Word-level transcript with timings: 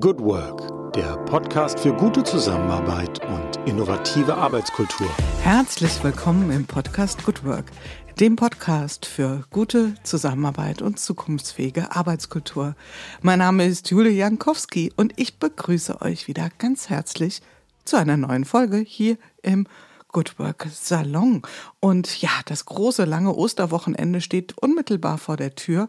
Good 0.00 0.20
Work, 0.20 0.94
der 0.94 1.18
Podcast 1.26 1.78
für 1.78 1.92
gute 1.92 2.24
Zusammenarbeit 2.24 3.20
und 3.26 3.68
innovative 3.68 4.34
Arbeitskultur. 4.34 5.06
Herzlich 5.42 6.02
willkommen 6.02 6.50
im 6.50 6.64
Podcast 6.64 7.22
Good 7.26 7.44
Work, 7.44 7.66
dem 8.18 8.36
Podcast 8.36 9.04
für 9.04 9.44
gute 9.50 9.94
Zusammenarbeit 10.02 10.80
und 10.80 10.98
zukunftsfähige 10.98 11.94
Arbeitskultur. 11.94 12.74
Mein 13.20 13.40
Name 13.40 13.66
ist 13.66 13.90
Julia 13.90 14.12
Jankowski 14.12 14.94
und 14.96 15.12
ich 15.16 15.38
begrüße 15.38 16.00
euch 16.00 16.26
wieder 16.26 16.48
ganz 16.56 16.88
herzlich 16.88 17.42
zu 17.84 17.96
einer 17.96 18.16
neuen 18.16 18.46
Folge 18.46 18.78
hier 18.78 19.18
im 19.42 19.66
Good 20.12 20.38
Work 20.38 20.68
Salon. 20.72 21.42
Und 21.80 22.20
ja, 22.20 22.30
das 22.46 22.66
große 22.66 23.04
lange 23.04 23.34
Osterwochenende 23.34 24.20
steht 24.20 24.56
unmittelbar 24.58 25.18
vor 25.18 25.36
der 25.36 25.54
Tür. 25.54 25.88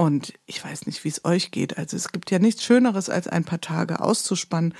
Und 0.00 0.32
ich 0.46 0.64
weiß 0.64 0.86
nicht, 0.86 1.04
wie 1.04 1.10
es 1.10 1.26
euch 1.26 1.50
geht. 1.50 1.76
Also 1.76 1.94
es 1.94 2.10
gibt 2.10 2.30
ja 2.30 2.38
nichts 2.38 2.64
Schöneres, 2.64 3.10
als 3.10 3.28
ein 3.28 3.44
paar 3.44 3.60
Tage 3.60 4.00
auszuspannen 4.00 4.72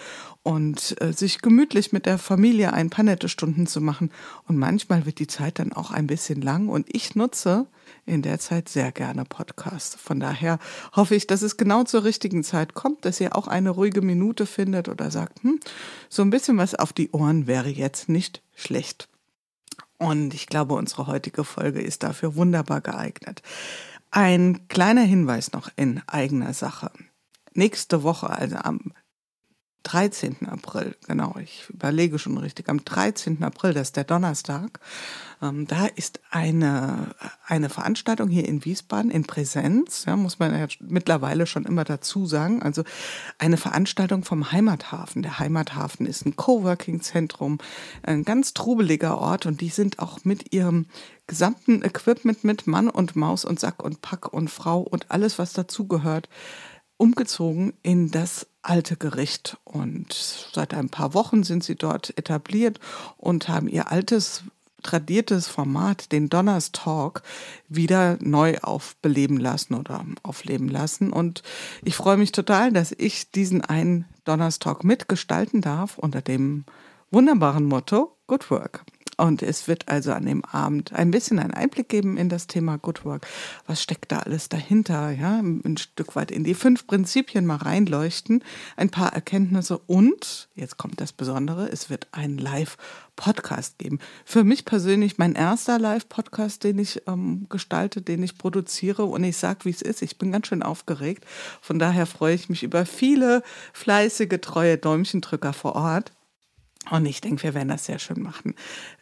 und 0.43 0.99
äh, 1.03 1.13
sich 1.13 1.43
gemütlich 1.43 1.93
mit 1.93 2.07
der 2.07 2.17
Familie 2.17 2.73
ein 2.73 2.89
paar 2.89 3.05
nette 3.05 3.29
Stunden 3.29 3.67
zu 3.67 3.83
machen. 3.83 4.11
Und 4.49 4.57
manchmal 4.57 5.05
wird 5.05 5.19
die 5.19 5.27
Zeit 5.27 5.59
dann 5.59 5.75
auch 5.75 5.91
ein 5.91 6.07
bisschen 6.07 6.41
lang. 6.41 6.69
Und 6.69 6.87
ich 6.91 7.17
nutze 7.17 7.67
in 8.07 8.23
der 8.23 8.39
Zeit 8.39 8.71
sehr 8.71 8.93
gerne 8.93 9.27
Podcasts. 9.27 9.95
Von 9.95 10.21
daher 10.21 10.59
hoffe 10.97 11.15
ich, 11.15 11.27
dass 11.27 11.43
es 11.43 11.59
genau 11.59 11.85
zur 11.85 12.05
richtigen 12.05 12.43
Zeit 12.43 12.73
kommt, 12.73 13.05
dass 13.05 13.21
ihr 13.21 13.37
auch 13.37 13.47
eine 13.47 13.69
ruhige 13.69 14.01
Minute 14.01 14.47
findet 14.47 14.89
oder 14.89 15.11
sagt, 15.11 15.43
hm, 15.43 15.61
so 16.09 16.23
ein 16.23 16.31
bisschen 16.31 16.57
was 16.57 16.75
auf 16.75 16.95
die 16.95 17.11
Ohren 17.11 17.47
wäre 17.47 17.69
jetzt 17.69 18.09
nicht 18.09 18.41
schlecht. 18.55 19.11
Und 19.99 20.33
ich 20.33 20.47
glaube, 20.47 20.73
unsere 20.77 21.09
heutige 21.09 21.45
Folge 21.45 21.83
ist 21.83 22.05
dafür 22.05 22.35
wunderbar 22.35 22.81
geeignet. 22.81 23.43
Ein 24.11 24.67
kleiner 24.69 25.03
Hinweis 25.03 25.53
noch 25.53 25.71
in 25.77 26.03
eigener 26.09 26.53
Sache. 26.53 26.91
Nächste 27.53 28.03
Woche, 28.03 28.31
also 28.31 28.57
am 28.57 28.93
13. 29.83 30.49
April, 30.49 30.97
genau, 31.07 31.37
ich 31.43 31.69
überlege 31.71 32.19
schon 32.19 32.37
richtig, 32.39 32.69
am 32.69 32.85
13. 32.85 33.43
April, 33.43 33.73
das 33.73 33.89
ist 33.89 33.97
der 33.97 34.05
Donnerstag, 34.05 34.81
ähm, 35.43 35.67
da 35.67 35.87
ist 35.87 36.21
eine, 36.31 37.15
eine 37.47 37.71
Veranstaltung 37.71 38.29
hier 38.29 38.47
in 38.47 38.65
Wiesbaden 38.65 39.11
in 39.11 39.25
Präsenz, 39.25 40.05
ja, 40.05 40.17
muss 40.17 40.39
man 40.39 40.59
ja 40.59 40.67
mittlerweile 40.81 41.47
schon 41.47 41.65
immer 41.65 41.85
dazu 41.85 42.27
sagen, 42.27 42.63
also 42.63 42.85
eine 43.39 43.57
Veranstaltung 43.57 44.25
vom 44.25 44.53
Heimathafen. 44.53 45.23
Der 45.23 45.39
Heimathafen 45.39 46.07
ist 46.07 46.27
ein 46.27 46.37
Coworking-Zentrum, 46.37 47.59
ein 48.03 48.25
ganz 48.25 48.53
trubeliger 48.53 49.19
Ort 49.19 49.47
und 49.47 49.61
die 49.61 49.71
sind 49.71 49.99
auch 49.99 50.25
mit 50.25 50.53
ihrem 50.53 50.87
gesamten 51.27 51.83
Equipment 51.83 52.43
mit 52.45 52.67
Mann 52.67 52.91
und 52.91 53.15
Maus 53.15 53.45
und 53.45 53.61
Sack 53.61 53.83
und 53.83 54.03
Pack 54.03 54.33
und 54.33 54.51
Frau 54.51 54.81
und 54.81 55.11
alles, 55.11 55.39
was 55.39 55.53
dazugehört, 55.53 56.29
umgezogen 57.01 57.73
in 57.83 58.11
das 58.11 58.47
alte 58.63 58.97
Gericht. 58.97 59.57
Und 59.65 60.13
seit 60.53 60.75
ein 60.75 60.91
paar 60.91 61.15
Wochen 61.15 61.43
sind 61.43 61.65
sie 61.65 61.75
dort 61.75 62.17
etabliert 62.19 62.79
und 63.17 63.49
haben 63.49 63.69
ihr 63.69 63.91
altes 63.91 64.45
tradiertes 64.83 65.47
Format, 65.47 66.13
den 66.13 66.29
Donners 66.29 66.73
Talk, 66.73 67.23
wieder 67.69 68.19
neu 68.21 68.59
aufbeleben 68.59 69.39
lassen 69.39 69.75
oder 69.75 70.05
aufleben 70.23 70.69
lassen. 70.69 71.13
Und 71.13 71.43
ich 71.83 71.97
freue 71.97 72.17
mich 72.17 72.33
total, 72.33 72.73
dass 72.73 72.93
ich 72.93 73.31
diesen 73.31 73.63
einen 73.63 74.05
Donners 74.25 74.59
Talk 74.59 74.85
mitgestalten 74.85 75.61
darf 75.61 75.99
unter 75.99 76.21
dem 76.21 76.65
wunderbaren 77.11 77.65
Motto 77.65 78.17
Good 78.27 78.51
Work. 78.51 78.85
Und 79.21 79.43
es 79.43 79.69
wird 79.69 79.89
also 79.89 80.13
an 80.13 80.25
dem 80.25 80.45
Abend 80.47 80.95
ein 80.95 81.11
bisschen 81.11 81.39
einen 81.39 81.53
Einblick 81.53 81.91
geben 81.91 82.17
in 82.17 82.31
das 82.31 82.47
Thema 82.47 82.79
Good 82.79 83.05
Work. 83.05 83.27
Was 83.67 83.83
steckt 83.83 84.11
da 84.13 84.21
alles 84.21 84.49
dahinter? 84.49 85.11
Ja, 85.11 85.41
ein 85.41 85.77
Stück 85.77 86.17
weit 86.17 86.31
in 86.31 86.43
die 86.43 86.55
fünf 86.55 86.87
Prinzipien 86.87 87.45
mal 87.45 87.57
reinleuchten, 87.57 88.43
ein 88.77 88.89
paar 88.89 89.13
Erkenntnisse 89.13 89.77
und, 89.77 90.49
jetzt 90.55 90.79
kommt 90.79 91.03
das 91.03 91.13
Besondere, 91.13 91.69
es 91.71 91.91
wird 91.91 92.09
einen 92.13 92.39
Live-Podcast 92.39 93.79
geben. 93.79 93.99
Für 94.25 94.43
mich 94.43 94.65
persönlich 94.65 95.19
mein 95.19 95.35
erster 95.35 95.79
Live-Podcast, 95.79 96.65
den 96.65 96.79
ich 96.79 97.03
ähm, 97.07 97.47
gestalte, 97.51 98.01
den 98.01 98.23
ich 98.23 98.39
produziere 98.39 99.05
und 99.05 99.23
ich 99.23 99.37
sage, 99.37 99.67
wie 99.67 99.71
es 99.71 99.83
ist. 99.83 100.01
Ich 100.01 100.17
bin 100.17 100.33
ganz 100.33 100.47
schön 100.47 100.63
aufgeregt. 100.63 101.27
Von 101.61 101.79
daher 101.79 102.07
freue 102.07 102.35
ich 102.35 102.49
mich 102.49 102.63
über 102.63 102.87
viele 102.87 103.43
fleißige, 103.75 104.41
treue 104.41 104.79
Däumchendrücker 104.79 105.53
vor 105.53 105.75
Ort. 105.77 106.13
Und 106.89 107.05
ich 107.05 107.21
denke, 107.21 107.43
wir 107.43 107.55
werden 107.55 107.69
das 107.69 107.85
sehr 107.85 107.99
schön 107.99 108.23
machen. 108.23 108.55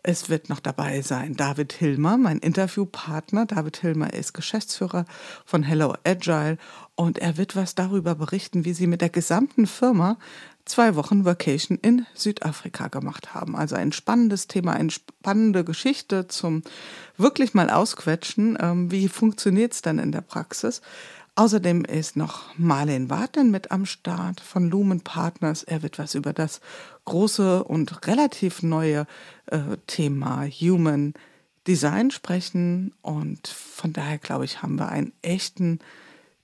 Es 0.03 0.29
wird 0.29 0.49
noch 0.49 0.59
dabei 0.59 1.01
sein 1.01 1.37
David 1.37 1.73
Hilmer, 1.73 2.19
mein 2.19 2.39
Interviewpartner. 2.39 3.47
David 3.47 3.77
Hilmer 3.79 4.13
ist 4.13 4.35
Geschäftsführer 4.35 5.07
von 5.47 5.63
Hello 5.63 5.95
Agile 6.05 6.59
und 6.97 7.19
er 7.19 7.37
wird 7.37 7.55
was 7.55 7.77
darüber 7.77 8.17
berichten, 8.17 8.65
wie 8.65 8.73
sie 8.73 8.89
mit 8.89 9.01
der 9.01 9.11
gesamten 9.11 9.67
Firma 9.67 10.19
zwei 10.69 10.97
Wochen 10.97 11.25
Vacation 11.25 11.79
in 11.81 12.05
Südafrika 12.15 12.89
gemacht 12.89 13.35
haben. 13.35 13.57
Also 13.57 13.77
ein 13.77 13.93
spannendes 13.93 14.49
Thema, 14.49 14.73
eine 14.73 14.91
spannende 14.91 15.65
Geschichte 15.65 16.29
zum 16.29 16.63
wirklich 17.17 17.55
mal 17.55 17.71
ausquetschen. 17.71 18.59
Ähm, 18.61 18.91
wie 18.91 19.09
funktioniert 19.09 19.73
es 19.73 19.83
dann 19.83 19.99
in 19.99 20.13
der 20.13 20.21
Praxis? 20.21 20.83
Außerdem 21.39 21.85
ist 21.85 22.17
noch 22.17 22.47
Marlene 22.59 23.11
Warten 23.11 23.53
mit 23.53 23.71
am 23.71 23.87
Start 23.87 24.41
von 24.41 24.69
Lumen 24.69 25.03
Partners. 25.03 25.63
Er 25.63 25.85
wird 25.85 25.97
was 25.97 26.17
über 26.17 26.33
das 26.33 26.61
große 27.05 27.63
und 27.63 28.09
relativ 28.09 28.65
neue 28.65 29.07
äh, 29.47 29.77
Thema 29.87 30.45
Human 30.47 31.15
Design 31.69 32.11
sprechen. 32.11 32.93
Und 33.03 33.47
von 33.47 33.93
daher 33.93 34.19
glaube 34.19 34.47
ich, 34.47 34.63
haben 34.63 34.81
wir 34.81 34.89
einen 34.89 35.13
echten 35.23 35.79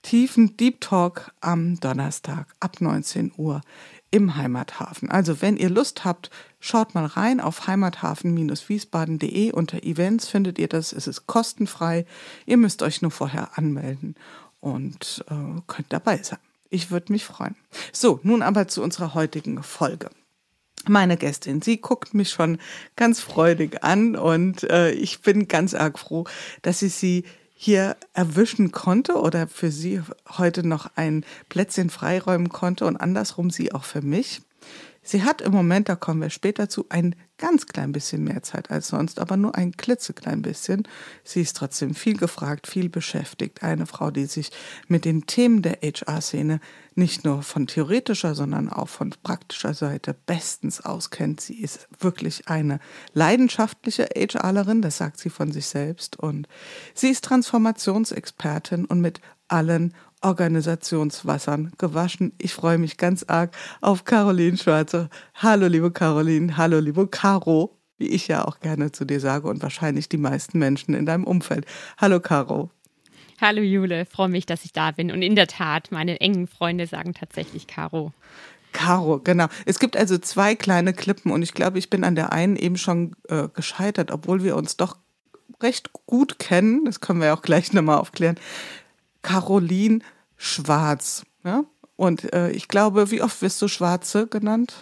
tiefen 0.03 0.57
Deep 0.59 0.81
Talk 0.81 1.33
am 1.41 1.81
Donnerstag 1.81 2.55
ab 2.61 2.81
19 2.81 3.33
Uhr 3.37 3.63
im 4.13 4.37
Heimathafen. 4.37 5.11
Also 5.11 5.43
wenn 5.43 5.57
ihr 5.57 5.71
Lust 5.71 6.05
habt, 6.05 6.31
schaut 6.61 6.95
mal 6.95 7.07
rein 7.07 7.41
auf 7.41 7.67
heimathafen-wiesbaden.de. 7.67 9.51
Unter 9.51 9.83
Events 9.83 10.29
findet 10.29 10.61
ihr 10.61 10.69
das. 10.69 10.93
Es 10.93 11.09
ist 11.09 11.27
kostenfrei. 11.27 12.07
Ihr 12.47 12.59
müsst 12.59 12.81
euch 12.83 13.03
nur 13.03 13.11
vorher 13.11 13.59
anmelden 13.59 14.15
und 14.65 15.23
äh, 15.29 15.61
könnt 15.67 15.93
dabei 15.93 16.23
sein. 16.23 16.39
Ich 16.71 16.91
würde 16.91 17.13
mich 17.13 17.25
freuen. 17.25 17.55
So, 17.93 18.19
nun 18.23 18.41
aber 18.41 18.67
zu 18.67 18.83
unserer 18.83 19.13
heutigen 19.13 19.63
Folge. 19.63 20.09
Meine 20.87 21.19
Gästin, 21.19 21.61
sie 21.61 21.77
guckt 21.77 22.15
mich 22.15 22.31
schon 22.31 22.59
ganz 22.97 23.21
freudig 23.21 23.85
an 23.85 24.17
und 24.17 24.65
äh, 24.65 24.91
ich 24.93 25.21
bin 25.21 25.49
ganz 25.49 25.75
arg 25.75 25.99
froh, 25.99 26.25
dass 26.63 26.83
ich 26.83 26.95
sie 26.95 27.25
hier 27.55 27.97
erwischen 28.15 28.73
konnte 28.73 29.15
oder 29.15 29.47
für 29.49 29.71
sie 29.71 30.01
heute 30.39 30.67
noch 30.67 30.91
ein 30.97 31.25
Plätzchen 31.49 31.91
freiräumen 31.91 32.49
konnte 32.49 32.87
und 32.87 32.97
andersrum 32.97 33.51
sie 33.51 33.73
auch 33.73 33.85
für 33.85 34.03
mich. 34.03 34.41
Sie 35.07 35.23
hat 35.23 35.43
im 35.43 35.53
Moment, 35.53 35.91
da 35.91 35.97
kommen 35.97 36.23
wir 36.23 36.31
später 36.31 36.69
zu, 36.69 36.87
ein 36.89 37.15
ganz 37.37 37.67
klein 37.67 37.93
bisschen 37.93 38.25
mehr 38.25 38.43
Zeit 38.43 38.71
als 38.71 38.89
sonst, 38.89 39.19
aber 39.19 39.37
nur 39.37 39.55
ein 39.55 39.73
klitzeklein 39.73 40.41
bisschen. 40.41 40.89
Sie 41.25 41.43
ist 41.43 41.57
trotzdem 41.57 41.95
viel 41.95 42.17
gefragt, 42.17 42.67
viel 42.67 42.89
beschäftigt. 42.89 43.63
Eine 43.63 43.87
Frau, 43.87 44.11
die 44.11 44.25
sich 44.25 44.51
mit 44.89 45.05
den 45.05 45.27
Themen 45.27 45.61
der 45.61 45.79
HR-Szene 45.83 46.59
nicht 46.95 47.25
nur 47.25 47.43
von 47.43 47.67
theoretischer, 47.67 48.35
sondern 48.35 48.71
auch 48.71 48.89
von 48.89 49.15
praktischer 49.23 49.75
Seite 49.75 50.15
bestens 50.27 50.81
auskennt. 50.81 51.41
Sie 51.41 51.61
ist 51.61 51.87
wirklich 51.99 52.49
eine 52.49 52.81
leidenschaftliche 53.13 54.09
HRlerin, 54.15 54.81
das 54.81 54.97
sagt 54.97 55.19
sie 55.19 55.31
von 55.31 55.53
sich 55.53 55.67
selbst. 55.67 56.19
Und 56.19 56.49
sie 56.95 57.11
ist 57.11 57.25
Transformationsexpertin 57.25 58.87
und 58.87 59.01
mit 59.01 59.21
allen 59.49 59.93
Organisationswassern 60.25 61.73
gewaschen. 61.79 62.33
Ich 62.39 62.55
freue 62.55 62.79
mich 62.79 62.97
ganz 62.97 63.25
arg 63.29 63.55
auf 63.81 64.05
Caroline 64.05 64.57
Schwarze. 64.57 65.11
Hallo, 65.35 65.67
liebe 65.67 65.91
Caroline. 65.91 66.57
Hallo, 66.57 66.81
liebe 66.81 67.07
Caro, 67.07 67.77
wie 67.99 68.09
ich 68.09 68.27
ja 68.29 68.45
auch 68.45 68.61
gerne 68.61 68.91
zu 68.91 69.05
dir 69.05 69.21
sage 69.21 69.47
und 69.49 69.63
wahrscheinlich 69.63 70.09
die 70.09 70.17
meisten 70.17 70.59
Menschen 70.59 70.95
in 70.95 71.07
deinem 71.07 71.25
Umfeld. 71.25 71.67
Hallo, 71.99 72.21
Caro. 72.21 72.71
Hallo, 73.41 73.61
Jule. 73.61 74.07
Freue 74.07 74.29
mich, 74.29 74.47
dass 74.47 74.65
ich 74.65 74.73
da 74.73 74.91
bin. 74.91 75.11
Und 75.11 75.23
in 75.23 75.37
der 75.37 75.47
Tat, 75.47 75.93
meine 75.93 76.21
engen 76.21 76.47
Freunde 76.47 76.87
sagen 76.87 77.15
tatsächlich 77.15 77.67
Caro. 77.67 78.13
Caro, 78.73 79.21
genau. 79.21 79.47
Es 79.67 79.79
gibt 79.79 79.97
also 79.97 80.19
zwei 80.19 80.55
kleine 80.55 80.95
Klippen 80.95 81.31
und 81.31 81.43
ich 81.43 81.53
glaube, 81.53 81.79
ich 81.79 81.91
bin 81.91 82.03
an 82.03 82.15
der 82.15 82.33
einen 82.33 82.57
eben 82.57 82.77
schon 82.77 83.15
äh, 83.29 83.49
gescheitert, 83.53 84.11
obwohl 84.11 84.43
wir 84.43 84.57
uns 84.57 84.77
doch 84.77 84.97
recht 85.63 85.91
gut 86.07 86.39
kennen. 86.39 86.85
Das 86.85 87.01
können 87.01 87.21
wir 87.21 87.27
ja 87.29 87.35
auch 87.35 87.43
gleich 87.43 87.73
nochmal 87.73 87.99
aufklären. 87.99 88.37
Caroline 89.23 90.01
Schwarz. 90.45 91.25
Ja? 91.45 91.65
Und 91.97 92.33
äh, 92.33 92.51
ich 92.51 92.69
glaube, 92.69 93.11
wie 93.11 93.23
oft 93.23 93.41
wirst 93.43 93.61
du 93.63 93.69
Schwarze 93.69 94.27
genannt? 94.27 94.75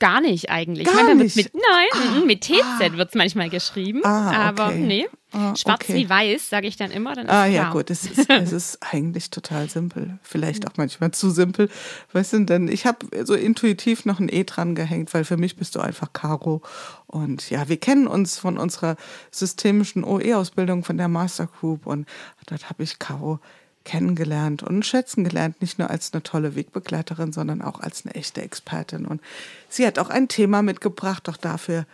Gar 0.00 0.20
nicht 0.20 0.50
eigentlich. 0.50 0.86
Gar 0.86 0.94
Manchmal 0.94 1.14
nicht. 1.14 1.36
Mit, 1.36 1.52
nein, 1.54 1.86
Ah, 1.92 2.24
mit 2.26 2.40
TZ 2.40 2.60
ah. 2.60 2.92
wird 2.96 3.10
es 3.10 3.14
manchmal 3.14 3.48
geschrieben. 3.50 4.00
Ah, 4.04 4.48
aber 4.48 4.68
okay. 4.68 4.80
nee. 4.80 5.08
Ah, 5.30 5.54
Schwarz 5.54 5.84
okay. 5.84 5.94
wie 5.94 6.08
weiß, 6.10 6.50
sage 6.50 6.66
ich 6.66 6.76
dann 6.76 6.90
immer. 6.90 7.14
Dann 7.14 7.28
Ah 7.28 7.46
ja, 7.46 7.62
klar. 7.62 7.72
gut, 7.74 7.90
es 7.90 8.04
ist, 8.10 8.28
es 8.28 8.50
ist 8.50 8.78
eigentlich 8.80 9.30
total 9.30 9.70
simpel. 9.70 10.18
Vielleicht 10.22 10.66
auch 10.66 10.76
manchmal 10.76 11.12
zu 11.12 11.30
simpel. 11.30 11.68
Weißt 12.12 12.32
du, 12.32 12.44
denn 12.44 12.66
ich 12.66 12.84
habe 12.84 13.06
so 13.24 13.34
intuitiv 13.34 14.04
noch 14.04 14.18
ein 14.18 14.28
E 14.28 14.42
dran 14.42 14.74
gehängt, 14.74 15.14
weil 15.14 15.24
für 15.24 15.36
mich 15.36 15.54
bist 15.54 15.76
du 15.76 15.80
einfach 15.80 16.12
Caro. 16.12 16.62
Und 17.06 17.48
ja, 17.50 17.68
wir 17.68 17.76
kennen 17.76 18.08
uns 18.08 18.38
von 18.38 18.58
unserer 18.58 18.96
systemischen 19.30 20.02
OE-Ausbildung 20.02 20.82
von 20.82 20.96
der 20.96 21.06
Master 21.06 21.46
Group 21.46 21.86
und 21.86 22.08
dort 22.46 22.68
habe 22.68 22.82
ich 22.82 22.98
Caro 22.98 23.38
kennengelernt 23.84 24.62
und 24.62 24.84
schätzen 24.84 25.24
gelernt, 25.24 25.60
nicht 25.60 25.78
nur 25.78 25.90
als 25.90 26.12
eine 26.12 26.22
tolle 26.22 26.54
Wegbegleiterin, 26.54 27.32
sondern 27.32 27.62
auch 27.62 27.80
als 27.80 28.04
eine 28.04 28.14
echte 28.14 28.42
Expertin. 28.42 29.06
Und 29.06 29.20
sie 29.68 29.86
hat 29.86 29.98
auch 29.98 30.10
ein 30.10 30.28
Thema 30.28 30.62
mitgebracht, 30.62 31.28
doch 31.28 31.36
dafür 31.36 31.86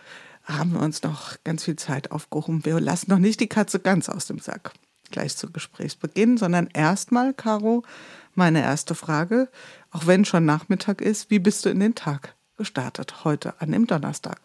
haben 0.45 0.73
wir 0.73 0.81
uns 0.81 1.03
noch 1.03 1.37
ganz 1.45 1.65
viel 1.65 1.77
Zeit 1.77 2.11
aufgehoben. 2.11 2.65
Wir 2.65 2.81
lassen 2.81 3.11
noch 3.11 3.19
nicht 3.19 3.41
die 3.41 3.49
Katze 3.49 3.81
ganz 3.81 4.09
aus 4.09 4.27
dem 4.27 4.39
Sack 4.39 4.73
gleich 5.11 5.37
zu 5.37 5.51
Gesprächsbeginn, 5.51 6.37
sondern 6.37 6.69
erstmal, 6.73 7.35
Caro, 7.35 7.83
meine 8.35 8.63
erste 8.63 8.95
Frage, 8.95 9.49
auch 9.91 10.07
wenn 10.07 10.25
schon 10.25 10.45
Nachmittag 10.45 11.01
ist, 11.01 11.31
wie 11.31 11.39
bist 11.39 11.65
du 11.65 11.71
in 11.71 11.81
den 11.81 11.95
Tag 11.95 12.35
gestartet 12.57 13.25
heute 13.25 13.61
an 13.61 13.73
dem 13.73 13.87
Donnerstag? 13.87 14.41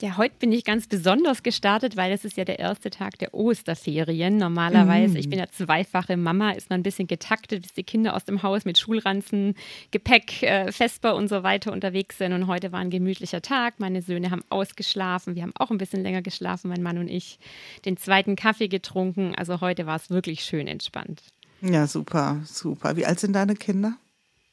Ja, 0.00 0.16
heute 0.16 0.36
bin 0.38 0.52
ich 0.52 0.64
ganz 0.64 0.86
besonders 0.86 1.42
gestartet, 1.42 1.96
weil 1.96 2.12
es 2.12 2.24
ist 2.24 2.36
ja 2.36 2.44
der 2.44 2.60
erste 2.60 2.88
Tag 2.88 3.18
der 3.18 3.34
Osterferien. 3.34 4.36
Normalerweise, 4.36 5.14
mm. 5.14 5.16
ich 5.16 5.28
bin 5.28 5.40
ja 5.40 5.48
zweifache 5.48 6.16
Mama, 6.16 6.52
ist 6.52 6.70
man 6.70 6.78
ein 6.80 6.82
bisschen 6.84 7.08
getaktet, 7.08 7.62
bis 7.62 7.72
die 7.72 7.82
Kinder 7.82 8.14
aus 8.14 8.24
dem 8.24 8.44
Haus 8.44 8.64
mit 8.64 8.78
Schulranzen, 8.78 9.56
Gepäck, 9.90 10.44
äh, 10.44 10.70
Vesper 10.70 11.16
und 11.16 11.26
so 11.26 11.42
weiter 11.42 11.72
unterwegs 11.72 12.16
sind. 12.18 12.32
Und 12.32 12.46
heute 12.46 12.70
war 12.70 12.78
ein 12.78 12.90
gemütlicher 12.90 13.42
Tag. 13.42 13.80
Meine 13.80 14.00
Söhne 14.00 14.30
haben 14.30 14.44
ausgeschlafen. 14.50 15.34
Wir 15.34 15.42
haben 15.42 15.54
auch 15.58 15.72
ein 15.72 15.78
bisschen 15.78 16.02
länger 16.04 16.22
geschlafen, 16.22 16.68
mein 16.68 16.82
Mann 16.82 16.98
und 16.98 17.08
ich. 17.08 17.40
Den 17.84 17.96
zweiten 17.96 18.36
Kaffee 18.36 18.68
getrunken. 18.68 19.34
Also 19.34 19.60
heute 19.60 19.86
war 19.86 19.96
es 19.96 20.10
wirklich 20.10 20.44
schön 20.44 20.68
entspannt. 20.68 21.22
Ja, 21.60 21.88
super, 21.88 22.40
super. 22.44 22.96
Wie 22.96 23.04
alt 23.04 23.18
sind 23.18 23.32
deine 23.32 23.56
Kinder? 23.56 23.94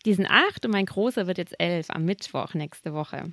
Die 0.05 0.15
sind 0.15 0.25
acht 0.25 0.65
und 0.65 0.71
mein 0.71 0.87
Großer 0.87 1.27
wird 1.27 1.37
jetzt 1.37 1.59
elf 1.59 1.91
am 1.91 2.03
Mittwoch 2.05 2.55
nächste 2.55 2.93
Woche. 2.93 3.31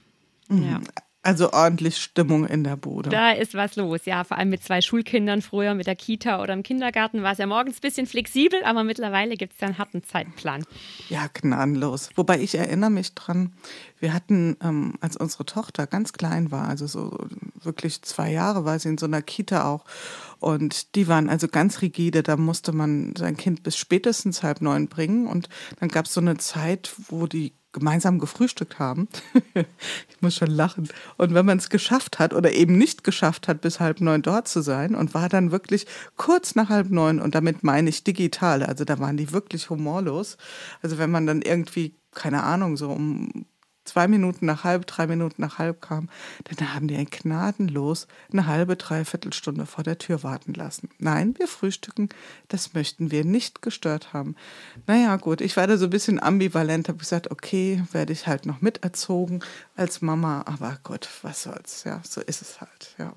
Mhm. 0.49 0.65
Ja. 0.65 0.81
Also 1.25 1.53
ordentlich 1.53 1.99
Stimmung 1.99 2.47
in 2.47 2.65
der 2.65 2.77
Bude. 2.77 3.09
Da 3.09 3.31
ist 3.31 3.55
was 3.55 3.77
los, 3.77 4.05
ja. 4.07 4.25
Vor 4.25 4.39
allem 4.39 4.51
mit 4.51 4.65
zwei 4.65 4.81
Schulkindern 4.81 5.41
früher, 5.41 5.75
mit 5.75 5.87
der 5.87 5.95
Kita 5.95 6.43
oder 6.43 6.53
im 6.53 6.65
Kindergarten 6.65 7.23
war 7.23 7.33
es 7.33 7.39
ja 7.39 7.47
morgens 7.47 7.77
ein 7.77 7.81
bisschen 7.81 8.07
flexibel, 8.07 8.65
aber 8.65 8.83
mittlerweile 8.83 9.37
gibt 9.37 9.55
es 9.55 9.61
ja 9.61 9.69
einen 9.69 9.79
harten 9.79 10.03
Zeitplan. 10.03 10.65
Ja, 11.09 11.29
gnadenlos. 11.33 12.11
Wobei 12.17 12.41
ich 12.41 12.57
erinnere 12.57 12.91
mich 12.91 13.15
dran, 13.15 13.53
wir 14.01 14.13
hatten, 14.13 14.57
ähm, 14.65 14.95
als 15.01 15.17
unsere 15.17 15.47
Tochter 15.47 15.87
ganz 15.87 16.13
klein 16.13 16.51
war, 16.51 16.69
also 16.69 16.89
so 16.89 17.17
wirklich 17.63 18.03
zwei 18.03 18.33
Jahre 18.33 18.65
war 18.65 18.77
sie 18.81 18.89
in 18.89 18.99
so 18.99 19.07
einer 19.07 19.23
Kita 19.23 19.71
auch. 19.71 19.85
Und 20.41 20.97
die 20.97 21.07
waren 21.07 21.29
also 21.29 21.47
ganz 21.47 21.83
rigide. 21.83 22.25
Da 22.25 22.37
musste 22.37 22.73
man 22.73 23.15
sein 23.17 23.37
Kind 23.37 23.63
bis 23.63 23.77
spätestens 23.77 24.43
halb 24.43 24.61
neun 24.61 24.89
bringen. 24.89 25.29
Und 25.29 25.49
dann 25.79 25.89
gab 25.89 26.07
es 26.07 26.15
so 26.15 26.21
eine 26.21 26.37
Zeit, 26.39 26.93
wo 27.09 27.29
die 27.29 27.53
gemeinsam 27.73 28.19
gefrühstückt 28.19 28.79
haben. 28.79 29.09
ich 29.55 30.21
muss 30.21 30.37
schon 30.37 30.51
lachen. 30.51 30.89
Und 31.17 31.35
wenn 31.35 31.47
man 31.47 31.59
es 31.59 31.71
geschafft 31.71 32.19
hat 32.19 32.35
oder 32.35 32.53
eben 32.53 32.79
nicht 32.79 33.05
geschafft 33.05 33.49
hat, 33.49 33.61
bis 33.61 33.81
halb 33.81 34.01
neun 34.01 34.23
dort 34.23 34.49
zu 34.49 34.61
sein 34.61 34.95
und 34.95 35.15
war 35.15 35.29
dann 35.29 35.51
wirklich 35.51 35.87
kurz 36.17 36.55
nach 36.55 36.69
halb 36.69 36.91
neun, 36.91 37.21
und 37.21 37.35
damit 37.35 37.63
meine 37.65 37.89
ich 37.89 38.05
digital, 38.05 38.63
also 38.63 38.85
da 38.85 38.99
waren 38.99 39.17
die 39.17 39.33
wirklich 39.33 39.71
humorlos. 39.71 40.37
Also 40.83 40.99
wenn 40.99 41.11
man 41.11 41.27
dann 41.27 41.43
irgendwie, 41.43 41.97
keine 42.15 42.43
Ahnung, 42.43 42.77
so 42.77 42.91
um 42.91 43.47
zwei 43.84 44.08
Minuten 44.08 44.46
nach 44.46 44.64
halb, 44.64 44.87
drei 44.87 45.06
Minuten 45.06 45.43
nach 45.43 45.58
halb 45.58 45.81
kam, 45.81 46.08
dann 46.44 46.75
haben 46.75 46.88
die 46.88 46.96
ein 46.96 47.06
gnadenlos 47.11 48.06
eine 48.32 48.46
halbe, 48.46 48.76
dreiviertel 48.76 49.32
Stunde 49.32 49.67
vor 49.67 49.84
der 49.84 49.99
Tür 49.99 50.23
warten 50.23 50.55
lassen. 50.55 50.90
Nein, 50.99 51.34
wir 51.38 51.49
frühstücken, 51.49 52.08
das 52.49 52.75
möchten 52.75 53.11
wir 53.11 53.25
nicht 53.25 53.62
gestört 53.62 54.12
haben. 54.12 54.37
Naja, 54.87 55.17
gut, 55.17 55.40
ich 55.40 55.56
war 55.56 55.67
da 55.67 55.76
so 55.76 55.87
ein 55.87 55.90
bisschen 55.90 56.23
ambivalent, 56.23 56.88
habe 56.88 56.99
gesagt, 56.99 57.31
okay, 57.31 57.82
werde 57.93 58.12
ich 58.12 58.26
halt 58.26 58.46
noch 58.46 58.61
miterzogen 58.61 59.43
als 59.76 60.02
Mama, 60.02 60.43
aber 60.46 60.79
Gott, 60.82 61.08
was 61.23 61.43
soll's, 61.43 61.84
ja, 61.84 62.00
so 62.05 62.20
ist 62.20 62.43
es 62.43 62.61
halt, 62.61 62.94
ja. 62.99 63.12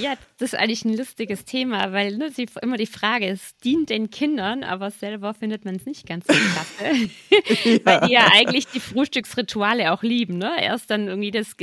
Ja, 0.00 0.14
das 0.38 0.52
ist 0.52 0.58
eigentlich 0.58 0.84
ein 0.84 0.96
lustiges 0.96 1.44
Thema, 1.44 1.92
weil 1.92 2.16
ne, 2.16 2.30
sie, 2.30 2.46
immer 2.62 2.76
die 2.76 2.86
Frage 2.86 3.28
ist, 3.28 3.64
dient 3.64 3.90
den 3.90 4.10
Kindern, 4.10 4.64
aber 4.64 4.90
selber 4.90 5.34
findet 5.34 5.64
man 5.64 5.76
es 5.76 5.86
nicht 5.86 6.06
ganz 6.06 6.26
so 6.26 6.32
klasse. 6.32 6.96
ja. 7.30 7.38
weil 7.84 8.00
die 8.08 8.12
ja 8.12 8.28
eigentlich 8.34 8.66
die 8.68 8.80
Frühstücksrituale 8.80 9.92
auch 9.92 10.02
lieben. 10.02 10.38
Ne? 10.38 10.50
Erst 10.60 10.90
dann 10.90 11.08
irgendwie 11.08 11.30
das 11.30 11.56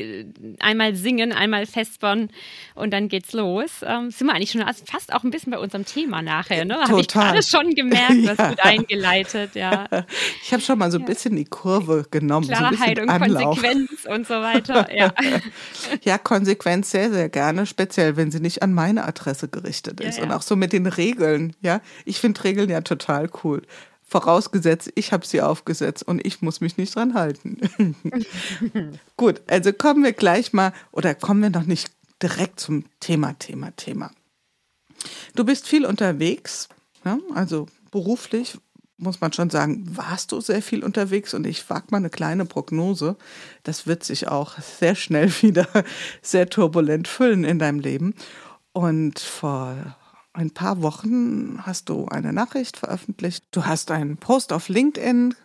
einmal 0.60 0.96
singen, 0.96 1.32
einmal 1.34 1.66
festbauen 1.66 2.30
und 2.76 2.92
dann 2.92 3.10
geht's 3.10 3.34
los. 3.34 3.82
Ähm, 3.84 4.12
sind 4.12 4.28
wir 4.28 4.34
eigentlich 4.34 4.52
schon 4.52 4.64
fast 4.86 5.14
auch 5.14 5.24
ein 5.24 5.32
bisschen 5.32 5.52
bei 5.52 5.60
unserem 5.60 5.86
Thema 5.86 6.22
nachher. 6.22 6.66
Ne? 6.66 6.80
Habe 6.82 7.02
ich 7.02 7.08
gerade 7.08 7.44
schon 7.44 7.74
gemerkt, 7.76 8.16
ja. 8.16 8.38
was 8.38 8.50
gut 8.50 8.60
eingeleitet. 8.62 9.56
Ja. 9.56 9.88
Ich 10.44 10.52
habe 10.52 10.62
schon 10.62 10.78
mal 10.80 10.92
so 10.92 10.98
ein 10.98 11.06
bisschen 11.06 11.36
die 11.36 11.46
Kurve 11.46 12.06
genommen. 12.10 12.48
Klarheit 12.48 12.98
so 12.98 13.04
und 13.04 13.10
Anlauf. 13.10 13.60
Konsequenz 13.60 14.06
und 14.06 14.28
so 14.28 14.36
weiter. 14.36 14.88
Ja. 14.94 15.14
ja, 16.04 16.18
Konsequenz 16.18 16.92
sehr, 16.92 17.12
sehr 17.12 17.30
gerne. 17.30 17.66
Speziell 17.66 18.01
speziell, 18.02 18.18
wenn 18.18 18.32
sie 18.32 18.40
nicht 18.40 18.64
an 18.64 18.74
meine 18.74 19.06
Adresse 19.06 19.48
gerichtet 19.48 20.00
ist. 20.00 20.18
Ja, 20.18 20.24
ja. 20.24 20.30
Und 20.30 20.36
auch 20.36 20.42
so 20.42 20.56
mit 20.56 20.74
den 20.74 20.88
Regeln, 20.88 21.56
ja. 21.62 21.82
Ich 22.06 22.20
finde 22.20 22.44
Regeln 22.44 22.70
ja 22.70 22.82
total 22.82 23.30
cool. 23.44 23.62
Vorausgesetzt, 24.04 24.92
ich 24.96 25.14
habe 25.14 25.26
sie 25.26 25.42
aufgesetzt 25.42 26.04
und 26.04 26.26
ich 26.26 26.42
muss 26.42 26.60
mich 26.60 26.78
nicht 26.78 26.96
dran 26.96 27.14
halten. 27.14 27.58
Gut, 29.18 29.42
also 29.48 29.72
kommen 29.72 30.04
wir 30.04 30.14
gleich 30.14 30.52
mal, 30.52 30.74
oder 30.92 31.16
kommen 31.16 31.42
wir 31.42 31.50
noch 31.50 31.66
nicht 31.66 31.92
direkt 32.22 32.60
zum 32.60 32.86
Thema, 33.00 33.34
Thema, 33.40 33.72
Thema. 33.78 34.12
Du 35.36 35.46
bist 35.46 35.68
viel 35.68 35.86
unterwegs, 35.86 36.68
ja, 37.06 37.18
also 37.34 37.68
beruflich 37.90 38.58
muss 39.02 39.20
man 39.20 39.34
schon 39.34 39.50
sagen, 39.50 39.86
warst 39.98 40.32
du 40.32 40.40
sehr 40.42 40.62
viel 40.62 40.84
unterwegs 40.84 41.34
und 41.34 41.48
ich 41.48 41.68
wage 41.70 41.88
mal 41.90 41.98
eine 41.98 42.10
kleine 42.10 42.46
Prognose. 42.46 43.18
Das 43.64 43.88
wird 43.88 44.04
sich 44.04 44.28
auch 44.28 44.58
sehr 44.60 44.96
schnell 44.96 45.30
wieder 45.42 45.68
sehr 46.22 46.50
turbulent 46.50 47.08
füllen 47.08 47.44
in 47.44 47.60
deinem 47.60 47.80
Leben. 47.80 48.14
Und 48.74 49.20
vor 49.20 49.98
ein 50.34 50.52
paar 50.52 50.82
Wochen 50.82 51.66
hast 51.66 51.90
du 51.90 52.06
eine 52.06 52.32
Nachricht 52.32 52.78
veröffentlicht. 52.78 53.44
Du 53.52 53.66
hast 53.66 53.92
einen 53.92 54.18
Post 54.18 54.54
auf 54.54 54.70
LinkedIn 54.70 55.36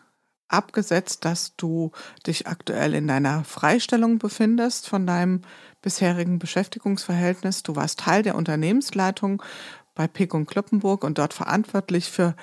abgesetzt, 0.48 1.24
dass 1.24 1.56
du 1.56 1.90
dich 2.26 2.46
aktuell 2.46 2.94
in 2.94 3.08
deiner 3.08 3.42
Freistellung 3.42 4.18
befindest 4.18 4.88
von 4.88 5.06
deinem 5.06 5.42
bisherigen 5.82 6.38
Beschäftigungsverhältnis. 6.38 7.62
Du 7.62 7.74
warst 7.74 8.00
Teil 8.00 8.22
der 8.22 8.36
Unternehmensleitung 8.36 9.42
bei 9.94 10.06
Pick 10.06 10.34
und 10.34 10.46
Kloppenburg 10.46 11.02
und 11.02 11.18
dort 11.18 11.34
verantwortlich 11.34 12.10
für 12.10 12.36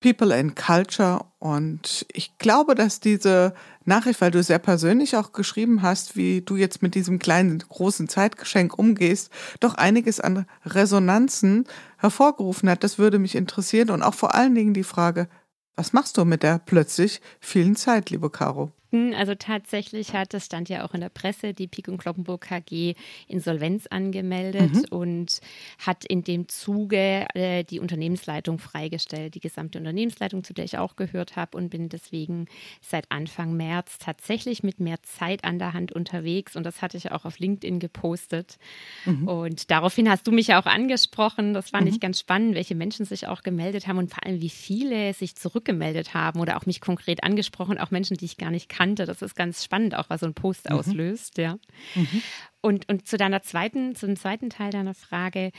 People 0.00 0.34
and 0.34 0.54
Culture. 0.54 1.24
Und 1.38 2.06
ich 2.12 2.38
glaube, 2.38 2.74
dass 2.74 3.00
diese 3.00 3.54
Nachricht, 3.84 4.20
weil 4.20 4.30
du 4.30 4.42
sehr 4.42 4.58
persönlich 4.58 5.16
auch 5.16 5.32
geschrieben 5.32 5.82
hast, 5.82 6.16
wie 6.16 6.40
du 6.42 6.56
jetzt 6.56 6.82
mit 6.82 6.94
diesem 6.94 7.18
kleinen, 7.18 7.58
großen 7.58 8.08
Zeitgeschenk 8.08 8.78
umgehst, 8.78 9.30
doch 9.60 9.74
einiges 9.74 10.20
an 10.20 10.46
Resonanzen 10.64 11.66
hervorgerufen 11.96 12.68
hat. 12.70 12.84
Das 12.84 12.98
würde 12.98 13.18
mich 13.18 13.34
interessieren. 13.34 13.90
Und 13.90 14.02
auch 14.02 14.14
vor 14.14 14.34
allen 14.34 14.54
Dingen 14.54 14.74
die 14.74 14.84
Frage, 14.84 15.28
was 15.74 15.92
machst 15.92 16.16
du 16.16 16.24
mit 16.24 16.42
der 16.42 16.58
plötzlich 16.58 17.20
vielen 17.40 17.76
Zeit, 17.76 18.10
liebe 18.10 18.30
Caro? 18.30 18.72
Also 18.90 19.34
tatsächlich 19.34 20.14
hat, 20.14 20.32
das 20.32 20.46
stand 20.46 20.70
ja 20.70 20.84
auch 20.84 20.94
in 20.94 21.02
der 21.02 21.10
Presse, 21.10 21.52
die 21.52 21.66
Pik 21.66 21.88
und 21.88 21.98
Kloppenburg 21.98 22.40
KG 22.40 22.94
Insolvenz 23.26 23.86
angemeldet 23.86 24.72
mhm. 24.72 24.84
und 24.88 25.40
hat 25.78 26.06
in 26.06 26.24
dem 26.24 26.48
Zuge 26.48 27.26
äh, 27.34 27.64
die 27.64 27.80
Unternehmensleitung 27.80 28.58
freigestellt, 28.58 29.34
die 29.34 29.40
gesamte 29.40 29.78
Unternehmensleitung, 29.78 30.42
zu 30.42 30.54
der 30.54 30.64
ich 30.64 30.78
auch 30.78 30.96
gehört 30.96 31.36
habe 31.36 31.58
und 31.58 31.68
bin 31.68 31.90
deswegen 31.90 32.46
seit 32.80 33.10
Anfang 33.10 33.54
März 33.54 33.98
tatsächlich 33.98 34.62
mit 34.62 34.80
mehr 34.80 35.02
Zeit 35.02 35.44
an 35.44 35.58
der 35.58 35.74
Hand 35.74 35.92
unterwegs 35.92 36.56
und 36.56 36.64
das 36.64 36.80
hatte 36.80 36.96
ich 36.96 37.12
auch 37.12 37.26
auf 37.26 37.38
LinkedIn 37.38 37.80
gepostet. 37.80 38.56
Mhm. 39.04 39.28
Und 39.28 39.70
daraufhin 39.70 40.08
hast 40.08 40.26
du 40.26 40.32
mich 40.32 40.46
ja 40.46 40.62
auch 40.62 40.66
angesprochen. 40.66 41.52
Das 41.52 41.70
fand 41.70 41.84
mhm. 41.84 41.92
ich 41.92 42.00
ganz 42.00 42.20
spannend, 42.20 42.54
welche 42.54 42.74
Menschen 42.74 43.04
sich 43.04 43.26
auch 43.26 43.42
gemeldet 43.42 43.86
haben 43.86 43.98
und 43.98 44.10
vor 44.10 44.24
allem, 44.24 44.40
wie 44.40 44.48
viele 44.48 45.12
sich 45.12 45.36
zurückgemeldet 45.36 46.14
haben 46.14 46.40
oder 46.40 46.56
auch 46.56 46.64
mich 46.64 46.80
konkret 46.80 47.22
angesprochen, 47.22 47.76
auch 47.76 47.90
Menschen, 47.90 48.16
die 48.16 48.24
ich 48.24 48.38
gar 48.38 48.50
nicht 48.50 48.70
kannte 48.70 48.77
kannte. 48.78 49.06
Das 49.06 49.22
ist 49.22 49.34
ganz 49.34 49.64
spannend, 49.64 49.96
auch 49.96 50.08
was 50.08 50.20
so 50.20 50.26
ein 50.26 50.34
Post 50.34 50.70
mhm. 50.70 50.76
auslöst, 50.76 51.38
ja. 51.38 51.58
Mhm. 51.94 52.22
Und, 52.60 52.88
und 52.88 53.06
zu 53.08 53.16
deiner 53.16 53.42
zweiten, 53.42 53.94
zum 53.94 54.16
zweiten 54.16 54.50
Teil 54.50 54.70
deiner 54.70 54.94
Frage, 54.94 55.50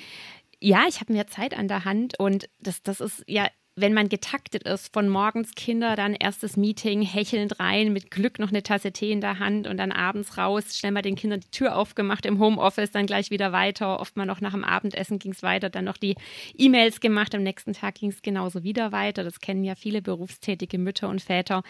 ja, 0.62 0.86
ich 0.88 1.00
habe 1.00 1.14
mehr 1.14 1.28
Zeit 1.28 1.58
an 1.58 1.68
der 1.68 1.86
Hand 1.86 2.20
und 2.20 2.50
das, 2.60 2.82
das 2.84 3.00
ist 3.00 3.24
ja 3.28 3.48
wenn 3.82 3.94
man 3.94 4.10
getaktet 4.10 4.64
ist, 4.64 4.94
von 4.94 5.10
morgens 5.10 5.56
Kinder, 5.56 5.96
dann 5.96 6.14
erstes 6.14 6.58
Meeting, 6.58 7.02
hechelnd 7.02 7.60
rein, 7.60 7.94
mit 7.94 8.12
Glück 8.12 8.40
noch 8.40 8.50
eine 8.50 8.64
Tasse 8.64 8.92
Tee 8.92 9.12
in 9.12 9.22
der 9.22 9.40
Hand 9.40 9.68
und 9.68 9.78
dann 9.78 9.92
abends 9.92 10.38
raus, 10.38 10.78
schnell 10.78 10.92
mal 10.92 11.02
den 11.02 11.16
Kindern 11.16 11.40
die 11.40 11.52
Tür 11.52 11.76
aufgemacht 11.76 12.26
im 12.26 12.40
Homeoffice, 12.40 12.92
dann 12.92 13.06
gleich 13.06 13.32
wieder 13.32 13.52
weiter. 13.52 14.00
Oft 14.00 14.18
mal 14.18 14.26
noch 14.26 14.42
nach 14.42 14.52
dem 14.52 14.64
Abendessen 14.64 15.20
ging 15.20 15.32
es 15.32 15.44
weiter, 15.44 15.70
dann 15.70 15.86
noch 15.86 15.98
die 15.98 16.16
E-Mails 16.58 17.00
gemacht. 17.00 17.34
Am 17.36 17.44
nächsten 17.44 17.74
Tag 17.74 17.96
ging 17.96 18.10
es 18.10 18.22
genauso 18.22 18.64
wieder 18.64 18.92
weiter. 18.92 19.24
Das 19.24 19.40
kennen 19.40 19.64
ja 19.64 19.76
viele 19.76 20.02
berufstätige 20.02 20.78
Mütter 20.78 21.10
und 21.10 21.22
Väter. 21.22 21.64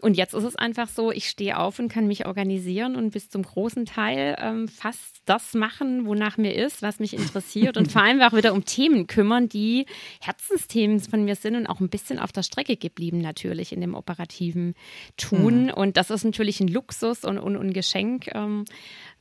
Und 0.00 0.16
jetzt 0.16 0.34
ist 0.34 0.44
es 0.44 0.56
einfach 0.56 0.88
so, 0.88 1.10
ich 1.12 1.28
stehe 1.28 1.58
auf 1.58 1.78
und 1.78 1.88
kann 1.88 2.06
mich 2.06 2.26
organisieren 2.26 2.96
und 2.96 3.10
bis 3.10 3.30
zum 3.30 3.42
großen 3.42 3.86
Teil 3.86 4.36
ähm, 4.40 4.68
fast 4.68 5.22
das 5.24 5.54
machen, 5.54 6.06
wonach 6.06 6.36
mir 6.36 6.54
ist, 6.54 6.82
was 6.82 7.00
mich 7.00 7.14
interessiert 7.14 7.76
und 7.76 7.92
vor 7.92 8.02
allem 8.02 8.20
auch 8.20 8.32
wieder 8.32 8.52
um 8.52 8.64
Themen 8.64 9.06
kümmern, 9.06 9.48
die 9.48 9.86
Herzensthemen 10.20 11.00
von 11.00 11.24
mir 11.24 11.27
sind 11.34 11.56
und 11.56 11.66
auch 11.66 11.80
ein 11.80 11.88
bisschen 11.88 12.18
auf 12.18 12.32
der 12.32 12.42
Strecke 12.42 12.76
geblieben 12.76 13.20
natürlich 13.20 13.72
in 13.72 13.80
dem 13.80 13.94
operativen 13.94 14.74
Tun. 15.16 15.64
Mhm. 15.64 15.70
Und 15.70 15.96
das 15.96 16.10
ist 16.10 16.24
natürlich 16.24 16.60
ein 16.60 16.68
Luxus 16.68 17.24
und, 17.24 17.38
und, 17.38 17.56
und 17.56 17.68
ein 17.68 17.72
Geschenk. 17.72 18.28
Ähm, 18.34 18.64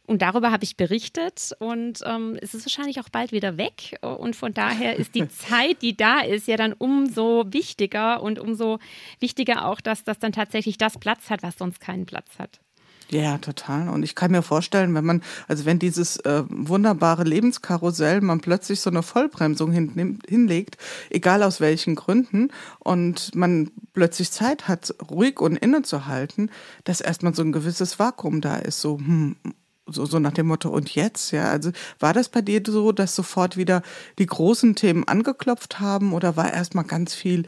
Und 0.10 0.22
darüber 0.22 0.52
habe 0.52 0.64
ich 0.64 0.78
berichtet 0.78 1.52
und 1.60 2.00
ähm, 2.06 2.38
es 2.42 2.54
ist 2.54 2.66
wahrscheinlich 2.66 3.02
auch 3.02 3.10
bald 3.10 3.34
wieder 3.34 3.58
weg. 3.58 3.98
Und 4.02 4.38
von 4.38 4.54
daher 4.54 4.96
ist 4.96 5.16
die 5.16 5.28
Zeit, 5.44 5.82
die 5.82 5.98
da 5.98 6.22
ist, 6.22 6.48
ja 6.48 6.56
dann 6.56 6.72
umso 6.72 7.44
wichtiger 7.48 8.24
und 8.24 8.40
umso 8.40 8.80
wichtiger 9.20 9.66
auch, 9.66 9.82
dass 9.82 10.06
das 10.06 10.18
dann 10.18 10.32
tatsächlich 10.32 10.78
das 10.78 10.98
Platz 10.98 11.30
hat, 11.30 11.44
was 11.44 11.58
sonst 11.58 11.82
keinen 11.82 12.06
Platz 12.06 12.40
hat. 12.40 12.62
Ja, 13.10 13.38
total. 13.38 13.88
Und 13.88 14.04
ich 14.04 14.16
kann 14.16 14.32
mir 14.32 14.42
vorstellen, 14.42 14.94
wenn 14.94 15.06
man, 15.06 15.24
also 15.48 15.66
wenn 15.66 15.80
dieses 15.80 16.18
äh, 16.18 16.44
wunderbare 16.50 17.24
Lebenskarussell 17.24 18.20
man 18.20 18.42
plötzlich 18.42 18.82
so 18.82 18.90
eine 18.90 19.02
Vollbremsung 19.02 19.72
hin, 19.72 20.20
hinlegt, 20.28 20.78
egal 21.10 21.42
aus 21.44 21.62
welchen 21.62 21.96
Gründen, 21.96 22.50
und 22.80 23.34
man 23.34 23.72
plötzlich 23.94 24.32
Zeit 24.32 24.68
hat, 24.68 24.94
ruhig 25.10 25.40
und 25.40 25.56
innezuhalten, 25.56 26.52
dass 26.84 27.00
erstmal 27.00 27.34
so 27.34 27.44
ein 27.44 27.54
gewisses 27.54 27.98
Vakuum 27.98 28.42
da 28.42 28.58
ist, 28.58 28.82
so, 28.82 28.98
hm, 28.98 29.38
so, 29.86 30.06
so 30.06 30.20
nach 30.20 30.34
dem 30.34 30.48
Motto, 30.48 30.70
und 30.70 30.94
jetzt? 30.94 31.32
Ja, 31.32 31.50
also 31.50 31.72
war 32.00 32.12
das 32.12 32.28
bei 32.28 32.42
dir 32.42 32.62
so, 32.68 32.92
dass 32.92 33.16
sofort 33.16 33.56
wieder 33.56 33.84
die 34.20 34.26
großen 34.26 34.76
Themen 34.76 35.08
angeklopft 35.08 35.80
haben 35.80 36.12
oder 36.12 36.36
war 36.36 36.54
erstmal 36.54 36.84
ganz 36.84 37.14
viel, 37.14 37.46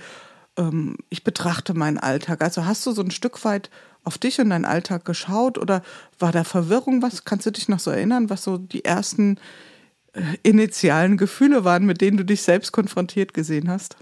ähm, 0.57 0.95
ich 1.09 1.25
betrachte 1.25 1.73
meinen 1.73 1.97
Alltag? 1.97 2.41
Also 2.41 2.63
hast 2.65 2.85
du 2.85 2.93
so 2.93 3.01
ein 3.01 3.11
Stück 3.11 3.43
weit 3.43 3.69
auf 4.09 4.17
dich 4.17 4.41
und 4.41 4.49
deinen 4.49 4.65
Alltag 4.65 5.05
geschaut 5.05 5.59
oder 5.59 5.83
war 6.17 6.31
da 6.31 6.43
Verwirrung? 6.43 7.03
Was 7.03 7.25
kannst 7.25 7.45
du 7.45 7.51
dich 7.51 7.69
noch 7.69 7.77
so 7.77 7.91
erinnern, 7.91 8.31
was 8.31 8.43
so 8.43 8.57
die 8.57 8.83
ersten 8.83 9.37
äh, 10.13 10.21
initialen 10.41 11.15
Gefühle 11.15 11.63
waren, 11.63 11.85
mit 11.85 12.01
denen 12.01 12.17
du 12.17 12.25
dich 12.25 12.41
selbst 12.41 12.71
konfrontiert 12.71 13.35
gesehen 13.35 13.69
hast? 13.69 13.97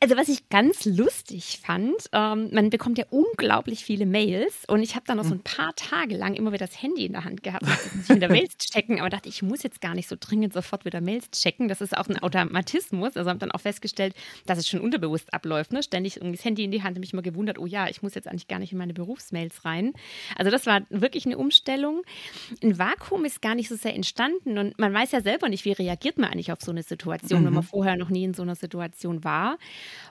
Also 0.00 0.16
was 0.16 0.28
ich 0.28 0.48
ganz 0.48 0.84
lustig 0.84 1.60
fand, 1.64 1.94
ähm, 2.12 2.48
man 2.52 2.70
bekommt 2.70 2.98
ja 2.98 3.04
unglaublich 3.10 3.84
viele 3.84 4.06
Mails 4.06 4.64
und 4.66 4.82
ich 4.82 4.94
habe 4.94 5.04
dann 5.06 5.18
noch 5.18 5.24
so 5.24 5.34
ein 5.34 5.42
paar 5.42 5.74
Tage 5.76 6.16
lang 6.16 6.34
immer 6.34 6.52
wieder 6.52 6.66
das 6.66 6.82
Handy 6.82 7.06
in 7.06 7.12
der 7.12 7.24
Hand 7.24 7.42
gehabt, 7.42 7.64
und 7.64 8.16
wieder 8.16 8.28
Mails 8.28 8.56
checken, 8.58 9.00
aber 9.00 9.10
dachte, 9.10 9.28
ich 9.28 9.42
muss 9.42 9.62
jetzt 9.62 9.80
gar 9.80 9.94
nicht 9.94 10.08
so 10.08 10.16
dringend 10.18 10.52
sofort 10.52 10.84
wieder 10.84 11.00
Mails 11.00 11.30
checken. 11.30 11.68
Das 11.68 11.80
ist 11.80 11.96
auch 11.96 12.08
ein 12.08 12.18
Automatismus. 12.18 13.16
Also 13.16 13.28
habe 13.28 13.38
dann 13.38 13.52
auch 13.52 13.60
festgestellt, 13.60 14.14
dass 14.46 14.58
es 14.58 14.68
schon 14.68 14.80
unterbewusst 14.80 15.32
abläuft. 15.32 15.72
Ne? 15.72 15.82
Ständig 15.82 16.16
irgendwie 16.16 16.36
das 16.36 16.44
Handy 16.44 16.64
in 16.64 16.70
die 16.70 16.82
Hand, 16.82 16.90
habe 16.90 17.00
mich 17.00 17.12
immer 17.12 17.22
gewundert, 17.22 17.58
oh 17.58 17.66
ja, 17.66 17.88
ich 17.88 18.02
muss 18.02 18.14
jetzt 18.14 18.28
eigentlich 18.28 18.48
gar 18.48 18.58
nicht 18.58 18.72
in 18.72 18.78
meine 18.78 18.94
Berufsmails 18.94 19.64
rein. 19.64 19.92
Also 20.36 20.50
das 20.50 20.66
war 20.66 20.82
wirklich 20.90 21.26
eine 21.26 21.38
Umstellung. 21.38 22.02
Ein 22.62 22.78
Vakuum 22.78 23.24
ist 23.24 23.42
gar 23.42 23.54
nicht 23.54 23.68
so 23.68 23.76
sehr 23.76 23.94
entstanden 23.94 24.58
und 24.58 24.78
man 24.78 24.92
weiß 24.92 25.12
ja 25.12 25.20
selber 25.20 25.48
nicht, 25.48 25.64
wie 25.64 25.72
reagiert 25.72 26.18
man 26.18 26.30
eigentlich 26.30 26.52
auf 26.52 26.60
so 26.60 26.70
eine 26.70 26.82
Situation, 26.82 27.42
mhm. 27.42 27.46
wenn 27.46 27.54
man 27.54 27.62
vorher 27.62 27.96
noch 27.96 28.10
nie 28.10 28.24
in 28.24 28.34
so 28.34 28.42
einer 28.42 28.54
Situation 28.54 29.24
war. 29.24 29.58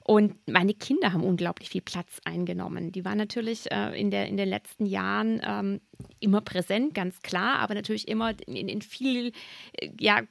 Und 0.04 0.36
meine 0.48 0.74
Kinder 0.74 1.14
haben 1.14 1.24
unglaublich 1.24 1.70
viel 1.70 1.82
Platz 1.82 2.20
eingenommen. 2.26 2.92
Die 2.92 3.06
waren 3.06 3.18
natürlich 3.18 3.72
äh, 3.72 4.00
in, 4.00 4.10
der, 4.12 4.28
in 4.28 4.38
den 4.38 4.50
letzten 4.50 4.86
Jahren 4.86 5.42
ähm, 5.46 5.82
immer 6.20 6.42
präsent, 6.42 6.94
ganz 6.94 7.22
klar, 7.22 7.60
aber 7.60 7.74
natürlich 7.74 8.08
immer 8.08 8.34
in, 8.46 8.68
in 8.68 8.82
viel, 8.82 9.32
äh, 9.74 9.90
ja, 10.00 10.22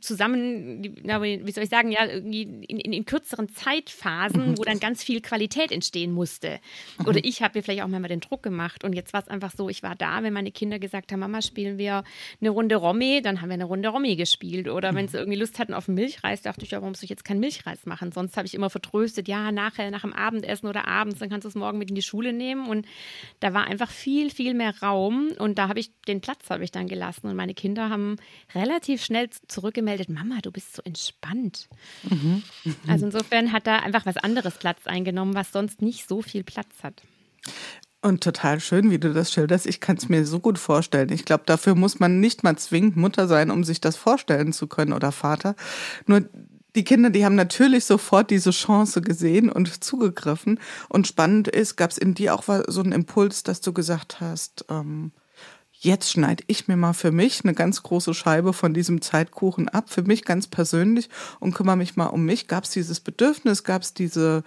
zusammen, 0.00 0.82
wie 0.82 1.52
soll 1.52 1.64
ich 1.64 1.70
sagen, 1.70 1.92
ja, 1.92 2.04
in, 2.04 2.62
in, 2.62 2.92
in 2.92 3.04
kürzeren 3.04 3.48
Zeitphasen, 3.48 4.58
wo 4.58 4.64
dann 4.64 4.80
ganz 4.80 5.02
viel 5.02 5.20
Qualität 5.20 5.72
entstehen 5.72 6.12
musste. 6.12 6.60
Oder 7.06 7.20
ich 7.22 7.42
habe 7.42 7.58
mir 7.58 7.62
vielleicht 7.62 7.82
auch 7.82 7.88
mal 7.88 8.02
den 8.02 8.20
Druck 8.20 8.42
gemacht. 8.42 8.84
Und 8.84 8.94
jetzt 8.94 9.12
war 9.12 9.22
es 9.22 9.28
einfach 9.28 9.52
so, 9.54 9.68
ich 9.68 9.82
war 9.82 9.94
da, 9.94 10.22
wenn 10.22 10.32
meine 10.32 10.52
Kinder 10.52 10.78
gesagt 10.78 11.12
haben, 11.12 11.20
Mama, 11.20 11.42
spielen 11.42 11.78
wir 11.78 12.04
eine 12.40 12.50
Runde 12.50 12.76
Romy, 12.76 13.20
dann 13.22 13.40
haben 13.40 13.48
wir 13.48 13.54
eine 13.54 13.64
Runde 13.64 13.88
Romy 13.88 14.16
gespielt. 14.16 14.68
Oder 14.68 14.94
wenn 14.94 15.08
sie 15.08 15.18
irgendwie 15.18 15.38
Lust 15.38 15.58
hatten 15.58 15.74
auf 15.74 15.88
einen 15.88 15.96
Milchreis, 15.96 16.42
dachte 16.42 16.64
ich, 16.64 16.70
ja, 16.70 16.78
warum 16.78 16.90
muss 16.90 17.02
ich 17.02 17.10
jetzt 17.10 17.24
keinen 17.24 17.40
Milchreis 17.40 17.86
machen? 17.86 18.12
Sonst 18.12 18.36
habe 18.36 18.46
ich 18.46 18.54
immer 18.54 18.70
vertröstet, 18.70 19.28
ja, 19.28 19.52
nachher, 19.52 19.90
nach 19.90 20.02
dem 20.02 20.12
Abendessen 20.12 20.66
oder 20.66 20.86
abends, 20.86 21.18
dann 21.18 21.28
kannst 21.28 21.44
du 21.44 21.48
es 21.48 21.54
morgen 21.54 21.78
mit 21.78 21.90
in 21.90 21.94
die 21.94 22.02
Schule 22.02 22.32
nehmen. 22.32 22.68
Und 22.68 22.86
da 23.40 23.52
war 23.52 23.66
einfach 23.66 23.90
viel, 23.90 24.30
viel 24.30 24.54
mehr 24.54 24.74
Raum. 24.82 25.05
Und 25.08 25.58
da 25.58 25.68
habe 25.68 25.80
ich 25.80 25.90
den 26.08 26.20
Platz 26.20 26.50
habe 26.50 26.64
ich 26.64 26.70
dann 26.70 26.88
gelassen. 26.88 27.28
Und 27.28 27.36
meine 27.36 27.54
Kinder 27.54 27.90
haben 27.90 28.16
relativ 28.54 29.04
schnell 29.04 29.30
zurückgemeldet, 29.48 30.08
Mama, 30.08 30.38
du 30.42 30.50
bist 30.50 30.76
so 30.76 30.82
entspannt. 30.82 31.68
Mhm. 32.08 32.42
Also 32.86 33.06
insofern 33.06 33.52
hat 33.52 33.66
da 33.66 33.78
einfach 33.78 34.06
was 34.06 34.16
anderes 34.16 34.58
Platz 34.58 34.86
eingenommen, 34.86 35.34
was 35.34 35.52
sonst 35.52 35.82
nicht 35.82 36.08
so 36.08 36.22
viel 36.22 36.44
Platz 36.44 36.82
hat. 36.82 37.02
Und 38.02 38.22
total 38.22 38.60
schön, 38.60 38.90
wie 38.90 38.98
du 38.98 39.12
das 39.12 39.32
schilderst. 39.32 39.66
Ich 39.66 39.80
kann 39.80 39.96
es 39.96 40.08
mir 40.08 40.24
so 40.24 40.38
gut 40.38 40.58
vorstellen. 40.58 41.10
Ich 41.10 41.24
glaube, 41.24 41.42
dafür 41.46 41.74
muss 41.74 41.98
man 41.98 42.20
nicht 42.20 42.44
mal 42.44 42.56
zwingend 42.56 42.96
Mutter 42.96 43.26
sein, 43.26 43.50
um 43.50 43.64
sich 43.64 43.80
das 43.80 43.96
vorstellen 43.96 44.52
zu 44.52 44.68
können 44.68 44.92
oder 44.92 45.10
Vater. 45.10 45.56
Nur 46.06 46.28
die 46.76 46.84
Kinder, 46.84 47.10
die 47.10 47.24
haben 47.24 47.34
natürlich 47.34 47.84
sofort 47.84 48.30
diese 48.30 48.50
Chance 48.50 49.00
gesehen 49.00 49.50
und 49.50 49.82
zugegriffen. 49.82 50.60
Und 50.88 51.06
spannend 51.06 51.48
ist, 51.48 51.76
gab 51.76 51.90
es 51.90 51.98
in 51.98 52.14
dir 52.14 52.34
auch 52.34 52.44
so 52.68 52.82
einen 52.82 52.92
Impuls, 52.92 53.42
dass 53.42 53.60
du 53.60 53.72
gesagt 53.72 54.20
hast, 54.20 54.66
ähm, 54.68 55.12
jetzt 55.72 56.10
schneide 56.10 56.44
ich 56.46 56.68
mir 56.68 56.76
mal 56.76 56.92
für 56.92 57.12
mich 57.12 57.44
eine 57.44 57.54
ganz 57.54 57.82
große 57.82 58.14
Scheibe 58.14 58.52
von 58.52 58.74
diesem 58.74 59.00
Zeitkuchen 59.02 59.68
ab, 59.68 59.90
für 59.90 60.02
mich 60.02 60.24
ganz 60.24 60.46
persönlich 60.46 61.08
und 61.40 61.54
kümmere 61.54 61.76
mich 61.76 61.96
mal 61.96 62.06
um 62.06 62.24
mich. 62.24 62.48
Gab 62.48 62.64
es 62.64 62.70
dieses 62.70 63.00
Bedürfnis, 63.00 63.64
gab 63.64 63.82
es 63.82 63.94
diese, 63.94 64.44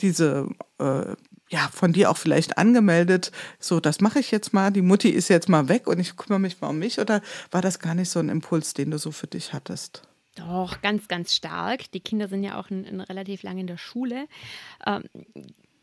diese 0.00 0.48
äh, 0.78 1.14
ja, 1.50 1.68
von 1.72 1.92
dir 1.92 2.10
auch 2.10 2.16
vielleicht 2.16 2.58
angemeldet, 2.58 3.32
so, 3.58 3.80
das 3.80 4.00
mache 4.00 4.20
ich 4.20 4.30
jetzt 4.30 4.52
mal, 4.52 4.70
die 4.70 4.82
Mutti 4.82 5.10
ist 5.10 5.28
jetzt 5.28 5.48
mal 5.48 5.68
weg 5.68 5.88
und 5.88 5.98
ich 5.98 6.16
kümmere 6.16 6.38
mich 6.38 6.60
mal 6.60 6.68
um 6.68 6.78
mich 6.78 7.00
oder 7.00 7.22
war 7.50 7.60
das 7.60 7.80
gar 7.80 7.94
nicht 7.96 8.08
so 8.08 8.20
ein 8.20 8.28
Impuls, 8.28 8.72
den 8.72 8.92
du 8.92 8.98
so 8.98 9.10
für 9.10 9.26
dich 9.26 9.52
hattest? 9.52 10.02
Doch, 10.36 10.80
ganz, 10.80 11.08
ganz 11.08 11.34
stark. 11.34 11.90
Die 11.92 12.00
Kinder 12.00 12.28
sind 12.28 12.44
ja 12.44 12.58
auch 12.58 12.70
in, 12.70 12.84
in 12.84 13.00
relativ 13.00 13.42
lang 13.42 13.58
in 13.58 13.66
der 13.66 13.78
Schule. 13.78 14.28
Ähm, 14.86 15.04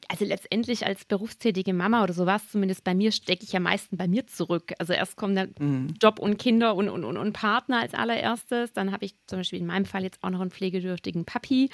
also 0.09 0.25
letztendlich 0.25 0.85
als 0.85 1.05
berufstätige 1.05 1.73
Mama 1.73 2.03
oder 2.03 2.13
so 2.13 2.25
was, 2.25 2.49
zumindest 2.49 2.83
bei 2.83 2.95
mir, 2.95 3.11
stecke 3.11 3.43
ich 3.43 3.55
am 3.55 3.63
meisten 3.63 3.97
bei 3.97 4.07
mir 4.07 4.25
zurück. 4.27 4.73
Also 4.79 4.93
erst 4.93 5.17
kommen 5.17 5.35
dann 5.35 5.53
mhm. 5.59 5.93
Job 6.01 6.19
und 6.19 6.37
Kinder 6.37 6.75
und, 6.75 6.89
und, 6.89 7.03
und, 7.03 7.17
und 7.17 7.33
Partner 7.33 7.81
als 7.81 7.93
allererstes. 7.93 8.73
Dann 8.73 8.91
habe 8.91 9.05
ich 9.05 9.15
zum 9.27 9.39
Beispiel 9.39 9.59
in 9.59 9.65
meinem 9.65 9.85
Fall 9.85 10.03
jetzt 10.03 10.23
auch 10.23 10.29
noch 10.29 10.41
einen 10.41 10.51
pflegedürftigen 10.51 11.25
Papi. 11.25 11.69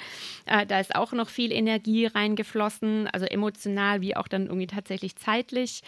Äh, 0.46 0.66
da 0.66 0.80
ist 0.80 0.94
auch 0.94 1.12
noch 1.12 1.28
viel 1.28 1.52
Energie 1.52 2.06
reingeflossen, 2.06 3.08
also 3.08 3.26
emotional 3.26 4.00
wie 4.00 4.16
auch 4.16 4.28
dann 4.28 4.46
irgendwie 4.46 4.66
tatsächlich 4.66 5.16
zeitlich. 5.16 5.82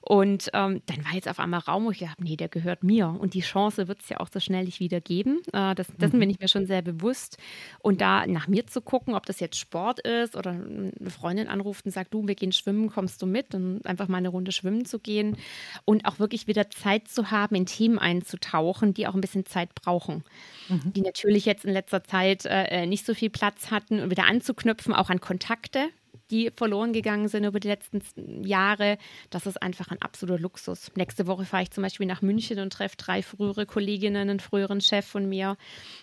Und 0.00 0.50
ähm, 0.54 0.82
dann 0.86 1.04
war 1.04 1.14
jetzt 1.14 1.28
auf 1.28 1.40
einmal 1.40 1.60
Raum, 1.60 1.84
wo 1.84 1.90
ich 1.90 1.98
dachte, 1.98 2.22
nee, 2.22 2.36
der 2.36 2.48
gehört 2.48 2.84
mir. 2.84 3.08
Und 3.08 3.34
die 3.34 3.40
Chance 3.40 3.88
wird 3.88 4.00
es 4.00 4.08
ja 4.08 4.20
auch 4.20 4.28
so 4.32 4.40
schnell 4.40 4.64
nicht 4.64 4.80
wieder 4.80 5.00
geben. 5.00 5.40
Äh, 5.52 5.74
das, 5.74 5.88
dessen 5.88 6.16
mhm. 6.16 6.20
bin 6.20 6.30
ich 6.30 6.38
mir 6.38 6.48
schon 6.48 6.66
sehr 6.66 6.82
bewusst. 6.82 7.38
Und 7.80 8.00
da 8.00 8.26
nach 8.26 8.46
mir 8.46 8.66
zu 8.66 8.80
gucken, 8.80 9.14
ob 9.14 9.26
das 9.26 9.40
jetzt 9.40 9.58
Sport 9.58 9.98
ist 10.00 10.36
oder 10.36 10.52
eine 10.52 11.10
Freundin 11.10 11.48
anruft 11.48 11.87
und 11.88 11.92
sagt, 11.92 12.14
du, 12.14 12.26
wir 12.26 12.34
gehen 12.34 12.52
schwimmen, 12.52 12.90
kommst 12.90 13.20
du 13.22 13.26
mit? 13.26 13.54
Und 13.54 13.84
einfach 13.86 14.08
mal 14.08 14.18
eine 14.18 14.28
Runde 14.28 14.52
schwimmen 14.52 14.84
zu 14.84 14.98
gehen. 14.98 15.36
Und 15.84 16.04
auch 16.06 16.18
wirklich 16.18 16.46
wieder 16.46 16.70
Zeit 16.70 17.08
zu 17.08 17.30
haben, 17.30 17.54
in 17.54 17.66
Themen 17.66 17.98
einzutauchen, 17.98 18.94
die 18.94 19.06
auch 19.06 19.14
ein 19.14 19.20
bisschen 19.20 19.46
Zeit 19.46 19.74
brauchen. 19.74 20.24
Mhm. 20.68 20.92
Die 20.92 21.00
natürlich 21.00 21.44
jetzt 21.44 21.64
in 21.64 21.72
letzter 21.72 22.04
Zeit 22.04 22.44
äh, 22.46 22.86
nicht 22.86 23.06
so 23.06 23.14
viel 23.14 23.30
Platz 23.30 23.70
hatten 23.70 24.00
und 24.00 24.10
wieder 24.10 24.26
anzuknüpfen, 24.26 24.94
auch 24.94 25.10
an 25.10 25.20
Kontakte 25.20 25.88
die 26.30 26.50
verloren 26.54 26.92
gegangen 26.92 27.28
sind 27.28 27.44
über 27.44 27.60
die 27.60 27.68
letzten 27.68 28.02
Jahre. 28.44 28.98
Das 29.30 29.46
ist 29.46 29.62
einfach 29.62 29.88
ein 29.90 30.02
absoluter 30.02 30.40
Luxus. 30.40 30.90
Nächste 30.94 31.26
Woche 31.26 31.44
fahre 31.44 31.62
ich 31.62 31.70
zum 31.70 31.82
Beispiel 31.82 32.06
nach 32.06 32.22
München 32.22 32.58
und 32.58 32.72
treffe 32.72 32.96
drei 32.96 33.22
frühere 33.22 33.66
Kolleginnen, 33.66 34.28
einen 34.28 34.40
früheren 34.40 34.80
Chef 34.80 35.06
von 35.06 35.28
mir. 35.28 35.56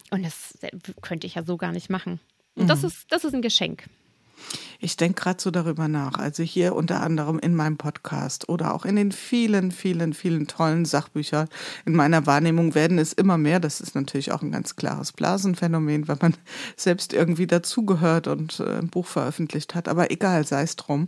Und 0.09 0.25
das 0.25 0.57
könnte 1.01 1.27
ich 1.27 1.35
ja 1.35 1.43
so 1.43 1.57
gar 1.57 1.71
nicht 1.71 1.89
machen. 1.89 2.19
Und 2.55 2.63
mhm. 2.63 2.67
das, 2.67 2.83
ist, 2.83 3.11
das 3.11 3.23
ist 3.23 3.33
ein 3.33 3.41
Geschenk. 3.41 3.85
Ich 4.79 4.97
denke 4.97 5.21
gerade 5.21 5.41
so 5.41 5.51
darüber 5.51 5.87
nach. 5.87 6.17
Also 6.17 6.43
hier 6.43 6.75
unter 6.75 7.01
anderem 7.01 7.39
in 7.39 7.55
meinem 7.55 7.77
Podcast 7.77 8.49
oder 8.49 8.73
auch 8.73 8.85
in 8.85 8.95
den 8.95 9.11
vielen, 9.11 9.71
vielen, 9.71 10.13
vielen 10.13 10.47
tollen 10.47 10.85
Sachbüchern. 10.85 11.47
In 11.85 11.93
meiner 11.93 12.25
Wahrnehmung 12.25 12.75
werden 12.75 12.99
es 12.99 13.13
immer 13.13 13.37
mehr. 13.37 13.59
Das 13.59 13.81
ist 13.81 13.95
natürlich 13.95 14.31
auch 14.31 14.41
ein 14.41 14.51
ganz 14.51 14.75
klares 14.75 15.11
Blasenphänomen, 15.11 16.07
weil 16.07 16.17
man 16.21 16.35
selbst 16.75 17.13
irgendwie 17.13 17.47
dazugehört 17.47 18.27
und 18.27 18.59
äh, 18.59 18.79
ein 18.79 18.89
Buch 18.89 19.07
veröffentlicht 19.07 19.75
hat. 19.75 19.87
Aber 19.87 20.11
egal, 20.11 20.45
sei 20.45 20.63
es 20.63 20.75
drum. 20.75 21.07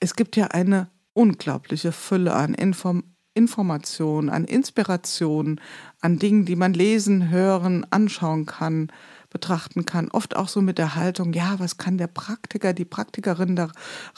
Es 0.00 0.14
gibt 0.14 0.36
ja 0.36 0.48
eine 0.48 0.88
unglaubliche 1.12 1.92
Fülle 1.92 2.34
an 2.34 2.54
Inform 2.54 3.02
Informationen, 3.34 4.30
an 4.30 4.44
Inspirationen, 4.44 5.60
an 6.00 6.18
Dingen, 6.18 6.44
die 6.44 6.56
man 6.56 6.74
lesen, 6.74 7.30
hören, 7.30 7.86
anschauen 7.90 8.46
kann 8.46 8.90
betrachten 9.30 9.84
kann. 9.84 10.10
Oft 10.10 10.36
auch 10.36 10.48
so 10.48 10.60
mit 10.60 10.78
der 10.78 10.94
Haltung, 10.94 11.32
ja, 11.32 11.58
was 11.58 11.76
kann 11.76 11.98
der 11.98 12.06
Praktiker, 12.06 12.72
die 12.72 12.84
Praktikerin 12.84 13.56
da 13.56 13.70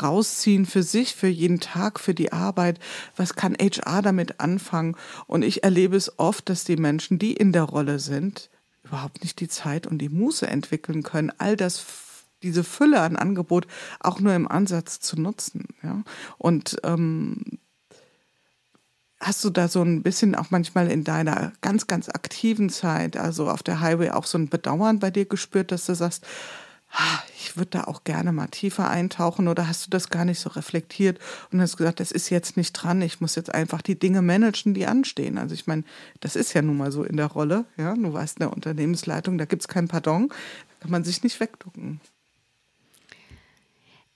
rausziehen 0.03 0.67
für 0.67 0.83
sich, 0.83 1.15
für 1.15 1.29
jeden 1.29 1.61
Tag, 1.61 2.01
für 2.01 2.15
die 2.15 2.33
Arbeit? 2.33 2.79
Was 3.17 3.35
kann 3.35 3.55
HR 3.55 4.03
damit 4.03 4.41
anfangen? 4.41 4.97
Und 5.27 5.43
ich 5.43 5.65
erlebe 5.65 5.97
es 5.97 6.19
oft, 6.19 6.49
dass 6.49 6.65
die 6.65 6.77
Menschen, 6.77 7.19
die 7.19 7.33
in 7.33 7.53
der 7.53 7.65
Rolle 7.65 7.99
sind, 7.99 8.51
überhaupt 8.85 9.23
nicht 9.23 9.41
die 9.41 9.49
Zeit 9.49 9.87
und 9.87 9.99
die 9.99 10.09
Muße 10.09 10.47
entwickeln 10.47 11.03
können, 11.03 11.33
all 11.39 11.57
das 11.57 11.85
diese 12.43 12.65
Fülle 12.65 13.01
an 13.01 13.17
Angebot 13.17 13.67
auch 14.01 14.21
nur 14.21 14.35
im 14.35 14.49
Ansatz 14.49 15.01
zu 15.01 15.21
nutzen. 15.21 15.67
Ja? 15.83 16.03
Und 16.39 16.79
ähm, 16.85 17.59
Hast 19.21 19.45
du 19.45 19.51
da 19.51 19.69
so 19.69 19.83
ein 19.83 20.03
bisschen 20.03 20.35
auch 20.35 20.51
manchmal 20.51 20.91
in 20.91 21.05
deiner 21.05 21.53
ganz, 21.61 21.87
ganz 21.87 22.09
aktiven 22.09 22.71
Zeit, 22.71 23.19
also 23.19 23.51
auf 23.51 23.63
der 23.63 23.81
Highway, 23.81 24.11
auch 24.11 24.25
so 24.25 24.39
ein 24.39 24.49
Bedauern 24.49 24.99
bei 24.99 25.11
dir 25.11 25.27
gespürt, 25.27 25.73
dass 25.73 25.85
du 25.85 25.95
sagst, 25.95 26.25
ich 27.37 27.57
würde 27.57 27.71
da 27.71 27.85
auch 27.85 28.03
gerne 28.03 28.33
mal 28.33 28.49
tiefer 28.49 28.89
eintauchen 28.89 29.47
oder 29.47 29.69
hast 29.69 29.87
du 29.87 29.91
das 29.91 30.09
gar 30.09 30.25
nicht 30.25 30.41
so 30.41 30.49
reflektiert 30.51 31.19
und 31.53 31.61
hast 31.61 31.77
gesagt, 31.77 32.01
das 32.01 32.11
ist 32.11 32.31
jetzt 32.31 32.57
nicht 32.57 32.73
dran, 32.73 33.03
ich 33.03 33.21
muss 33.21 33.37
jetzt 33.37 33.55
einfach 33.55 33.83
die 33.83 33.99
Dinge 33.99 34.23
managen, 34.23 34.75
die 34.75 34.87
anstehen. 34.87 35.39
Also 35.39 35.55
ich 35.55 35.67
meine, 35.67 35.85
das 36.21 36.35
ist 36.35 36.53
ja 36.55 36.63
nun 36.63 36.79
mal 36.79 36.91
so 36.91 37.05
in 37.05 37.17
der 37.17 37.27
Rolle, 37.27 37.67
ja, 37.77 37.95
du 37.95 38.13
weißt 38.13 38.39
in 38.39 38.47
der 38.47 38.53
Unternehmensleitung, 38.53 39.39
da 39.39 39.45
gibt 39.45 39.63
es 39.63 39.69
kein 39.69 39.87
Pardon, 39.87 40.29
da 40.29 40.75
kann 40.81 40.91
man 40.91 41.05
sich 41.05 41.23
nicht 41.23 41.39
wegducken 41.39 42.01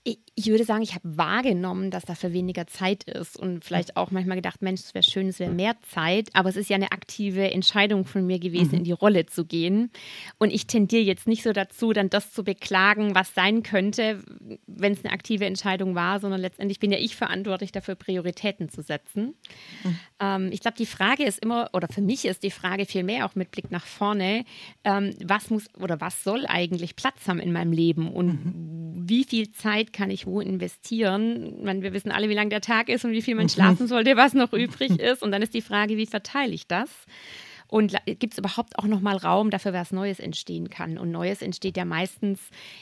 ich 0.04 0.18
würde 0.36 0.64
sagen, 0.64 0.82
ich 0.82 0.94
habe 0.94 1.16
wahrgenommen, 1.16 1.90
dass 1.90 2.04
dafür 2.04 2.32
weniger 2.32 2.66
Zeit 2.66 3.04
ist 3.04 3.38
und 3.38 3.64
vielleicht 3.64 3.96
auch 3.96 4.10
manchmal 4.10 4.36
gedacht, 4.36 4.62
Mensch, 4.62 4.80
es 4.80 4.92
wäre 4.92 5.04
schön, 5.04 5.28
es 5.28 5.38
wäre 5.38 5.52
mehr 5.52 5.76
Zeit, 5.82 6.28
aber 6.32 6.48
es 6.48 6.56
ist 6.56 6.68
ja 6.68 6.74
eine 6.74 6.90
aktive 6.90 7.52
Entscheidung 7.52 8.04
von 8.04 8.26
mir 8.26 8.40
gewesen, 8.40 8.70
mhm. 8.72 8.78
in 8.78 8.84
die 8.84 8.92
Rolle 8.92 9.26
zu 9.26 9.44
gehen. 9.44 9.92
Und 10.38 10.52
ich 10.52 10.66
tendiere 10.66 11.02
jetzt 11.02 11.28
nicht 11.28 11.44
so 11.44 11.52
dazu, 11.52 11.92
dann 11.92 12.10
das 12.10 12.32
zu 12.32 12.42
beklagen, 12.42 13.14
was 13.14 13.32
sein 13.32 13.62
könnte, 13.62 14.24
wenn 14.66 14.92
es 14.92 15.04
eine 15.04 15.12
aktive 15.12 15.44
Entscheidung 15.44 15.94
war, 15.94 16.18
sondern 16.18 16.40
letztendlich 16.40 16.80
bin 16.80 16.90
ja 16.90 16.98
ich 16.98 17.14
verantwortlich 17.14 17.70
dafür, 17.70 17.94
Prioritäten 17.94 18.68
zu 18.68 18.82
setzen. 18.82 19.34
Mhm. 19.84 19.98
Ähm, 20.20 20.48
ich 20.52 20.60
glaube, 20.60 20.76
die 20.76 20.86
Frage 20.86 21.24
ist 21.24 21.38
immer, 21.44 21.70
oder 21.72 21.86
für 21.86 22.02
mich 22.02 22.24
ist 22.24 22.42
die 22.42 22.50
Frage 22.50 22.86
vielmehr 22.86 23.26
auch 23.26 23.36
mit 23.36 23.52
Blick 23.52 23.70
nach 23.70 23.86
vorne, 23.86 24.44
ähm, 24.82 25.14
was 25.24 25.50
muss 25.50 25.72
oder 25.80 26.00
was 26.00 26.24
soll 26.24 26.44
eigentlich 26.48 26.96
Platz 26.96 27.28
haben 27.28 27.38
in 27.38 27.52
meinem 27.52 27.72
Leben 27.72 28.12
und 28.12 28.26
mhm. 28.26 29.08
wie 29.08 29.22
viel 29.22 29.52
Zeit 29.52 29.92
kann 29.92 30.10
ich 30.10 30.23
wo 30.26 30.40
investieren? 30.40 31.62
Meine, 31.62 31.82
wir 31.82 31.92
wissen 31.92 32.10
alle, 32.10 32.28
wie 32.28 32.34
lang 32.34 32.50
der 32.50 32.60
Tag 32.60 32.88
ist 32.88 33.04
und 33.04 33.12
wie 33.12 33.22
viel 33.22 33.34
man 33.34 33.44
mhm. 33.44 33.50
schlafen 33.50 33.86
sollte, 33.86 34.16
was 34.16 34.34
noch 34.34 34.52
übrig 34.52 34.98
ist. 35.00 35.22
Und 35.22 35.32
dann 35.32 35.42
ist 35.42 35.54
die 35.54 35.62
Frage, 35.62 35.96
wie 35.96 36.06
verteile 36.06 36.52
ich 36.52 36.66
das? 36.66 36.90
Und 37.74 37.96
gibt 38.04 38.34
es 38.34 38.38
überhaupt 38.38 38.78
auch 38.78 38.84
nochmal 38.84 39.16
Raum 39.16 39.50
dafür, 39.50 39.72
was 39.72 39.90
Neues 39.90 40.20
entstehen 40.20 40.70
kann? 40.70 40.96
Und 40.96 41.10
Neues 41.10 41.42
entsteht 41.42 41.76
ja 41.76 41.84
meistens 41.84 42.38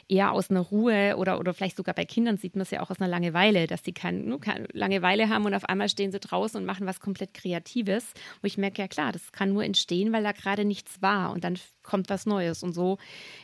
eher 0.06 0.32
aus 0.32 0.50
einer 0.50 0.60
Ruhe 0.60 1.16
oder, 1.16 1.40
oder 1.40 1.54
vielleicht 1.54 1.78
sogar 1.78 1.94
bei 1.94 2.04
Kindern 2.04 2.36
sieht 2.36 2.56
man 2.56 2.60
es 2.60 2.72
ja 2.72 2.82
auch 2.82 2.90
aus 2.90 3.00
einer 3.00 3.08
Langeweile, 3.08 3.66
dass 3.66 3.80
die 3.80 3.94
keine, 3.94 4.38
keine 4.38 4.68
Langeweile 4.74 5.30
haben 5.30 5.46
und 5.46 5.54
auf 5.54 5.64
einmal 5.64 5.88
stehen 5.88 6.12
sie 6.12 6.20
draußen 6.20 6.60
und 6.60 6.66
machen 6.66 6.86
was 6.86 7.00
komplett 7.00 7.32
Kreatives. 7.32 8.12
Wo 8.42 8.46
ich 8.46 8.58
merke, 8.58 8.82
ja 8.82 8.86
klar, 8.86 9.12
das 9.12 9.32
kann 9.32 9.54
nur 9.54 9.64
entstehen, 9.64 10.12
weil 10.12 10.24
da 10.24 10.32
gerade 10.32 10.66
nichts 10.66 11.00
war 11.00 11.32
und 11.32 11.42
dann 11.42 11.58
kommt 11.82 12.10
was 12.10 12.26
Neues. 12.26 12.62
Und 12.62 12.74
so 12.74 12.98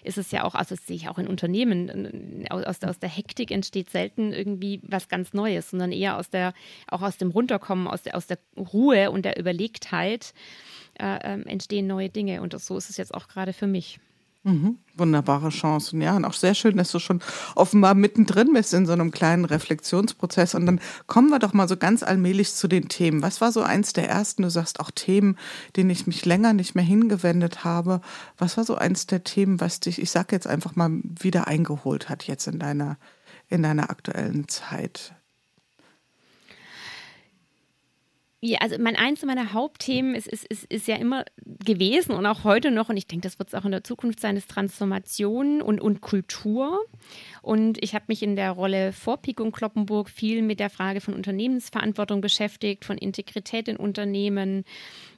ist 0.05 0.19
es 0.19 0.31
ja 0.31 0.45
auch, 0.45 0.55
also 0.55 0.75
das 0.75 0.87
sehe 0.87 0.97
ich 0.97 1.09
auch 1.09 1.17
in 1.17 1.27
Unternehmen, 1.27 2.47
aus, 2.51 2.83
aus 2.83 2.99
der 2.99 3.09
Hektik 3.09 3.53
entsteht 3.53 3.89
selten 3.89 4.35
irgendwie 4.35 4.83
was 4.83 5.09
ganz 5.09 5.33
Neues, 5.33 5.71
sondern 5.71 5.93
eher 5.93 6.19
aus 6.19 6.29
der, 6.29 6.53
auch 6.89 7.01
aus 7.01 7.17
dem 7.17 7.31
Runterkommen, 7.31 7.89
aus 7.89 8.03
der, 8.03 8.19
aus 8.19 8.27
der 8.27 8.39
Ruhe 8.55 9.11
und 9.11 9.25
der 9.25 9.41
Überlegtheit 9.41 10.35
äh, 10.99 11.19
ähm, 11.23 11.47
entstehen 11.47 11.87
neue 11.87 12.09
Dinge. 12.09 12.43
Und 12.43 12.55
das, 12.55 12.67
so 12.67 12.77
ist 12.77 12.91
es 12.91 12.97
jetzt 12.97 13.15
auch 13.15 13.29
gerade 13.29 13.53
für 13.53 13.67
mich. 13.67 14.01
Mhm. 14.45 14.79
Wunderbare 14.97 15.51
Chance. 15.51 15.95
Und 15.95 16.03
ja, 16.03 16.17
und 16.17 16.25
auch 16.25 16.33
sehr 16.33 16.55
schön, 16.55 16.77
dass 16.77 16.91
du 16.91 16.99
schon 16.99 17.21
offenbar 17.55 17.95
mittendrin 17.95 18.53
bist 18.53 18.73
in 18.73 18.87
so 18.87 18.93
einem 18.93 19.11
kleinen 19.11 19.45
Reflexionsprozess. 19.45 20.55
Und 20.55 20.67
dann 20.67 20.81
kommen 21.07 21.29
wir 21.29 21.39
doch 21.39 21.53
mal 21.53 21.69
so 21.69 21.77
ganz 21.77 22.03
allmählich 22.03 22.55
zu 22.55 22.69
den 22.69 22.89
Themen. 22.89 23.23
Was 23.23 23.41
war 23.41 23.53
so 23.53 23.63
eins 23.63 23.93
der 23.93 24.09
ersten, 24.09 24.43
du 24.43 24.51
sagst 24.51 24.81
auch 24.81 24.91
Themen, 24.91 25.37
denen 25.77 25.91
ich 25.91 26.07
mich 26.07 26.25
länger 26.25 26.53
nicht 26.53 26.75
mehr 26.75 26.85
hingewendet 26.85 27.65
habe. 27.65 28.01
Was 28.39 28.57
war 28.57 28.65
so 28.65 28.77
eins 28.77 29.07
der 29.07 29.25
Themen, 29.25 29.61
was 29.61 29.81
dich, 29.81 30.01
ich 30.01 30.11
sag 30.11 30.33
jetzt 30.33 30.47
einfach 30.47 30.77
mal, 30.77 30.91
wieder 31.03 31.47
eingeholt 31.49 32.09
hat 32.09 32.27
jetzt 32.27 32.47
in 32.47 32.59
deiner, 32.59 32.97
in 33.49 33.63
deiner 33.63 33.91
aktuellen 33.91 34.49
Zeit? 34.49 35.15
Ja, 38.41 38.61
also 38.61 38.77
mein 38.79 38.95
eins 38.95 39.25
meiner 39.25 39.53
Hauptthemen 39.53 40.15
ist, 40.15 40.29
ist, 40.29 40.45
ist, 40.47 40.65
ist 40.67 40.87
ja 40.87 40.95
immer 40.95 41.25
gewesen 41.45 42.13
und 42.13 42.25
auch 42.25 42.45
heute 42.45 42.71
noch, 42.71 42.89
und 42.89 42.97
ich 42.97 43.09
denke, 43.09 43.27
das 43.27 43.41
wird 43.41 43.49
es 43.49 43.55
auch 43.55 43.65
in 43.65 43.73
der 43.73 43.83
Zukunft 43.83 44.21
sein, 44.21 44.37
ist 44.37 44.49
Transformation 44.49 45.61
und, 45.61 45.81
und 45.81 46.01
Kultur. 46.01 46.79
Und 47.43 47.83
ich 47.83 47.97
habe 47.97 48.05
mich 48.07 48.23
in 48.23 48.37
der 48.37 48.53
Rolle 48.53 48.93
vor 48.93 49.17
Pik 49.17 49.41
und 49.41 49.51
Kloppenburg 49.51 50.09
viel 50.09 50.43
mit 50.43 50.61
der 50.61 50.71
Frage 50.71 51.01
von 51.01 51.15
Unternehmensverantwortung 51.15 52.21
beschäftigt, 52.21 52.85
von 52.85 52.97
Integrität 52.97 53.67
in 53.67 53.77
Unternehmen, 53.77 54.65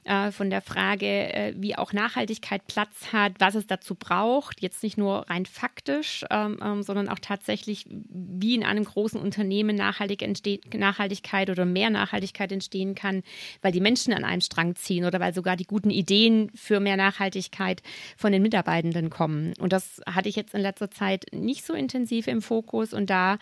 äh, 0.03 0.31
von 0.31 0.49
der 0.49 0.61
Frage, 0.61 1.05
äh, 1.05 1.53
wie 1.55 1.77
auch 1.77 1.93
Nachhaltigkeit 1.93 2.65
Platz 2.67 3.13
hat, 3.13 3.33
was 3.39 3.55
es 3.55 3.67
dazu 3.67 3.95
braucht, 3.95 4.61
jetzt 4.61 4.81
nicht 4.81 4.97
nur 4.97 5.29
rein 5.29 5.45
faktisch, 5.45 6.25
ähm, 6.31 6.57
ähm, 6.63 6.83
sondern 6.83 7.07
auch 7.07 7.19
tatsächlich, 7.19 7.85
wie 7.87 8.55
in 8.55 8.63
einem 8.63 8.83
großen 8.83 9.21
Unternehmen 9.21 9.75
nachhaltig 9.75 10.21
Nachhaltigkeit 10.75 11.49
oder 11.51 11.65
mehr 11.65 11.91
Nachhaltigkeit 11.91 12.51
entstehen 12.51 12.95
kann, 12.95 13.21
weil 13.61 13.71
die 13.71 13.79
Menschen 13.79 14.13
an 14.13 14.23
einem 14.23 14.41
Strang 14.41 14.75
ziehen 14.75 15.05
oder 15.05 15.19
weil 15.19 15.35
sogar 15.35 15.55
die 15.55 15.65
guten 15.65 15.91
Ideen 15.91 16.49
für 16.55 16.79
mehr 16.79 16.97
Nachhaltigkeit 16.97 17.83
von 18.17 18.31
den 18.31 18.41
Mitarbeitenden 18.41 19.11
kommen. 19.11 19.53
Und 19.59 19.71
das 19.71 20.01
hatte 20.07 20.29
ich 20.29 20.35
jetzt 20.35 20.55
in 20.55 20.61
letzter 20.61 20.89
Zeit 20.89 21.25
nicht 21.31 21.63
so 21.63 21.73
intensiv 21.73 22.25
im 22.27 22.41
Fokus 22.41 22.93
und 22.93 23.09
da 23.09 23.37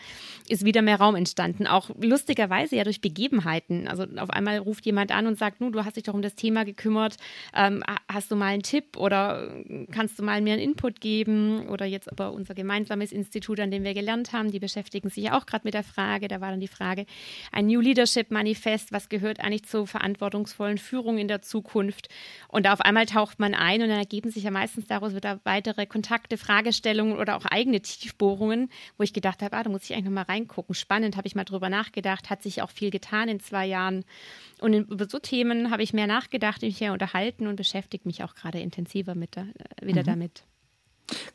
ist 0.50 0.66
wieder 0.66 0.82
mehr 0.82 1.00
Raum 1.00 1.16
entstanden. 1.16 1.68
Auch 1.68 1.90
lustigerweise 2.02 2.76
ja 2.76 2.84
durch 2.84 3.00
Begebenheiten. 3.00 3.88
Also 3.88 4.04
auf 4.18 4.30
einmal 4.30 4.58
ruft 4.58 4.86
jemand 4.86 5.12
an 5.12 5.26
und 5.26 5.38
sagt, 5.38 5.62
nun, 5.62 5.72
du 5.72 5.86
hast 5.86 5.96
dich 5.96 6.04
doch 6.04 6.14
um 6.14 6.22
das 6.22 6.36
Thema 6.36 6.49
Thema 6.50 6.66
gekümmert. 6.66 7.18
Ähm, 7.54 7.84
hast 8.12 8.32
du 8.32 8.36
mal 8.36 8.48
einen 8.48 8.64
Tipp 8.64 8.98
oder 8.98 9.54
kannst 9.92 10.18
du 10.18 10.24
mal 10.24 10.42
mir 10.42 10.54
einen 10.54 10.64
Input 10.64 11.00
geben? 11.00 11.70
Oder 11.70 11.86
jetzt 11.86 12.12
aber 12.12 12.32
unser 12.32 12.56
gemeinsames 12.56 13.12
Institut, 13.12 13.60
an 13.60 13.70
dem 13.70 13.84
wir 13.84 13.94
gelernt 13.94 14.34
haben, 14.34 14.50
die 14.50 14.60
beschäftigen 14.60 15.12
sich 15.12 15.32
auch 15.32 15.46
gerade 15.46 15.62
mit 15.64 15.76
der 15.76 15.84
Frage. 15.84 16.28
Da 16.28 16.42
war 16.42 16.50
dann 16.50 16.60
die 16.60 16.68
Frage, 16.68 17.06
ein 17.52 17.68
New 17.68 17.82
Leadership 17.82 18.32
Manifest, 18.32 18.92
was 18.92 19.10
gehört 19.10 19.40
eigentlich 19.42 19.66
zur 19.66 19.86
verantwortungsvollen 19.86 20.80
Führung 20.80 21.20
in 21.20 21.28
der 21.28 21.44
Zukunft? 21.44 22.10
Und 22.48 22.68
auf 22.68 22.82
einmal 22.82 23.06
taucht 23.06 23.40
man 23.40 23.54
ein 23.54 23.84
und 23.84 23.90
dann 23.90 24.00
ergeben 24.00 24.32
sich 24.32 24.44
ja 24.44 24.52
meistens 24.52 24.88
daraus 24.88 25.14
wieder 25.14 25.40
weitere 25.44 25.86
Kontakte, 25.86 26.38
Fragestellungen 26.38 27.16
oder 27.16 27.38
auch 27.38 27.46
eigene 27.46 27.80
Tiefbohrungen, 27.80 28.72
wo 28.98 29.04
ich 29.04 29.14
gedacht 29.14 29.44
habe, 29.44 29.56
ah, 29.56 29.62
da 29.62 29.70
muss 29.70 29.84
ich 29.84 29.94
eigentlich 29.94 30.06
nochmal 30.06 30.24
reingucken. 30.24 30.74
Spannend, 30.74 31.16
habe 31.16 31.28
ich 31.28 31.36
mal 31.36 31.44
drüber 31.44 31.70
nachgedacht, 31.70 32.32
hat 32.32 32.42
sich 32.42 32.64
auch 32.64 32.72
viel 32.72 32.90
getan 32.90 33.30
in 33.30 33.40
zwei 33.40 33.68
Jahren. 33.68 34.04
Und 34.62 34.74
über 34.74 35.08
so 35.10 35.20
Themen 35.20 35.72
habe 35.72 35.84
ich 35.84 35.94
mehr 35.94 36.08
nachgedacht, 36.08 36.62
mich 36.62 36.80
ja 36.80 36.94
unterhalten 36.94 37.48
und 37.48 37.56
beschäftige 37.56 38.08
mich 38.08 38.24
auch 38.24 38.36
gerade 38.36 38.60
intensiver 38.60 39.16
mit 39.16 39.38
äh, 39.38 39.46
wieder 39.82 40.02
mhm. 40.02 40.08
damit. 40.08 40.44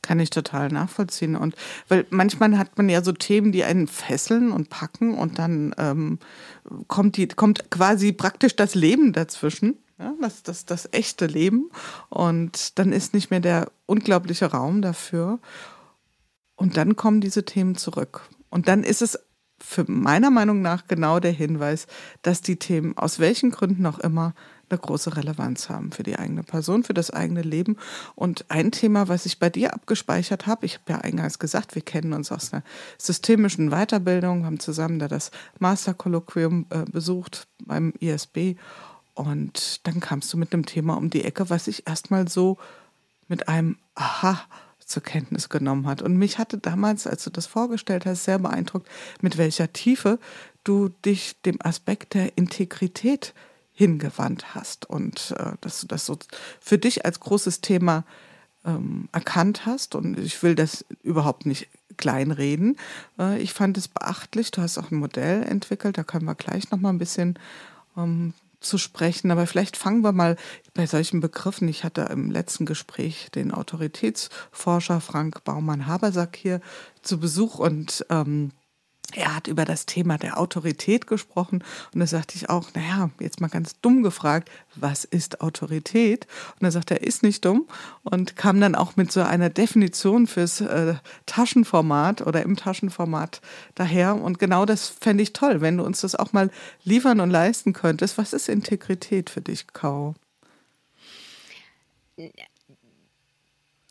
Kann 0.02 0.20
ich 0.20 0.30
total 0.30 0.68
nachvollziehen. 0.68 1.36
Und 1.36 1.54
weil 1.88 2.06
manchmal 2.10 2.56
hat 2.58 2.76
man 2.76 2.88
ja 2.88 3.02
so 3.02 3.12
Themen, 3.12 3.52
die 3.52 3.64
einen 3.64 3.88
fesseln 3.88 4.52
und 4.52 4.70
packen 4.70 5.14
und 5.14 5.38
dann 5.38 5.74
ähm, 5.78 6.18
kommt, 6.86 7.16
die, 7.16 7.26
kommt 7.26 7.70
quasi 7.70 8.12
praktisch 8.12 8.54
das 8.56 8.74
Leben 8.74 9.12
dazwischen. 9.12 9.78
Ja, 9.98 10.12
das, 10.20 10.42
das, 10.42 10.64
das 10.64 10.88
echte 10.92 11.26
Leben. 11.26 11.70
Und 12.08 12.78
dann 12.78 12.92
ist 12.92 13.14
nicht 13.14 13.30
mehr 13.30 13.40
der 13.40 13.70
unglaubliche 13.86 14.46
Raum 14.46 14.82
dafür. 14.82 15.38
Und 16.56 16.76
dann 16.76 16.96
kommen 16.96 17.20
diese 17.20 17.44
Themen 17.44 17.76
zurück. 17.76 18.28
Und 18.50 18.68
dann 18.68 18.84
ist 18.84 19.02
es 19.02 19.18
für 19.64 19.90
meiner 19.90 20.30
Meinung 20.30 20.62
nach 20.62 20.86
genau 20.86 21.20
der 21.20 21.32
Hinweis, 21.32 21.86
dass 22.22 22.40
die 22.40 22.56
Themen 22.56 22.96
aus 22.96 23.18
welchen 23.18 23.50
Gründen 23.50 23.86
auch 23.86 23.98
immer 23.98 24.34
eine 24.70 24.78
große 24.78 25.16
Relevanz 25.16 25.68
haben 25.68 25.92
für 25.92 26.02
die 26.02 26.16
eigene 26.16 26.42
Person, 26.42 26.84
für 26.84 26.94
das 26.94 27.10
eigene 27.10 27.42
Leben. 27.42 27.76
Und 28.14 28.46
ein 28.48 28.72
Thema, 28.72 29.08
was 29.08 29.26
ich 29.26 29.38
bei 29.38 29.50
dir 29.50 29.74
abgespeichert 29.74 30.46
habe, 30.46 30.66
ich 30.66 30.74
habe 30.74 30.92
ja 30.92 30.98
eingangs 30.98 31.38
gesagt, 31.38 31.74
wir 31.74 31.82
kennen 31.82 32.12
uns 32.12 32.32
aus 32.32 32.52
einer 32.52 32.62
systemischen 32.98 33.70
Weiterbildung, 33.70 34.44
haben 34.44 34.60
zusammen 34.60 34.98
da 34.98 35.08
das 35.08 35.30
Masterkolloquium 35.58 36.66
äh, 36.70 36.84
besucht 36.90 37.46
beim 37.64 37.92
ISB. 38.00 38.56
Und 39.14 39.86
dann 39.86 40.00
kamst 40.00 40.32
du 40.32 40.36
mit 40.36 40.52
einem 40.52 40.66
Thema 40.66 40.96
um 40.96 41.10
die 41.10 41.24
Ecke, 41.24 41.50
was 41.50 41.68
ich 41.68 41.86
erstmal 41.86 42.28
so 42.28 42.58
mit 43.28 43.48
einem 43.48 43.78
Aha 43.94 44.40
zur 44.86 45.02
Kenntnis 45.02 45.48
genommen 45.48 45.86
hat. 45.86 46.02
Und 46.02 46.16
mich 46.16 46.38
hatte 46.38 46.58
damals, 46.58 47.06
als 47.06 47.24
du 47.24 47.30
das 47.30 47.46
vorgestellt 47.46 48.06
hast, 48.06 48.24
sehr 48.24 48.38
beeindruckt, 48.38 48.88
mit 49.20 49.38
welcher 49.38 49.72
Tiefe 49.72 50.18
du 50.64 50.88
dich 51.04 51.40
dem 51.42 51.58
Aspekt 51.60 52.14
der 52.14 52.36
Integrität 52.36 53.34
hingewandt 53.72 54.54
hast 54.54 54.88
und 54.88 55.34
äh, 55.38 55.52
dass 55.60 55.80
du 55.80 55.86
das 55.86 56.06
so 56.06 56.16
für 56.60 56.78
dich 56.78 57.04
als 57.04 57.18
großes 57.20 57.60
Thema 57.60 58.04
ähm, 58.64 59.08
erkannt 59.12 59.66
hast. 59.66 59.94
Und 59.94 60.18
ich 60.18 60.42
will 60.42 60.54
das 60.54 60.84
überhaupt 61.02 61.44
nicht 61.44 61.68
kleinreden. 61.96 62.76
Äh, 63.18 63.40
ich 63.42 63.52
fand 63.52 63.76
es 63.76 63.88
beachtlich. 63.88 64.50
Du 64.50 64.62
hast 64.62 64.78
auch 64.78 64.90
ein 64.90 64.98
Modell 64.98 65.42
entwickelt, 65.42 65.98
da 65.98 66.04
können 66.04 66.24
wir 66.24 66.34
gleich 66.34 66.70
noch 66.70 66.78
mal 66.78 66.90
ein 66.90 66.98
bisschen 66.98 67.38
ähm, 67.96 68.32
zu 68.64 68.78
sprechen. 68.78 69.30
Aber 69.30 69.46
vielleicht 69.46 69.76
fangen 69.76 70.02
wir 70.02 70.12
mal 70.12 70.36
bei 70.74 70.86
solchen 70.86 71.20
Begriffen. 71.20 71.68
Ich 71.68 71.84
hatte 71.84 72.02
im 72.10 72.30
letzten 72.30 72.66
Gespräch 72.66 73.28
den 73.34 73.52
Autoritätsforscher 73.52 75.00
Frank 75.00 75.44
Baumann-Habersack 75.44 76.36
hier 76.36 76.60
zu 77.02 77.20
Besuch 77.20 77.58
und 77.58 78.04
ähm, 78.10 78.52
er 79.12 79.36
hat 79.36 79.46
über 79.46 79.64
das 79.64 79.86
Thema 79.86 80.18
der 80.18 80.38
Autorität 80.38 81.06
gesprochen 81.06 81.62
und 81.92 82.00
da 82.00 82.06
sagte 82.06 82.36
ich 82.36 82.50
auch, 82.50 82.74
naja, 82.74 83.10
jetzt 83.20 83.40
mal 83.40 83.48
ganz 83.48 83.80
dumm 83.80 84.02
gefragt, 84.02 84.50
was 84.74 85.04
ist 85.04 85.40
Autorität? 85.40 86.26
Und 86.58 86.64
er 86.64 86.72
sagte, 86.72 86.94
er 86.94 87.06
ist 87.06 87.22
nicht 87.22 87.44
dumm 87.44 87.66
und 88.02 88.36
kam 88.36 88.60
dann 88.60 88.74
auch 88.74 88.96
mit 88.96 89.12
so 89.12 89.22
einer 89.22 89.50
Definition 89.50 90.26
fürs 90.26 90.60
äh, 90.60 90.94
Taschenformat 91.26 92.26
oder 92.26 92.42
im 92.42 92.56
Taschenformat 92.56 93.40
daher. 93.74 94.16
Und 94.16 94.38
genau 94.38 94.66
das 94.66 94.88
fände 94.88 95.22
ich 95.22 95.32
toll, 95.32 95.60
wenn 95.60 95.76
du 95.76 95.84
uns 95.84 96.00
das 96.00 96.14
auch 96.14 96.32
mal 96.32 96.50
liefern 96.82 97.20
und 97.20 97.30
leisten 97.30 97.72
könntest. 97.72 98.18
Was 98.18 98.32
ist 98.32 98.48
Integrität 98.48 99.30
für 99.30 99.40
dich, 99.40 99.66
Kau? 99.72 100.14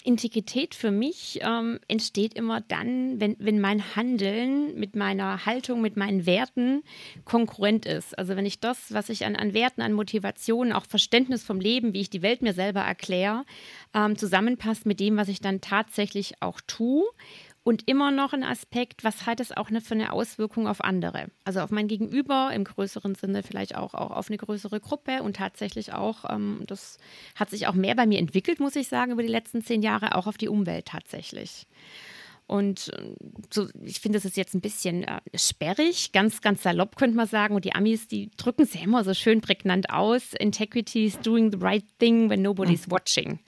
Integrität 0.03 0.75
für 0.75 0.91
mich 0.91 1.39
ähm, 1.41 1.79
entsteht 1.87 2.33
immer 2.33 2.61
dann, 2.61 3.19
wenn, 3.19 3.35
wenn 3.39 3.59
mein 3.59 3.95
Handeln 3.95 4.77
mit 4.79 4.95
meiner 4.95 5.45
Haltung, 5.45 5.81
mit 5.81 5.97
meinen 5.97 6.25
Werten 6.25 6.83
konkurrent 7.25 7.85
ist. 7.85 8.17
Also 8.17 8.35
wenn 8.35 8.45
ich 8.45 8.59
das, 8.59 8.93
was 8.93 9.09
ich 9.09 9.25
an, 9.25 9.35
an 9.35 9.53
Werten, 9.53 9.81
an 9.81 9.93
Motivationen, 9.93 10.73
auch 10.73 10.85
Verständnis 10.85 11.43
vom 11.43 11.59
Leben, 11.59 11.93
wie 11.93 12.01
ich 12.01 12.09
die 12.09 12.21
Welt 12.21 12.41
mir 12.41 12.53
selber 12.53 12.81
erkläre, 12.81 13.45
ähm, 13.93 14.17
zusammenpasst 14.17 14.85
mit 14.85 14.99
dem, 14.99 15.17
was 15.17 15.29
ich 15.29 15.41
dann 15.41 15.61
tatsächlich 15.61 16.41
auch 16.41 16.59
tue 16.67 17.03
und 17.63 17.88
immer 17.88 18.12
noch 18.12 18.34
ein 18.34 18.43
Aspekt, 18.43 19.04
was 19.04 19.26
hat 19.26 19.39
es 19.39 19.52
auch 19.56 19.69
eine, 19.69 19.80
für 19.80 19.93
eine 19.93 20.12
Auswirkung 20.12 20.67
auf 20.67 20.84
andere? 20.84 21.28
Also 21.45 21.62
auf 21.62 21.71
mein 21.71 21.88
Gegenüber, 21.88 22.52
im 22.54 22.65
größeren 22.65 23.15
Sinne 23.15 23.41
vielleicht 23.41 23.76
auch, 23.76 23.93
auch 23.93 24.12
auf 24.12 24.30
eine 24.30 24.38
größere 24.38 24.82
Gruppe 24.82 25.23
und 25.23 25.38
tatsächlich 25.38 25.93
auch, 25.93 26.30
ähm, 26.30 26.63
das 26.67 26.97
hat 27.36 27.49
sich 27.49 27.67
auch 27.67 27.73
mehr 27.73 27.95
bei 27.95 28.06
mir 28.06 28.19
entwickelt, 28.19 28.60
muss 28.60 28.76
ich 28.76 28.89
sagen, 28.89 29.13
über 29.13 29.23
die 29.23 29.30
letzten 29.30 29.63
zehn 29.63 29.82
Jahre, 29.82 30.15
auch 30.15 30.28
auf 30.28 30.38
die 30.38 30.49
Umwelt 30.49 30.88
tatsächlich. 30.88 31.67
Und 32.45 32.89
äh, 32.93 33.15
so, 33.49 33.69
ich 33.82 34.02
finde, 34.02 34.17
das 34.17 34.26
ist 34.26 34.36
jetzt 34.36 34.54
ein 34.54 34.62
bisschen 34.62 35.04
äh, 35.04 35.21
sperrig, 35.34 36.12
ganz, 36.12 36.41
ganz 36.41 36.63
salopp 36.63 36.97
könnte 36.97 37.15
man 37.15 37.28
sagen. 37.28 37.56
Und 37.56 37.63
die 37.63 37.73
Amis, 37.73 38.08
die 38.08 38.30
drücken 38.36 38.63
es 38.63 38.73
ja 38.73 38.82
immer 38.82 39.06
so 39.06 39.13
schön 39.13 39.39
prägnant 39.39 39.89
aus. 39.89 40.34
Integrity 40.34 41.06
is 41.06 41.17
doing 41.19 41.52
the 41.52 41.58
right 41.60 41.86
thing 41.99 42.30
when 42.30 42.41
nobody's 42.41 42.89
watching. 42.89 43.39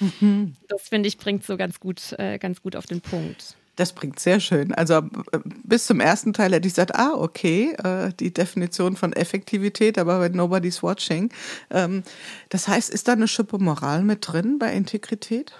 Mhm. 0.00 0.56
Das 0.68 0.88
finde 0.88 1.08
ich 1.08 1.18
bringt 1.18 1.44
so 1.44 1.56
ganz 1.56 1.80
gut, 1.80 2.14
äh, 2.18 2.38
ganz 2.38 2.62
gut 2.62 2.76
auf 2.76 2.86
den 2.86 3.00
Punkt. 3.00 3.56
Das 3.76 3.92
bringt 3.92 4.18
sehr 4.18 4.40
schön. 4.40 4.72
Also 4.72 4.94
äh, 4.94 5.38
bis 5.64 5.86
zum 5.86 6.00
ersten 6.00 6.32
Teil 6.32 6.52
hätte 6.52 6.66
ich 6.66 6.74
gesagt, 6.74 6.94
ah, 6.94 7.12
okay, 7.14 7.72
äh, 7.84 8.10
die 8.18 8.32
Definition 8.32 8.96
von 8.96 9.12
Effektivität, 9.12 9.98
aber 9.98 10.20
wenn 10.20 10.32
nobody's 10.32 10.82
watching. 10.82 11.30
Ähm, 11.70 12.02
das 12.48 12.68
heißt, 12.68 12.90
ist 12.90 13.06
da 13.06 13.12
eine 13.12 13.28
Schippe 13.28 13.58
Moral 13.58 14.02
mit 14.02 14.26
drin 14.26 14.58
bei 14.58 14.72
Integrität? 14.72 15.52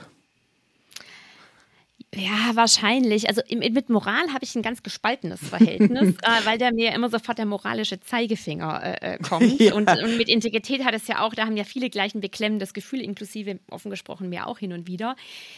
Ja, 2.15 2.55
wahrscheinlich. 2.55 3.29
Also 3.29 3.43
mit 3.51 3.91
Moral 3.91 4.33
habe 4.33 4.43
ich 4.43 4.55
ein 4.55 4.63
ganz 4.63 4.83
gespaltenes 4.83 5.41
Verhältnis, 5.41 6.15
äh, 6.23 6.45
weil 6.45 6.57
da 6.57 6.71
mir 6.71 6.95
immer 6.95 7.11
sofort 7.11 7.39
der 7.39 7.47
moralische 7.47 8.01
Zeigefinger 8.01 8.83
äh, 8.83 9.15
äh 9.15 9.19
kommt. 9.19 9.61
Ja. 9.67 9.75
Und, 9.75 9.89
und, 9.89 10.17
mit 10.17 10.29
Integrität 10.29 10.85
hat 10.85 10.95
es 10.95 11.09
ja 11.09 11.21
auch, 11.21 11.35
da 11.35 11.47
haben 11.47 11.57
ja 11.57 11.65
viele 11.65 11.89
gleich 11.89 12.15
ein 12.15 12.21
beklemmendes 12.21 12.75
Gefühl, 12.75 13.01
inklusive 13.01 13.59
offen 13.71 13.91
gesprochen 13.91 14.29
mir 14.29 14.47
auch 14.47 14.59
hin 14.59 14.73
und 14.73 14.87
wieder, 14.87 15.17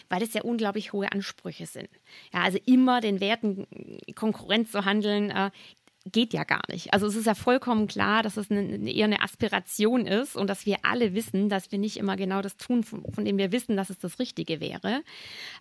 weil 0.08 0.22
es 0.22 0.32
ja 0.34 0.42
unglaublich 0.42 0.92
hohe 0.92 1.10
Ansprüche 1.10 1.66
sind. 1.66 1.88
Ja, 2.32 2.42
also 2.42 2.58
immer 2.64 3.00
den 3.00 3.20
Werten 3.20 3.66
Konkurrenz 4.14 4.70
zu 4.70 4.84
handeln, 4.84 5.30
äh, 5.30 5.50
geht 6.12 6.32
ja 6.32 6.44
gar 6.44 6.62
nicht. 6.68 6.92
Also 6.92 7.06
es 7.06 7.16
ist 7.16 7.26
ja 7.26 7.34
vollkommen 7.34 7.86
klar, 7.86 8.22
dass 8.22 8.36
es 8.36 8.50
eine, 8.50 8.90
eher 8.90 9.04
eine 9.04 9.22
Aspiration 9.22 10.06
ist 10.06 10.36
und 10.36 10.48
dass 10.48 10.66
wir 10.66 10.78
alle 10.82 11.14
wissen, 11.14 11.48
dass 11.48 11.70
wir 11.72 11.78
nicht 11.78 11.96
immer 11.96 12.16
genau 12.16 12.42
das 12.42 12.56
tun, 12.56 12.82
von, 12.82 13.04
von 13.12 13.24
dem 13.24 13.38
wir 13.38 13.52
wissen, 13.52 13.76
dass 13.76 13.90
es 13.90 13.98
das 13.98 14.18
Richtige 14.18 14.60
wäre. 14.60 15.02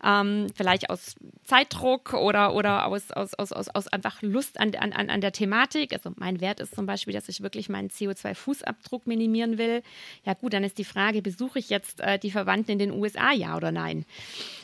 Ähm, 0.03 0.47
vielleicht 0.55 0.89
aus 0.89 1.15
Zeitdruck 1.43 2.13
oder, 2.13 2.53
oder 2.53 2.85
aus, 2.85 3.11
aus, 3.11 3.33
aus, 3.33 3.51
aus, 3.51 3.87
einfach 3.87 4.21
Lust 4.21 4.59
an, 4.59 4.75
an, 4.75 4.93
an 4.93 5.21
der 5.21 5.31
Thematik. 5.31 5.93
Also 5.93 6.11
mein 6.15 6.41
Wert 6.41 6.59
ist 6.59 6.75
zum 6.75 6.85
Beispiel, 6.85 7.13
dass 7.13 7.29
ich 7.29 7.41
wirklich 7.41 7.69
meinen 7.69 7.89
CO2-Fußabdruck 7.89 9.01
minimieren 9.05 9.57
will. 9.57 9.83
Ja 10.25 10.33
gut, 10.33 10.53
dann 10.53 10.63
ist 10.63 10.77
die 10.77 10.85
Frage, 10.85 11.21
besuche 11.21 11.59
ich 11.59 11.69
jetzt 11.69 11.99
äh, 12.01 12.19
die 12.19 12.31
Verwandten 12.31 12.71
in 12.71 12.79
den 12.79 12.91
USA, 12.91 13.31
ja 13.31 13.55
oder 13.55 13.71
nein? 13.71 14.05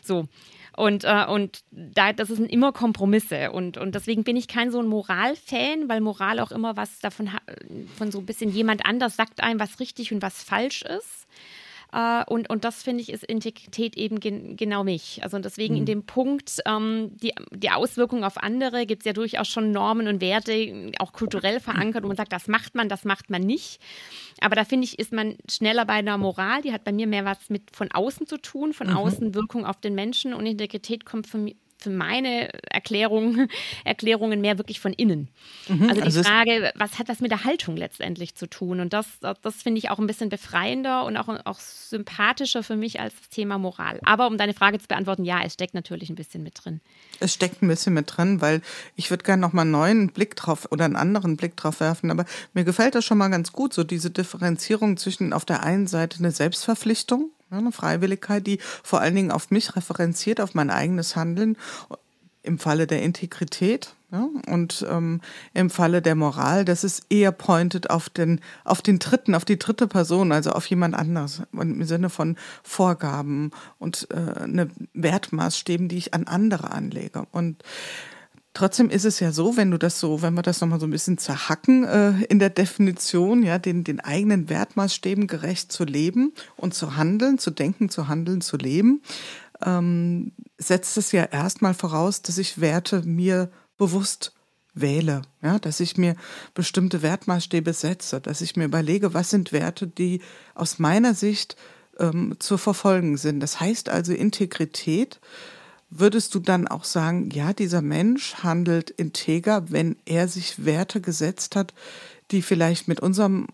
So. 0.04 0.28
Und, 0.76 1.04
äh, 1.04 1.26
und 1.28 1.64
da, 1.72 2.14
das 2.14 2.30
sind 2.30 2.52
immer 2.52 2.72
Kompromisse. 2.72 3.52
Und, 3.52 3.78
und 3.78 3.94
deswegen 3.96 4.24
bin 4.24 4.36
ich 4.36 4.48
kein 4.48 4.72
so 4.72 4.80
ein 4.80 4.88
Moralfan, 4.88 5.88
weil 5.88 6.02
Moral 6.02 6.40
auch 6.40 6.52
immer 6.52 6.76
was 6.76 7.00
davon 7.00 7.32
hat, 7.32 7.42
von 7.96 8.12
so 8.12 8.20
ein 8.20 8.26
bisschen 8.26 8.50
jemand 8.50 8.86
anders 8.86 9.16
sagt 9.16 9.42
einem, 9.42 9.60
was 9.60 9.80
richtig 9.80 10.12
und 10.12 10.22
was 10.22 10.44
falsch 10.44 10.82
ist. 10.82 11.28
Äh, 11.94 12.24
und, 12.28 12.50
und 12.50 12.64
das 12.64 12.82
finde 12.82 13.02
ich 13.02 13.12
ist 13.12 13.24
Integrität 13.24 13.96
eben 13.96 14.20
gen 14.20 14.58
genau 14.58 14.84
mich. 14.84 15.22
Also 15.24 15.38
deswegen 15.40 15.76
mhm. 15.76 15.80
in 15.82 15.86
dem 15.86 16.06
Punkt, 16.06 16.60
ähm, 16.66 17.12
die, 17.22 17.34
die 17.52 17.70
Auswirkungen 17.70 18.24
auf 18.24 18.38
andere 18.38 18.86
gibt 18.86 19.04
es 19.04 19.06
ja 19.06 19.14
durchaus 19.14 19.48
schon 19.48 19.72
Normen 19.72 20.08
und 20.08 20.20
Werte, 20.20 20.92
auch 21.00 21.14
kulturell 21.14 21.60
verankert, 21.60 22.04
wo 22.04 22.08
man 22.08 22.18
sagt, 22.18 22.34
das 22.34 22.48
macht 22.48 22.76
man, 22.76 22.90
das 22.90 23.06
macht 23.06 23.30
man 23.30 23.42
nicht. 23.42 23.80
Aber 24.42 24.56
da 24.56 24.66
finde 24.66 24.86
ich, 24.86 24.98
ist 24.98 25.14
man 25.14 25.38
schneller 25.50 25.86
bei 25.86 25.94
einer 25.94 26.18
Moral, 26.18 26.62
die 26.64 26.74
hat 26.74 26.84
bei 26.84 26.92
mir 26.92 27.08
mehr 27.08 27.26
was 27.26 27.50
mit 27.50 27.76
von 27.76 27.92
außen 27.92 28.26
zu 28.26 28.38
tun, 28.38 28.74
von 28.74 28.88
mhm. 28.88 28.98
außen 28.98 29.36
Wirkung 29.36 29.66
auf 29.66 29.80
den 29.80 29.94
Menschen 29.94 30.34
und 30.34 30.46
Integrität 30.46 31.06
kommt 31.06 31.28
für 31.28 31.38
mich 31.38 31.56
für 31.84 31.89
meine 31.89 32.50
Erklärung, 32.69 33.48
Erklärungen 33.84 34.41
mehr 34.41 34.58
wirklich 34.58 34.80
von 34.80 34.93
innen. 34.93 35.30
Mhm, 35.67 35.89
also 35.89 35.96
die 35.96 36.02
also 36.02 36.24
Frage, 36.24 36.72
was 36.76 37.00
hat 37.00 37.10
das 37.10 37.19
mit 37.19 37.32
der 37.32 37.43
Haltung 37.43 37.78
letztendlich 37.78 38.36
zu 38.36 38.48
tun? 38.48 38.80
Und 38.80 38.93
das, 38.93 39.06
das 39.19 39.62
finde 39.62 39.80
ich 39.80 39.89
auch 39.89 40.00
ein 40.00 40.08
bisschen 40.08 40.30
befreiender 40.30 41.06
und 41.06 41.17
auch, 41.17 41.28
auch 41.46 41.60
sympathischer 41.60 42.63
für 42.63 42.76
mich 42.76 43.00
als 43.00 43.13
das 43.15 43.30
Thema 43.30 43.58
Moral. 43.58 44.00
Aber 44.04 44.28
um 44.28 44.38
deine 44.38 44.54
Frage 44.54 44.80
zu 44.80 44.88
beantworten, 44.88 45.26
ja, 45.26 45.41
es 45.43 45.54
steckt 45.54 45.74
natürlich 45.74 46.10
ein 46.10 46.15
bisschen 46.15 46.43
mit 46.43 46.63
drin. 46.63 46.82
Es 47.19 47.34
steckt 47.34 47.62
ein 47.62 47.67
bisschen 47.67 47.93
mit 47.93 48.06
drin, 48.15 48.41
weil 48.41 48.62
ich 48.96 49.10
würde 49.10 49.24
gerne 49.24 49.41
noch 49.41 49.54
mal 49.54 49.62
einen 49.62 49.72
neuen 49.72 50.08
Blick 50.10 50.36
drauf 50.36 50.67
oder 50.72 50.86
einen 50.86 50.96
anderen 50.96 51.38
Blick 51.38 51.56
drauf 51.58 51.80
werfen. 51.80 52.10
Aber 52.12 52.26
mir 52.54 52.63
gefällt 52.63 52.96
das 52.96 53.06
schon 53.06 53.17
mal 53.17 53.30
ganz 53.30 53.52
gut, 53.52 53.74
so 53.74 53.84
diese 53.84 54.10
Differenzierung 54.10 54.98
zwischen 54.98 55.34
auf 55.34 55.46
der 55.46 55.63
einen 55.63 55.88
Seite 55.88 56.19
eine 56.19 56.32
Selbstverpflichtung, 56.32 57.32
eine 57.58 57.72
Freiwilligkeit, 57.72 58.46
die 58.46 58.60
vor 58.84 59.02
allen 59.02 59.16
Dingen 59.16 59.32
auf 59.32 59.52
mich 59.52 59.76
referenziert, 59.76 60.42
auf 60.42 60.54
mein 60.54 60.70
eigenes 60.70 61.16
Handeln 61.16 61.58
im 62.44 62.60
Falle 62.60 62.88
der 62.88 63.02
Integrität 63.02 63.96
ja, 64.12 64.28
und 64.48 64.86
ähm, 64.89 65.22
im 65.54 65.70
Falle 65.70 66.02
der 66.02 66.13
Moral, 66.13 66.66
das 66.66 66.84
ist 66.84 67.06
eher 67.10 67.32
pointed 67.32 67.89
auf 67.89 68.10
den, 68.10 68.42
auf 68.63 68.82
den 68.82 69.00
dritten, 69.00 69.34
auf 69.34 69.46
die 69.46 69.58
dritte 69.58 69.88
Person, 69.88 70.32
also 70.32 70.52
auf 70.52 70.68
jemand 70.68 70.94
anders, 70.94 71.42
im 71.54 71.84
Sinne 71.84 72.10
von 72.10 72.38
Vorgaben 72.62 73.52
und 73.80 74.08
äh, 74.12 74.42
eine 74.42 74.70
Wertmaßstäben, 74.94 75.88
die 75.88 75.98
ich 75.98 76.13
an 76.13 76.28
andere 76.28 76.72
anlege. 76.72 77.26
Und 77.32 77.63
Trotzdem 78.54 78.92
ist 78.92 79.06
es 79.06 79.20
ja 79.20 79.32
so, 79.32 79.58
wenn 79.58 79.72
du 79.72 79.80
das 79.80 80.00
so, 80.00 80.22
wenn 80.22 80.36
wir 80.36 80.44
das 80.44 80.62
nochmal 80.62 80.80
so 80.80 80.86
ein 80.86 80.92
bisschen 80.92 81.18
zerhacken 81.18 81.86
äh, 81.86 82.24
in 82.26 82.38
der 82.38 82.52
Definition, 82.52 83.42
ja, 83.42 83.58
den, 83.58 83.84
den 83.84 84.00
eigenen 84.00 84.48
Wertmaßstäben 84.48 85.26
gerecht 85.26 85.72
zu 85.72 85.86
leben 85.86 86.34
und 86.56 86.76
zu 86.76 86.96
handeln, 86.96 87.39
zu 87.39 87.50
denken, 87.50 87.89
zu 87.89 88.08
handeln, 88.08 88.42
zu 88.42 88.58
leben, 88.58 89.02
ähm, 89.63 90.34
setzt 90.60 90.98
es 90.98 91.12
ja 91.12 91.24
erstmal 91.24 91.74
voraus, 91.74 92.22
dass 92.22 92.38
ich 92.38 92.62
Werte 92.62 93.02
mir 93.02 93.50
bewusst 93.78 94.34
wähle, 94.76 95.24
ja, 95.42 95.58
dass 95.58 95.80
ich 95.80 95.98
mir 95.98 96.16
bestimmte 96.54 97.02
Wertmaßstäbe 97.02 97.74
setze, 97.74 98.22
dass 98.22 98.42
ich 98.42 98.56
mir 98.56 98.66
überlege, 98.66 99.13
was 99.16 99.32
sind 99.32 99.52
Werte, 99.52 99.88
die 99.88 100.22
aus 100.54 100.80
meiner 100.80 101.16
Sicht 101.16 101.56
ähm, 102.00 102.36
zu 102.39 102.58
verfolgen 102.58 103.18
sind. 103.18 103.39
Das 103.39 103.60
heißt 103.60 103.89
also 103.89 104.13
Integrität 104.13 105.20
würdest 105.96 106.34
du 106.34 106.40
dann 106.40 106.68
auch 106.68 106.84
sagen, 106.84 107.30
ja, 107.32 107.54
dieser 107.54 107.82
Mensch 107.82 108.36
handelt 108.36 108.90
integer, 108.90 109.72
wenn 109.72 109.96
er 110.06 110.28
sich 110.28 110.66
Werte 110.66 111.02
gesetzt 111.02 111.56
hat, 111.56 111.74
die 112.32 112.42
vielleicht 112.42 112.88
mit 112.88 113.00
unserem 113.00 113.48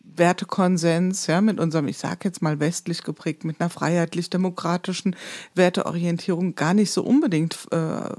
Wertekonsens, 0.00 1.26
ja, 1.26 1.40
mit 1.40 1.58
unserem, 1.58 1.88
ich 1.88 1.98
sage 1.98 2.20
jetzt 2.24 2.42
mal 2.42 2.60
westlich 2.60 3.02
geprägt, 3.02 3.44
mit 3.44 3.60
einer 3.60 3.70
freiheitlich-demokratischen 3.70 5.16
Werteorientierung 5.54 6.54
gar 6.54 6.74
nicht 6.74 6.90
so 6.90 7.02
unbedingt 7.02 7.58
äh, 7.70 8.10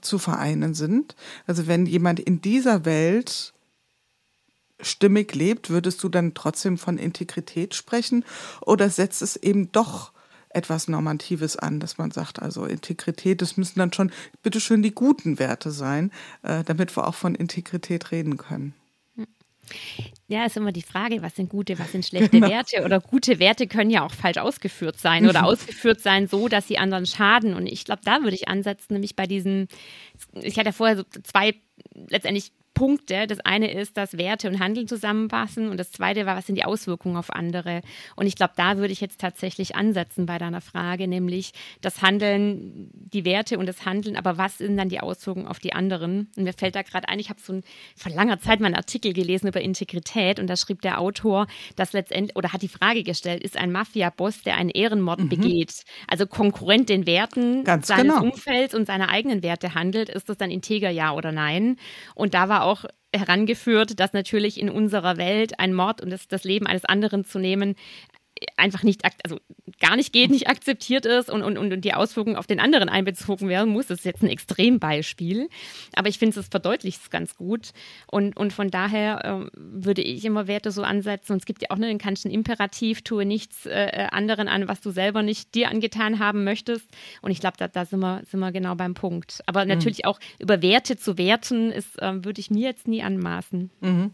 zu 0.00 0.18
vereinen 0.18 0.74
sind. 0.74 1.14
Also 1.46 1.66
wenn 1.66 1.86
jemand 1.86 2.20
in 2.20 2.40
dieser 2.40 2.84
Welt 2.84 3.52
stimmig 4.80 5.34
lebt, 5.34 5.70
würdest 5.70 6.02
du 6.02 6.08
dann 6.08 6.34
trotzdem 6.34 6.78
von 6.78 6.98
Integrität 6.98 7.74
sprechen 7.74 8.24
oder 8.60 8.90
setzt 8.90 9.22
es 9.22 9.36
eben 9.36 9.72
doch 9.72 10.12
etwas 10.56 10.88
Normatives 10.88 11.56
an, 11.56 11.80
dass 11.80 11.98
man 11.98 12.10
sagt, 12.10 12.40
also 12.40 12.64
Integrität, 12.64 13.42
das 13.42 13.56
müssen 13.56 13.78
dann 13.78 13.92
schon 13.92 14.10
bitteschön 14.42 14.82
die 14.82 14.92
guten 14.92 15.38
Werte 15.38 15.70
sein, 15.70 16.10
äh, 16.42 16.64
damit 16.64 16.96
wir 16.96 17.06
auch 17.06 17.14
von 17.14 17.34
Integrität 17.34 18.10
reden 18.10 18.36
können. 18.36 18.74
Ja, 20.28 20.44
ist 20.44 20.56
immer 20.56 20.72
die 20.72 20.82
Frage, 20.82 21.22
was 21.22 21.36
sind 21.36 21.48
gute, 21.48 21.78
was 21.78 21.92
sind 21.92 22.04
schlechte 22.04 22.30
genau. 22.30 22.48
Werte? 22.48 22.84
Oder 22.84 23.00
gute 23.00 23.38
Werte 23.38 23.66
können 23.66 23.90
ja 23.90 24.04
auch 24.04 24.12
falsch 24.12 24.38
ausgeführt 24.38 24.98
sein 24.98 25.28
oder 25.28 25.44
ausgeführt 25.44 26.00
sein 26.00 26.28
so, 26.28 26.48
dass 26.48 26.68
sie 26.68 26.78
anderen 26.78 27.06
schaden. 27.06 27.54
Und 27.54 27.66
ich 27.66 27.84
glaube, 27.84 28.00
da 28.04 28.22
würde 28.22 28.34
ich 28.34 28.48
ansetzen, 28.48 28.94
nämlich 28.94 29.16
bei 29.16 29.26
diesen, 29.26 29.68
ich 30.34 30.58
hatte 30.58 30.68
ja 30.68 30.72
vorher 30.72 30.96
so 30.96 31.04
zwei 31.22 31.54
letztendlich 32.08 32.52
Punkte. 32.76 33.26
Das 33.26 33.40
eine 33.40 33.72
ist, 33.72 33.96
dass 33.96 34.18
Werte 34.18 34.48
und 34.48 34.60
Handeln 34.60 34.86
zusammenpassen 34.86 35.70
und 35.70 35.80
das 35.80 35.90
zweite 35.90 36.26
war, 36.26 36.36
was 36.36 36.46
sind 36.46 36.56
die 36.56 36.64
Auswirkungen 36.64 37.16
auf 37.16 37.30
andere? 37.30 37.80
Und 38.16 38.26
ich 38.26 38.36
glaube, 38.36 38.52
da 38.54 38.76
würde 38.76 38.92
ich 38.92 39.00
jetzt 39.00 39.18
tatsächlich 39.18 39.74
ansetzen 39.74 40.26
bei 40.26 40.36
deiner 40.36 40.60
Frage, 40.60 41.08
nämlich 41.08 41.52
das 41.80 42.02
Handeln, 42.02 42.90
die 42.92 43.24
Werte 43.24 43.58
und 43.58 43.64
das 43.64 43.86
Handeln, 43.86 44.14
aber 44.14 44.36
was 44.36 44.58
sind 44.58 44.76
dann 44.76 44.90
die 44.90 45.00
Auswirkungen 45.00 45.46
auf 45.46 45.58
die 45.58 45.72
anderen? 45.72 46.28
Und 46.36 46.44
mir 46.44 46.52
fällt 46.52 46.74
da 46.74 46.82
gerade 46.82 47.08
ein, 47.08 47.18
ich 47.18 47.30
habe 47.30 47.40
so 47.40 47.54
ein, 47.54 47.62
vor 47.96 48.12
langer 48.12 48.40
Zeit 48.40 48.60
mal 48.60 48.66
einen 48.66 48.76
Artikel 48.76 49.14
gelesen 49.14 49.48
über 49.48 49.62
Integrität 49.62 50.38
und 50.38 50.46
da 50.46 50.56
schrieb 50.56 50.82
der 50.82 51.00
Autor, 51.00 51.46
dass 51.76 51.94
letztendlich, 51.94 52.36
oder 52.36 52.52
hat 52.52 52.60
die 52.60 52.68
Frage 52.68 53.04
gestellt, 53.04 53.42
ist 53.42 53.56
ein 53.56 53.72
Mafia-Boss, 53.72 54.42
der 54.42 54.56
einen 54.56 54.68
Ehrenmord 54.68 55.20
mhm. 55.20 55.28
begeht, 55.30 55.82
also 56.08 56.26
Konkurrent 56.26 56.90
den 56.90 57.06
Werten 57.06 57.64
Ganz 57.64 57.86
seines 57.86 58.16
genau. 58.16 58.22
Umfelds 58.22 58.74
und 58.74 58.86
seiner 58.86 59.08
eigenen 59.08 59.42
Werte 59.42 59.74
handelt, 59.74 60.10
ist 60.10 60.28
das 60.28 60.36
dann 60.36 60.50
integer, 60.50 60.90
ja 60.90 61.14
oder 61.14 61.32
nein? 61.32 61.78
Und 62.14 62.34
da 62.34 62.50
war 62.50 62.65
auch 62.66 62.84
herangeführt, 63.14 63.98
dass 64.00 64.12
natürlich 64.12 64.60
in 64.60 64.68
unserer 64.68 65.16
Welt 65.16 65.58
ein 65.58 65.72
Mord 65.72 66.02
und 66.02 66.10
das, 66.10 66.28
das 66.28 66.44
Leben 66.44 66.66
eines 66.66 66.84
anderen 66.84 67.24
zu 67.24 67.38
nehmen 67.38 67.76
einfach 68.56 68.82
nicht, 68.82 69.02
also 69.24 69.38
gar 69.80 69.96
nicht 69.96 70.12
geht, 70.12 70.30
nicht 70.30 70.48
akzeptiert 70.48 71.06
ist 71.06 71.30
und, 71.30 71.42
und, 71.42 71.56
und 71.56 71.80
die 71.82 71.94
Auswirkungen 71.94 72.36
auf 72.36 72.46
den 72.46 72.60
anderen 72.60 72.88
einbezogen 72.88 73.48
werden 73.48 73.72
muss. 73.72 73.86
Das 73.86 73.98
ist 73.98 74.04
jetzt 74.04 74.22
ein 74.22 74.28
Extrembeispiel. 74.28 75.48
Aber 75.94 76.08
ich 76.08 76.18
finde, 76.18 76.38
es 76.38 76.48
verdeutlicht 76.48 77.00
es 77.02 77.10
ganz 77.10 77.36
gut. 77.36 77.72
Und, 78.06 78.36
und 78.36 78.52
von 78.52 78.70
daher 78.70 79.24
äh, 79.24 79.50
würde 79.54 80.02
ich 80.02 80.24
immer 80.24 80.46
Werte 80.46 80.70
so 80.70 80.82
ansetzen. 80.82 81.32
Und 81.32 81.38
es 81.38 81.46
gibt 81.46 81.62
ja 81.62 81.68
auch 81.70 81.76
einen 81.76 81.98
kantischen 81.98 82.30
Imperativ, 82.30 83.02
tue 83.02 83.24
nichts 83.24 83.66
äh, 83.66 84.08
anderen 84.10 84.48
an, 84.48 84.68
was 84.68 84.80
du 84.80 84.90
selber 84.90 85.22
nicht 85.22 85.54
dir 85.54 85.70
angetan 85.70 86.18
haben 86.18 86.44
möchtest. 86.44 86.86
Und 87.22 87.30
ich 87.30 87.40
glaube, 87.40 87.56
da, 87.58 87.68
da 87.68 87.84
sind, 87.84 88.00
wir, 88.00 88.22
sind 88.30 88.40
wir 88.40 88.52
genau 88.52 88.74
beim 88.74 88.94
Punkt. 88.94 89.42
Aber 89.46 89.62
mhm. 89.62 89.68
natürlich 89.68 90.04
auch 90.04 90.20
über 90.38 90.62
Werte 90.62 90.96
zu 90.96 91.18
werten, 91.18 91.70
ist, 91.70 92.00
äh, 92.00 92.24
würde 92.24 92.40
ich 92.40 92.50
mir 92.50 92.68
jetzt 92.68 92.88
nie 92.88 93.02
anmaßen. 93.02 93.70
Mhm. 93.80 94.12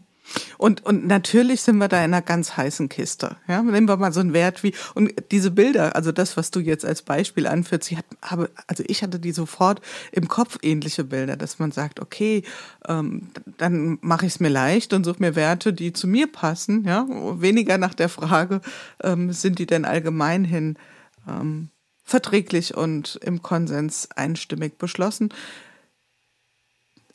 Und, 0.57 0.85
und 0.85 1.05
natürlich 1.05 1.61
sind 1.61 1.77
wir 1.77 1.87
da 1.87 1.97
in 1.97 2.13
einer 2.13 2.21
ganz 2.21 2.55
heißen 2.55 2.89
Kiste. 2.89 3.35
Ja, 3.47 3.61
nehmen 3.61 3.87
wir 3.87 3.97
mal 3.97 4.13
so 4.13 4.19
einen 4.19 4.33
Wert 4.33 4.63
wie, 4.63 4.73
und 4.93 5.13
diese 5.31 5.51
Bilder, 5.51 5.95
also 5.95 6.11
das, 6.11 6.37
was 6.37 6.51
du 6.51 6.59
jetzt 6.59 6.85
als 6.85 7.01
Beispiel 7.01 7.47
anführst, 7.47 7.91
ich 7.91 7.97
habe, 8.21 8.49
also 8.67 8.83
ich 8.87 9.03
hatte 9.03 9.19
die 9.19 9.31
sofort 9.31 9.81
im 10.11 10.27
Kopf 10.27 10.59
ähnliche 10.61 11.03
Bilder, 11.03 11.35
dass 11.35 11.59
man 11.59 11.71
sagt, 11.71 11.99
okay, 11.99 12.43
ähm, 12.87 13.29
dann 13.57 13.97
mache 14.01 14.25
ich 14.25 14.33
es 14.33 14.39
mir 14.39 14.49
leicht 14.49 14.93
und 14.93 15.03
suche 15.03 15.19
mir 15.19 15.35
Werte, 15.35 15.73
die 15.73 15.93
zu 15.93 16.07
mir 16.07 16.27
passen, 16.27 16.85
ja, 16.85 17.05
weniger 17.09 17.77
nach 17.77 17.93
der 17.93 18.09
Frage, 18.09 18.61
ähm, 19.01 19.31
sind 19.33 19.59
die 19.59 19.65
denn 19.65 19.85
allgemein 19.85 20.45
hin 20.45 20.77
ähm, 21.27 21.69
verträglich 22.03 22.75
und 22.75 23.19
im 23.23 23.41
Konsens 23.41 24.09
einstimmig 24.15 24.77
beschlossen. 24.77 25.29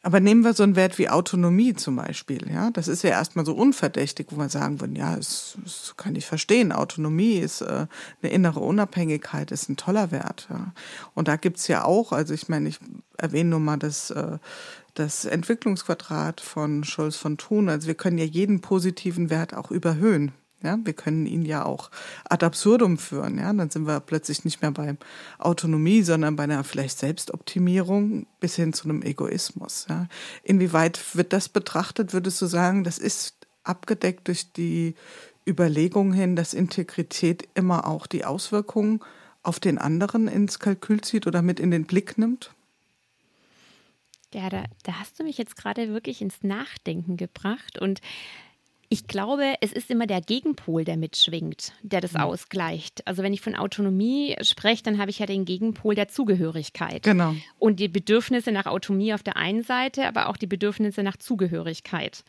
Aber 0.02 0.20
nehmen 0.20 0.44
wir 0.44 0.54
so 0.54 0.62
einen 0.62 0.76
Wert 0.76 0.96
wie 0.98 1.08
Autonomie 1.08 1.74
zum 1.74 1.96
Beispiel. 1.96 2.48
Ja, 2.52 2.70
das 2.70 2.86
ist 2.86 3.02
ja 3.02 3.10
erstmal 3.10 3.44
so 3.44 3.54
unverdächtig, 3.54 4.28
wo 4.30 4.36
wir 4.36 4.48
sagen 4.48 4.80
würden, 4.80 4.94
ja, 4.94 5.16
das, 5.16 5.58
das 5.64 5.94
kann 5.96 6.14
ich 6.14 6.24
verstehen. 6.24 6.70
Autonomie 6.70 7.38
ist 7.38 7.62
äh, 7.62 7.86
eine 8.22 8.32
innere 8.32 8.60
Unabhängigkeit, 8.60 9.50
ist 9.50 9.68
ein 9.68 9.76
toller 9.76 10.12
Wert. 10.12 10.46
Ja. 10.50 10.72
Und 11.14 11.26
da 11.26 11.34
gibt's 11.34 11.66
ja 11.66 11.84
auch, 11.84 12.12
also 12.12 12.32
ich 12.32 12.48
meine, 12.48 12.68
ich 12.68 12.78
erwähne 13.16 13.50
nur 13.50 13.60
mal 13.60 13.76
das, 13.76 14.10
äh, 14.10 14.38
das 14.94 15.24
Entwicklungsquadrat 15.24 16.40
von 16.40 16.84
Scholz 16.84 17.16
von 17.16 17.36
Thun. 17.36 17.68
Also 17.68 17.88
wir 17.88 17.94
können 17.94 18.18
ja 18.18 18.24
jeden 18.24 18.60
positiven 18.60 19.30
Wert 19.30 19.52
auch 19.52 19.72
überhöhen. 19.72 20.32
Ja, 20.62 20.76
wir 20.82 20.92
können 20.92 21.26
ihn 21.26 21.44
ja 21.44 21.64
auch 21.64 21.90
ad 22.28 22.44
absurdum 22.44 22.98
führen. 22.98 23.38
Ja, 23.38 23.52
dann 23.52 23.70
sind 23.70 23.86
wir 23.86 24.00
plötzlich 24.00 24.44
nicht 24.44 24.60
mehr 24.60 24.72
bei 24.72 24.96
Autonomie, 25.38 26.02
sondern 26.02 26.34
bei 26.34 26.44
einer 26.44 26.64
vielleicht 26.64 26.98
Selbstoptimierung 26.98 28.26
bis 28.40 28.56
hin 28.56 28.72
zu 28.72 28.88
einem 28.88 29.02
Egoismus. 29.02 29.86
Ja, 29.88 30.08
inwieweit 30.42 31.14
wird 31.14 31.32
das 31.32 31.48
betrachtet? 31.48 32.12
Würdest 32.12 32.42
du 32.42 32.46
sagen, 32.46 32.82
das 32.82 32.98
ist 32.98 33.46
abgedeckt 33.62 34.26
durch 34.26 34.52
die 34.52 34.94
Überlegung 35.46 36.12
hin, 36.12 36.34
dass 36.34 36.54
Integrität 36.54 37.48
immer 37.54 37.86
auch 37.86 38.06
die 38.08 38.24
Auswirkungen 38.24 39.00
auf 39.42 39.60
den 39.60 39.78
anderen 39.78 40.26
ins 40.26 40.58
Kalkül 40.58 41.00
zieht 41.02 41.26
oder 41.26 41.40
mit 41.40 41.60
in 41.60 41.70
den 41.70 41.84
Blick 41.84 42.18
nimmt? 42.18 42.52
Ja, 44.34 44.50
da, 44.50 44.64
da 44.82 45.00
hast 45.00 45.18
du 45.18 45.24
mich 45.24 45.38
jetzt 45.38 45.56
gerade 45.56 45.88
wirklich 45.88 46.20
ins 46.20 46.42
Nachdenken 46.42 47.16
gebracht 47.16 47.78
und 47.78 48.00
ich 48.90 49.06
glaube, 49.06 49.54
es 49.60 49.72
ist 49.72 49.90
immer 49.90 50.06
der 50.06 50.22
Gegenpol, 50.22 50.84
der 50.84 50.96
mitschwingt, 50.96 51.72
der 51.82 52.00
das 52.00 52.14
mhm. 52.14 52.20
ausgleicht. 52.20 53.06
Also 53.06 53.22
wenn 53.22 53.34
ich 53.34 53.42
von 53.42 53.54
Autonomie 53.54 54.34
spreche, 54.40 54.82
dann 54.82 54.98
habe 54.98 55.10
ich 55.10 55.18
ja 55.18 55.26
den 55.26 55.44
Gegenpol 55.44 55.94
der 55.94 56.08
Zugehörigkeit. 56.08 57.02
Genau. 57.02 57.34
Und 57.58 57.80
die 57.80 57.88
Bedürfnisse 57.88 58.50
nach 58.50 58.64
Autonomie 58.64 59.12
auf 59.12 59.22
der 59.22 59.36
einen 59.36 59.62
Seite, 59.62 60.06
aber 60.06 60.28
auch 60.28 60.38
die 60.38 60.46
Bedürfnisse 60.46 61.02
nach 61.02 61.18
Zugehörigkeit. 61.18 62.24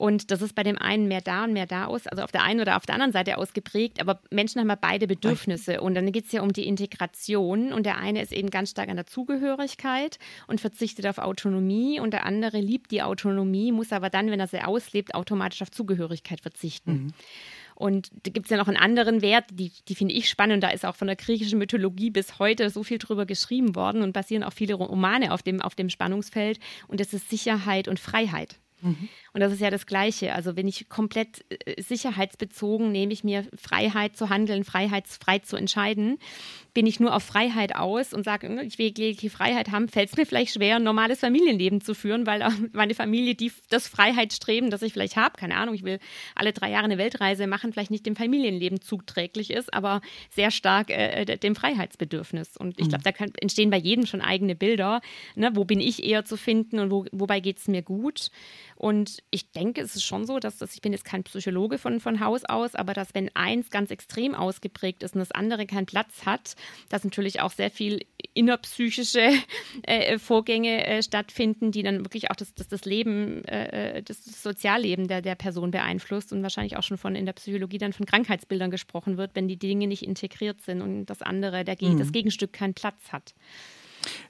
Und 0.00 0.30
das 0.30 0.40
ist 0.40 0.54
bei 0.54 0.62
dem 0.62 0.78
einen 0.78 1.08
mehr 1.08 1.20
da 1.20 1.44
und 1.44 1.52
mehr 1.52 1.66
da 1.66 1.84
aus, 1.84 2.06
also 2.06 2.22
auf 2.22 2.32
der 2.32 2.42
einen 2.42 2.60
oder 2.60 2.78
auf 2.78 2.86
der 2.86 2.94
anderen 2.94 3.12
Seite 3.12 3.36
ausgeprägt, 3.36 4.00
aber 4.00 4.22
Menschen 4.30 4.58
haben 4.58 4.70
ja 4.70 4.74
beide 4.74 5.06
Bedürfnisse. 5.06 5.82
Und 5.82 5.94
dann 5.94 6.10
geht 6.10 6.24
es 6.24 6.32
ja 6.32 6.40
um 6.40 6.54
die 6.54 6.66
Integration. 6.66 7.70
Und 7.74 7.84
der 7.84 7.98
eine 7.98 8.22
ist 8.22 8.32
eben 8.32 8.48
ganz 8.48 8.70
stark 8.70 8.88
an 8.88 8.96
der 8.96 9.04
Zugehörigkeit 9.04 10.18
und 10.46 10.58
verzichtet 10.58 11.06
auf 11.06 11.18
Autonomie. 11.18 12.00
Und 12.00 12.14
der 12.14 12.24
andere 12.24 12.60
liebt 12.60 12.92
die 12.92 13.02
Autonomie, 13.02 13.72
muss 13.72 13.92
aber 13.92 14.08
dann, 14.08 14.30
wenn 14.30 14.40
er 14.40 14.46
sie 14.46 14.62
auslebt, 14.62 15.14
automatisch 15.14 15.60
auf 15.60 15.70
Zugehörigkeit 15.70 16.40
verzichten. 16.40 16.92
Mhm. 16.92 17.12
Und 17.74 18.08
da 18.22 18.30
gibt 18.30 18.46
es 18.46 18.50
ja 18.50 18.56
noch 18.56 18.68
einen 18.68 18.78
anderen 18.78 19.20
Wert, 19.20 19.44
die, 19.52 19.70
die 19.86 19.94
finde 19.94 20.14
ich 20.14 20.30
spannend. 20.30 20.62
Da 20.62 20.70
ist 20.70 20.86
auch 20.86 20.96
von 20.96 21.08
der 21.08 21.16
griechischen 21.16 21.58
Mythologie 21.58 22.08
bis 22.08 22.38
heute 22.38 22.70
so 22.70 22.84
viel 22.84 22.96
drüber 22.96 23.26
geschrieben 23.26 23.74
worden 23.74 24.00
und 24.00 24.14
basieren 24.14 24.44
auch 24.44 24.54
viele 24.54 24.72
Romane 24.72 25.30
auf 25.30 25.42
dem, 25.42 25.60
auf 25.60 25.74
dem 25.74 25.90
Spannungsfeld. 25.90 26.58
Und 26.88 27.00
das 27.00 27.12
ist 27.12 27.28
Sicherheit 27.28 27.86
und 27.86 28.00
Freiheit. 28.00 28.58
Mhm. 28.82 29.08
Und 29.32 29.40
das 29.40 29.52
ist 29.52 29.60
ja 29.60 29.70
das 29.70 29.86
Gleiche. 29.86 30.34
Also 30.34 30.56
wenn 30.56 30.66
ich 30.66 30.88
komplett 30.88 31.44
äh, 31.48 31.80
sicherheitsbezogen 31.80 32.90
nehme 32.90 33.12
ich 33.12 33.24
mir 33.24 33.46
Freiheit 33.56 34.16
zu 34.16 34.28
handeln, 34.28 34.64
freiheitsfrei 34.64 35.38
zu 35.38 35.56
entscheiden, 35.56 36.18
bin 36.74 36.86
ich 36.86 37.00
nur 37.00 37.14
auf 37.14 37.22
Freiheit 37.22 37.74
aus 37.76 38.12
und 38.12 38.24
sage, 38.24 38.48
hm, 38.48 38.58
ich 38.60 38.78
will 38.78 38.90
die 38.92 39.28
Freiheit 39.28 39.70
haben, 39.70 39.88
fällt 39.88 40.10
es 40.10 40.16
mir 40.16 40.26
vielleicht 40.26 40.54
schwer, 40.54 40.76
ein 40.76 40.82
normales 40.82 41.20
Familienleben 41.20 41.80
zu 41.80 41.94
führen, 41.94 42.26
weil 42.26 42.46
meine 42.72 42.94
Familie 42.94 43.34
die, 43.34 43.52
das 43.68 43.88
Freiheitsstreben, 43.88 44.70
das 44.70 44.82
ich 44.82 44.92
vielleicht 44.92 45.16
habe, 45.16 45.36
keine 45.38 45.56
Ahnung, 45.56 45.74
ich 45.74 45.84
will 45.84 45.98
alle 46.34 46.52
drei 46.52 46.70
Jahre 46.70 46.84
eine 46.84 46.98
Weltreise 46.98 47.46
machen, 47.46 47.72
vielleicht 47.72 47.90
nicht 47.90 48.06
dem 48.06 48.16
Familienleben 48.16 48.80
zuträglich 48.80 49.50
ist, 49.50 49.72
aber 49.74 50.00
sehr 50.30 50.50
stark 50.50 50.90
äh, 50.90 51.22
äh 51.22 51.36
dem 51.36 51.54
Freiheitsbedürfnis. 51.54 52.56
Und 52.56 52.80
ich 52.80 52.88
glaube, 52.88 52.98
mhm. 52.98 53.04
da 53.04 53.12
kann, 53.12 53.32
entstehen 53.40 53.70
bei 53.70 53.78
jedem 53.78 54.06
schon 54.06 54.20
eigene 54.20 54.54
Bilder. 54.54 55.00
Ne? 55.34 55.50
Wo 55.54 55.64
bin 55.64 55.80
ich 55.80 56.04
eher 56.04 56.24
zu 56.24 56.36
finden 56.36 56.78
und 56.78 56.90
wo, 56.90 57.04
wobei 57.12 57.40
geht 57.40 57.58
es 57.58 57.68
mir 57.68 57.82
gut? 57.82 58.30
Und 58.80 59.18
ich 59.30 59.52
denke, 59.52 59.82
es 59.82 59.94
ist 59.94 60.04
schon 60.04 60.24
so, 60.24 60.38
dass 60.38 60.56
das, 60.56 60.72
ich 60.72 60.80
bin 60.80 60.92
jetzt 60.92 61.04
kein 61.04 61.22
Psychologe 61.22 61.76
von, 61.76 62.00
von 62.00 62.18
Haus 62.18 62.46
aus, 62.46 62.74
aber 62.74 62.94
dass 62.94 63.14
wenn 63.14 63.28
eins 63.36 63.68
ganz 63.68 63.90
extrem 63.90 64.34
ausgeprägt 64.34 65.02
ist 65.02 65.14
und 65.14 65.18
das 65.18 65.32
andere 65.32 65.66
keinen 65.66 65.84
Platz 65.84 66.24
hat, 66.24 66.56
dass 66.88 67.04
natürlich 67.04 67.42
auch 67.42 67.50
sehr 67.50 67.70
viel 67.70 68.06
innerpsychische 68.32 69.32
äh, 69.82 70.18
Vorgänge 70.18 70.86
äh, 70.86 71.02
stattfinden, 71.02 71.72
die 71.72 71.82
dann 71.82 72.06
wirklich 72.06 72.30
auch 72.30 72.36
das, 72.36 72.54
das, 72.54 72.68
das 72.68 72.86
Leben, 72.86 73.44
äh, 73.44 73.98
äh 73.98 74.02
das, 74.02 74.24
das 74.24 74.42
Sozialleben 74.42 75.08
der, 75.08 75.20
der 75.20 75.34
Person 75.34 75.72
beeinflusst 75.72 76.32
und 76.32 76.42
wahrscheinlich 76.42 76.78
auch 76.78 76.82
schon 76.82 76.96
von 76.96 77.14
in 77.14 77.26
der 77.26 77.34
Psychologie 77.34 77.76
dann 77.76 77.92
von 77.92 78.06
Krankheitsbildern 78.06 78.70
gesprochen 78.70 79.18
wird, 79.18 79.32
wenn 79.34 79.46
die 79.46 79.58
Dinge 79.58 79.88
nicht 79.88 80.04
integriert 80.04 80.62
sind 80.62 80.80
und 80.80 81.04
das 81.04 81.20
andere, 81.20 81.64
der, 81.64 81.76
mhm. 81.82 81.98
das 81.98 82.12
Gegenstück 82.12 82.54
keinen 82.54 82.72
Platz 82.72 83.12
hat. 83.12 83.34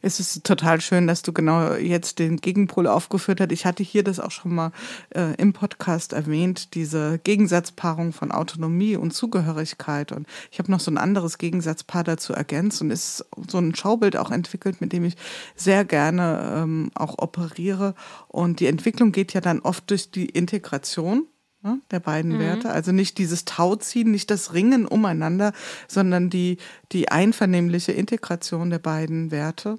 Es 0.02 0.20
ist 0.20 0.44
total 0.44 0.80
schön, 0.80 1.06
dass 1.06 1.22
du 1.22 1.32
genau 1.32 1.74
jetzt 1.74 2.18
den 2.18 2.38
Gegenpol 2.38 2.86
aufgeführt 2.86 3.40
hast. 3.40 3.52
Ich 3.52 3.66
hatte 3.66 3.82
hier 3.82 4.02
das 4.02 4.20
auch 4.20 4.30
schon 4.30 4.54
mal 4.54 4.72
äh, 5.14 5.34
im 5.36 5.52
Podcast 5.52 6.12
erwähnt, 6.12 6.74
diese 6.74 7.18
Gegensatzpaarung 7.22 8.12
von 8.12 8.32
Autonomie 8.32 8.96
und 8.96 9.12
Zugehörigkeit. 9.12 10.12
Und 10.12 10.26
ich 10.50 10.58
habe 10.58 10.70
noch 10.70 10.80
so 10.80 10.90
ein 10.90 10.98
anderes 10.98 11.38
Gegensatzpaar 11.38 12.04
dazu 12.04 12.32
ergänzt 12.32 12.80
und 12.80 12.90
ist 12.90 13.24
so 13.48 13.58
ein 13.58 13.74
Schaubild 13.74 14.16
auch 14.16 14.30
entwickelt, 14.30 14.80
mit 14.80 14.92
dem 14.92 15.04
ich 15.04 15.16
sehr 15.54 15.84
gerne 15.84 16.52
ähm, 16.56 16.90
auch 16.94 17.18
operiere. 17.18 17.94
Und 18.28 18.60
die 18.60 18.66
Entwicklung 18.66 19.12
geht 19.12 19.34
ja 19.34 19.40
dann 19.40 19.60
oft 19.60 19.90
durch 19.90 20.10
die 20.10 20.26
Integration 20.26 21.26
ne, 21.62 21.80
der 21.90 22.00
beiden 22.00 22.34
mhm. 22.34 22.38
Werte. 22.38 22.70
Also 22.70 22.92
nicht 22.92 23.18
dieses 23.18 23.44
Tauziehen, 23.44 24.10
nicht 24.10 24.30
das 24.30 24.52
Ringen 24.52 24.86
umeinander, 24.86 25.52
sondern 25.88 26.30
die, 26.30 26.58
die 26.92 27.10
einvernehmliche 27.10 27.92
Integration 27.92 28.70
der 28.70 28.78
beiden 28.78 29.30
Werte. 29.30 29.78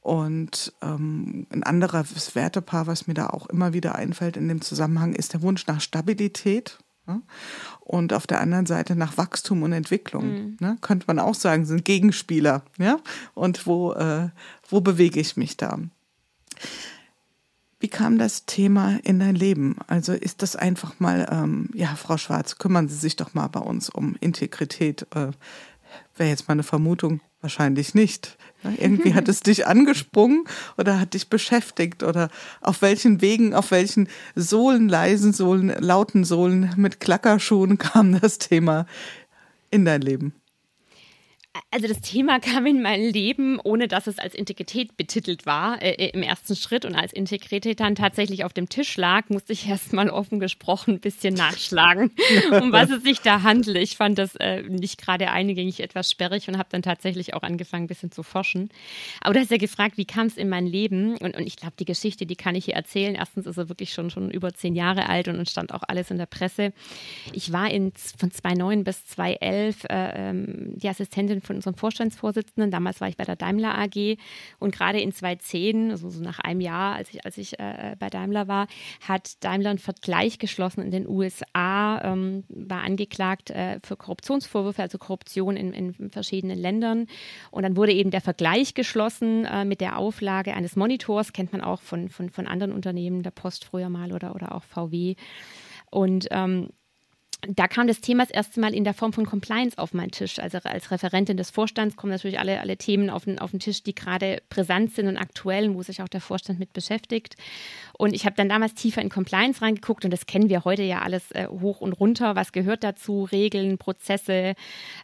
Und 0.00 0.72
ähm, 0.80 1.46
ein 1.50 1.62
anderes 1.62 2.34
Wertepaar, 2.34 2.86
was 2.86 3.06
mir 3.06 3.14
da 3.14 3.28
auch 3.28 3.46
immer 3.46 3.74
wieder 3.74 3.96
einfällt 3.96 4.36
in 4.36 4.48
dem 4.48 4.62
Zusammenhang, 4.62 5.12
ist 5.12 5.34
der 5.34 5.42
Wunsch 5.42 5.66
nach 5.66 5.80
Stabilität. 5.80 6.78
Ne? 7.06 7.20
Und 7.80 8.14
auf 8.14 8.26
der 8.26 8.40
anderen 8.40 8.66
Seite 8.66 8.96
nach 8.96 9.18
Wachstum 9.18 9.62
und 9.62 9.72
Entwicklung. 9.72 10.32
Mhm. 10.32 10.56
Ne? 10.58 10.78
Könnte 10.80 11.04
man 11.06 11.18
auch 11.18 11.34
sagen, 11.34 11.66
sind 11.66 11.84
Gegenspieler. 11.84 12.62
Ja? 12.78 12.98
Und 13.34 13.66
wo, 13.66 13.92
äh, 13.92 14.30
wo 14.68 14.80
bewege 14.80 15.20
ich 15.20 15.36
mich 15.36 15.58
da? 15.58 15.78
Wie 17.80 17.88
kam 17.88 18.18
das 18.18 18.44
Thema 18.44 18.98
in 19.04 19.18
dein 19.18 19.34
Leben? 19.34 19.76
Also 19.86 20.12
ist 20.12 20.42
das 20.42 20.54
einfach 20.54 21.00
mal, 21.00 21.26
ähm, 21.32 21.70
ja, 21.72 21.96
Frau 21.96 22.18
Schwarz, 22.18 22.58
kümmern 22.58 22.88
Sie 22.88 22.96
sich 22.96 23.16
doch 23.16 23.32
mal 23.32 23.48
bei 23.48 23.60
uns 23.60 23.88
um 23.88 24.16
Integrität. 24.20 25.06
Äh, 25.14 25.28
Wäre 26.14 26.28
jetzt 26.28 26.46
mal 26.46 26.52
eine 26.52 26.62
Vermutung, 26.62 27.20
wahrscheinlich 27.40 27.94
nicht. 27.94 28.36
Ja, 28.62 28.72
irgendwie 28.78 29.14
hat 29.14 29.28
es 29.30 29.40
dich 29.40 29.66
angesprungen 29.66 30.44
oder 30.76 31.00
hat 31.00 31.14
dich 31.14 31.30
beschäftigt 31.30 32.02
oder 32.02 32.28
auf 32.60 32.82
welchen 32.82 33.22
Wegen, 33.22 33.54
auf 33.54 33.70
welchen 33.70 34.08
Sohlen, 34.36 34.90
leisen 34.90 35.32
Sohlen, 35.32 35.68
lauten 35.68 36.24
Sohlen 36.24 36.74
mit 36.76 37.00
Klackerschuhen 37.00 37.78
kam 37.78 38.20
das 38.20 38.36
Thema 38.36 38.84
in 39.70 39.86
dein 39.86 40.02
Leben? 40.02 40.34
Also 41.72 41.88
das 41.88 42.00
Thema 42.00 42.38
kam 42.38 42.64
in 42.66 42.80
mein 42.80 43.00
Leben, 43.00 43.58
ohne 43.62 43.88
dass 43.88 44.06
es 44.06 44.20
als 44.20 44.34
Integrität 44.34 44.96
betitelt 44.96 45.46
war, 45.46 45.82
äh, 45.82 45.90
äh, 45.94 46.10
im 46.10 46.22
ersten 46.22 46.54
Schritt 46.54 46.84
und 46.84 46.94
als 46.94 47.12
Integrität 47.12 47.80
dann 47.80 47.96
tatsächlich 47.96 48.44
auf 48.44 48.52
dem 48.52 48.68
Tisch 48.68 48.96
lag, 48.96 49.28
musste 49.30 49.52
ich 49.52 49.68
erst 49.68 49.92
mal 49.92 50.10
offen 50.10 50.38
gesprochen 50.38 50.94
ein 50.94 51.00
bisschen 51.00 51.34
nachschlagen, 51.34 52.12
um 52.52 52.70
was 52.70 52.90
es 52.90 53.02
sich 53.02 53.20
da 53.20 53.42
handelt. 53.42 53.78
Ich 53.78 53.96
fand 53.96 54.18
das 54.18 54.36
äh, 54.36 54.62
nicht 54.62 55.00
gerade 55.00 55.30
eingängig 55.32 55.80
etwas 55.80 56.08
sperrig 56.08 56.46
und 56.46 56.56
habe 56.56 56.68
dann 56.70 56.82
tatsächlich 56.82 57.34
auch 57.34 57.42
angefangen, 57.42 57.84
ein 57.84 57.88
bisschen 57.88 58.12
zu 58.12 58.22
forschen. 58.22 58.70
Aber 59.20 59.34
du 59.34 59.40
hast 59.40 59.50
ja 59.50 59.56
gefragt, 59.56 59.96
wie 59.96 60.04
kam 60.04 60.28
es 60.28 60.36
in 60.36 60.48
mein 60.48 60.68
Leben? 60.68 61.16
Und, 61.16 61.36
und 61.36 61.46
ich 61.46 61.56
glaube, 61.56 61.74
die 61.80 61.84
Geschichte, 61.84 62.26
die 62.26 62.36
kann 62.36 62.54
ich 62.54 62.66
hier 62.66 62.74
erzählen. 62.74 63.16
Erstens 63.16 63.46
ist 63.46 63.56
er 63.56 63.68
wirklich 63.68 63.92
schon, 63.92 64.10
schon 64.10 64.30
über 64.30 64.54
zehn 64.54 64.76
Jahre 64.76 65.08
alt 65.08 65.26
und, 65.26 65.36
und 65.36 65.50
stand 65.50 65.74
auch 65.74 65.82
alles 65.88 66.12
in 66.12 66.18
der 66.18 66.26
Presse. 66.26 66.72
Ich 67.32 67.52
war 67.52 67.68
in, 67.70 67.92
von 68.18 68.30
2009 68.30 68.84
bis 68.84 69.04
2011 69.06 69.84
äh, 69.84 69.88
ähm, 69.90 70.72
die 70.76 70.88
Assistentin 70.88 71.39
von 71.40 71.56
unserem 71.56 71.74
Vorstandsvorsitzenden. 71.74 72.70
Damals 72.70 73.00
war 73.00 73.08
ich 73.08 73.16
bei 73.16 73.24
der 73.24 73.36
Daimler 73.36 73.76
AG 73.78 74.16
und 74.58 74.74
gerade 74.74 75.00
in 75.00 75.12
2010, 75.12 75.90
also 75.90 76.10
so 76.10 76.22
nach 76.22 76.38
einem 76.38 76.60
Jahr, 76.60 76.96
als 76.96 77.12
ich, 77.12 77.24
als 77.24 77.38
ich 77.38 77.58
äh, 77.58 77.96
bei 77.98 78.08
Daimler 78.08 78.48
war, 78.48 78.66
hat 79.06 79.42
Daimler 79.44 79.70
einen 79.70 79.78
Vergleich 79.78 80.38
geschlossen 80.38 80.82
in 80.82 80.90
den 80.90 81.08
USA, 81.08 82.00
ähm, 82.02 82.44
war 82.48 82.82
angeklagt 82.82 83.50
äh, 83.50 83.80
für 83.84 83.96
Korruptionsvorwürfe, 83.96 84.82
also 84.82 84.98
Korruption 84.98 85.56
in, 85.56 85.72
in, 85.72 86.10
verschiedenen 86.10 86.58
Ländern. 86.58 87.06
Und 87.50 87.62
dann 87.62 87.76
wurde 87.76 87.92
eben 87.92 88.10
der 88.10 88.20
Vergleich 88.20 88.74
geschlossen 88.74 89.44
äh, 89.44 89.64
mit 89.64 89.80
der 89.80 89.98
Auflage 89.98 90.54
eines 90.54 90.76
Monitors, 90.76 91.32
kennt 91.32 91.52
man 91.52 91.60
auch 91.60 91.80
von, 91.80 92.08
von, 92.08 92.30
von 92.30 92.46
anderen 92.46 92.72
Unternehmen, 92.72 93.22
der 93.22 93.30
Post 93.30 93.64
früher 93.64 93.88
mal 93.88 94.12
oder, 94.12 94.34
oder 94.34 94.54
auch 94.54 94.64
VW. 94.64 95.16
Und 95.90 96.28
ähm, 96.30 96.70
da 97.48 97.68
kam 97.68 97.86
das 97.86 98.00
Thema 98.00 98.24
das 98.24 98.30
erste 98.30 98.60
Mal 98.60 98.74
in 98.74 98.84
der 98.84 98.94
Form 98.94 99.12
von 99.12 99.24
Compliance 99.24 99.78
auf 99.78 99.94
meinen 99.94 100.10
Tisch. 100.10 100.38
Also 100.38 100.58
als 100.58 100.90
Referentin 100.90 101.36
des 101.36 101.50
Vorstands 101.50 101.96
kommen 101.96 102.12
natürlich 102.12 102.38
alle, 102.38 102.60
alle 102.60 102.76
Themen 102.76 103.08
auf 103.08 103.24
den, 103.24 103.38
auf 103.38 103.50
den 103.52 103.60
Tisch, 103.60 103.82
die 103.82 103.94
gerade 103.94 104.42
brisant 104.50 104.94
sind 104.94 105.08
und 105.08 105.16
aktuell, 105.16 105.74
wo 105.74 105.82
sich 105.82 106.02
auch 106.02 106.08
der 106.08 106.20
Vorstand 106.20 106.58
mit 106.58 106.72
beschäftigt. 106.72 107.36
Und 107.96 108.14
ich 108.14 108.24
habe 108.26 108.36
dann 108.36 108.48
damals 108.48 108.74
tiefer 108.74 109.00
in 109.02 109.08
Compliance 109.08 109.62
reingeguckt 109.62 110.04
und 110.04 110.10
das 110.10 110.26
kennen 110.26 110.48
wir 110.48 110.64
heute 110.64 110.82
ja 110.82 111.00
alles 111.00 111.30
äh, 111.32 111.46
hoch 111.48 111.80
und 111.80 111.92
runter. 111.92 112.36
Was 112.36 112.52
gehört 112.52 112.84
dazu? 112.84 113.24
Regeln, 113.24 113.78
Prozesse, 113.78 114.54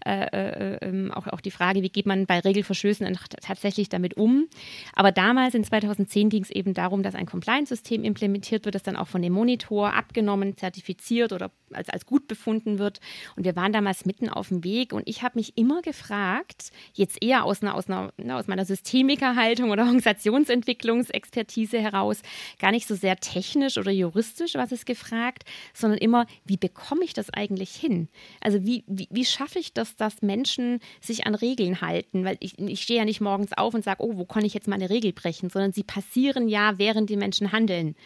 äh, 0.04 0.26
äh, 0.26 0.78
ähm, 0.82 1.12
auch, 1.12 1.26
auch 1.28 1.40
die 1.40 1.50
Frage, 1.50 1.82
wie 1.82 1.90
geht 1.90 2.06
man 2.06 2.26
bei 2.26 2.40
Regelverstößen 2.40 3.06
tatsächlich 3.40 3.88
damit 3.88 4.14
um? 4.16 4.46
Aber 4.94 5.12
damals 5.12 5.54
in 5.54 5.64
2010 5.64 6.28
ging 6.28 6.42
es 6.42 6.50
eben 6.50 6.74
darum, 6.74 7.02
dass 7.02 7.14
ein 7.14 7.26
Compliance-System 7.26 8.04
implementiert 8.04 8.64
wird, 8.64 8.74
das 8.74 8.82
dann 8.82 8.96
auch 8.96 9.08
von 9.08 9.22
dem 9.22 9.32
Monitor 9.32 9.94
abgenommen, 9.94 10.56
zertifiziert 10.56 11.32
oder 11.32 11.50
als, 11.72 11.88
als 11.88 12.06
gut 12.06 12.28
befunden 12.28 12.78
wird. 12.78 13.00
Und 13.36 13.44
wir 13.44 13.56
waren 13.56 13.72
damals 13.72 14.04
mitten 14.04 14.28
auf 14.28 14.48
dem 14.48 14.64
Weg 14.64 14.92
und 14.92 15.08
ich 15.08 15.22
habe 15.22 15.38
mich 15.38 15.56
immer 15.56 15.82
gefragt, 15.82 16.70
jetzt 16.94 17.22
eher 17.22 17.44
aus, 17.44 17.62
einer, 17.62 17.74
aus, 17.74 17.88
einer, 17.88 18.12
ne, 18.16 18.36
aus 18.36 18.46
meiner 18.46 18.64
Systemikerhaltung 18.64 19.70
oder 19.70 19.82
Organisationsentwicklungsexpertise 19.86 21.80
heraus, 21.80 22.22
gar 22.58 22.70
nicht 22.70 22.86
so 22.86 22.94
sehr 22.94 23.16
technisch 23.16 23.78
oder 23.78 23.90
juristisch, 23.90 24.54
was 24.54 24.72
ist 24.72 24.86
gefragt, 24.86 25.44
sondern 25.74 25.98
immer, 25.98 26.26
wie 26.44 26.56
bekomme 26.56 27.04
ich 27.04 27.14
das 27.14 27.30
eigentlich 27.30 27.74
hin? 27.74 28.08
Also 28.40 28.64
wie, 28.64 28.84
wie, 28.86 29.08
wie 29.10 29.24
schaffe 29.24 29.58
ich 29.58 29.72
das, 29.72 29.96
dass 29.96 30.22
Menschen 30.22 30.80
sich 31.00 31.26
an 31.26 31.34
Regeln 31.34 31.80
halten? 31.80 32.24
Weil 32.24 32.36
ich, 32.40 32.58
ich 32.58 32.82
stehe 32.82 32.98
ja 32.98 33.04
nicht 33.04 33.20
morgens 33.20 33.52
auf 33.52 33.74
und 33.74 33.84
sage, 33.84 34.02
oh, 34.02 34.16
wo 34.16 34.24
kann 34.24 34.44
ich 34.44 34.54
jetzt 34.54 34.68
mal 34.68 34.76
eine 34.76 34.90
Regel 34.90 35.12
brechen, 35.12 35.50
sondern 35.50 35.72
sie 35.72 35.84
passieren 35.84 36.48
ja, 36.48 36.78
während 36.78 37.10
die 37.10 37.16
Menschen 37.16 37.52
handeln. 37.52 37.96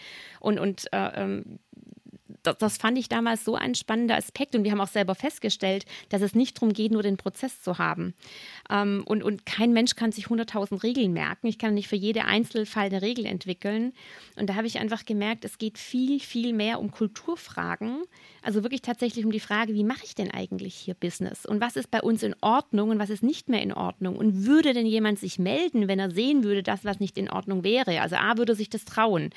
Und, 0.40 0.58
und 0.58 0.92
äh, 0.92 1.22
ähm, 1.22 1.58
das, 2.42 2.58
das, 2.58 2.76
fand 2.78 2.98
ich 2.98 3.08
damals 3.08 3.44
so 3.44 3.54
ein 3.54 3.74
spannender 3.74 4.16
Aspekt 4.16 4.54
und 4.54 4.64
wir 4.64 4.70
haben 4.70 4.80
auch 4.80 4.88
selber 4.88 5.14
festgestellt, 5.14 5.84
dass 6.08 6.22
es 6.22 6.34
nicht 6.34 6.56
darum 6.56 6.72
geht, 6.72 6.92
nur 6.92 7.02
den 7.02 7.16
Prozess 7.16 7.62
zu 7.62 7.78
haben. 7.78 8.14
Ähm, 8.70 9.02
und, 9.06 9.22
und 9.22 9.46
kein 9.46 9.72
Mensch 9.72 9.94
kann 9.94 10.12
sich 10.12 10.26
100.000 10.26 10.82
Regeln 10.82 11.12
merken. 11.12 11.46
Ich 11.46 11.58
kann 11.58 11.74
nicht 11.74 11.88
für 11.88 11.96
jede 11.96 12.24
Einzelfall 12.24 12.86
eine 12.86 13.02
Regel 13.02 13.26
entwickeln. 13.26 13.92
Und 14.36 14.48
da 14.48 14.54
habe 14.54 14.66
ich 14.66 14.78
einfach 14.78 15.04
gemerkt, 15.04 15.44
es 15.44 15.58
geht 15.58 15.78
viel, 15.78 16.20
viel 16.20 16.52
mehr 16.52 16.80
um 16.80 16.90
Kulturfragen. 16.90 18.02
Also 18.42 18.62
wirklich 18.62 18.82
tatsächlich 18.82 19.24
um 19.24 19.32
die 19.32 19.40
Frage, 19.40 19.74
wie 19.74 19.84
mache 19.84 20.04
ich 20.04 20.14
denn 20.14 20.30
eigentlich 20.30 20.74
hier 20.74 20.94
Business? 20.94 21.44
Und 21.44 21.60
was 21.60 21.76
ist 21.76 21.90
bei 21.90 22.00
uns 22.00 22.22
in 22.22 22.34
Ordnung 22.40 22.90
und 22.90 22.98
was 22.98 23.10
ist 23.10 23.22
nicht 23.22 23.48
mehr 23.48 23.62
in 23.62 23.72
Ordnung? 23.72 24.16
Und 24.16 24.46
würde 24.46 24.72
denn 24.72 24.86
jemand 24.86 25.18
sich 25.18 25.38
melden, 25.38 25.88
wenn 25.88 25.98
er 25.98 26.10
sehen 26.10 26.44
würde, 26.44 26.62
dass 26.62 26.84
was 26.84 27.00
nicht 27.00 27.18
in 27.18 27.30
Ordnung 27.30 27.64
wäre? 27.64 28.00
Also 28.00 28.16
A, 28.16 28.38
würde 28.38 28.54
sich 28.54 28.70
das 28.70 28.84
trauen. 28.84 29.30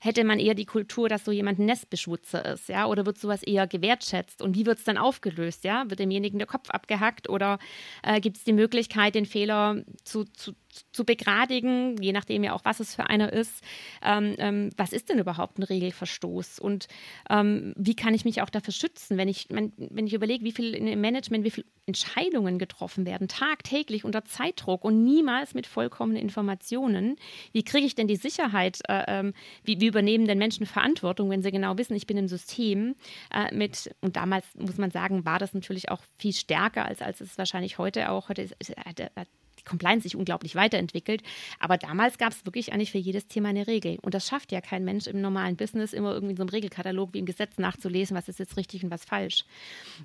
Hätte 0.00 0.24
man 0.24 0.38
eher 0.38 0.54
die 0.54 0.64
Kultur, 0.64 1.08
dass 1.08 1.24
so 1.24 1.30
jemand 1.32 1.58
ein 1.58 1.66
Nestbeschutzer 1.66 2.47
ist, 2.52 2.68
ja? 2.68 2.86
Oder 2.86 3.06
wird 3.06 3.18
sowas 3.18 3.42
eher 3.42 3.66
gewertschätzt? 3.66 4.42
Und 4.42 4.56
wie 4.56 4.66
wird 4.66 4.78
es 4.78 4.84
dann 4.84 4.98
aufgelöst, 4.98 5.64
ja? 5.64 5.84
Wird 5.88 6.00
demjenigen 6.00 6.38
der 6.38 6.46
Kopf 6.46 6.70
abgehackt 6.70 7.28
oder 7.28 7.58
äh, 8.02 8.20
gibt 8.20 8.36
es 8.36 8.44
die 8.44 8.52
Möglichkeit, 8.52 9.14
den 9.14 9.26
Fehler 9.26 9.82
zu, 10.04 10.24
zu, 10.24 10.52
zu 10.92 11.04
begradigen, 11.04 11.96
je 12.00 12.12
nachdem 12.12 12.44
ja 12.44 12.52
auch, 12.52 12.64
was 12.64 12.80
es 12.80 12.94
für 12.94 13.08
einer 13.08 13.32
ist. 13.32 13.62
Ähm, 14.02 14.34
ähm, 14.38 14.70
was 14.76 14.92
ist 14.92 15.08
denn 15.08 15.18
überhaupt 15.18 15.58
ein 15.58 15.62
Regelverstoß? 15.62 16.58
Und 16.58 16.88
ähm, 17.30 17.74
wie 17.76 17.94
kann 17.94 18.14
ich 18.14 18.24
mich 18.24 18.42
auch 18.42 18.50
dafür 18.50 18.72
schützen, 18.72 19.16
wenn 19.16 19.28
ich, 19.28 19.46
wenn, 19.50 19.72
wenn 19.76 20.06
ich 20.06 20.14
überlege, 20.14 20.44
wie 20.44 20.52
viel 20.52 20.74
im 20.74 21.00
Management, 21.00 21.44
wie 21.44 21.50
viele 21.50 21.66
Entscheidungen 21.86 22.58
getroffen 22.58 23.06
werden, 23.06 23.28
tagtäglich 23.28 24.04
unter 24.04 24.24
Zeitdruck 24.24 24.84
und 24.84 25.02
niemals 25.04 25.54
mit 25.54 25.66
vollkommenen 25.66 26.22
Informationen. 26.22 27.16
Wie 27.52 27.62
kriege 27.64 27.86
ich 27.86 27.94
denn 27.94 28.06
die 28.06 28.16
Sicherheit? 28.16 28.80
Äh, 28.88 29.04
ähm, 29.08 29.32
wie, 29.64 29.80
wie, 29.80 29.86
übernehmen 29.86 30.26
denn 30.26 30.38
Menschen 30.38 30.66
Verantwortung, 30.66 31.30
wenn 31.30 31.42
sie 31.42 31.50
genau 31.50 31.78
wissen, 31.78 31.96
ich 31.96 32.06
bin 32.06 32.18
im 32.18 32.28
System 32.28 32.94
äh, 33.34 33.54
mit, 33.54 33.90
und 34.02 34.16
damals 34.16 34.44
muss 34.54 34.76
man 34.76 34.90
sagen, 34.90 35.24
war 35.24 35.38
das 35.38 35.54
natürlich 35.54 35.90
auch 35.90 36.02
viel 36.18 36.34
stärker, 36.34 36.84
als, 36.84 37.00
als 37.00 37.20
es 37.20 37.38
wahrscheinlich 37.38 37.78
heute 37.78 38.10
auch, 38.10 38.28
heute 38.28 38.42
ist, 38.42 38.54
ist, 38.58 38.76
hat, 38.76 39.28
hat 39.58 39.64
Compliance 39.64 40.02
sich 40.04 40.16
unglaublich 40.16 40.54
weiterentwickelt. 40.54 41.22
Aber 41.58 41.76
damals 41.76 42.18
gab 42.18 42.32
es 42.32 42.44
wirklich 42.44 42.72
eigentlich 42.72 42.92
für 42.92 42.98
jedes 42.98 43.26
Thema 43.26 43.50
eine 43.50 43.66
Regel. 43.66 43.98
Und 44.02 44.14
das 44.14 44.26
schafft 44.26 44.52
ja 44.52 44.60
kein 44.60 44.84
Mensch 44.84 45.06
im 45.06 45.20
normalen 45.20 45.56
Business, 45.56 45.92
immer 45.92 46.12
irgendwie 46.12 46.32
in 46.32 46.36
so 46.36 46.42
einem 46.42 46.50
Regelkatalog 46.50 47.14
wie 47.14 47.18
im 47.18 47.26
Gesetz 47.26 47.58
nachzulesen, 47.58 48.16
was 48.16 48.28
ist 48.28 48.38
jetzt 48.38 48.56
richtig 48.56 48.84
und 48.84 48.90
was 48.90 49.04
falsch. 49.04 49.44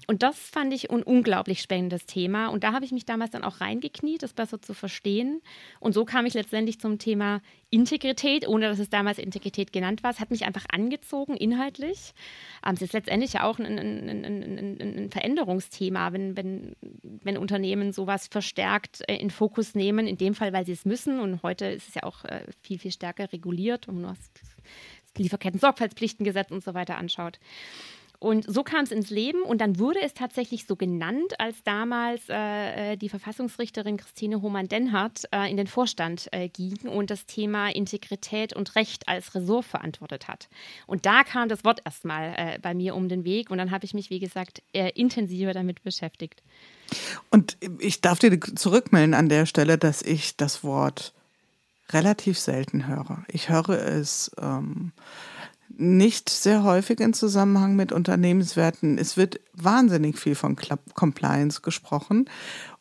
Und 0.07 0.23
das 0.23 0.37
fand 0.37 0.73
ich 0.73 0.89
ein 0.89 1.03
unglaublich 1.03 1.61
spannendes 1.61 2.05
Thema. 2.05 2.47
Und 2.47 2.63
da 2.63 2.73
habe 2.73 2.85
ich 2.85 2.91
mich 2.91 3.05
damals 3.05 3.31
dann 3.31 3.43
auch 3.43 3.61
reingekniet, 3.61 4.23
das 4.23 4.33
besser 4.33 4.61
zu 4.61 4.73
verstehen. 4.73 5.41
Und 5.79 5.93
so 5.93 6.05
kam 6.05 6.25
ich 6.25 6.33
letztendlich 6.33 6.79
zum 6.79 6.99
Thema 6.99 7.41
Integrität, 7.73 8.47
ohne 8.47 8.67
dass 8.69 8.77
es 8.77 8.89
damals 8.89 9.17
Integrität 9.17 9.73
genannt 9.73 10.03
war. 10.03 10.11
Es 10.11 10.19
hat 10.19 10.29
mich 10.29 10.45
einfach 10.45 10.65
angezogen, 10.71 11.35
inhaltlich. 11.35 12.13
Ähm, 12.63 12.75
es 12.75 12.83
ist 12.83 12.93
letztendlich 12.93 13.33
ja 13.33 13.43
auch 13.43 13.57
ein, 13.57 13.65
ein, 13.79 14.25
ein, 14.25 14.81
ein 14.81 15.09
Veränderungsthema, 15.09 16.13
wenn, 16.13 16.37
wenn, 16.37 16.75
wenn 17.01 17.35
Unternehmen 17.35 17.91
sowas 17.91 18.27
verstärkt 18.27 19.01
äh, 19.07 19.15
in 19.15 19.31
Fokus 19.31 19.52
nehmen, 19.75 20.07
in 20.07 20.17
dem 20.17 20.35
Fall, 20.35 20.53
weil 20.53 20.65
sie 20.65 20.71
es 20.71 20.85
müssen. 20.85 21.19
Und 21.19 21.43
heute 21.43 21.65
ist 21.65 21.89
es 21.89 21.95
ja 21.95 22.03
auch 22.03 22.23
äh, 22.25 22.45
viel, 22.61 22.79
viel 22.79 22.91
stärker 22.91 23.31
reguliert, 23.31 23.87
wenn 23.87 24.01
man 24.01 24.15
das 24.15 24.31
Lieferketten-Sorgfaltspflichtengesetz 25.17 26.51
und 26.51 26.63
so 26.63 26.73
weiter 26.73 26.97
anschaut. 26.97 27.39
Und 28.23 28.45
so 28.47 28.63
kam 28.63 28.85
es 28.85 28.93
ins 28.93 29.09
Leben 29.09 29.41
und 29.41 29.59
dann 29.59 29.79
wurde 29.79 30.01
es 30.01 30.13
tatsächlich 30.13 30.65
so 30.65 30.77
genannt, 30.77 31.37
als 31.39 31.61
damals 31.63 32.29
äh, 32.29 32.93
äh 32.93 32.95
die 32.95 33.09
Verfassungsrichterin 33.09 33.97
Christine 33.97 34.41
Hohmann-Denhardt 34.41 35.23
äh, 35.33 35.51
in 35.51 35.57
den 35.57 35.67
Vorstand 35.67 36.29
äh, 36.31 36.47
ging 36.47 36.87
und 36.87 37.09
das 37.09 37.25
Thema 37.25 37.67
Integrität 37.67 38.55
und 38.55 38.77
Recht 38.77 39.09
als 39.09 39.35
Ressort 39.35 39.65
verantwortet 39.65 40.29
hat. 40.29 40.47
Und 40.87 41.05
da 41.05 41.25
kam 41.25 41.49
das 41.49 41.65
Wort 41.65 41.81
erstmal 41.83 42.33
äh, 42.37 42.59
bei 42.61 42.73
mir 42.73 42.95
um 42.95 43.09
den 43.09 43.25
Weg 43.25 43.51
und 43.51 43.57
dann 43.57 43.71
habe 43.71 43.83
ich 43.83 43.93
mich, 43.93 44.09
wie 44.09 44.19
gesagt, 44.19 44.63
intensiver 44.71 45.51
damit 45.51 45.83
beschäftigt. 45.83 46.41
Und 47.29 47.57
ich 47.79 48.01
darf 48.01 48.19
dir 48.19 48.39
zurückmelden 48.39 49.13
an 49.13 49.29
der 49.29 49.45
Stelle, 49.45 49.77
dass 49.77 50.01
ich 50.01 50.37
das 50.37 50.63
Wort 50.63 51.13
relativ 51.89 52.39
selten 52.39 52.87
höre. 52.87 53.23
Ich 53.27 53.49
höre 53.49 53.79
es. 53.79 54.31
Ähm 54.39 54.93
nicht 55.75 56.29
sehr 56.29 56.63
häufig 56.63 56.99
in 56.99 57.13
Zusammenhang 57.13 57.75
mit 57.75 57.91
Unternehmenswerten. 57.91 58.97
Es 58.97 59.17
wird 59.17 59.39
wahnsinnig 59.53 60.19
viel 60.19 60.35
von 60.35 60.55
Compliance 60.93 61.61
gesprochen 61.61 62.29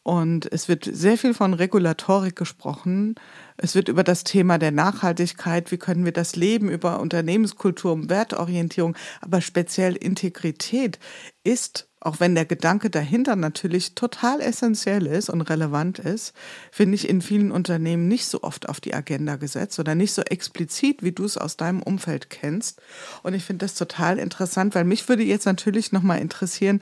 und 0.02 0.50
es 0.52 0.68
wird 0.68 0.84
sehr 0.84 1.16
viel 1.16 1.32
von 1.32 1.54
Regulatorik 1.54 2.36
gesprochen. 2.36 3.14
Es 3.56 3.74
wird 3.74 3.88
über 3.88 4.04
das 4.04 4.24
Thema 4.24 4.58
der 4.58 4.72
Nachhaltigkeit, 4.72 5.70
wie 5.70 5.78
können 5.78 6.04
wir 6.04 6.12
das 6.12 6.36
leben, 6.36 6.68
über 6.68 7.00
Unternehmenskultur, 7.00 7.92
um 7.92 8.10
Wertorientierung, 8.10 8.96
aber 9.20 9.40
speziell 9.40 9.96
Integrität 9.96 10.98
ist 11.44 11.88
auch 12.04 12.18
wenn 12.18 12.34
der 12.34 12.44
Gedanke 12.44 12.90
dahinter 12.90 13.36
natürlich 13.36 13.94
total 13.94 14.40
essentiell 14.40 15.06
ist 15.06 15.30
und 15.30 15.40
relevant 15.42 16.00
ist, 16.00 16.34
finde 16.72 16.96
ich 16.96 17.08
in 17.08 17.22
vielen 17.22 17.52
Unternehmen 17.52 18.08
nicht 18.08 18.26
so 18.26 18.42
oft 18.42 18.68
auf 18.68 18.80
die 18.80 18.92
Agenda 18.92 19.36
gesetzt 19.36 19.78
oder 19.78 19.94
nicht 19.94 20.12
so 20.12 20.22
explizit, 20.22 21.04
wie 21.04 21.12
du 21.12 21.24
es 21.24 21.38
aus 21.38 21.56
deinem 21.56 21.80
Umfeld 21.80 22.28
kennst. 22.28 22.82
Und 23.22 23.34
ich 23.34 23.44
finde 23.44 23.64
das 23.64 23.74
total 23.74 24.18
interessant, 24.18 24.74
weil 24.74 24.84
mich 24.84 25.08
würde 25.08 25.22
jetzt 25.22 25.46
natürlich 25.46 25.92
nochmal 25.92 26.18
interessieren, 26.18 26.80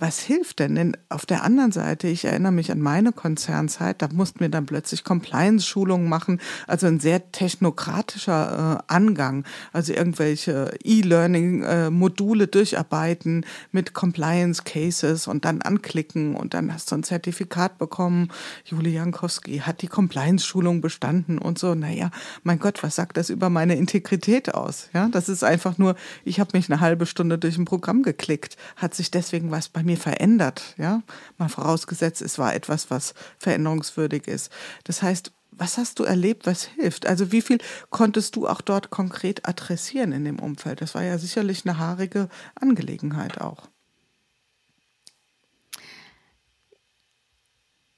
was 0.00 0.20
hilft 0.20 0.60
denn? 0.60 0.74
Denn 0.74 0.96
auf 1.10 1.26
der 1.26 1.44
anderen 1.44 1.72
Seite, 1.72 2.08
ich 2.08 2.24
erinnere 2.24 2.52
mich 2.52 2.72
an 2.72 2.80
meine 2.80 3.12
Konzernzeit, 3.12 4.00
da 4.00 4.08
mussten 4.12 4.40
wir 4.40 4.48
dann 4.48 4.64
plötzlich 4.64 5.04
Compliance-Schulungen 5.04 6.08
machen, 6.08 6.40
also 6.66 6.86
ein 6.86 7.00
sehr 7.00 7.30
technokratischer 7.32 8.80
äh, 8.88 8.92
Angang, 8.92 9.44
also 9.72 9.92
irgendwelche 9.92 10.72
E-Learning-Module 10.82 12.46
durcharbeiten 12.46 13.44
mit 13.72 13.92
Compliance-Cases 13.92 15.26
und 15.26 15.44
dann 15.44 15.60
anklicken 15.60 16.34
und 16.34 16.54
dann 16.54 16.72
hast 16.72 16.90
du 16.90 16.96
ein 16.96 17.02
Zertifikat 17.02 17.76
bekommen. 17.76 18.28
Julie 18.64 18.94
Jankowski 18.94 19.58
hat 19.58 19.82
die 19.82 19.88
Compliance-Schulung 19.88 20.80
bestanden 20.80 21.38
und 21.38 21.58
so. 21.58 21.74
Naja, 21.74 22.10
mein 22.42 22.58
Gott, 22.58 22.82
was 22.82 22.96
sagt 22.96 23.18
das 23.18 23.28
über 23.28 23.50
meine 23.50 23.76
Integrität 23.76 24.54
aus? 24.54 24.88
Ja, 24.94 25.08
das 25.08 25.28
ist 25.28 25.44
einfach 25.44 25.76
nur, 25.76 25.94
ich 26.24 26.40
habe 26.40 26.50
mich 26.54 26.70
eine 26.70 26.80
halbe 26.80 27.04
Stunde 27.04 27.38
durch 27.38 27.58
ein 27.58 27.66
Programm 27.66 28.02
geklickt. 28.02 28.56
Hat 28.76 28.94
sich 28.94 29.10
deswegen 29.10 29.50
was 29.50 29.68
bei 29.68 29.82
mir 29.82 29.89
verändert? 29.96 30.74
Ja, 30.78 31.02
mal 31.38 31.48
vorausgesetzt, 31.48 32.22
es 32.22 32.38
war 32.38 32.54
etwas, 32.54 32.90
was 32.90 33.14
veränderungswürdig 33.38 34.26
ist. 34.28 34.50
Das 34.84 35.02
heißt, 35.02 35.32
was 35.52 35.76
hast 35.76 35.98
du 35.98 36.04
erlebt, 36.04 36.46
was 36.46 36.64
hilft? 36.64 37.06
Also 37.06 37.32
wie 37.32 37.42
viel 37.42 37.58
konntest 37.90 38.36
du 38.36 38.48
auch 38.48 38.60
dort 38.60 38.90
konkret 38.90 39.46
adressieren 39.46 40.12
in 40.12 40.24
dem 40.24 40.38
Umfeld? 40.38 40.80
Das 40.80 40.94
war 40.94 41.02
ja 41.02 41.18
sicherlich 41.18 41.66
eine 41.66 41.78
haarige 41.78 42.28
Angelegenheit 42.54 43.40
auch. 43.40 43.68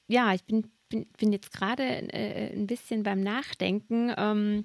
Ja, 0.09 0.35
ich 0.35 0.45
bin, 0.45 0.71
bin, 0.89 1.07
bin 1.17 1.33
jetzt 1.33 1.53
gerade 1.53 1.85
äh, 1.85 2.53
ein 2.53 2.67
bisschen 2.67 3.03
beim 3.03 3.21
Nachdenken. 3.21 4.13
Ähm, 4.17 4.65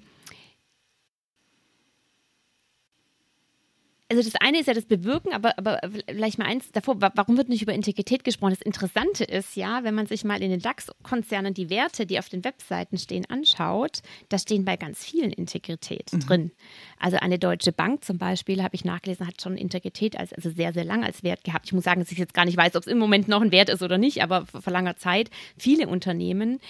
also 4.10 4.22
das 4.22 4.40
eine 4.40 4.58
ist 4.58 4.66
ja 4.66 4.74
das 4.74 4.86
Bewirken, 4.86 5.32
aber, 5.32 5.58
aber 5.58 5.80
vielleicht 6.08 6.38
mal 6.38 6.46
eins 6.46 6.72
davor, 6.72 6.96
warum 6.98 7.36
wird 7.36 7.50
nicht 7.50 7.62
über 7.62 7.74
Integrität 7.74 8.24
gesprochen? 8.24 8.54
Das 8.54 8.62
Interessante 8.62 9.24
ist 9.24 9.54
ja, 9.54 9.84
wenn 9.84 9.94
man 9.94 10.06
sich 10.06 10.24
mal 10.24 10.42
in 10.42 10.50
den 10.50 10.60
DAX-Konzernen 10.60 11.52
die 11.52 11.68
Werte, 11.68 12.06
die 12.06 12.18
auf 12.18 12.30
den 12.30 12.42
Webseiten 12.42 12.96
stehen, 12.96 13.26
anschaut, 13.28 14.00
da 14.30 14.38
stehen 14.38 14.64
bei 14.64 14.76
ganz 14.76 15.04
vielen 15.04 15.30
Integrität 15.30 16.10
mhm. 16.12 16.20
drin. 16.20 16.52
Also 16.98 17.18
eine 17.18 17.38
Deutsche 17.38 17.72
Bank 17.72 18.04
zum 18.04 18.18
Beispiel, 18.18 18.62
habe 18.62 18.74
ich 18.74 18.84
nachgelesen, 18.84 19.26
hat 19.26 19.40
schon 19.40 19.56
Integrität 19.56 20.18
als, 20.18 20.32
also 20.32 20.50
sehr, 20.50 20.72
sehr 20.72 20.84
lang 20.84 21.04
als 21.04 21.22
Wert 21.22 21.44
gehabt. 21.44 21.66
Ich 21.66 21.72
muss 21.72 21.84
sagen, 21.84 22.00
dass 22.00 22.12
ich 22.12 22.18
jetzt 22.18 22.34
gar 22.34 22.44
nicht 22.44 22.56
weiß, 22.56 22.76
ob 22.76 22.82
es 22.82 22.86
im 22.86 22.98
Moment 22.98 23.28
noch 23.28 23.42
ein 23.42 23.52
Wert 23.52 23.68
ist 23.68 23.82
oder 23.82 23.98
nicht, 23.98 24.22
aber 24.22 24.46
vor, 24.46 24.72
langer 24.72 24.96
Zeit 24.96 25.30
viele 25.56 25.88
Unternehmen. 25.88 26.60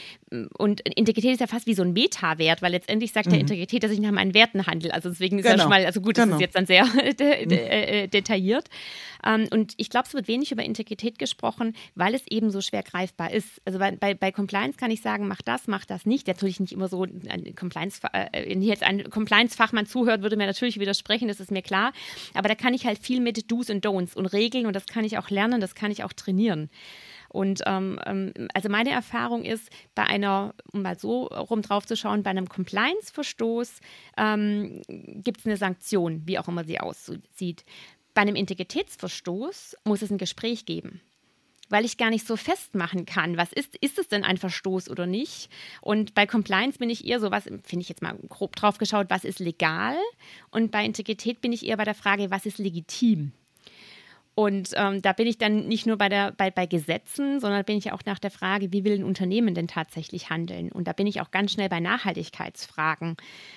Und 0.56 0.80
Integrität 0.80 1.32
ist 1.32 1.40
ja 1.40 1.46
fast 1.46 1.66
wie 1.66 1.74
so 1.74 1.82
ein 1.82 1.92
Meta-Wert, 1.92 2.62
weil 2.62 2.72
letztendlich 2.72 3.12
sagt 3.12 3.26
mhm. 3.26 3.30
der 3.30 3.40
Integrität, 3.40 3.82
dass 3.82 3.90
ich 3.90 4.00
nach 4.00 4.12
meinen 4.12 4.34
Werten 4.34 4.66
handle. 4.66 4.92
Also 4.92 5.08
deswegen 5.08 5.38
ist 5.38 5.44
genau. 5.44 5.56
ja 5.56 5.62
schon 5.62 5.70
mal, 5.70 5.84
also 5.84 6.00
gut, 6.00 6.18
das 6.18 6.24
genau. 6.24 6.36
ist 6.36 6.40
jetzt 6.40 6.54
dann 6.54 6.66
sehr 6.66 6.86
Mhm. 7.18 7.50
Äh, 7.50 8.04
äh, 8.04 8.08
detailliert. 8.08 8.68
Ähm, 9.24 9.48
und 9.50 9.74
ich 9.76 9.90
glaube, 9.90 10.06
es 10.06 10.14
wird 10.14 10.28
wenig 10.28 10.52
über 10.52 10.62
Integrität 10.62 11.18
gesprochen, 11.18 11.74
weil 11.94 12.14
es 12.14 12.26
eben 12.28 12.50
so 12.50 12.60
schwer 12.60 12.82
greifbar 12.82 13.32
ist. 13.32 13.60
Also 13.64 13.78
bei, 13.78 13.92
bei, 13.96 14.14
bei 14.14 14.30
Compliance 14.32 14.76
kann 14.76 14.90
ich 14.90 15.02
sagen, 15.02 15.26
mach 15.26 15.42
das, 15.42 15.66
mach 15.66 15.84
das 15.84 16.06
nicht. 16.06 16.26
Natürlich 16.26 16.60
nicht 16.60 16.72
immer 16.72 16.88
so 16.88 17.02
ein 17.02 17.54
Compliance, 17.56 18.00
äh, 18.12 18.48
wenn 18.48 18.62
jetzt 18.62 18.82
ein 18.82 19.10
Compliance-Fachmann 19.10 19.86
zuhört, 19.86 20.17
würde 20.22 20.36
mir 20.36 20.46
natürlich 20.46 20.78
widersprechen, 20.78 21.28
das 21.28 21.40
ist 21.40 21.50
mir 21.50 21.62
klar. 21.62 21.92
Aber 22.34 22.48
da 22.48 22.54
kann 22.54 22.74
ich 22.74 22.86
halt 22.86 22.98
viel 22.98 23.20
mit 23.20 23.50
Do's 23.50 23.70
und 23.70 23.84
Don'ts 23.84 24.14
und 24.14 24.26
Regeln 24.26 24.66
und 24.66 24.74
das 24.74 24.86
kann 24.86 25.04
ich 25.04 25.18
auch 25.18 25.30
lernen, 25.30 25.60
das 25.60 25.74
kann 25.74 25.90
ich 25.90 26.04
auch 26.04 26.12
trainieren. 26.12 26.70
Und 27.28 27.62
ähm, 27.66 28.00
ähm, 28.06 28.32
also 28.54 28.68
meine 28.68 28.90
Erfahrung 28.90 29.44
ist, 29.44 29.70
bei 29.94 30.04
einer, 30.04 30.54
um 30.72 30.82
mal 30.82 30.98
so 30.98 31.24
rum 31.24 31.62
drauf 31.62 31.86
zu 31.86 31.96
schauen, 31.96 32.22
bei 32.22 32.30
einem 32.30 32.48
Compliance-Verstoß 32.48 33.80
ähm, 34.16 34.82
gibt 34.88 35.40
es 35.40 35.46
eine 35.46 35.56
Sanktion, 35.56 36.22
wie 36.26 36.38
auch 36.38 36.48
immer 36.48 36.64
sie 36.64 36.80
aussieht. 36.80 37.64
Bei 38.14 38.22
einem 38.22 38.34
Integritätsverstoß 38.34 39.76
muss 39.84 40.02
es 40.02 40.10
ein 40.10 40.18
Gespräch 40.18 40.64
geben 40.64 41.02
weil 41.68 41.84
ich 41.84 41.96
gar 41.96 42.10
nicht 42.10 42.26
so 42.26 42.36
festmachen 42.36 43.06
kann, 43.06 43.36
was 43.36 43.52
ist, 43.52 43.76
ist 43.76 43.98
es 43.98 44.08
denn 44.08 44.24
ein 44.24 44.36
Verstoß 44.36 44.90
oder 44.90 45.06
nicht? 45.06 45.50
Und 45.80 46.14
bei 46.14 46.26
Compliance 46.26 46.78
bin 46.78 46.90
ich 46.90 47.06
eher 47.06 47.20
so, 47.20 47.30
was, 47.30 47.44
finde 47.44 47.80
ich 47.80 47.88
jetzt 47.88 48.02
mal 48.02 48.16
grob 48.28 48.56
drauf 48.56 48.78
geschaut, 48.78 49.06
was 49.10 49.24
ist 49.24 49.38
legal? 49.38 49.96
Und 50.50 50.70
bei 50.70 50.84
Integrität 50.84 51.40
bin 51.40 51.52
ich 51.52 51.66
eher 51.66 51.76
bei 51.76 51.84
der 51.84 51.94
Frage, 51.94 52.30
was 52.30 52.46
ist 52.46 52.58
legitim? 52.58 53.32
Und 54.38 54.70
ähm, 54.76 55.02
da 55.02 55.14
bin 55.14 55.26
ich 55.26 55.38
dann 55.38 55.66
nicht 55.66 55.84
nur 55.84 55.98
bei, 55.98 56.08
der, 56.08 56.30
bei, 56.30 56.52
bei 56.52 56.66
Gesetzen, 56.66 57.40
sondern 57.40 57.64
bin 57.64 57.76
ich 57.76 57.90
auch 57.90 58.02
nach 58.06 58.20
der 58.20 58.30
Frage, 58.30 58.72
wie 58.72 58.84
will 58.84 58.94
ein 58.94 59.02
Unternehmen 59.02 59.52
denn 59.52 59.66
tatsächlich 59.66 60.30
handeln? 60.30 60.70
Und 60.70 60.86
da 60.86 60.92
bin 60.92 61.08
ich 61.08 61.20
auch 61.20 61.32
ganz 61.32 61.50
schnell 61.50 61.68
bei 61.68 61.80
Nachhaltigkeitsfragen. 61.80 63.16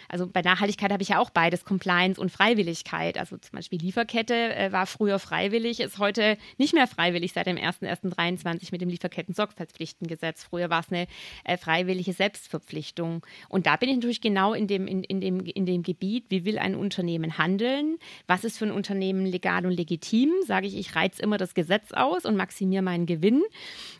Also 0.09 0.25
bei 0.25 0.41
Nachhaltigkeit 0.41 0.91
habe 0.91 1.03
ich 1.03 1.09
ja 1.09 1.19
auch 1.19 1.29
beides, 1.29 1.65
Compliance 1.65 2.19
und 2.19 2.31
Freiwilligkeit. 2.31 3.19
Also 3.19 3.37
zum 3.37 3.51
Beispiel 3.51 3.79
Lieferkette 3.79 4.33
äh, 4.55 4.71
war 4.71 4.87
früher 4.87 5.19
freiwillig, 5.19 5.81
ist 5.81 5.99
heute 5.99 6.35
nicht 6.57 6.73
mehr 6.73 6.87
freiwillig 6.87 7.33
seit 7.33 7.45
dem 7.45 7.57
01.01.2023 7.57 8.69
mit 8.71 8.81
dem 8.81 8.89
Lieferketten-Sorgfaltspflichtengesetz. 8.89 10.45
Früher 10.45 10.71
war 10.71 10.79
es 10.79 10.91
eine 10.91 11.05
äh, 11.43 11.57
freiwillige 11.57 12.13
Selbstverpflichtung. 12.13 13.23
Und 13.49 13.67
da 13.67 13.75
bin 13.75 13.89
ich 13.89 13.97
natürlich 13.97 14.21
genau 14.21 14.55
in 14.55 14.65
dem, 14.65 14.87
in, 14.87 15.03
in, 15.03 15.21
dem, 15.21 15.41
in 15.41 15.67
dem 15.67 15.83
Gebiet, 15.83 16.25
wie 16.29 16.43
will 16.43 16.57
ein 16.57 16.73
Unternehmen 16.73 17.37
handeln? 17.37 17.99
Was 18.25 18.43
ist 18.43 18.57
für 18.57 18.65
ein 18.65 18.71
Unternehmen 18.71 19.27
legal 19.27 19.67
und 19.67 19.73
legitim? 19.73 20.31
Sage 20.47 20.65
ich 20.65 20.70
ich, 20.73 20.79
ich 20.79 20.95
reize 20.95 21.21
immer 21.21 21.37
das 21.37 21.53
Gesetz 21.53 21.91
aus 21.91 22.25
und 22.25 22.35
maximiere 22.35 22.81
meinen 22.81 23.05
Gewinn. 23.05 23.43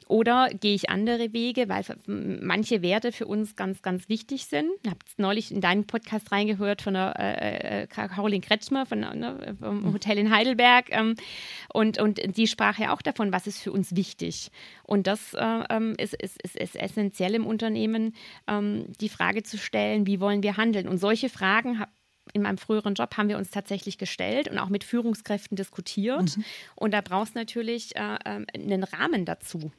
Oder 0.08 0.50
gehe 0.50 0.76
ich 0.76 0.90
andere 0.90 1.32
Wege, 1.32 1.70
weil 1.70 1.86
manche 2.06 2.82
Werte 2.82 3.14
für 3.14 3.26
uns 3.26 3.56
ganz, 3.56 3.82
ganz 3.82 4.10
wichtig 4.10 4.46
sind. 4.46 4.70
Ich 4.84 4.90
habe 4.90 5.00
neulich 5.16 5.52
in 5.52 5.62
deinen 5.62 5.88
Podcast 5.88 6.34
reingehört 6.34 6.82
von 6.82 6.96
der 6.96 7.14
äh, 7.18 7.84
äh 7.84 7.88
Caroline 7.88 8.42
Kretschmer 8.42 8.86
von, 8.86 9.00
ne, 9.00 9.56
vom 9.60 9.84
mhm. 9.84 9.94
Hotel 9.94 10.18
in 10.18 10.36
Heidelberg. 10.36 10.88
Ähm, 10.90 11.16
und, 11.74 11.98
und 11.98 12.20
die 12.36 12.48
sprach 12.48 12.78
ja 12.78 12.94
auch 12.94 13.02
davon, 13.02 13.32
was 13.32 13.48
ist 13.48 13.60
für 13.60 13.72
uns 13.72 13.96
wichtig. 13.96 14.52
Und 14.84 15.08
das 15.08 15.34
äh, 15.34 15.64
ähm, 15.70 15.96
ist, 15.98 16.14
ist, 16.14 16.42
ist, 16.42 16.58
ist, 16.58 16.76
essentiell 16.76 17.34
im 17.36 17.46
Unternehmen, 17.46 18.14
ähm, 18.48 18.88
die 19.00 19.08
Frage 19.08 19.44
zu 19.44 19.58
stellen, 19.58 20.08
wie 20.08 20.20
wollen 20.20 20.44
wir 20.44 20.58
handeln. 20.58 20.90
Und 20.90 20.98
solche 20.98 21.30
Fragen 21.30 21.80
habe 21.80 21.92
in 22.34 22.42
meinem 22.42 22.58
früheren 22.58 22.94
Job 22.94 23.18
haben 23.18 23.30
wir 23.30 23.38
uns 23.38 23.50
tatsächlich 23.50 23.98
gestellt 23.98 24.48
und 24.48 24.58
auch 24.58 24.70
mit 24.70 24.84
Führungskräften 24.84 25.56
diskutiert. 25.56 26.38
Mhm. 26.38 26.44
Und 26.76 26.94
da 26.94 27.02
brauchst 27.02 27.36
natürlich 27.36 27.96
äh, 27.96 28.16
äh, 28.24 28.46
einen 28.54 28.84
Rahmen 28.84 29.26
dazu. 29.26 29.72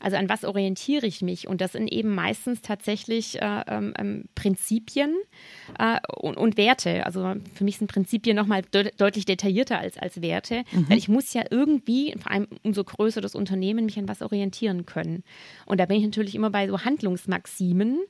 Also 0.00 0.16
an 0.16 0.28
was 0.28 0.44
orientiere 0.44 1.06
ich 1.06 1.22
mich? 1.22 1.48
Und 1.48 1.60
das 1.60 1.72
sind 1.72 1.88
eben 1.88 2.14
meistens 2.14 2.60
tatsächlich 2.62 3.40
äh, 3.40 3.62
ähm, 3.66 3.94
ähm, 3.98 4.24
Prinzipien 4.34 5.14
äh, 5.78 5.98
und, 6.18 6.36
und, 6.36 6.56
Werte. 6.56 7.06
Also 7.06 7.34
für 7.54 7.64
mich 7.64 7.78
sind 7.78 7.90
Prinzipien 7.90 8.36
nochmal 8.36 8.62
de 8.62 8.90
deutlich 8.96 9.24
detaillierter 9.24 9.78
als, 9.78 9.98
als 9.98 10.22
Werte, 10.22 10.64
mhm. 10.72 10.88
weil 10.88 10.98
ich 10.98 11.08
muss 11.08 11.32
ja 11.32 11.42
irgendwie, 11.50 12.14
vor 12.18 12.30
allem 12.30 12.46
umso 12.62 12.84
größer 12.84 13.20
das 13.20 13.34
Unternehmen, 13.34 13.86
mich 13.86 13.98
an 13.98 14.08
was 14.08 14.22
orientieren 14.22 14.86
können. 14.86 15.24
Und 15.64 15.78
da 15.78 15.86
bin 15.86 15.98
ich 15.98 16.04
natürlich 16.04 16.34
immer 16.34 16.50
bei 16.50 16.68
so 16.68 16.84
Handlungsmaximen 16.84 17.98
ähm, 17.98 18.06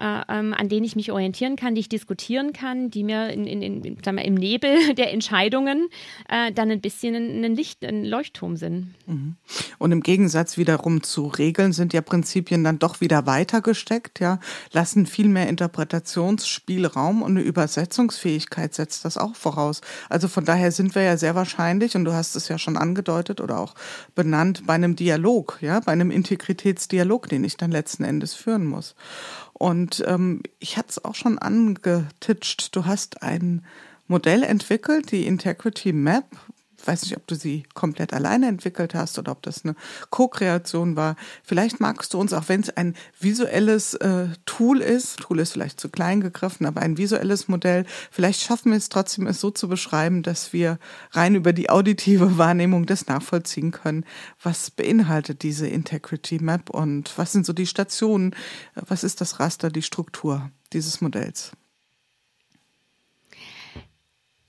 an 0.00 0.68
denen 0.68 0.84
ich 0.84 0.96
mich 0.96 1.12
orientieren 1.12 1.56
kann, 1.56 1.74
die 1.74 1.80
ich 1.80 1.88
diskutieren 1.88 2.52
kann, 2.52 2.90
die 2.90 3.04
mir 3.04 3.30
in, 3.30 3.46
in, 3.46 3.62
in, 3.62 3.96
sagen 4.02 4.16
wir, 4.16 4.24
im 4.24 4.34
Nebel 4.34 4.94
der 4.94 5.12
Entscheidungen 5.12 5.88
äh, 6.28 6.52
dann 6.52 6.70
ein 6.70 6.80
bisschen 6.80 7.14
ein 7.44 7.54
Licht, 7.54 7.84
ein 7.84 8.04
Leuchtturm 8.04 8.56
sind. 8.56 8.94
Mhm. 9.06 9.36
Und 9.78 9.92
im 9.92 10.02
Gegensatz 10.02 10.56
wiederum 10.56 11.02
zu 11.02 11.26
Regeln 11.26 11.72
sind 11.72 11.92
ja 11.92 12.00
Prinzipien 12.00 12.64
dann 12.64 12.78
doch 12.78 13.00
wieder 13.00 13.26
weiter 13.26 13.60
gesteckt, 13.60 14.20
ja, 14.20 14.40
lassen 14.72 15.06
viel 15.06 15.28
mehr 15.28 15.48
Interpretationsspielraum 15.48 17.22
und 17.22 17.32
eine 17.32 17.42
Übersetzungsfähigkeit 17.42 18.74
setzt 18.74 19.04
das 19.04 19.16
auch 19.16 19.34
voraus. 19.34 19.80
Also 20.08 20.28
von 20.28 20.44
daher 20.44 20.72
sind 20.72 20.94
wir 20.94 21.02
ja 21.02 21.16
sehr 21.16 21.34
wahrscheinlich, 21.34 21.94
und 21.96 22.04
du 22.04 22.12
hast 22.12 22.36
es 22.36 22.48
ja 22.48 22.58
schon 22.58 22.76
angedeutet 22.76 23.40
oder 23.40 23.58
auch 23.58 23.74
benannt, 24.14 24.66
bei 24.66 24.74
einem 24.74 24.96
Dialog, 24.96 25.58
ja, 25.60 25.80
bei 25.80 25.92
einem 25.92 26.10
Integritätsdialog, 26.10 27.28
den 27.28 27.44
ich 27.44 27.56
dann 27.56 27.70
letzten 27.70 28.04
Endes 28.04 28.34
führen 28.34 28.66
muss. 28.66 28.94
Und 29.60 30.02
ähm, 30.06 30.42
ich 30.58 30.78
hatte 30.78 30.88
es 30.88 31.04
auch 31.04 31.14
schon 31.14 31.38
angetitscht. 31.38 32.74
Du 32.74 32.86
hast 32.86 33.22
ein 33.22 33.62
Modell 34.08 34.42
entwickelt, 34.42 35.12
die 35.12 35.26
Integrity 35.26 35.92
Map, 35.92 36.24
weiß 36.86 37.02
nicht, 37.02 37.16
ob 37.16 37.26
du 37.26 37.34
sie 37.34 37.64
komplett 37.74 38.12
alleine 38.12 38.48
entwickelt 38.48 38.94
hast 38.94 39.18
oder 39.18 39.32
ob 39.32 39.42
das 39.42 39.64
eine 39.64 39.74
Co-Kreation 40.10 40.96
war. 40.96 41.16
Vielleicht 41.42 41.80
magst 41.80 42.14
du 42.14 42.20
uns, 42.20 42.32
auch 42.32 42.48
wenn 42.48 42.60
es 42.60 42.70
ein 42.70 42.94
visuelles 43.18 43.94
äh, 43.94 44.28
Tool 44.46 44.80
ist, 44.80 45.18
Tool 45.20 45.40
ist 45.40 45.52
vielleicht 45.52 45.80
zu 45.80 45.88
klein 45.88 46.20
gegriffen, 46.20 46.66
aber 46.66 46.80
ein 46.80 46.98
visuelles 46.98 47.48
Modell, 47.48 47.86
vielleicht 48.10 48.40
schaffen 48.40 48.72
wir 48.72 48.78
es 48.78 48.88
trotzdem, 48.88 49.26
es 49.26 49.40
so 49.40 49.50
zu 49.50 49.68
beschreiben, 49.68 50.22
dass 50.22 50.52
wir 50.52 50.78
rein 51.12 51.34
über 51.34 51.52
die 51.52 51.70
auditive 51.70 52.38
Wahrnehmung 52.38 52.86
das 52.86 53.06
nachvollziehen 53.06 53.70
können. 53.70 54.04
Was 54.42 54.70
beinhaltet 54.70 55.42
diese 55.42 55.66
Integrity 55.66 56.38
Map 56.40 56.70
und 56.70 57.16
was 57.16 57.32
sind 57.32 57.46
so 57.46 57.52
die 57.52 57.66
Stationen? 57.66 58.34
Was 58.74 59.04
ist 59.04 59.20
das 59.20 59.40
Raster, 59.40 59.70
die 59.70 59.82
Struktur 59.82 60.50
dieses 60.72 61.00
Modells? 61.00 61.52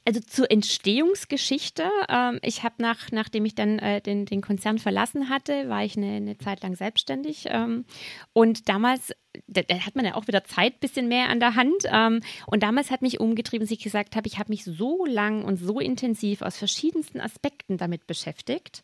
Also 0.04 0.20
zur 0.20 0.50
Entstehungsgeschichte. 0.50 1.84
Ähm, 2.10 2.40
ich 2.42 2.64
habe 2.64 2.76
nach, 2.80 3.12
nachdem 3.12 3.46
ich 3.46 3.54
dann 3.54 3.78
äh, 3.78 4.02
den, 4.02 4.26
den 4.26 4.42
Konzern 4.42 4.80
verlassen 4.80 5.30
hatte, 5.30 5.70
war 5.70 5.84
ich 5.84 5.96
eine, 5.96 6.16
eine 6.16 6.38
Zeit 6.40 6.64
lang 6.64 6.76
selbstständig. 6.76 7.46
Ähm, 7.50 7.86
und 8.34 8.68
damals, 8.68 9.14
da, 9.46 9.62
hat 9.62 9.96
man 9.96 10.06
ja 10.06 10.16
auch 10.16 10.28
wieder 10.28 10.44
Zeit, 10.44 10.80
bisschen 10.80 11.08
mehr 11.08 11.30
an 11.30 11.40
der 11.40 11.56
Hand. 11.56 11.84
Ähm, 11.86 12.22
und 12.48 12.64
damals 12.64 12.90
hat 12.90 13.04
mich 13.04 13.20
umgetrieben, 13.20 13.66
dass 13.66 13.72
ich 13.72 13.84
gesagt 13.84 14.16
habe, 14.16 14.28
ich 14.28 14.40
habe 14.40 14.52
mich 14.52 14.64
so 14.64 15.06
lang 15.06 15.44
und 15.44 15.58
so 15.58 15.80
intensiv 15.80 16.42
aus 16.42 16.58
verschiedensten 16.58 17.22
Aspekten 17.22 17.78
damit 17.78 18.08
beschäftigt 18.08 18.82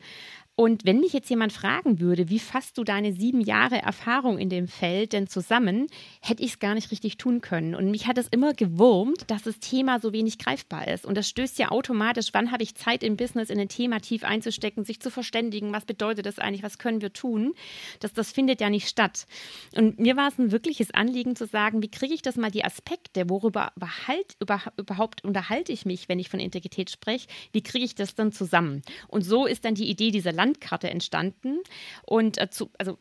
Und 0.60 0.86
wenn 0.86 1.00
mich 1.00 1.14
jetzt 1.14 1.30
jemand 1.30 1.54
fragen 1.54 2.00
würde, 2.00 2.30
wie 2.30 2.40
fasst 2.40 2.80
du 2.80 2.84
deine 2.84 3.14
sieben 3.14 3.42
Jahre 3.42 3.80
Erfahrung 3.80 4.40
in 4.40 4.50
dem 4.50 4.68
Feld 4.68 5.14
denn 5.14 5.28
zusammen, 5.28 5.86
hätte 6.20 6.42
ich 6.42 6.54
es 6.54 6.60
gar 6.60 6.74
nicht 6.74 6.90
richtig 6.90 7.18
tun 7.18 7.42
können. 7.42 7.76
Und 7.76 7.92
mich 7.92 8.08
hat 8.08 8.18
es 8.18 8.28
immer 8.28 8.56
gewurmt, 8.56 9.30
dass 9.30 9.44
das 9.44 9.60
Thema 9.60 10.00
so 10.00 10.14
wenig 10.14 10.40
greifbar 10.40 10.88
ist. 10.88 11.06
Und 11.06 11.16
das 11.16 11.30
stößt 11.30 11.60
ja 11.60 11.70
automatisch, 11.70 12.30
wann 12.32 12.52
habe 12.52 12.64
ich 12.64 12.74
Zeit 12.74 13.04
im 13.04 13.18
Business 13.18 13.52
in 13.52 13.60
ein 13.60 13.70
Thema 13.70 14.00
tief 14.00 14.24
einzustecken, 14.24 14.84
sich 14.84 15.00
zu 15.00 15.12
verständigen, 15.12 15.74
was 15.74 15.86
bedeutet 15.86 16.26
das 16.26 16.40
eigentlich, 16.40 16.64
was 16.64 16.80
können 16.80 17.02
wir 17.02 17.14
tun? 17.14 17.54
Das, 18.00 18.14
das 18.14 18.32
findet 18.32 18.60
ja 18.60 18.72
nicht 18.72 18.88
statt. 18.88 19.28
Und 19.76 20.00
mir 20.00 20.18
war 20.18 20.30
es 20.30 20.40
ein 20.40 20.52
wirkliches 20.52 20.92
Anliegen 20.92 21.36
zu 21.36 21.46
sagen, 21.46 21.84
wie 21.84 21.92
kriege 21.92 22.16
ich 22.16 22.24
das 22.24 22.36
mal 22.36 22.50
die 22.50 22.66
Aspekte, 22.66 23.30
worüber 23.30 23.74
überhalt, 23.76 24.36
über, 24.40 24.60
überhaupt 24.76 25.24
unterhalte 25.24 25.72
ich 25.72 25.86
mich, 25.86 26.10
wenn 26.10 26.18
ich 26.18 26.30
von 26.30 26.40
Integrität 26.40 26.90
spreche, 26.90 27.28
wie 27.52 27.62
kriege 27.62 27.86
ich 27.86 27.94
das 27.94 28.16
dann 28.16 28.32
zusammen? 28.32 28.82
Und 29.08 29.22
so 29.22 29.46
ist 29.46 29.64
dann 29.64 29.76
die 29.76 29.88
Idee 29.88 30.10
dieser 30.10 30.34
Landkarte 30.48 30.90
entstanden. 30.90 31.60
Und 32.04 32.38
äh, 32.40 32.50
zu, 32.50 32.72
also 32.78 32.98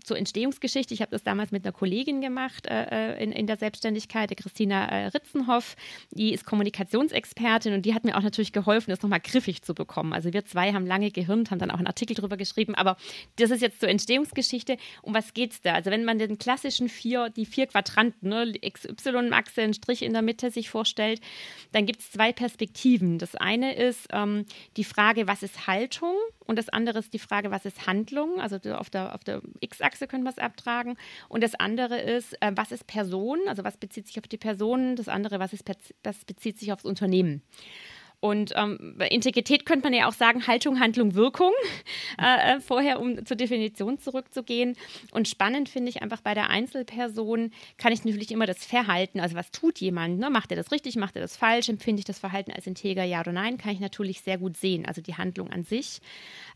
zur 0.00 0.16
Entstehungsgeschichte, 0.16 0.94
ich 0.94 1.00
habe 1.00 1.10
das 1.10 1.22
damals 1.22 1.50
mit 1.52 1.64
einer 1.64 1.72
Kollegin 1.72 2.20
gemacht 2.20 2.66
äh, 2.66 3.14
äh, 3.14 3.22
in, 3.22 3.32
in 3.32 3.46
der 3.46 3.56
Selbstständigkeit, 3.56 4.30
der 4.30 4.36
Christina 4.36 4.86
äh, 4.88 5.06
Ritzenhoff, 5.06 5.76
die 6.10 6.32
ist 6.32 6.44
Kommunikationsexpertin 6.44 7.74
und 7.74 7.86
die 7.86 7.94
hat 7.94 8.04
mir 8.04 8.16
auch 8.16 8.22
natürlich 8.22 8.52
geholfen, 8.52 8.90
das 8.90 9.02
nochmal 9.02 9.20
griffig 9.20 9.62
zu 9.62 9.74
bekommen. 9.74 10.12
Also 10.12 10.32
wir 10.32 10.44
zwei 10.44 10.72
haben 10.72 10.86
lange 10.86 11.10
gehirnt, 11.10 11.50
haben 11.50 11.58
dann 11.58 11.70
auch 11.70 11.78
einen 11.78 11.86
Artikel 11.86 12.14
darüber 12.14 12.36
geschrieben, 12.36 12.74
aber 12.74 12.96
das 13.36 13.50
ist 13.50 13.62
jetzt 13.62 13.80
zur 13.80 13.88
Entstehungsgeschichte. 13.88 14.76
Um 15.02 15.14
was 15.14 15.34
geht 15.34 15.52
es 15.52 15.60
da? 15.60 15.74
Also 15.74 15.90
wenn 15.90 16.04
man 16.04 16.18
den 16.18 16.38
klassischen 16.38 16.88
vier, 16.88 17.30
die 17.30 17.46
vier 17.46 17.66
Quadranten, 17.66 18.28
ne, 18.28 18.52
XY-Achse, 18.52 19.62
ein 19.62 19.74
Strich 19.74 20.02
in 20.02 20.12
der 20.12 20.22
Mitte 20.22 20.50
sich 20.50 20.70
vorstellt, 20.70 21.20
dann 21.72 21.86
gibt 21.86 22.00
es 22.00 22.10
zwei 22.10 22.32
Perspektiven. 22.32 23.18
Das 23.18 23.34
eine 23.36 23.74
ist 23.74 24.08
ähm, 24.12 24.44
die 24.76 24.84
Frage, 24.84 25.26
was 25.26 25.42
ist 25.42 25.66
Haltung? 25.66 26.14
Und 26.46 26.58
das 26.58 26.68
andere 26.68 26.98
ist 26.98 27.12
die 27.12 27.18
Frage, 27.18 27.50
was 27.50 27.64
ist 27.64 27.86
Handlung? 27.86 28.40
Also 28.40 28.56
auf 28.72 28.90
der, 28.90 29.14
auf 29.14 29.22
der 29.22 29.40
X-Achse 29.60 29.99
können 30.06 30.24
wir 30.24 30.30
es 30.30 30.38
abtragen. 30.38 30.96
Und 31.28 31.42
das 31.42 31.54
andere 31.54 31.98
ist, 32.00 32.40
äh, 32.42 32.52
was 32.54 32.72
ist 32.72 32.86
Person? 32.86 33.38
Also 33.46 33.64
was 33.64 33.76
bezieht 33.76 34.06
sich 34.06 34.18
auf 34.18 34.28
die 34.28 34.38
Person? 34.38 34.96
Das 34.96 35.08
andere, 35.08 35.38
was, 35.38 35.52
ist, 35.52 35.64
was 36.02 36.24
bezieht 36.24 36.58
sich 36.58 36.72
aufs 36.72 36.84
Unternehmen? 36.84 37.42
Und 38.20 38.52
ähm, 38.54 38.98
Integrität 39.08 39.64
könnte 39.64 39.84
man 39.84 39.94
ja 39.94 40.06
auch 40.06 40.12
sagen, 40.12 40.46
Haltung, 40.46 40.78
Handlung, 40.78 41.14
Wirkung, 41.14 41.52
äh, 42.20 42.56
äh, 42.56 42.60
vorher, 42.60 43.00
um 43.00 43.24
zur 43.24 43.36
Definition 43.36 43.98
zurückzugehen. 43.98 44.76
Und 45.10 45.26
spannend 45.26 45.70
finde 45.70 45.88
ich 45.88 46.02
einfach 46.02 46.20
bei 46.20 46.34
der 46.34 46.50
Einzelperson, 46.50 47.50
kann 47.78 47.92
ich 47.92 48.04
natürlich 48.04 48.30
immer 48.30 48.46
das 48.46 48.64
Verhalten, 48.64 49.20
also 49.20 49.36
was 49.36 49.50
tut 49.50 49.78
jemand, 49.78 50.18
ne? 50.18 50.28
macht 50.28 50.50
er 50.52 50.56
das 50.56 50.70
richtig, 50.70 50.96
macht 50.96 51.16
er 51.16 51.22
das 51.22 51.36
falsch, 51.36 51.70
empfinde 51.70 52.00
ich 52.00 52.04
das 52.04 52.18
Verhalten 52.18 52.52
als 52.52 52.66
integer, 52.66 53.04
ja 53.04 53.20
oder 53.20 53.32
nein, 53.32 53.56
kann 53.56 53.72
ich 53.72 53.80
natürlich 53.80 54.20
sehr 54.20 54.36
gut 54.36 54.56
sehen, 54.56 54.84
also 54.86 55.00
die 55.00 55.14
Handlung 55.14 55.50
an 55.50 55.64
sich. 55.64 56.00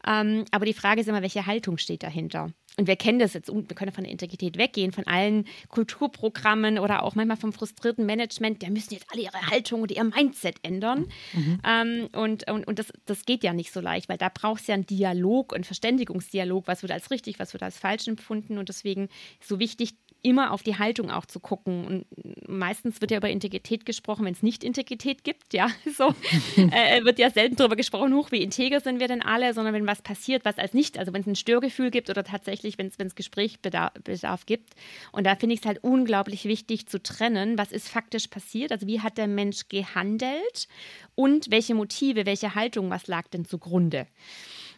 Ähm, 0.07 0.45
aber 0.51 0.67
die 0.67 0.75
Frage 0.75 1.01
ist 1.01 1.09
immer, 1.09 1.23
welche 1.23 1.47
Haltung 1.47 1.79
steht 1.79 2.03
dahinter? 2.03 2.51
Und 2.77 2.89
wir 2.89 2.97
kennen 2.97 3.21
das 3.21 3.35
jetzt, 3.35 3.53
wir 3.53 3.63
können 3.77 3.93
von 3.93 4.03
der 4.03 4.13
Integrität 4.13 4.59
weggehen, 4.59 4.91
von 4.91 5.07
allen 5.07 5.47
Kulturprogrammen 5.69 6.81
oder 6.81 7.05
auch 7.05 7.15
manchmal 7.15 7.37
vom 7.37 7.53
frustrierten 7.53 8.05
Management, 8.05 8.63
der 8.63 8.71
müssen 8.71 8.95
jetzt 8.95 9.07
alle 9.13 9.23
ihre 9.23 9.51
Haltung 9.51 9.83
oder 9.83 9.95
ihr 9.95 10.03
Mindset 10.03 10.57
ändern. 10.63 11.07
Mhm. 11.33 11.61
Ähm, 11.65 12.09
und 12.13 12.51
und, 12.51 12.67
und 12.67 12.79
das, 12.79 12.93
das 13.07 13.25
geht 13.25 13.45
ja 13.45 13.53
nicht 13.53 13.73
so 13.73 13.81
leicht, 13.81 14.09
weil 14.09 14.19
da 14.19 14.29
braucht 14.29 14.63
es 14.63 14.67
ja 14.67 14.75
einen 14.75 14.87
Dialog, 14.87 15.55
einen 15.55 15.65
Verständigungsdialog, 15.65 16.67
was 16.67 16.83
wird 16.83 16.93
als 16.93 17.11
richtig, 17.11 17.39
was 17.39 17.53
wird 17.53 17.63
als 17.63 17.79
falsch 17.79 18.09
empfunden. 18.09 18.59
Und 18.59 18.69
deswegen 18.69 19.09
ist 19.41 19.49
so 19.49 19.61
wichtig, 19.61 19.95
immer 20.25 20.53
auf 20.53 20.63
die 20.63 20.79
Haltung 20.79 21.11
auch 21.11 21.27
zu 21.27 21.39
gucken. 21.39 21.87
Und 21.87 22.49
meistens 22.49 23.01
wird 23.01 23.11
ja 23.11 23.19
über 23.19 23.29
Integrität 23.29 23.85
gesprochen, 23.87 24.25
wenn 24.25 24.33
es 24.33 24.43
nicht 24.43 24.65
Integrität 24.65 25.23
gibt, 25.23 25.53
ja. 25.53 25.69
So 25.97 26.13
äh, 26.57 27.05
wird 27.05 27.21
ja 27.21 27.31
selten 27.31 27.57
darüber 27.57 27.77
gesprochen, 27.77 28.15
hoch, 28.15 28.33
wie 28.33 28.43
integer 28.43 28.81
sind 28.81 28.99
wir 28.99 29.07
denn 29.07 29.23
alle, 29.23 29.55
sondern 29.55 29.75
wenn 29.75 29.87
was 29.87 30.03
passiert, 30.03 30.45
was 30.45 30.59
als 30.59 30.75
nicht, 30.75 30.99
also 30.99 31.13
wenn 31.13 31.21
es 31.21 31.27
ein 31.27 31.37
Störgefühl 31.37 31.91
gibt 31.91 32.11
oder 32.11 32.25
tatsächlich, 32.25 32.79
wenn 32.79 32.89
es 32.89 33.15
Gesprächsbedarf 33.15 34.47
gibt. 34.47 34.75
Und 35.13 35.25
da 35.25 35.37
finde 35.37 35.55
ich 35.55 35.61
es 35.61 35.67
halt 35.67 35.85
unglaublich 35.85 36.47
wichtig 36.47 36.89
zu 36.89 37.01
trennen, 37.01 37.59
was 37.59 37.71
ist 37.71 37.89
faktisch 37.89 38.27
passiert, 38.27 38.73
also 38.73 38.87
wie 38.87 39.01
hat 39.01 39.19
der 39.19 39.29
Mensch 39.29 39.69
gehandelt 39.69 40.69
und 41.15 41.51
welche 41.51 41.75
Motive, 41.75 42.27
welche 42.27 42.55
Haltung, 42.55 42.91
was 42.91 43.07
lag 43.07 43.29
denn 43.29 43.45
zugrunde. 43.45 44.07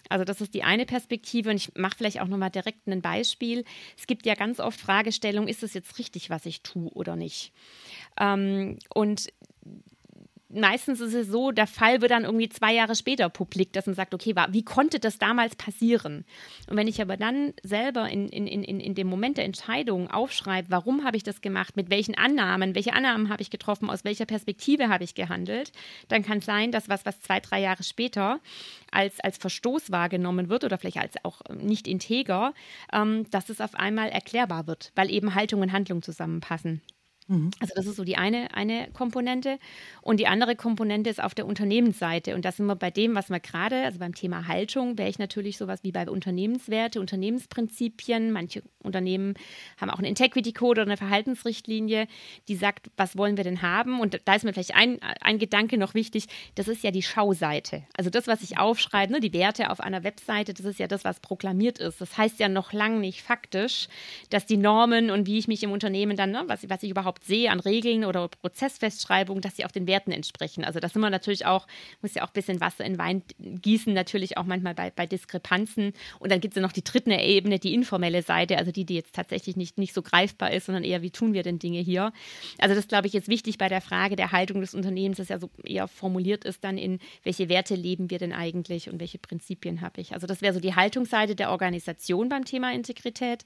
Also 0.08 0.24
das 0.24 0.40
ist 0.40 0.54
die 0.54 0.62
eine 0.62 0.86
Perspektive 0.86 1.50
und 1.50 1.56
ich 1.56 1.74
mache 1.74 1.96
vielleicht 1.96 2.20
auch 2.20 2.28
nochmal 2.28 2.50
direkt 2.50 2.86
ein 2.86 3.02
Beispiel. 3.02 3.64
Es 3.96 4.06
gibt 4.06 4.26
ja 4.26 4.34
ganz 4.34 4.60
oft 4.60 4.80
Fragestellungen, 4.80 5.48
ist 5.48 5.62
es 5.62 5.74
jetzt 5.74 5.98
richtig, 5.98 6.30
was 6.30 6.46
ich 6.46 6.62
tue 6.62 6.90
oder 6.90 7.16
nicht? 7.16 7.52
Ähm, 8.18 8.78
und 8.94 9.28
meistens 10.56 11.00
ist 11.00 11.14
es 11.14 11.28
so, 11.28 11.52
der 11.52 11.66
Fall 11.66 12.00
wird 12.00 12.10
dann 12.10 12.24
irgendwie 12.24 12.48
zwei 12.48 12.74
Jahre 12.74 12.94
später 12.94 13.28
publik, 13.28 13.72
dass 13.72 13.86
man 13.86 13.94
sagt, 13.94 14.14
okay, 14.14 14.34
wie 14.50 14.64
konnte 14.64 14.98
das 14.98 15.18
damals 15.18 15.56
passieren? 15.56 16.24
Und 16.68 16.76
wenn 16.76 16.88
ich 16.88 17.00
aber 17.00 17.16
dann 17.16 17.54
selber 17.62 18.08
in, 18.08 18.28
in, 18.28 18.46
in, 18.46 18.80
in 18.80 18.94
dem 18.94 19.06
Moment 19.06 19.36
der 19.36 19.44
Entscheidung 19.44 20.10
aufschreibe, 20.10 20.70
warum 20.70 21.04
habe 21.04 21.16
ich 21.16 21.22
das 21.22 21.40
gemacht, 21.40 21.76
mit 21.76 21.90
welchen 21.90 22.16
Annahmen, 22.16 22.74
welche 22.74 22.92
Annahmen 22.92 23.28
habe 23.28 23.42
ich 23.42 23.50
getroffen, 23.50 23.90
aus 23.90 24.04
welcher 24.04 24.26
Perspektive 24.26 24.88
habe 24.88 25.04
ich 25.04 25.14
gehandelt, 25.14 25.72
dann 26.08 26.22
kann 26.22 26.38
es 26.38 26.46
sein, 26.46 26.72
dass 26.72 26.88
was, 26.88 27.04
was 27.04 27.20
zwei, 27.20 27.40
drei 27.40 27.60
Jahre 27.60 27.82
später 27.82 28.40
als, 28.90 29.20
als 29.20 29.38
Verstoß 29.38 29.90
wahrgenommen 29.90 30.48
wird 30.48 30.64
oder 30.64 30.78
vielleicht 30.78 30.98
als 30.98 31.14
auch 31.24 31.42
nicht 31.54 31.86
integer, 31.86 32.54
ähm, 32.92 33.28
dass 33.30 33.50
es 33.50 33.60
auf 33.60 33.74
einmal 33.74 34.08
erklärbar 34.08 34.66
wird, 34.66 34.92
weil 34.94 35.10
eben 35.10 35.34
Haltung 35.34 35.60
und 35.60 35.72
Handlung 35.72 36.02
zusammenpassen. 36.02 36.82
Mhm. 37.28 37.50
Also 37.60 37.74
das 37.74 37.86
ist 37.86 37.96
so 37.96 38.04
die 38.04 38.16
eine, 38.16 38.54
eine 38.54 38.88
Komponente. 38.92 39.58
Und 40.00 40.20
die 40.20 40.26
andere 40.26 40.54
Komponente 40.54 41.10
ist 41.10 41.22
auf 41.22 41.34
der 41.34 41.46
Unternehmensseite. 41.46 42.34
Und 42.34 42.44
da 42.44 42.52
sind 42.52 42.66
wir 42.66 42.76
bei 42.76 42.90
dem, 42.90 43.14
was 43.14 43.30
wir 43.30 43.40
gerade, 43.40 43.84
also 43.84 43.98
beim 43.98 44.14
Thema 44.14 44.46
Haltung, 44.46 44.96
wäre 44.98 45.08
ich 45.08 45.18
natürlich 45.18 45.58
sowas 45.58 45.80
wie 45.82 45.92
bei 45.92 46.08
Unternehmenswerte, 46.08 47.00
Unternehmensprinzipien. 47.00 48.30
Manche 48.32 48.62
Unternehmen 48.82 49.34
haben 49.80 49.90
auch 49.90 49.98
einen 49.98 50.06
Integrity-Code 50.06 50.82
oder 50.82 50.90
eine 50.90 50.96
Verhaltensrichtlinie, 50.96 52.06
die 52.48 52.54
sagt, 52.54 52.90
was 52.96 53.16
wollen 53.16 53.36
wir 53.36 53.44
denn 53.44 53.62
haben? 53.62 54.00
Und 54.00 54.20
da 54.24 54.34
ist 54.34 54.44
mir 54.44 54.52
vielleicht 54.52 54.76
ein, 54.76 55.00
ein 55.20 55.38
Gedanke 55.38 55.78
noch 55.78 55.94
wichtig, 55.94 56.26
das 56.54 56.68
ist 56.68 56.84
ja 56.84 56.92
die 56.92 57.02
Schauseite. 57.02 57.82
Also 57.96 58.10
das, 58.10 58.26
was 58.26 58.42
ich 58.42 58.58
aufschreibe, 58.58 59.12
ne, 59.12 59.20
die 59.20 59.32
Werte 59.32 59.70
auf 59.70 59.80
einer 59.80 60.04
Webseite, 60.04 60.54
das 60.54 60.64
ist 60.64 60.78
ja 60.78 60.86
das, 60.86 61.04
was 61.04 61.20
proklamiert 61.20 61.78
ist. 61.78 62.00
Das 62.00 62.16
heißt 62.16 62.38
ja 62.38 62.48
noch 62.48 62.72
lange 62.72 63.00
nicht 63.00 63.22
faktisch, 63.22 63.88
dass 64.30 64.46
die 64.46 64.56
Normen 64.56 65.10
und 65.10 65.26
wie 65.26 65.38
ich 65.38 65.48
mich 65.48 65.62
im 65.62 65.72
Unternehmen 65.72 66.16
dann, 66.16 66.30
ne, 66.30 66.44
was, 66.46 66.68
was 66.68 66.82
ich 66.82 66.90
überhaupt 66.90 67.15
überhaupt 67.16 67.24
sehe 67.24 67.50
an 67.50 67.60
Regeln 67.60 68.04
oder 68.04 68.28
Prozessfestschreibungen, 68.28 69.40
dass 69.40 69.56
sie 69.56 69.64
auch 69.64 69.70
den 69.70 69.86
Werten 69.86 70.12
entsprechen. 70.12 70.64
Also 70.64 70.80
das 70.80 70.92
sind 70.92 71.02
wir 71.02 71.10
natürlich 71.10 71.46
auch, 71.46 71.66
muss 72.02 72.14
ja 72.14 72.22
auch 72.22 72.28
ein 72.28 72.34
bisschen 72.34 72.60
Wasser 72.60 72.84
in 72.84 72.98
Wein 72.98 73.22
gießen, 73.38 73.92
natürlich 73.92 74.36
auch 74.36 74.44
manchmal 74.44 74.74
bei, 74.74 74.90
bei 74.90 75.06
Diskrepanzen. 75.06 75.92
Und 76.18 76.30
dann 76.30 76.40
gibt 76.40 76.52
es 76.52 76.56
ja 76.56 76.62
noch 76.62 76.72
die 76.72 76.84
dritte 76.84 77.12
Ebene, 77.12 77.58
die 77.58 77.74
informelle 77.74 78.22
Seite, 78.22 78.58
also 78.58 78.72
die, 78.72 78.84
die 78.84 78.94
jetzt 78.94 79.14
tatsächlich 79.14 79.56
nicht, 79.56 79.78
nicht 79.78 79.94
so 79.94 80.02
greifbar 80.02 80.52
ist, 80.52 80.66
sondern 80.66 80.84
eher, 80.84 81.02
wie 81.02 81.10
tun 81.10 81.32
wir 81.32 81.42
denn 81.42 81.58
Dinge 81.58 81.80
hier? 81.80 82.12
Also 82.58 82.74
das, 82.74 82.88
glaube 82.88 83.06
ich, 83.06 83.14
ist 83.14 83.28
wichtig 83.28 83.58
bei 83.58 83.68
der 83.68 83.80
Frage 83.80 84.16
der 84.16 84.32
Haltung 84.32 84.60
des 84.60 84.74
Unternehmens, 84.74 85.18
dass 85.18 85.28
ja 85.28 85.38
so 85.38 85.50
eher 85.64 85.88
formuliert 85.88 86.44
ist 86.44 86.64
dann 86.64 86.78
in, 86.78 86.98
welche 87.22 87.48
Werte 87.48 87.74
leben 87.74 88.10
wir 88.10 88.18
denn 88.18 88.32
eigentlich 88.32 88.90
und 88.90 89.00
welche 89.00 89.18
Prinzipien 89.18 89.80
habe 89.80 90.00
ich. 90.00 90.12
Also 90.14 90.26
das 90.26 90.42
wäre 90.42 90.54
so 90.54 90.60
die 90.60 90.74
Haltungsseite 90.74 91.34
der 91.34 91.50
Organisation 91.50 92.28
beim 92.28 92.44
Thema 92.44 92.72
Integrität. 92.72 93.44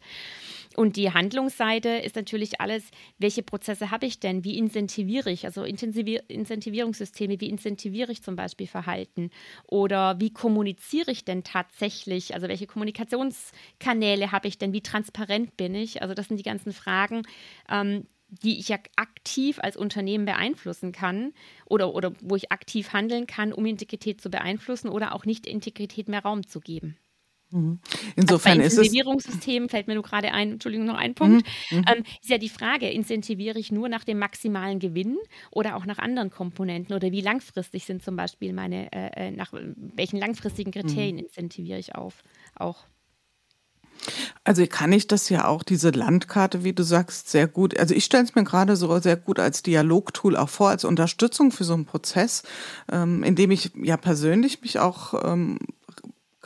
Und 0.77 0.97
die 0.97 1.12
Handlungsseite 1.12 1.89
ist 1.89 2.16
natürlich 2.16 2.61
alles, 2.61 2.85
welche 3.18 3.43
Prozesse 3.43 3.59
Prozesse 3.61 3.90
habe 3.90 4.06
ich 4.06 4.20
denn? 4.20 4.42
Wie 4.42 4.56
incentiviere 4.56 5.30
ich? 5.30 5.44
Also 5.44 5.64
Intensivier 5.64 6.22
Incentivierungssysteme, 6.28 7.38
wie 7.40 7.50
incentiviere 7.50 8.11
ich 8.11 8.22
zum 8.22 8.34
Beispiel 8.34 8.66
Verhalten? 8.66 9.30
Oder 9.66 10.18
wie 10.18 10.32
kommuniziere 10.32 11.11
ich 11.11 11.26
denn 11.26 11.44
tatsächlich? 11.44 12.32
Also 12.32 12.48
welche 12.48 12.66
Kommunikationskanäle 12.66 14.32
habe 14.32 14.48
ich 14.48 14.56
denn? 14.56 14.72
Wie 14.72 14.80
transparent 14.80 15.58
bin 15.58 15.74
ich? 15.74 16.00
Also 16.00 16.14
das 16.14 16.28
sind 16.28 16.38
die 16.38 16.42
ganzen 16.42 16.72
Fragen, 16.72 17.22
ähm, 17.68 18.06
die 18.28 18.58
ich 18.58 18.68
ja 18.68 18.78
aktiv 18.96 19.58
als 19.61 19.76
Unternehmen 19.76 20.24
beeinflussen 20.24 20.92
kann 20.92 21.34
oder, 21.66 21.94
oder 21.94 22.14
wo 22.22 22.36
ich 22.36 22.50
aktiv 22.50 22.94
handeln 22.94 23.26
kann, 23.26 23.52
um 23.52 23.66
Integrität 23.66 24.22
zu 24.22 24.30
beeinflussen 24.30 24.88
oder 24.88 25.14
auch 25.14 25.26
nicht 25.26 25.46
Integrität 25.46 26.08
mehr 26.08 26.22
Raum 26.22 26.46
zu 26.46 26.61
geben. 26.61 26.96
Mhm. 27.51 27.80
Insofern 28.16 28.59
Bei 28.59 28.64
ist 28.64 28.78
es. 28.78 28.92
fällt 29.68 29.86
mir 29.86 29.94
nur 29.94 30.03
gerade 30.03 30.32
ein, 30.32 30.53
Entschuldigung, 30.53 30.86
noch 30.86 30.96
ein 30.96 31.14
Punkt. 31.14 31.46
Mhm. 31.70 31.78
mhm. 31.78 31.84
Ähm, 31.88 32.05
ist 32.20 32.30
ja 32.30 32.38
die 32.38 32.48
Frage, 32.48 32.88
incentiviere 32.88 33.59
ich 33.59 33.72
nur 33.72 33.88
nach 33.88 34.05
dem 34.05 34.18
maximalen 34.18 34.78
Gewinn 34.78 35.18
oder 35.51 35.76
auch 35.76 35.86
nach 35.86 35.98
anderen 35.98 36.30
Komponenten 36.30 36.94
oder 36.94 37.11
wie 37.11 37.20
langfristig 37.20 37.84
sind 37.84 38.03
zum 38.03 38.16
Beispiel 38.16 38.53
meine, 38.53 38.92
äh, 38.92 39.28
äh 39.28 39.30
nach 39.30 39.53
welchen 39.53 40.18
langfristigen 40.18 40.70
Kriterien 40.70 41.16
mhm. 41.16 41.24
incentiviere 41.24 41.78
ich 41.78 41.94
auf 41.94 42.22
auch? 42.55 42.84
Also 44.44 44.66
kann 44.66 44.92
ich 44.92 45.07
das 45.07 45.28
ja 45.28 45.46
auch, 45.46 45.62
diese 45.62 45.90
Landkarte, 45.90 46.64
wie 46.64 46.72
du 46.72 46.82
sagst, 46.82 47.28
sehr 47.28 47.46
gut. 47.46 47.78
Also 47.78 47.94
ich 47.94 48.05
stelle 48.05 48.24
es 48.24 48.34
mir 48.34 48.44
gerade 48.44 48.76
so 48.76 48.98
sehr 48.98 49.16
gut 49.16 49.38
als 49.38 49.62
Dialogtool 49.62 50.36
auch 50.36 50.48
vor, 50.48 50.70
als 50.70 50.84
Unterstützung 50.84 51.53
für 51.53 51.64
so 51.64 51.74
einen 51.74 51.84
Prozess, 51.84 52.42
ähm, 52.90 53.22
in 53.22 53.36
dem 53.36 53.51
ich 53.51 53.72
ja 53.74 53.96
persönlich 53.96 54.62
mich 54.62 54.78
auch 54.78 55.14
ähm, 55.24 55.59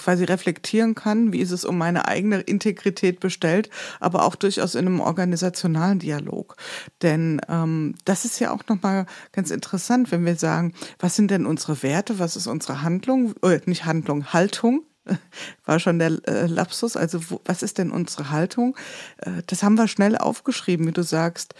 quasi 0.04 0.24
reflektieren 0.24 0.94
kann, 0.94 1.32
wie 1.32 1.40
ist 1.40 1.50
es 1.50 1.64
um 1.64 1.78
meine 1.78 2.06
eigene 2.06 2.40
Integrität 2.40 3.20
bestellt, 3.20 3.70
aber 4.00 4.24
auch 4.24 4.34
durchaus 4.34 4.74
in 4.74 4.86
einem 4.86 5.00
organisationalen 5.00 5.98
Dialog. 5.98 6.56
Denn 7.00 7.40
ähm, 7.48 7.94
das 8.04 8.26
ist 8.26 8.38
ja 8.38 8.52
auch 8.52 8.62
nochmal 8.68 9.06
ganz 9.32 9.50
interessant, 9.50 10.12
wenn 10.12 10.26
wir 10.26 10.36
sagen, 10.36 10.74
was 10.98 11.16
sind 11.16 11.30
denn 11.30 11.46
unsere 11.46 11.82
Werte, 11.82 12.18
was 12.18 12.36
ist 12.36 12.46
unsere 12.46 12.82
Handlung, 12.82 13.34
äh, 13.42 13.60
nicht 13.64 13.86
Handlung, 13.86 14.32
Haltung, 14.34 14.82
war 15.64 15.80
schon 15.80 15.98
der 15.98 16.18
äh, 16.26 16.46
Lapsus. 16.46 16.96
Also 16.96 17.30
wo, 17.30 17.40
was 17.46 17.62
ist 17.62 17.78
denn 17.78 17.90
unsere 17.90 18.30
Haltung? 18.30 18.76
Äh, 19.18 19.42
das 19.46 19.62
haben 19.62 19.76
wir 19.76 19.88
schnell 19.88 20.18
aufgeschrieben, 20.18 20.86
wie 20.86 20.92
du 20.92 21.02
sagst. 21.02 21.54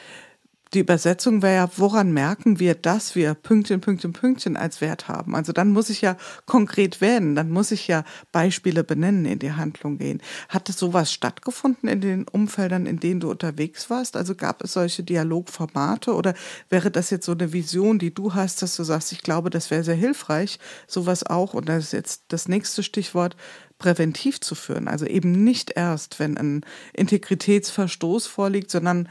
Die 0.75 0.81
Übersetzung 0.81 1.41
wäre 1.41 1.55
ja, 1.55 1.71
woran 1.77 2.13
merken 2.13 2.59
wir, 2.59 2.75
dass 2.75 3.15
wir 3.15 3.35
Pünktchen, 3.35 3.81
Pünktchen, 3.81 4.13
Pünktchen 4.13 4.57
als 4.57 4.81
Wert 4.81 5.07
haben? 5.07 5.37
Also 5.37 5.53
dann 5.53 5.71
muss 5.71 5.89
ich 5.89 6.01
ja 6.01 6.17
konkret 6.47 7.01
werden, 7.01 7.37
dann 7.37 7.49
muss 7.49 7.71
ich 7.71 7.87
ja 7.87 8.03
Beispiele 8.33 8.83
benennen, 8.83 9.25
in 9.25 9.39
die 9.39 9.53
Handlung 9.53 9.99
gehen. 9.99 10.21
Hat 10.49 10.69
es 10.69 10.77
sowas 10.77 11.13
stattgefunden 11.13 11.89
in 11.89 12.01
den 12.01 12.27
Umfeldern, 12.27 12.87
in 12.87 12.99
denen 12.99 13.21
du 13.21 13.31
unterwegs 13.31 13.89
warst? 13.89 14.17
Also 14.17 14.35
gab 14.35 14.65
es 14.65 14.73
solche 14.73 15.05
Dialogformate 15.05 16.13
oder 16.13 16.35
wäre 16.71 16.91
das 16.91 17.11
jetzt 17.11 17.27
so 17.27 17.33
eine 17.33 17.53
Vision, 17.53 18.01
die 18.01 18.13
du 18.13 18.35
hast, 18.35 18.61
dass 18.61 18.75
du 18.75 18.83
sagst, 18.83 19.13
ich 19.13 19.23
glaube, 19.23 19.51
das 19.51 19.71
wäre 19.71 19.85
sehr 19.85 19.95
hilfreich, 19.95 20.59
sowas 20.89 21.25
auch, 21.25 21.55
und 21.55 21.69
das 21.69 21.85
ist 21.85 21.93
jetzt 21.93 22.25
das 22.29 22.49
nächste 22.49 22.83
Stichwort, 22.83 23.37
präventiv 23.79 24.41
zu 24.41 24.57
führen. 24.57 24.89
Also 24.89 25.07
eben 25.07 25.45
nicht 25.45 25.73
erst, 25.77 26.19
wenn 26.19 26.37
ein 26.37 26.67
Integritätsverstoß 26.95 28.27
vorliegt, 28.27 28.73
sondern 28.73 29.09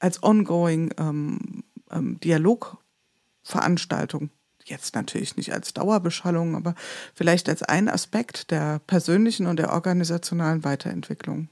als 0.00 0.22
ongoing 0.22 0.92
ähm, 0.98 1.64
ähm, 1.90 2.18
Dialogveranstaltung. 2.20 4.30
Jetzt 4.64 4.94
natürlich 4.94 5.36
nicht 5.36 5.52
als 5.52 5.72
Dauerbeschallung, 5.72 6.56
aber 6.56 6.74
vielleicht 7.14 7.48
als 7.48 7.62
ein 7.62 7.88
Aspekt 7.88 8.50
der 8.50 8.80
persönlichen 8.80 9.46
und 9.46 9.58
der 9.58 9.72
organisationalen 9.72 10.64
Weiterentwicklung. 10.64 11.48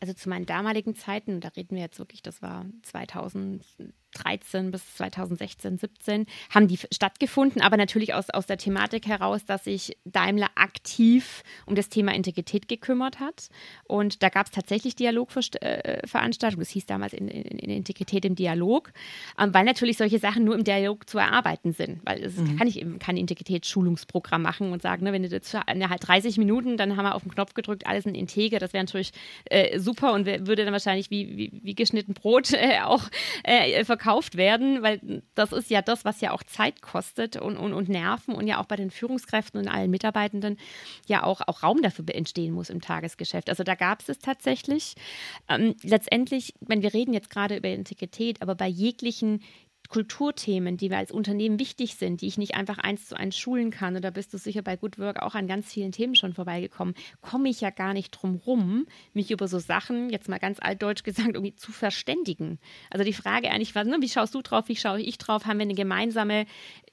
Also 0.00 0.14
zu 0.14 0.28
meinen 0.28 0.46
damaligen 0.46 0.94
Zeiten, 0.94 1.40
da 1.40 1.48
reden 1.48 1.74
wir 1.74 1.82
jetzt 1.82 1.98
wirklich, 1.98 2.22
das 2.22 2.40
war 2.40 2.66
2000, 2.84 3.64
2013 4.12 4.70
bis 4.70 4.96
2016, 4.96 5.78
17 5.78 6.26
haben 6.50 6.68
die 6.68 6.78
stattgefunden, 6.92 7.62
aber 7.62 7.76
natürlich 7.76 8.14
aus, 8.14 8.30
aus 8.30 8.46
der 8.46 8.58
Thematik 8.58 9.06
heraus, 9.06 9.44
dass 9.44 9.64
sich 9.64 9.96
Daimler 10.04 10.48
aktiv 10.54 11.42
um 11.66 11.74
das 11.74 11.88
Thema 11.88 12.14
Integrität 12.14 12.68
gekümmert 12.68 13.20
hat. 13.20 13.48
Und 13.84 14.22
da 14.22 14.28
gab 14.28 14.46
es 14.46 14.52
tatsächlich 14.52 14.96
Dialogveranstaltungen, 14.96 16.60
das 16.60 16.70
hieß 16.70 16.86
damals 16.86 17.12
in, 17.12 17.28
in, 17.28 17.58
in 17.58 17.70
Integrität 17.70 18.24
im 18.24 18.34
Dialog, 18.34 18.92
ähm, 19.38 19.52
weil 19.54 19.64
natürlich 19.64 19.96
solche 19.96 20.18
Sachen 20.18 20.44
nur 20.44 20.54
im 20.54 20.64
Dialog 20.64 21.08
zu 21.08 21.18
erarbeiten 21.18 21.72
sind. 21.72 22.00
Weil 22.04 22.24
es 22.24 22.36
mhm. 22.36 22.56
kann 22.56 22.66
ich 22.66 22.80
eben 22.80 22.98
kein 22.98 23.16
Integritätsschulungsprogramm 23.16 24.42
machen 24.42 24.72
und 24.72 24.82
sagen, 24.82 25.04
ne, 25.04 25.12
wenn 25.12 25.22
du 25.22 25.28
das 25.28 25.54
halt 25.54 26.08
30 26.08 26.38
Minuten, 26.38 26.76
dann 26.76 26.96
haben 26.96 27.04
wir 27.04 27.14
auf 27.14 27.22
den 27.22 27.32
Knopf 27.32 27.54
gedrückt, 27.54 27.86
alles 27.86 28.06
in 28.06 28.14
Integer, 28.14 28.58
das 28.58 28.72
wäre 28.72 28.84
natürlich 28.84 29.12
äh, 29.46 29.78
super 29.78 30.12
und 30.12 30.26
würde 30.26 30.64
dann 30.64 30.72
wahrscheinlich 30.72 31.10
wie, 31.10 31.36
wie, 31.36 31.60
wie 31.62 31.74
geschnitten 31.74 32.14
Brot 32.14 32.52
äh, 32.52 32.80
auch 32.82 33.02
äh, 33.44 33.84
verkauft 33.84 33.97
verkauft 33.98 34.36
werden, 34.36 34.82
weil 34.82 35.22
das 35.34 35.52
ist 35.52 35.70
ja 35.70 35.82
das, 35.82 36.04
was 36.04 36.20
ja 36.20 36.32
auch 36.32 36.42
Zeit 36.44 36.82
kostet 36.82 37.36
und, 37.36 37.56
und, 37.56 37.72
und 37.72 37.88
Nerven 37.88 38.34
und 38.34 38.46
ja 38.46 38.60
auch 38.60 38.66
bei 38.66 38.76
den 38.76 38.90
Führungskräften 38.90 39.60
und 39.60 39.68
allen 39.68 39.90
Mitarbeitenden 39.90 40.56
ja 41.06 41.24
auch, 41.24 41.40
auch 41.46 41.62
Raum 41.62 41.82
dafür 41.82 42.04
entstehen 42.14 42.54
muss 42.54 42.70
im 42.70 42.80
Tagesgeschäft. 42.80 43.48
Also 43.48 43.64
da 43.64 43.74
gab 43.74 44.00
es 44.00 44.08
es 44.08 44.18
tatsächlich. 44.20 44.94
Ähm, 45.48 45.74
letztendlich, 45.82 46.54
wenn 46.60 46.82
wir 46.82 46.94
reden 46.94 47.12
jetzt 47.12 47.30
gerade 47.30 47.56
über 47.56 47.68
Integrität, 47.68 48.40
aber 48.40 48.54
bei 48.54 48.68
jeglichen 48.68 49.42
Kulturthemen, 49.88 50.76
die 50.76 50.90
mir 50.90 50.98
als 50.98 51.10
Unternehmen 51.10 51.58
wichtig 51.58 51.94
sind, 51.94 52.20
die 52.20 52.26
ich 52.26 52.36
nicht 52.36 52.54
einfach 52.54 52.78
eins 52.78 53.08
zu 53.08 53.16
eins 53.16 53.38
schulen 53.38 53.70
kann, 53.70 53.96
und 53.96 54.04
da 54.04 54.10
bist 54.10 54.32
du 54.34 54.38
sicher 54.38 54.62
bei 54.62 54.76
Good 54.76 54.98
Work 54.98 55.22
auch 55.22 55.34
an 55.34 55.46
ganz 55.46 55.72
vielen 55.72 55.92
Themen 55.92 56.14
schon 56.14 56.34
vorbeigekommen, 56.34 56.94
komme 57.22 57.48
ich 57.48 57.60
ja 57.60 57.70
gar 57.70 57.94
nicht 57.94 58.10
drum 58.10 58.36
rum, 58.36 58.86
mich 59.14 59.30
über 59.30 59.48
so 59.48 59.58
Sachen, 59.58 60.10
jetzt 60.10 60.28
mal 60.28 60.38
ganz 60.38 60.58
altdeutsch 60.60 61.04
gesagt, 61.04 61.30
irgendwie 61.34 61.54
zu 61.54 61.72
verständigen. 61.72 62.58
Also 62.90 63.04
die 63.04 63.14
Frage 63.14 63.50
eigentlich 63.50 63.74
war, 63.74 63.84
ne, 63.84 63.96
wie 64.00 64.08
schaust 64.08 64.34
du 64.34 64.42
drauf, 64.42 64.68
wie 64.68 64.76
schaue 64.76 65.00
ich 65.00 65.16
drauf, 65.16 65.46
haben 65.46 65.58
wir 65.58 65.62
eine 65.64 65.74
gemeinsame, 65.74 66.44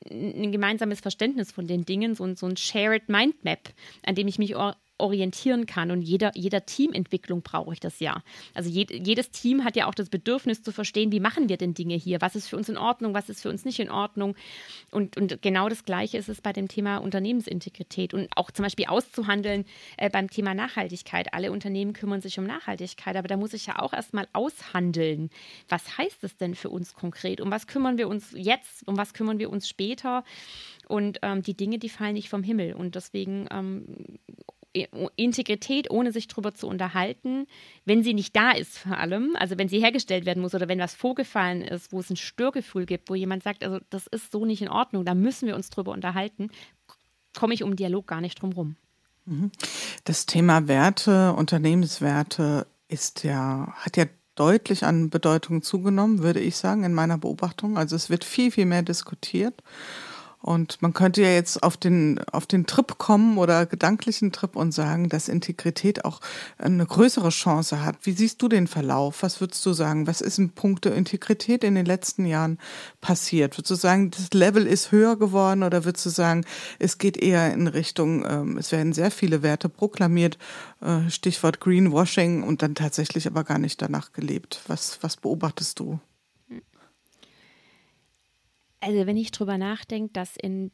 ein 0.09 0.51
gemeinsames 0.51 1.01
Verständnis 1.01 1.51
von 1.51 1.67
den 1.67 1.83
Dingen, 1.85 2.15
so, 2.15 2.33
so 2.35 2.47
ein 2.47 2.57
Shared 2.57 3.09
Mindmap, 3.09 3.73
an 4.05 4.15
dem 4.15 4.27
ich 4.27 4.39
mich 4.39 4.55
orientieren 4.97 5.65
kann. 5.65 5.91
Und 5.91 6.01
jeder, 6.01 6.31
jeder 6.35 6.65
Teamentwicklung 6.65 7.41
brauche 7.41 7.73
ich 7.73 7.79
das 7.79 7.99
ja. 7.99 8.23
Also 8.53 8.69
je, 8.69 8.85
jedes 8.89 9.31
Team 9.31 9.63
hat 9.63 9.75
ja 9.75 9.87
auch 9.87 9.95
das 9.95 10.09
Bedürfnis 10.09 10.63
zu 10.63 10.71
verstehen, 10.71 11.11
wie 11.11 11.19
machen 11.19 11.49
wir 11.49 11.57
denn 11.57 11.73
Dinge 11.73 11.95
hier? 11.95 12.21
Was 12.21 12.35
ist 12.35 12.47
für 12.47 12.57
uns 12.57 12.69
in 12.69 12.77
Ordnung? 12.77 13.13
Was 13.13 13.29
ist 13.29 13.41
für 13.41 13.49
uns 13.49 13.65
nicht 13.65 13.79
in 13.79 13.89
Ordnung? 13.89 14.35
Und, 14.91 15.17
und 15.17 15.41
genau 15.41 15.69
das 15.69 15.83
Gleiche 15.83 16.17
ist 16.17 16.29
es 16.29 16.41
bei 16.41 16.53
dem 16.53 16.67
Thema 16.67 16.97
Unternehmensintegrität 16.97 18.13
und 18.13 18.29
auch 18.35 18.51
zum 18.51 18.63
Beispiel 18.63 18.85
auszuhandeln 18.85 19.65
äh, 19.97 20.09
beim 20.09 20.29
Thema 20.29 20.53
Nachhaltigkeit. 20.53 21.33
Alle 21.33 21.51
Unternehmen 21.51 21.93
kümmern 21.93 22.21
sich 22.21 22.39
um 22.39 22.45
Nachhaltigkeit, 22.45 23.15
aber 23.15 23.27
da 23.27 23.37
muss 23.37 23.53
ich 23.53 23.65
ja 23.65 23.79
auch 23.79 23.93
erstmal 23.93 24.27
aushandeln. 24.33 25.29
Was 25.67 25.97
heißt 25.97 26.23
es 26.23 26.37
denn 26.37 26.55
für 26.55 26.69
uns 26.69 26.93
konkret? 26.93 27.41
Um 27.41 27.51
was 27.51 27.67
kümmern 27.67 27.97
wir 27.97 28.07
uns 28.07 28.31
jetzt? 28.33 28.87
Um 28.87 28.97
was 28.97 29.13
kümmern 29.13 29.39
wir 29.39 29.49
uns 29.49 29.67
später? 29.67 30.23
Und 30.87 31.19
ähm, 31.21 31.41
die 31.41 31.55
Dinge, 31.55 31.79
die 31.79 31.89
fallen 31.89 32.13
nicht 32.13 32.29
vom 32.29 32.43
Himmel. 32.43 32.73
Und 32.73 32.95
deswegen 32.95 33.47
ähm, 33.51 34.19
Integrität, 35.15 35.89
ohne 35.89 36.11
sich 36.11 36.28
darüber 36.28 36.53
zu 36.53 36.67
unterhalten, 36.67 37.47
wenn 37.86 38.03
sie 38.03 38.13
nicht 38.13 38.36
da 38.36 38.51
ist 38.51 38.78
vor 38.78 38.97
allem, 38.97 39.36
also 39.39 39.57
wenn 39.57 39.69
sie 39.69 39.80
hergestellt 39.80 40.26
werden 40.26 40.41
muss 40.41 40.53
oder 40.53 40.67
wenn 40.67 40.80
was 40.80 40.93
vorgefallen 40.93 41.61
ist, 41.61 41.91
wo 41.91 41.99
es 41.99 42.09
ein 42.09 42.17
Störgefühl 42.17 42.86
gibt, 42.86 43.09
wo 43.09 43.15
jemand 43.15 43.43
sagt, 43.43 43.63
also 43.63 43.80
das 43.89 44.07
ist 44.07 44.32
so 44.32 44.45
nicht 44.45 44.61
in 44.61 44.69
Ordnung, 44.69 45.05
da 45.05 45.13
müssen 45.13 45.47
wir 45.47 45.55
uns 45.55 45.69
drüber 45.69 45.91
unterhalten, 45.91 46.49
komme 47.34 47.53
ich 47.53 47.63
um 47.63 47.76
Dialog 47.76 48.07
gar 48.07 48.21
nicht 48.21 48.41
drum 48.41 48.51
rum. 48.51 48.76
Mhm. 49.26 49.51
Das 50.03 50.26
Thema 50.26 50.67
Werte, 50.67 51.34
Unternehmenswerte 51.34 52.67
ist 52.88 53.23
ja, 53.23 53.73
hat 53.78 53.97
ja 53.97 54.05
deutlich 54.36 54.86
an 54.86 55.09
Bedeutung 55.09 55.61
zugenommen, 55.61 56.21
würde 56.21 56.41
ich 56.41 56.57
sagen, 56.57 56.84
in 56.84 56.93
meiner 56.93 57.17
Beobachtung. 57.17 57.78
Also 57.78 57.95
es 57.95 58.09
wird 58.09 58.23
viel, 58.23 58.51
viel 58.51 58.65
mehr 58.65 58.84
diskutiert. 58.84 59.63
Und 60.45 60.79
man 60.83 60.93
könnte 60.93 61.23
ja 61.23 61.31
jetzt 61.31 61.63
auf 61.63 61.75
den, 61.75 62.19
auf 62.31 62.45
den 62.45 62.67
Trip 62.67 62.99
kommen 62.99 63.39
oder 63.39 63.65
gedanklichen 63.65 64.31
Trip 64.31 64.55
und 64.55 64.73
sagen, 64.73 65.09
dass 65.09 65.27
Integrität 65.27 66.05
auch 66.05 66.21
eine 66.59 66.85
größere 66.85 67.29
Chance 67.29 67.83
hat. 67.83 67.95
Wie 68.03 68.11
siehst 68.11 68.43
du 68.43 68.47
den 68.47 68.67
Verlauf? 68.67 69.23
Was 69.23 69.41
würdest 69.41 69.65
du 69.65 69.73
sagen? 69.73 70.05
Was 70.05 70.21
ist 70.21 70.37
in 70.37 70.51
puncto 70.51 70.91
Integrität 70.91 71.63
in 71.63 71.73
den 71.73 71.87
letzten 71.87 72.27
Jahren 72.27 72.59
passiert? 73.01 73.57
Würdest 73.57 73.71
du 73.71 73.75
sagen, 73.75 74.11
das 74.11 74.33
Level 74.33 74.67
ist 74.67 74.91
höher 74.91 75.15
geworden 75.15 75.63
oder 75.63 75.83
würdest 75.83 76.05
du 76.05 76.11
sagen, 76.11 76.45
es 76.77 76.99
geht 76.99 77.17
eher 77.17 77.51
in 77.51 77.65
Richtung, 77.65 78.23
ähm, 78.29 78.57
es 78.57 78.71
werden 78.71 78.93
sehr 78.93 79.09
viele 79.09 79.41
Werte 79.41 79.67
proklamiert, 79.67 80.37
äh, 80.79 81.09
Stichwort 81.09 81.59
Greenwashing 81.59 82.43
und 82.43 82.61
dann 82.61 82.75
tatsächlich 82.75 83.25
aber 83.25 83.43
gar 83.45 83.57
nicht 83.57 83.81
danach 83.81 84.13
gelebt? 84.13 84.61
Was, 84.67 84.99
was 85.01 85.17
beobachtest 85.17 85.79
du? 85.79 85.99
Also 88.86 89.07
wenn 89.07 89.17
ich 89.17 89.31
drüber 89.31 89.57
nachdenke, 89.57 90.13
dass 90.13 90.38
in, 90.38 90.69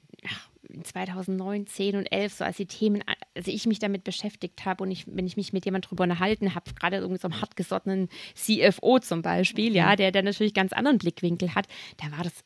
in 0.67 0.83
2009, 0.83 1.65
10 1.65 1.95
und 1.95 2.11
11, 2.11 2.33
so 2.33 2.43
als 2.43 2.57
die 2.57 2.65
Themen, 2.65 3.01
also 3.35 3.49
ich 3.49 3.65
mich 3.67 3.79
damit 3.79 4.03
beschäftigt 4.03 4.65
habe 4.65 4.83
und 4.83 4.91
ich, 4.91 5.05
wenn 5.07 5.25
ich 5.25 5.37
mich 5.37 5.53
mit 5.53 5.63
jemandem 5.63 5.87
drüber 5.87 6.03
unterhalten 6.03 6.53
habe, 6.53 6.73
gerade 6.73 6.97
irgendwie 6.97 7.21
so 7.21 7.29
einem 7.29 7.39
hartgesottenen 7.39 8.09
CFO 8.35 8.99
zum 8.99 9.21
Beispiel, 9.21 9.73
ja, 9.73 9.93
mhm. 9.93 9.95
der, 9.95 10.11
der 10.11 10.23
natürlich 10.23 10.53
ganz 10.53 10.73
anderen 10.73 10.97
Blickwinkel 10.97 11.55
hat, 11.55 11.67
da 12.03 12.11
war 12.17 12.25
das 12.25 12.43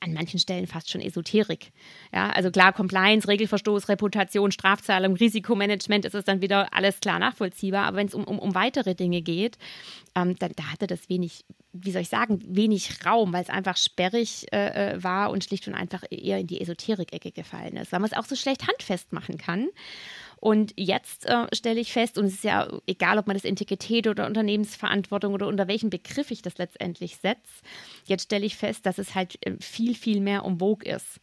an 0.00 0.14
manchen 0.14 0.38
Stellen 0.38 0.66
fast 0.66 0.90
schon 0.90 1.00
Esoterik. 1.00 1.72
Ja, 2.12 2.30
also 2.30 2.50
klar, 2.50 2.72
Compliance, 2.72 3.28
Regelverstoß, 3.28 3.88
Reputation, 3.88 4.50
Strafzahlung, 4.50 5.14
Risikomanagement, 5.16 6.06
ist 6.06 6.14
es 6.14 6.24
dann 6.24 6.40
wieder 6.40 6.72
alles 6.72 7.00
klar 7.00 7.18
nachvollziehbar. 7.18 7.84
Aber 7.84 7.98
wenn 7.98 8.06
es 8.06 8.14
um, 8.14 8.24
um, 8.24 8.38
um 8.38 8.54
weitere 8.54 8.94
Dinge 8.94 9.20
geht, 9.20 9.58
ähm, 10.14 10.36
dann 10.38 10.52
da 10.56 10.64
hatte 10.64 10.86
das 10.86 11.08
wenig, 11.08 11.44
wie 11.72 11.92
soll 11.92 12.02
ich 12.02 12.08
sagen, 12.08 12.40
wenig 12.46 13.04
Raum, 13.04 13.32
weil 13.32 13.42
es 13.42 13.50
einfach 13.50 13.76
sperrig 13.76 14.46
äh, 14.52 14.94
äh, 14.94 15.04
war 15.04 15.30
und 15.30 15.44
schlicht 15.44 15.68
und 15.68 15.74
einfach 15.74 16.02
eher 16.10 16.38
in 16.38 16.46
die 16.46 16.60
Esoterik-Ecke 16.60 17.30
gefallen 17.30 17.76
ist, 17.76 17.92
weil 17.92 18.00
man 18.00 18.10
es 18.10 18.16
auch 18.16 18.24
so 18.24 18.36
schlecht 18.36 18.66
handfest 18.66 19.12
machen 19.12 19.36
kann. 19.36 19.68
Und 20.40 20.72
jetzt 20.76 21.26
äh, 21.26 21.46
stelle 21.54 21.80
ich 21.80 21.92
fest, 21.92 22.16
und 22.16 22.24
es 22.24 22.34
ist 22.34 22.44
ja 22.44 22.66
egal, 22.86 23.18
ob 23.18 23.26
man 23.26 23.36
das 23.36 23.44
Integrität 23.44 24.06
oder 24.08 24.26
Unternehmensverantwortung 24.26 25.34
oder 25.34 25.46
unter 25.46 25.68
welchem 25.68 25.90
Begriff 25.90 26.30
ich 26.30 26.40
das 26.40 26.56
letztendlich 26.56 27.18
setze, 27.18 27.62
jetzt 28.06 28.24
stelle 28.24 28.46
ich 28.46 28.56
fest, 28.56 28.86
dass 28.86 28.98
es 28.98 29.14
halt 29.14 29.38
äh, 29.46 29.56
viel, 29.60 29.94
viel 29.94 30.20
mehr 30.20 30.44
um 30.44 30.58
Vogue 30.58 30.90
ist. 30.90 31.20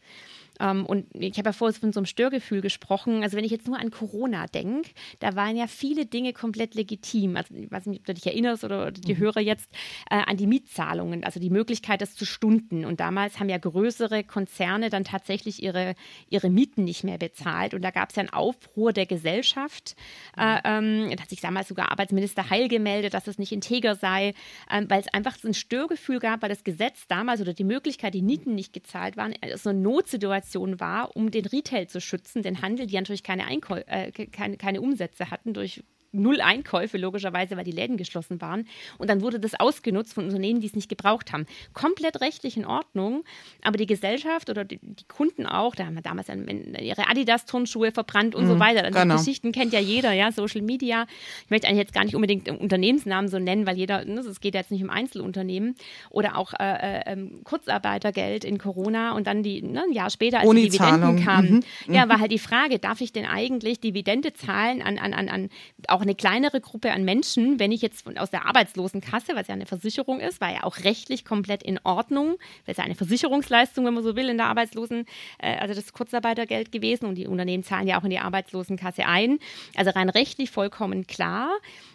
Ähm, 0.60 0.86
und 0.86 1.08
ich 1.14 1.38
habe 1.38 1.50
ja 1.50 1.54
vorhin 1.54 1.80
von 1.80 1.94
so 1.94 2.00
einem 2.00 2.06
Störgefühl 2.06 2.62
gesprochen. 2.62 3.24
Also 3.24 3.38
wenn 3.38 3.44
ich 3.44 3.52
jetzt 3.52 3.68
nur 3.68 3.80
an 3.80 3.92
Corona 3.92 4.48
denke, 4.48 4.90
da 5.20 5.36
waren 5.36 5.56
ja 5.56 5.68
viele 5.68 6.06
Dinge 6.06 6.34
komplett 6.34 6.76
legitim. 6.76 7.36
Also 7.36 7.54
ich 7.56 7.72
weiß 7.72 7.86
nicht, 7.88 8.00
ob 8.00 8.06
du 8.06 8.14
dich 8.14 8.26
erinnerst 8.26 8.64
oder 8.64 8.92
die 8.92 9.14
mhm. 9.14 9.20
Hörer 9.20 9.42
jetzt 9.42 9.70
äh, 10.10 10.16
an 10.16 10.38
die 10.38 10.48
Mietzahlungen, 10.48 11.24
also 11.24 11.40
die 11.40 11.50
Möglichkeit, 11.50 12.02
das 12.02 12.16
zu 12.16 12.26
stunden. 12.26 12.86
Und 12.86 13.00
damals 13.00 13.40
haben 13.40 13.50
ja 13.50 13.58
größere 13.58 14.24
Konzerne 14.24 14.90
dann 14.90 15.04
tatsächlich 15.04 15.62
ihre, 15.62 15.96
ihre 16.30 16.50
Mieten 16.50 16.84
nicht 16.84 17.04
mehr 17.04 17.18
bezahlt. 17.18 17.74
Und 17.74 17.82
da 17.82 17.92
gab 17.92 18.10
es 18.10 18.16
ja 18.16 18.22
einen 18.22 18.34
Aufruhr 18.34 18.94
der 18.94 19.06
Gesellschaft. 19.06 19.96
Mhm. 20.36 20.44
Äh, 20.44 20.62
ähm, 20.66 21.10
da 21.16 21.22
hat 21.22 21.30
sich 21.30 21.42
damals 21.42 21.68
sogar 21.68 21.92
Arbeitsminister 21.92 22.50
Heil 22.50 22.68
gemeldet, 22.68 23.14
dass 23.14 23.28
es 23.28 23.38
nicht 23.38 23.52
integer 23.52 23.96
sei, 23.96 24.34
äh, 24.70 24.84
weil 24.88 25.02
es 25.02 25.14
einfach 25.14 25.38
so 25.38 25.48
ein 25.48 25.54
Störgefühl 25.54 26.20
gab, 26.20 26.42
weil 26.42 26.50
das 26.50 26.64
Gesetz 26.64 27.08
damals 27.08 27.42
oder 27.42 27.54
die 27.54 27.64
Möglichkeit, 27.64 28.14
die 28.14 28.22
Mieten 28.22 28.56
nicht 28.56 28.74
gezahlt 28.74 29.18
waren, 29.18 29.34
so 29.56 29.70
eine 29.70 29.80
Notsituation 29.80 30.47
Organisation 30.48 30.80
war, 30.80 31.16
um 31.16 31.32
den 31.32 31.46
Retail 31.46 31.88
zu 31.88 32.00
schützen, 32.00 32.44
den 32.44 32.62
Handel, 32.62 32.88
die 32.88 32.96
natürlich 32.96 33.24
keine, 33.24 33.46
Einkäu 33.46 33.82
äh, 33.88 34.12
keine, 34.12 34.58
keine 34.58 34.82
Umsätze 34.82 35.30
hatten 35.30 35.54
durch 35.54 35.84
null 36.18 36.42
Einkäufe, 36.42 36.98
logischerweise, 36.98 37.58
weil 37.58 37.64
die 37.64 37.72
Läden 37.72 37.98
geschlossen 37.98 38.42
waren. 38.42 38.68
Und 38.98 39.10
dann 39.10 39.22
wurde 39.22 39.40
das 39.40 39.60
ausgenutzt 39.60 40.14
von 40.14 40.26
Unternehmen, 40.26 40.62
die 40.62 40.68
es 40.68 40.76
nicht 40.76 40.90
gebraucht 40.90 41.32
haben. 41.32 41.46
Komplett 41.74 42.22
rechtlich 42.22 42.58
in 42.58 42.66
Ordnung, 42.66 43.24
aber 43.64 43.78
die 43.78 43.86
Gesellschaft 43.86 44.50
oder 44.50 44.66
die, 44.66 44.80
die 44.82 45.06
Kunden 45.08 45.46
auch, 45.46 45.76
da 45.76 45.86
haben 45.86 45.96
wir 45.96 46.02
damals 46.02 46.28
ihre 46.30 47.08
Adidas-Turnschuhe 47.08 47.92
verbrannt 47.92 48.36
und 48.36 48.46
mhm, 48.46 48.50
so 48.50 48.60
weiter. 48.60 48.84
Also 48.84 49.00
genau. 49.00 49.16
Die 49.16 49.20
Geschichten 49.20 49.52
kennt 49.52 49.74
ja 49.74 49.80
jeder, 49.80 50.12
ja, 50.12 50.32
Social 50.32 50.62
Media. 50.62 51.06
Ich 51.44 51.50
möchte 51.50 51.68
eigentlich 51.68 51.80
jetzt 51.80 51.94
gar 51.94 52.04
nicht 52.04 52.16
unbedingt 52.16 52.50
Unternehmensnamen 52.50 53.30
so 53.30 53.40
nennen, 53.40 53.66
weil 53.66 53.78
jeder, 53.78 54.06
ne, 54.06 54.20
es 54.22 54.40
geht 54.42 54.54
jetzt 54.54 54.72
nicht 54.72 54.84
um 54.84 54.90
Einzelunternehmen 54.90 55.76
oder 56.10 56.38
auch 56.38 56.54
äh, 56.54 57.00
äh, 57.00 57.02
ähm, 57.14 57.42
Kurzarbeitergeld 57.44 58.44
in 58.44 58.58
Corona 58.58 59.14
und 59.14 59.28
dann 59.28 59.44
die, 59.44 59.62
ne, 59.62 59.84
ein 59.84 59.94
Jahr 59.94 60.10
später, 60.10 60.40
als 60.40 60.48
Ohne 60.48 60.62
die 60.62 60.70
Dividenden 60.70 61.02
Zahlung. 61.02 61.24
kamen. 61.24 61.64
Mhm. 61.88 61.94
Ja, 61.94 62.10
war 62.10 62.20
halt 62.20 62.32
die 62.32 62.40
Frage, 62.40 62.80
darf 62.80 63.02
ich 63.02 63.14
denn 63.14 63.26
eigentlich 63.26 63.80
Dividende 63.80 64.34
zahlen 64.34 64.82
an, 64.82 64.98
an, 64.98 65.14
an, 65.14 65.30
an 65.30 65.50
auch 65.88 66.02
eine 66.08 66.16
kleinere 66.16 66.62
Gruppe 66.62 66.92
an 66.92 67.04
Menschen, 67.04 67.60
wenn 67.60 67.72
ich 67.72 67.82
jetzt 67.82 68.08
aus 68.18 68.32
der 68.32 68.46
Arbeitslosenkasse, 68.46 69.36
was 69.36 69.48
ja 69.48 69.54
eine 69.54 69.66
Versicherung 69.66 70.20
ist, 70.20 70.40
war 70.42 70.52
ja 70.52 70.64
auch 70.64 70.78
rechtlich 70.80 71.26
komplett 71.26 71.64
in 71.64 71.80
Ordnung, 71.84 72.38
weil 72.66 72.72
es 72.72 72.78
ja 72.78 72.84
eine 72.84 72.96
Versicherungsleistung, 72.96 73.86
wenn 73.86 73.94
man 73.94 74.04
so 74.04 74.16
will, 74.16 74.30
in 74.30 74.38
der 74.38 74.48
Arbeitslosen, 74.48 75.06
äh, 75.40 75.58
also 75.58 75.74
das 75.74 75.92
Kurzarbeitergeld 75.94 76.72
gewesen 76.72 77.06
und 77.06 77.16
die 77.16 77.28
Unternehmen 77.28 77.64
zahlen 77.64 77.88
ja 77.88 78.00
auch 78.00 78.04
in 78.04 78.10
die 78.10 78.20
Arbeitslosenkasse 78.20 79.06
ein. 79.06 79.40
Also 79.76 79.92
rein 79.92 80.10
rechtlich 80.10 80.50
vollkommen 80.50 81.08
klar 81.08 81.50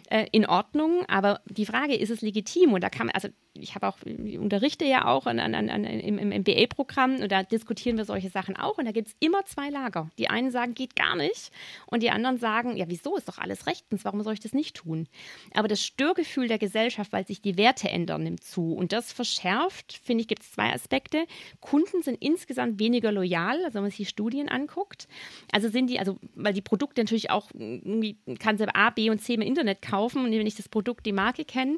äh, 0.09 0.27
in 0.31 0.45
Ordnung, 0.45 1.05
aber 1.07 1.41
die 1.45 1.65
Frage, 1.65 1.95
ist 1.95 2.09
es 2.09 2.21
legitim? 2.21 2.73
Und 2.73 2.83
da 2.83 2.89
kann 2.89 3.07
man, 3.07 3.15
also 3.15 3.29
ich 3.53 3.75
habe 3.75 3.87
auch, 3.87 3.97
ich 4.03 4.39
unterrichte 4.39 4.83
ja 4.83 5.05
auch 5.05 5.27
an, 5.27 5.39
an, 5.39 5.53
an, 5.53 5.83
im, 5.83 6.17
im 6.17 6.29
MBA-Programm 6.41 7.17
und 7.17 7.31
da 7.31 7.43
diskutieren 7.43 7.97
wir 7.97 8.05
solche 8.05 8.29
Sachen 8.29 8.57
auch. 8.57 8.79
Und 8.79 8.85
da 8.85 8.91
gibt 8.91 9.09
es 9.09 9.15
immer 9.19 9.45
zwei 9.45 9.69
Lager. 9.69 10.09
Die 10.17 10.29
einen 10.29 10.51
sagen, 10.51 10.73
geht 10.73 10.95
gar 10.95 11.15
nicht. 11.15 11.51
Und 11.85 12.01
die 12.01 12.09
anderen 12.09 12.37
sagen, 12.37 12.75
ja, 12.77 12.85
wieso 12.87 13.15
ist 13.15 13.27
doch 13.27 13.37
alles 13.37 13.67
rechtens? 13.67 14.05
Warum 14.05 14.23
soll 14.23 14.33
ich 14.33 14.39
das 14.39 14.53
nicht 14.53 14.75
tun? 14.75 15.07
Aber 15.53 15.67
das 15.67 15.83
Störgefühl 15.85 16.47
der 16.47 16.57
Gesellschaft, 16.57 17.13
weil 17.13 17.27
sich 17.27 17.41
die 17.41 17.57
Werte 17.57 17.89
ändern, 17.89 18.23
nimmt 18.23 18.43
zu. 18.43 18.73
Und 18.73 18.91
das 18.91 19.13
verschärft, 19.13 19.99
finde 20.03 20.21
ich, 20.21 20.27
gibt 20.27 20.41
es 20.41 20.51
zwei 20.51 20.73
Aspekte. 20.73 21.25
Kunden 21.61 22.01
sind 22.01 22.17
insgesamt 22.21 22.79
weniger 22.79 23.11
loyal, 23.11 23.63
also 23.63 23.75
wenn 23.75 23.83
man 23.83 23.91
sich 23.91 23.97
die 23.97 24.05
Studien 24.05 24.49
anguckt. 24.49 25.07
Also 25.51 25.69
sind 25.69 25.87
die, 25.87 25.99
also 25.99 26.17
weil 26.33 26.53
die 26.53 26.61
Produkte 26.61 27.01
natürlich 27.01 27.29
auch, 27.29 27.51
irgendwie 27.53 28.17
kann 28.39 28.57
sie 28.57 28.63
A, 28.73 28.89
B 28.89 29.11
und 29.11 29.19
C 29.19 29.35
im 29.35 29.41
Internet 29.41 29.81
kaufen 29.81 29.92
und 29.99 30.31
wenn 30.31 30.47
ich 30.47 30.55
das 30.55 30.69
Produkt, 30.69 31.05
die 31.05 31.13
Marke 31.13 31.45
kenne. 31.45 31.77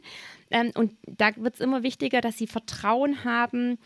Ähm, 0.52 0.72
und 0.76 0.94
da 1.06 1.36
wird 1.36 1.56
es 1.56 1.60
immer 1.60 1.84
wichtiger, 1.84 2.22
dass 2.22 2.38
sie 2.38 2.48
Vertrauen 2.48 3.24
haben 3.24 3.78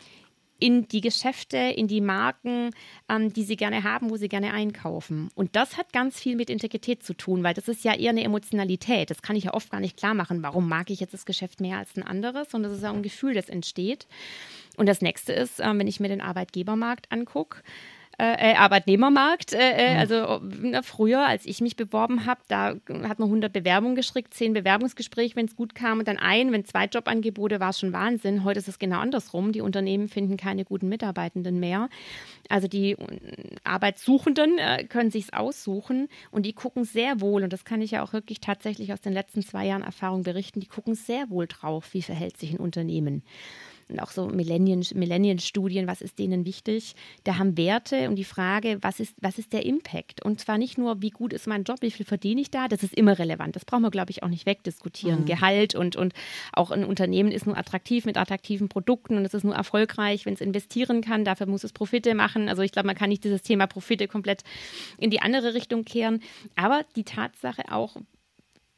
in 0.60 0.86
die 0.86 1.00
Geschäfte, 1.00 1.56
in 1.56 1.88
die 1.88 2.00
Marken, 2.00 2.70
ähm, 3.08 3.32
die 3.32 3.42
sie 3.44 3.56
gerne 3.56 3.82
haben, 3.82 4.10
wo 4.10 4.16
sie 4.16 4.28
gerne 4.28 4.52
einkaufen. 4.52 5.30
Und 5.34 5.56
das 5.56 5.76
hat 5.76 5.92
ganz 5.92 6.20
viel 6.20 6.36
mit 6.36 6.50
Integrität 6.50 7.02
zu 7.02 7.14
tun, 7.14 7.42
weil 7.42 7.54
das 7.54 7.66
ist 7.66 7.82
ja 7.82 7.94
eher 7.94 8.10
eine 8.10 8.22
Emotionalität. 8.22 9.10
Das 9.10 9.22
kann 9.22 9.36
ich 9.36 9.44
ja 9.44 9.54
oft 9.54 9.70
gar 9.70 9.80
nicht 9.80 9.96
klar 9.96 10.14
machen. 10.14 10.42
Warum 10.42 10.68
mag 10.68 10.90
ich 10.90 11.00
jetzt 11.00 11.14
das 11.14 11.24
Geschäft 11.24 11.60
mehr 11.60 11.78
als 11.78 11.96
ein 11.96 12.02
anderes? 12.02 12.54
Und 12.54 12.62
das 12.62 12.72
ist 12.72 12.82
ja 12.82 12.92
ein 12.92 13.02
Gefühl, 13.02 13.34
das 13.34 13.48
entsteht. 13.48 14.06
Und 14.76 14.86
das 14.86 15.00
nächste 15.00 15.32
ist, 15.32 15.60
äh, 15.60 15.78
wenn 15.78 15.88
ich 15.88 15.98
mir 15.98 16.08
den 16.08 16.20
Arbeitgebermarkt 16.20 17.10
angucke, 17.10 17.62
äh, 18.20 18.52
äh, 18.52 18.54
Arbeitnehmermarkt. 18.54 19.54
Äh, 19.54 19.94
äh, 19.94 19.96
also 19.96 20.42
na, 20.42 20.82
früher, 20.82 21.26
als 21.26 21.46
ich 21.46 21.62
mich 21.62 21.74
beworben 21.74 22.26
habe, 22.26 22.42
da 22.48 22.74
hat 23.08 23.18
man 23.18 23.28
100 23.28 23.50
Bewerbungen 23.50 23.96
geschickt, 23.96 24.34
10 24.34 24.52
Bewerbungsgespräche, 24.52 25.36
wenn 25.36 25.46
es 25.46 25.56
gut 25.56 25.74
kam 25.74 26.00
und 26.00 26.06
dann 26.06 26.18
ein, 26.18 26.52
wenn 26.52 26.66
zwei 26.66 26.84
Jobangebote, 26.84 27.60
war 27.60 27.70
es 27.70 27.80
schon 27.80 27.94
Wahnsinn. 27.94 28.44
Heute 28.44 28.58
ist 28.58 28.68
es 28.68 28.78
genau 28.78 28.98
andersrum. 28.98 29.52
Die 29.52 29.62
Unternehmen 29.62 30.08
finden 30.08 30.36
keine 30.36 30.66
guten 30.66 30.90
Mitarbeitenden 30.90 31.60
mehr. 31.60 31.88
Also 32.50 32.68
die 32.68 32.94
Arbeitssuchenden 33.64 34.58
äh, 34.58 34.84
können 34.84 35.10
sich 35.10 35.32
aussuchen 35.32 36.08
und 36.30 36.44
die 36.44 36.52
gucken 36.52 36.84
sehr 36.84 37.22
wohl, 37.22 37.42
und 37.42 37.54
das 37.54 37.64
kann 37.64 37.80
ich 37.80 37.92
ja 37.92 38.02
auch 38.02 38.12
wirklich 38.12 38.40
tatsächlich 38.40 38.92
aus 38.92 39.00
den 39.00 39.14
letzten 39.14 39.42
zwei 39.42 39.64
Jahren 39.64 39.82
Erfahrung 39.82 40.24
berichten, 40.24 40.60
die 40.60 40.66
gucken 40.66 40.94
sehr 40.94 41.30
wohl 41.30 41.46
drauf, 41.46 41.94
wie 41.94 42.02
verhält 42.02 42.36
sich 42.36 42.52
ein 42.52 42.58
Unternehmen 42.58 43.22
auch 43.98 44.10
so 44.10 44.26
Millennial-Studien, 44.28 45.86
was 45.86 46.00
ist 46.00 46.18
denen 46.18 46.44
wichtig. 46.44 46.94
Da 47.24 47.38
haben 47.38 47.56
Werte 47.56 48.08
und 48.08 48.16
die 48.16 48.24
Frage, 48.24 48.78
was 48.82 49.00
ist, 49.00 49.14
was 49.20 49.38
ist 49.38 49.52
der 49.52 49.66
Impact? 49.66 50.24
Und 50.24 50.40
zwar 50.40 50.58
nicht 50.58 50.78
nur, 50.78 51.02
wie 51.02 51.10
gut 51.10 51.32
ist 51.32 51.46
mein 51.46 51.64
Job, 51.64 51.78
wie 51.80 51.90
viel 51.90 52.06
verdiene 52.06 52.40
ich 52.40 52.50
da, 52.50 52.68
das 52.68 52.82
ist 52.82 52.94
immer 52.94 53.18
relevant. 53.18 53.56
Das 53.56 53.64
brauchen 53.64 53.82
wir, 53.82 53.90
glaube 53.90 54.10
ich, 54.10 54.22
auch 54.22 54.28
nicht 54.28 54.46
wegdiskutieren. 54.46 55.20
Mhm. 55.20 55.24
Gehalt 55.26 55.74
und, 55.74 55.96
und 55.96 56.12
auch 56.52 56.70
ein 56.70 56.84
Unternehmen 56.84 57.32
ist 57.32 57.46
nur 57.46 57.56
attraktiv 57.56 58.04
mit 58.04 58.16
attraktiven 58.16 58.68
Produkten 58.68 59.16
und 59.16 59.24
es 59.24 59.34
ist 59.34 59.44
nur 59.44 59.54
erfolgreich, 59.54 60.26
wenn 60.26 60.34
es 60.34 60.40
investieren 60.40 61.00
kann. 61.00 61.24
Dafür 61.24 61.46
muss 61.46 61.64
es 61.64 61.72
Profite 61.72 62.14
machen. 62.14 62.48
Also 62.48 62.62
ich 62.62 62.72
glaube, 62.72 62.86
man 62.86 62.96
kann 62.96 63.08
nicht 63.08 63.24
dieses 63.24 63.42
Thema 63.42 63.66
Profite 63.66 64.06
komplett 64.06 64.42
in 64.98 65.10
die 65.10 65.20
andere 65.20 65.54
Richtung 65.54 65.84
kehren. 65.84 66.20
Aber 66.56 66.84
die 66.96 67.04
Tatsache 67.04 67.72
auch, 67.72 67.96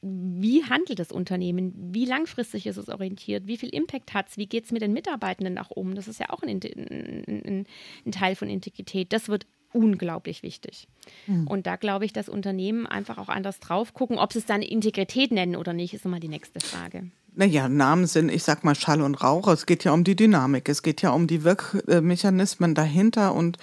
wie 0.03 0.65
handelt 0.65 0.99
das 0.99 1.13
Unternehmen? 1.13 1.73
Wie 1.77 2.05
langfristig 2.05 2.67
ist 2.67 2.77
es 2.77 2.89
orientiert? 2.89 3.47
Wie 3.47 3.57
viel 3.57 3.69
Impact 3.69 4.13
hat 4.15 4.29
es? 4.29 4.37
Wie 4.37 4.47
geht 4.47 4.65
es 4.65 4.73
mit 4.73 4.83
den 4.83 4.93
Mitarbeitenden 4.93 5.59
auch 5.59 5.71
um? 5.71 5.95
Das 5.95 6.09
ist 6.09 6.19
ja 6.19 6.31
auch 6.31 6.43
ein, 6.43 6.61
ein, 6.61 7.67
ein 8.05 8.13
Teil 8.13 8.35
von 8.35 8.49
Integrität. 8.49 9.13
Das 9.13 9.29
wird 9.29 9.47
unglaublich 9.73 10.43
wichtig. 10.43 10.89
Mhm. 11.27 11.47
Und 11.47 11.67
da 11.67 11.77
glaube 11.77 12.05
ich, 12.05 12.13
dass 12.13 12.29
Unternehmen 12.29 12.87
einfach 12.87 13.19
auch 13.19 13.29
anders 13.29 13.61
drauf 13.61 13.95
gucken. 13.95 14.19
Ob 14.19 14.33
sie 14.33 14.41
es 14.41 14.47
dann 14.47 14.61
Integrität 14.61 15.31
nennen 15.31 15.55
oder 15.55 15.73
nicht, 15.73 15.95
ist 15.95 16.05
immer 16.05 16.21
die 16.21 16.29
nächste 16.29 16.61
Frage. 16.61 17.11
Naja, 17.35 17.69
Namen 17.69 18.07
sind, 18.07 18.31
ich 18.31 18.43
sag 18.43 18.63
mal, 18.63 18.75
Schall 18.75 19.01
und 19.01 19.15
Rauch. 19.23 19.49
Es 19.49 19.65
geht 19.65 19.85
ja 19.85 19.93
um 19.93 20.05
die 20.05 20.17
Dynamik, 20.17 20.69
es 20.69 20.83
geht 20.83 21.01
ja 21.01 21.11
um 21.11 21.27
die 21.27 21.45
Wirkmechanismen 21.45 22.75
dahinter. 22.75 23.35
Und 23.35 23.57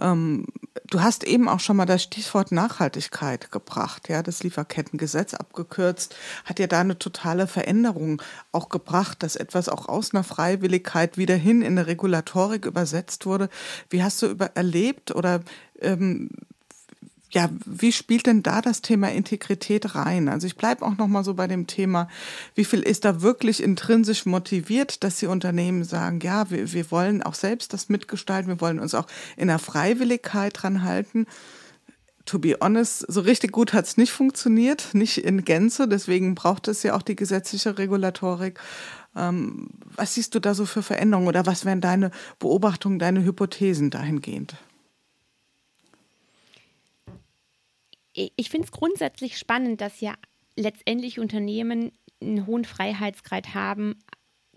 ähm, 0.00 0.46
du 0.92 1.00
hast 1.00 1.24
eben 1.24 1.48
auch 1.48 1.60
schon 1.60 1.76
mal 1.76 1.86
das 1.86 2.02
Stichwort 2.02 2.52
Nachhaltigkeit 2.52 3.50
gebracht, 3.50 4.08
ja, 4.08 4.22
das 4.22 4.42
Lieferkettengesetz 4.42 5.32
abgekürzt, 5.32 6.14
hat 6.44 6.58
ja 6.58 6.66
da 6.66 6.80
eine 6.80 6.98
totale 6.98 7.46
Veränderung 7.46 8.20
auch 8.52 8.68
gebracht, 8.68 9.22
dass 9.22 9.36
etwas 9.36 9.68
auch 9.68 9.88
aus 9.88 10.12
einer 10.12 10.22
Freiwilligkeit 10.22 11.16
wieder 11.16 11.34
hin 11.34 11.62
in 11.62 11.78
eine 11.78 11.86
Regulatorik 11.86 12.66
übersetzt 12.66 13.24
wurde. 13.24 13.48
Wie 13.88 14.02
hast 14.02 14.20
du 14.20 14.26
über 14.26 14.50
erlebt 14.54 15.14
oder 15.14 15.40
ähm, 15.80 16.28
ja, 17.32 17.48
wie 17.64 17.92
spielt 17.92 18.26
denn 18.26 18.42
da 18.42 18.60
das 18.60 18.82
Thema 18.82 19.10
Integrität 19.10 19.94
rein? 19.94 20.28
Also 20.28 20.46
ich 20.46 20.56
bleibe 20.56 20.84
auch 20.84 20.98
noch 20.98 21.08
mal 21.08 21.24
so 21.24 21.34
bei 21.34 21.46
dem 21.46 21.66
Thema, 21.66 22.08
wie 22.54 22.64
viel 22.64 22.80
ist 22.80 23.06
da 23.06 23.22
wirklich 23.22 23.62
intrinsisch 23.62 24.26
motiviert, 24.26 25.02
dass 25.02 25.16
die 25.16 25.26
Unternehmen 25.26 25.84
sagen, 25.84 26.20
ja, 26.22 26.50
wir, 26.50 26.72
wir 26.72 26.90
wollen 26.90 27.22
auch 27.22 27.34
selbst 27.34 27.72
das 27.72 27.88
mitgestalten, 27.88 28.48
wir 28.48 28.60
wollen 28.60 28.78
uns 28.78 28.94
auch 28.94 29.06
in 29.36 29.48
der 29.48 29.58
Freiwilligkeit 29.58 30.62
dran 30.62 30.82
halten. 30.84 31.26
To 32.26 32.38
be 32.38 32.56
honest, 32.60 33.04
so 33.08 33.22
richtig 33.22 33.50
gut 33.50 33.72
hat 33.72 33.86
es 33.86 33.96
nicht 33.96 34.12
funktioniert, 34.12 34.90
nicht 34.92 35.18
in 35.18 35.44
Gänze. 35.44 35.88
Deswegen 35.88 36.34
braucht 36.34 36.68
es 36.68 36.82
ja 36.82 36.94
auch 36.94 37.02
die 37.02 37.16
gesetzliche 37.16 37.78
Regulatorik. 37.78 38.60
Ähm, 39.16 39.70
was 39.96 40.14
siehst 40.14 40.34
du 40.34 40.38
da 40.38 40.54
so 40.54 40.66
für 40.66 40.82
Veränderungen 40.82 41.28
oder 41.28 41.46
was 41.46 41.64
wären 41.64 41.80
deine 41.80 42.10
Beobachtungen, 42.38 42.98
deine 42.98 43.24
Hypothesen 43.24 43.90
dahingehend? 43.90 44.54
Ich 48.14 48.50
finde 48.50 48.66
es 48.66 48.72
grundsätzlich 48.72 49.38
spannend, 49.38 49.80
dass 49.80 50.00
ja 50.00 50.14
letztendlich 50.56 51.18
Unternehmen 51.18 51.92
einen 52.20 52.46
hohen 52.46 52.64
Freiheitsgrad 52.64 53.54
haben, 53.54 53.98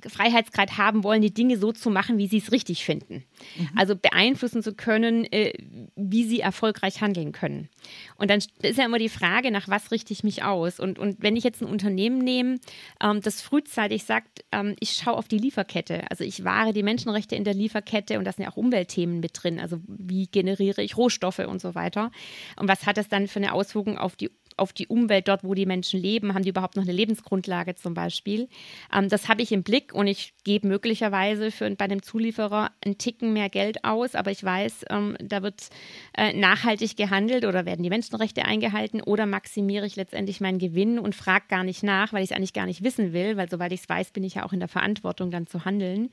Freiheitsgrad 0.07 0.77
haben 0.77 1.03
wollen, 1.03 1.21
die 1.21 1.33
Dinge 1.33 1.57
so 1.57 1.71
zu 1.71 1.89
machen, 1.89 2.17
wie 2.17 2.27
sie 2.27 2.37
es 2.37 2.51
richtig 2.51 2.85
finden. 2.85 3.23
Mhm. 3.57 3.69
Also 3.75 3.95
beeinflussen 3.95 4.63
zu 4.63 4.73
können, 4.73 5.25
äh, 5.31 5.53
wie 5.95 6.23
sie 6.23 6.39
erfolgreich 6.39 7.01
handeln 7.01 7.31
können. 7.31 7.69
Und 8.17 8.29
dann 8.29 8.39
ist 8.61 8.77
ja 8.77 8.85
immer 8.85 8.99
die 8.99 9.09
Frage, 9.09 9.51
nach 9.51 9.67
was 9.67 9.91
richte 9.91 10.13
ich 10.13 10.23
mich 10.23 10.43
aus? 10.43 10.79
Und, 10.79 10.99
und 10.99 11.21
wenn 11.21 11.35
ich 11.35 11.43
jetzt 11.43 11.61
ein 11.61 11.67
Unternehmen 11.67 12.19
nehme, 12.19 12.59
ähm, 13.01 13.21
das 13.21 13.41
frühzeitig 13.41 14.03
sagt, 14.03 14.45
ähm, 14.51 14.75
ich 14.79 14.93
schaue 14.93 15.17
auf 15.17 15.27
die 15.27 15.39
Lieferkette, 15.39 16.09
also 16.09 16.23
ich 16.23 16.43
wahre 16.43 16.73
die 16.73 16.83
Menschenrechte 16.83 17.35
in 17.35 17.43
der 17.43 17.53
Lieferkette 17.53 18.17
und 18.17 18.25
da 18.25 18.31
sind 18.31 18.43
ja 18.43 18.51
auch 18.51 18.57
Umweltthemen 18.57 19.19
mit 19.19 19.31
drin, 19.41 19.59
also 19.59 19.79
wie 19.87 20.27
generiere 20.27 20.81
ich 20.81 20.97
Rohstoffe 20.97 21.39
und 21.39 21.61
so 21.61 21.75
weiter. 21.75 22.11
Und 22.55 22.67
was 22.67 22.85
hat 22.85 22.97
das 22.97 23.09
dann 23.09 23.27
für 23.27 23.39
eine 23.39 23.53
Auswirkung 23.53 23.97
auf 23.97 24.15
die 24.15 24.31
auf 24.57 24.73
die 24.73 24.87
Umwelt 24.87 25.27
dort, 25.27 25.43
wo 25.43 25.53
die 25.53 25.65
Menschen 25.65 25.99
leben? 25.99 26.33
Haben 26.33 26.43
die 26.43 26.49
überhaupt 26.49 26.75
noch 26.75 26.83
eine 26.83 26.91
Lebensgrundlage 26.91 27.75
zum 27.75 27.93
Beispiel? 27.93 28.47
Ähm, 28.93 29.09
das 29.09 29.27
habe 29.27 29.41
ich 29.41 29.51
im 29.51 29.63
Blick 29.63 29.93
und 29.93 30.07
ich 30.07 30.33
gebe 30.43 30.67
möglicherweise 30.67 31.51
für, 31.51 31.69
bei 31.71 31.85
einem 31.85 32.01
Zulieferer 32.01 32.71
einen 32.83 32.97
Ticken 32.97 33.33
mehr 33.33 33.49
Geld 33.49 33.83
aus, 33.83 34.15
aber 34.15 34.31
ich 34.31 34.43
weiß, 34.43 34.85
ähm, 34.89 35.17
da 35.19 35.43
wird 35.43 35.69
äh, 36.17 36.33
nachhaltig 36.33 36.95
gehandelt 36.97 37.45
oder 37.45 37.65
werden 37.65 37.83
die 37.83 37.89
Menschenrechte 37.89 38.45
eingehalten 38.45 39.01
oder 39.01 39.25
maximiere 39.25 39.85
ich 39.85 39.95
letztendlich 39.95 40.41
meinen 40.41 40.59
Gewinn 40.59 40.99
und 40.99 41.15
frage 41.15 41.45
gar 41.49 41.63
nicht 41.63 41.83
nach, 41.83 42.13
weil 42.13 42.23
ich 42.23 42.31
es 42.31 42.35
eigentlich 42.35 42.53
gar 42.53 42.65
nicht 42.65 42.83
wissen 42.83 43.13
will, 43.13 43.37
weil 43.37 43.49
sobald 43.49 43.71
ich 43.71 43.81
es 43.81 43.89
weiß, 43.89 44.11
bin 44.11 44.23
ich 44.23 44.35
ja 44.35 44.45
auch 44.45 44.53
in 44.53 44.59
der 44.59 44.69
Verantwortung, 44.69 45.31
dann 45.31 45.47
zu 45.47 45.65
handeln. 45.65 46.09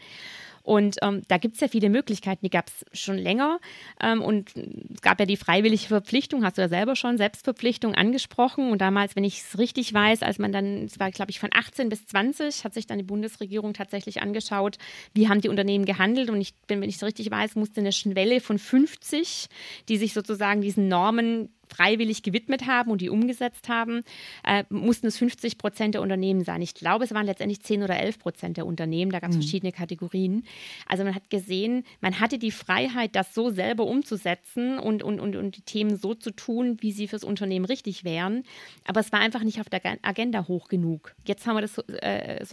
Und 0.62 0.96
ähm, 1.02 1.22
da 1.28 1.38
gibt 1.38 1.54
es 1.54 1.60
ja 1.60 1.68
viele 1.68 1.90
Möglichkeiten, 1.90 2.44
die 2.44 2.50
gab 2.50 2.68
es 2.68 2.98
schon 2.98 3.18
länger. 3.18 3.58
Ähm, 4.00 4.22
und 4.22 4.52
es 4.56 5.00
gab 5.02 5.18
ja 5.20 5.26
die 5.26 5.36
freiwillige 5.36 5.86
Verpflichtung, 5.86 6.44
hast 6.44 6.58
du 6.58 6.62
ja 6.62 6.68
selber 6.68 6.96
schon, 6.96 7.18
Selbstverpflichtung 7.18 7.94
angesprochen. 7.94 8.70
Und 8.70 8.80
damals, 8.80 9.16
wenn 9.16 9.24
ich 9.24 9.40
es 9.40 9.58
richtig 9.58 9.92
weiß, 9.92 10.22
als 10.22 10.38
man 10.38 10.52
dann, 10.52 10.84
es 10.84 10.98
war, 10.98 11.10
glaube 11.10 11.30
ich, 11.30 11.40
von 11.40 11.50
18 11.52 11.88
bis 11.88 12.06
20, 12.06 12.64
hat 12.64 12.74
sich 12.74 12.86
dann 12.86 12.98
die 12.98 13.04
Bundesregierung 13.04 13.74
tatsächlich 13.74 14.22
angeschaut, 14.22 14.78
wie 15.14 15.28
haben 15.28 15.40
die 15.40 15.48
Unternehmen 15.48 15.84
gehandelt. 15.84 16.30
Und 16.30 16.40
ich 16.40 16.54
bin, 16.66 16.80
wenn 16.80 16.88
ich 16.88 16.96
es 16.96 17.02
richtig 17.02 17.30
weiß, 17.30 17.56
musste 17.56 17.80
eine 17.80 17.92
Schwelle 17.92 18.40
von 18.40 18.58
50, 18.58 19.48
die 19.88 19.96
sich 19.96 20.12
sozusagen 20.12 20.60
diesen 20.60 20.88
Normen 20.88 21.48
freiwillig 21.72 22.22
gewidmet 22.22 22.66
haben 22.66 22.90
und 22.90 23.00
die 23.00 23.08
umgesetzt 23.08 23.68
haben, 23.68 24.02
äh, 24.44 24.64
mussten 24.68 25.06
es 25.06 25.18
50 25.18 25.58
Prozent 25.58 25.94
der 25.94 26.02
Unternehmen 26.02 26.44
sein. 26.44 26.62
Ich 26.62 26.74
glaube, 26.74 27.04
es 27.04 27.14
waren 27.14 27.26
letztendlich 27.26 27.62
10 27.62 27.82
oder 27.82 27.98
11 27.98 28.18
Prozent 28.18 28.56
der 28.56 28.66
Unternehmen. 28.66 29.10
Da 29.10 29.20
gab 29.20 29.30
es 29.30 29.36
mhm. 29.36 29.42
verschiedene 29.42 29.72
Kategorien. 29.72 30.44
Also 30.86 31.04
man 31.04 31.14
hat 31.14 31.30
gesehen, 31.30 31.84
man 32.00 32.20
hatte 32.20 32.38
die 32.38 32.50
Freiheit, 32.50 33.16
das 33.16 33.34
so 33.34 33.50
selber 33.50 33.86
umzusetzen 33.86 34.78
und, 34.78 35.02
und, 35.02 35.20
und, 35.20 35.36
und 35.36 35.56
die 35.56 35.62
Themen 35.62 35.96
so 35.96 36.14
zu 36.14 36.30
tun, 36.30 36.76
wie 36.80 36.92
sie 36.92 37.08
fürs 37.08 37.24
Unternehmen 37.24 37.64
richtig 37.64 38.04
wären. 38.04 38.44
Aber 38.86 39.00
es 39.00 39.12
war 39.12 39.20
einfach 39.20 39.42
nicht 39.42 39.60
auf 39.60 39.68
der 39.68 39.80
Agenda 40.02 40.46
hoch 40.48 40.68
genug. 40.68 41.14
Jetzt 41.26 41.46
haben 41.46 41.56
wir 41.56 41.62
das 41.62 41.78
äh, 41.78 42.44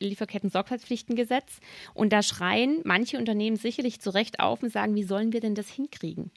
Lieferketten-Sorgfaltspflichtengesetz 0.00 1.60
und 1.94 2.12
da 2.12 2.22
schreien 2.22 2.80
manche 2.84 3.18
Unternehmen 3.18 3.56
sicherlich 3.56 4.00
zu 4.00 4.10
Recht 4.10 4.40
auf 4.40 4.62
und 4.62 4.72
sagen, 4.72 4.94
wie 4.94 5.04
sollen 5.04 5.32
wir 5.32 5.40
denn 5.40 5.54
das 5.54 5.68
hinkriegen? 5.68 6.30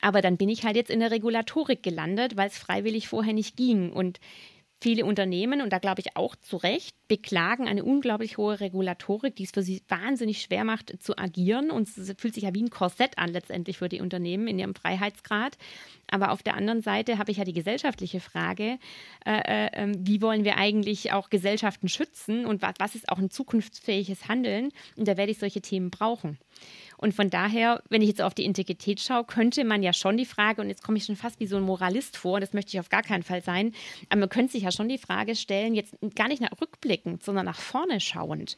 Aber 0.00 0.22
dann 0.22 0.36
bin 0.36 0.48
ich 0.48 0.64
halt 0.64 0.76
jetzt 0.76 0.90
in 0.90 1.00
der 1.00 1.10
Regulatorik 1.10 1.82
gelandet, 1.82 2.36
weil 2.36 2.48
es 2.48 2.58
freiwillig 2.58 3.08
vorher 3.08 3.32
nicht 3.32 3.56
ging. 3.56 3.92
Und 3.92 4.20
viele 4.80 5.04
Unternehmen, 5.04 5.60
und 5.60 5.72
da 5.72 5.78
glaube 5.78 6.00
ich 6.00 6.16
auch 6.16 6.36
zu 6.36 6.56
Recht, 6.56 6.94
beklagen 7.08 7.66
eine 7.66 7.84
unglaublich 7.84 8.38
hohe 8.38 8.60
Regulatorik, 8.60 9.34
die 9.34 9.44
es 9.44 9.50
für 9.50 9.62
sie 9.62 9.82
wahnsinnig 9.88 10.40
schwer 10.40 10.64
macht 10.64 11.02
zu 11.02 11.18
agieren. 11.18 11.70
Und 11.70 11.88
es 11.88 12.14
fühlt 12.18 12.34
sich 12.34 12.44
ja 12.44 12.54
wie 12.54 12.62
ein 12.62 12.70
Korsett 12.70 13.18
an 13.18 13.30
letztendlich 13.30 13.78
für 13.78 13.88
die 13.88 14.00
Unternehmen 14.00 14.46
in 14.46 14.58
ihrem 14.58 14.74
Freiheitsgrad. 14.74 15.56
Aber 16.10 16.30
auf 16.30 16.42
der 16.42 16.54
anderen 16.54 16.82
Seite 16.82 17.18
habe 17.18 17.32
ich 17.32 17.38
ja 17.38 17.44
die 17.44 17.52
gesellschaftliche 17.52 18.20
Frage, 18.20 18.78
äh, 19.26 19.66
äh, 19.66 19.70
ähm, 19.72 20.06
wie 20.06 20.22
wollen 20.22 20.44
wir 20.44 20.56
eigentlich 20.56 21.12
auch 21.12 21.28
Gesellschaften 21.28 21.88
schützen 21.88 22.46
und 22.46 22.62
was, 22.62 22.74
was 22.78 22.94
ist 22.94 23.08
auch 23.08 23.18
ein 23.18 23.30
zukunftsfähiges 23.30 24.28
Handeln? 24.28 24.70
Und 24.96 25.08
da 25.08 25.16
werde 25.16 25.32
ich 25.32 25.38
solche 25.38 25.60
Themen 25.60 25.90
brauchen. 25.90 26.38
Und 26.98 27.14
von 27.14 27.30
daher, 27.30 27.82
wenn 27.88 28.02
ich 28.02 28.08
jetzt 28.08 28.20
auf 28.20 28.34
die 28.34 28.44
Integrität 28.44 29.00
schaue, 29.00 29.24
könnte 29.24 29.64
man 29.64 29.82
ja 29.82 29.92
schon 29.92 30.16
die 30.16 30.26
Frage, 30.26 30.60
und 30.60 30.68
jetzt 30.68 30.82
komme 30.82 30.98
ich 30.98 31.04
schon 31.04 31.16
fast 31.16 31.40
wie 31.40 31.46
so 31.46 31.56
ein 31.56 31.62
Moralist 31.62 32.16
vor, 32.16 32.40
das 32.40 32.52
möchte 32.52 32.70
ich 32.70 32.80
auf 32.80 32.88
gar 32.88 33.02
keinen 33.02 33.22
Fall 33.22 33.42
sein, 33.42 33.72
aber 34.10 34.20
man 34.20 34.28
könnte 34.28 34.52
sich 34.52 34.64
ja 34.64 34.72
schon 34.72 34.88
die 34.88 34.98
Frage 34.98 35.36
stellen, 35.36 35.74
jetzt 35.74 35.96
gar 36.16 36.28
nicht 36.28 36.42
nach 36.42 36.50
rückblickend, 36.60 37.22
sondern 37.22 37.46
nach 37.46 37.60
vorne 37.60 38.00
schauend. 38.00 38.56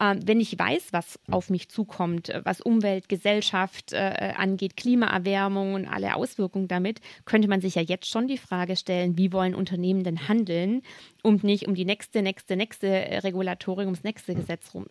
Ähm, 0.00 0.20
wenn 0.24 0.40
ich 0.40 0.58
weiß, 0.58 0.88
was 0.92 1.18
auf 1.30 1.50
mich 1.50 1.68
zukommt, 1.68 2.28
äh, 2.28 2.42
was 2.44 2.60
Umwelt, 2.60 3.08
Gesellschaft 3.08 3.92
äh, 3.92 4.10
äh, 4.10 4.32
angeht, 4.34 4.76
Klimaerwärmung 4.76 5.74
und 5.74 5.86
alle 5.86 6.14
Auswirkungen 6.14 6.68
damit, 6.68 7.00
könnte 7.24 7.48
man 7.48 7.60
sich 7.60 7.76
ja 7.76 7.82
jetzt 7.82 8.08
schon 8.08 8.28
die 8.28 8.38
Frage 8.38 8.76
stellen, 8.76 9.16
wie 9.16 9.32
wollen 9.32 9.54
Unternehmen 9.54 10.04
denn 10.04 10.28
handeln, 10.28 10.82
um 11.22 11.36
nicht 11.42 11.66
um 11.66 11.74
die 11.74 11.84
nächste, 11.84 12.22
nächste, 12.22 12.56
nächste 12.56 12.88
Regulatorik, 13.24 13.86
ums 13.86 14.04
nächste 14.04 14.34
Gesetz 14.34 14.74
rum, 14.74 14.86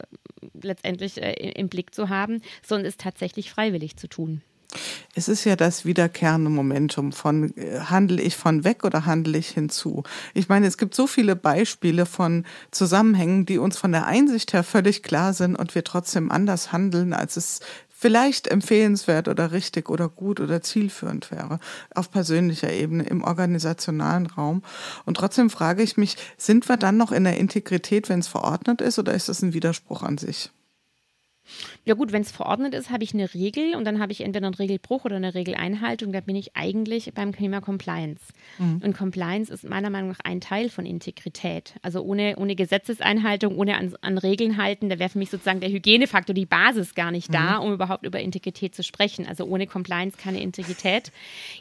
letztendlich 0.61 1.17
im 1.17 1.69
Blick 1.69 1.93
zu 1.93 2.09
haben, 2.09 2.41
sondern 2.63 2.87
es 2.87 2.97
tatsächlich 2.97 3.51
freiwillig 3.51 3.97
zu 3.97 4.07
tun. 4.07 4.41
Es 5.15 5.27
ist 5.27 5.43
ja 5.45 5.55
das 5.55 5.85
wiederkehrende 5.85 6.49
Momentum 6.49 7.11
von 7.11 7.55
äh, 7.57 7.79
handle 7.79 8.21
ich 8.21 8.35
von 8.35 8.63
weg 8.63 8.83
oder 8.83 9.05
handle 9.05 9.37
ich 9.37 9.49
hinzu. 9.49 10.03
Ich 10.33 10.49
meine, 10.49 10.67
es 10.67 10.77
gibt 10.77 10.95
so 10.95 11.07
viele 11.07 11.35
Beispiele 11.35 12.05
von 12.05 12.45
Zusammenhängen, 12.71 13.45
die 13.45 13.57
uns 13.57 13.77
von 13.77 13.91
der 13.91 14.05
Einsicht 14.05 14.53
her 14.53 14.63
völlig 14.63 15.03
klar 15.03 15.33
sind 15.33 15.55
und 15.55 15.75
wir 15.75 15.83
trotzdem 15.83 16.31
anders 16.31 16.71
handeln, 16.71 17.13
als 17.13 17.37
es 17.37 17.59
vielleicht 17.97 18.47
empfehlenswert 18.47 19.27
oder 19.27 19.51
richtig 19.51 19.89
oder 19.89 20.09
gut 20.09 20.39
oder 20.39 20.61
zielführend 20.61 21.31
wäre 21.31 21.59
auf 21.95 22.11
persönlicher 22.11 22.71
Ebene 22.71 23.03
im 23.03 23.23
organisationalen 23.23 24.27
Raum. 24.27 24.63
Und 25.05 25.17
trotzdem 25.17 25.49
frage 25.49 25.81
ich 25.81 25.95
mich, 25.95 26.17
sind 26.37 26.67
wir 26.67 26.77
dann 26.77 26.97
noch 26.97 27.11
in 27.11 27.23
der 27.23 27.37
Integrität, 27.37 28.09
wenn 28.09 28.19
es 28.19 28.27
verordnet 28.27 28.81
ist, 28.81 28.99
oder 28.99 29.13
ist 29.13 29.29
das 29.29 29.41
ein 29.41 29.53
Widerspruch 29.53 30.03
an 30.03 30.17
sich? 30.17 30.51
Ja 31.83 31.93
gut, 31.93 32.11
wenn 32.11 32.21
es 32.21 32.31
verordnet 32.31 32.73
ist, 32.73 32.89
habe 32.89 33.03
ich 33.03 33.13
eine 33.13 33.33
Regel 33.33 33.75
und 33.75 33.85
dann 33.85 33.99
habe 33.99 34.11
ich 34.11 34.21
entweder 34.21 34.47
einen 34.47 34.55
Regelbruch 34.55 35.05
oder 35.05 35.15
eine 35.15 35.33
Regeleinhaltung. 35.33 36.11
Da 36.11 36.21
bin 36.21 36.35
ich 36.35 36.55
eigentlich 36.55 37.11
beim 37.13 37.35
Thema 37.35 37.61
Compliance. 37.61 38.21
Mhm. 38.57 38.81
Und 38.83 38.97
Compliance 38.97 39.53
ist 39.53 39.63
meiner 39.63 39.89
Meinung 39.89 40.09
nach 40.09 40.19
ein 40.23 40.41
Teil 40.41 40.69
von 40.69 40.85
Integrität. 40.85 41.75
Also 41.81 42.01
ohne, 42.01 42.35
ohne 42.37 42.55
Gesetzeseinhaltung, 42.55 43.57
ohne 43.57 43.77
an, 43.77 43.95
an 44.01 44.17
Regeln 44.17 44.57
halten, 44.57 44.89
da 44.89 44.99
wäre 44.99 45.09
für 45.09 45.19
mich 45.19 45.29
sozusagen 45.29 45.59
der 45.59 45.69
Hygienefaktor, 45.69 46.33
die 46.33 46.45
Basis 46.45 46.95
gar 46.95 47.11
nicht 47.11 47.33
da, 47.33 47.59
mhm. 47.59 47.65
um 47.65 47.73
überhaupt 47.73 48.05
über 48.05 48.19
Integrität 48.19 48.75
zu 48.75 48.83
sprechen. 48.83 49.27
Also 49.27 49.45
ohne 49.45 49.67
Compliance 49.67 50.17
keine 50.17 50.41
Integrität. 50.41 51.11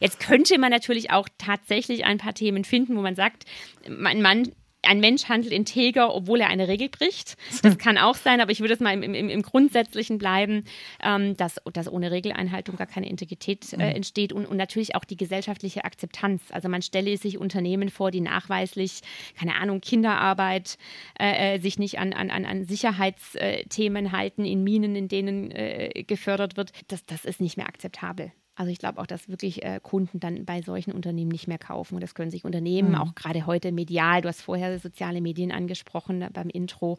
Jetzt 0.01 0.21
könnte 0.21 0.59
man 0.59 0.71
natürlich 0.71 1.11
auch 1.11 1.29
tatsächlich 1.39 2.05
ein 2.05 2.19
paar 2.19 2.35
Themen 2.35 2.65
finden, 2.65 2.97
wo 2.97 3.03
man 3.03 3.15
sagt, 3.15 3.45
mein 3.89 4.23
Mann 4.23 4.53
ein 4.87 5.01
Mensch 5.01 5.29
handelt 5.29 5.53
integer, 5.53 6.15
obwohl 6.15 6.41
er 6.41 6.49
eine 6.49 6.69
Regel 6.69 6.89
bricht. 6.89 7.37
Das 7.63 7.79
kann 7.79 7.99
auch 7.99 8.15
sein, 8.15 8.41
aber 8.41 8.51
ich 8.51 8.61
würde 8.61 8.75
es 8.75 8.81
mal 8.81 8.93
im, 8.93 9.03
im, 9.03 9.29
im 9.29 9.43
Grundsätzlichen 9.43 10.19
bleiben, 10.19 10.65
ähm, 11.03 11.37
dass, 11.37 11.61
dass 11.73 11.91
ohne 11.91 12.11
Regeleinhaltung 12.11 12.77
gar 12.77 12.87
keine 12.87 13.09
Integrität 13.09 13.73
äh, 13.73 13.77
mhm. 13.77 13.83
entsteht 13.83 14.33
und, 14.33 14.47
und 14.47 14.57
natürlich 14.57 14.95
auch 14.95 15.05
die 15.05 15.17
gesellschaftliche 15.17 15.85
Akzeptanz. 15.85 16.43
Also 16.51 16.69
man 16.69 16.83
stelle 16.83 17.17
sich 17.17 17.39
Unternehmen 17.39 17.89
vor, 17.89 18.11
die 18.11 18.21
nachweislich, 18.21 19.01
keine 19.39 19.57
Ahnung, 19.57 19.81
Kinderarbeit, 19.81 20.79
äh, 21.19 21.55
äh 21.55 21.59
sich 21.59 21.79
nicht 21.79 21.99
an, 21.99 22.13
an, 22.13 22.31
an 22.31 22.65
Sicherheitsthemen 22.65 24.13
halten 24.13 24.45
in 24.45 24.65
Minen, 24.65 24.97
in 24.97 25.09
denen 25.09 25.51
äh, 25.51 26.05
gefördert 26.07 26.57
wird. 26.57 26.73
Das, 26.89 27.05
das 27.07 27.25
ist 27.25 27.41
nicht 27.41 27.57
mehr 27.57 27.67
akzeptabel. 27.67 28.33
Also 28.57 28.71
ich 28.71 28.79
glaube 28.79 29.01
auch, 29.01 29.07
dass 29.07 29.29
wirklich 29.29 29.65
äh, 29.65 29.81
Kunden 29.83 30.21
dann 30.21 30.45
bei 30.45 30.63
solchen 30.63 30.93
Unternehmen 30.93 31.31
nicht 31.31 31.49
mehr 31.49 31.59
kaufen. 31.59 31.97
Und 31.97 32.03
das 32.03 32.15
können 32.15 32.31
sich 32.31 32.45
Unternehmen, 32.45 32.91
mhm. 32.91 32.95
auch 32.97 33.15
gerade 33.15 33.47
heute 33.47 33.73
medial, 33.73 34.23
du 34.23 34.29
hast 34.29 34.43
vorher 34.43 34.79
soziale 34.79 35.21
Medien 35.21 35.51
angesprochen 35.51 36.23
äh, 36.23 36.31
beim 36.33 36.49
Intro, 36.49 36.99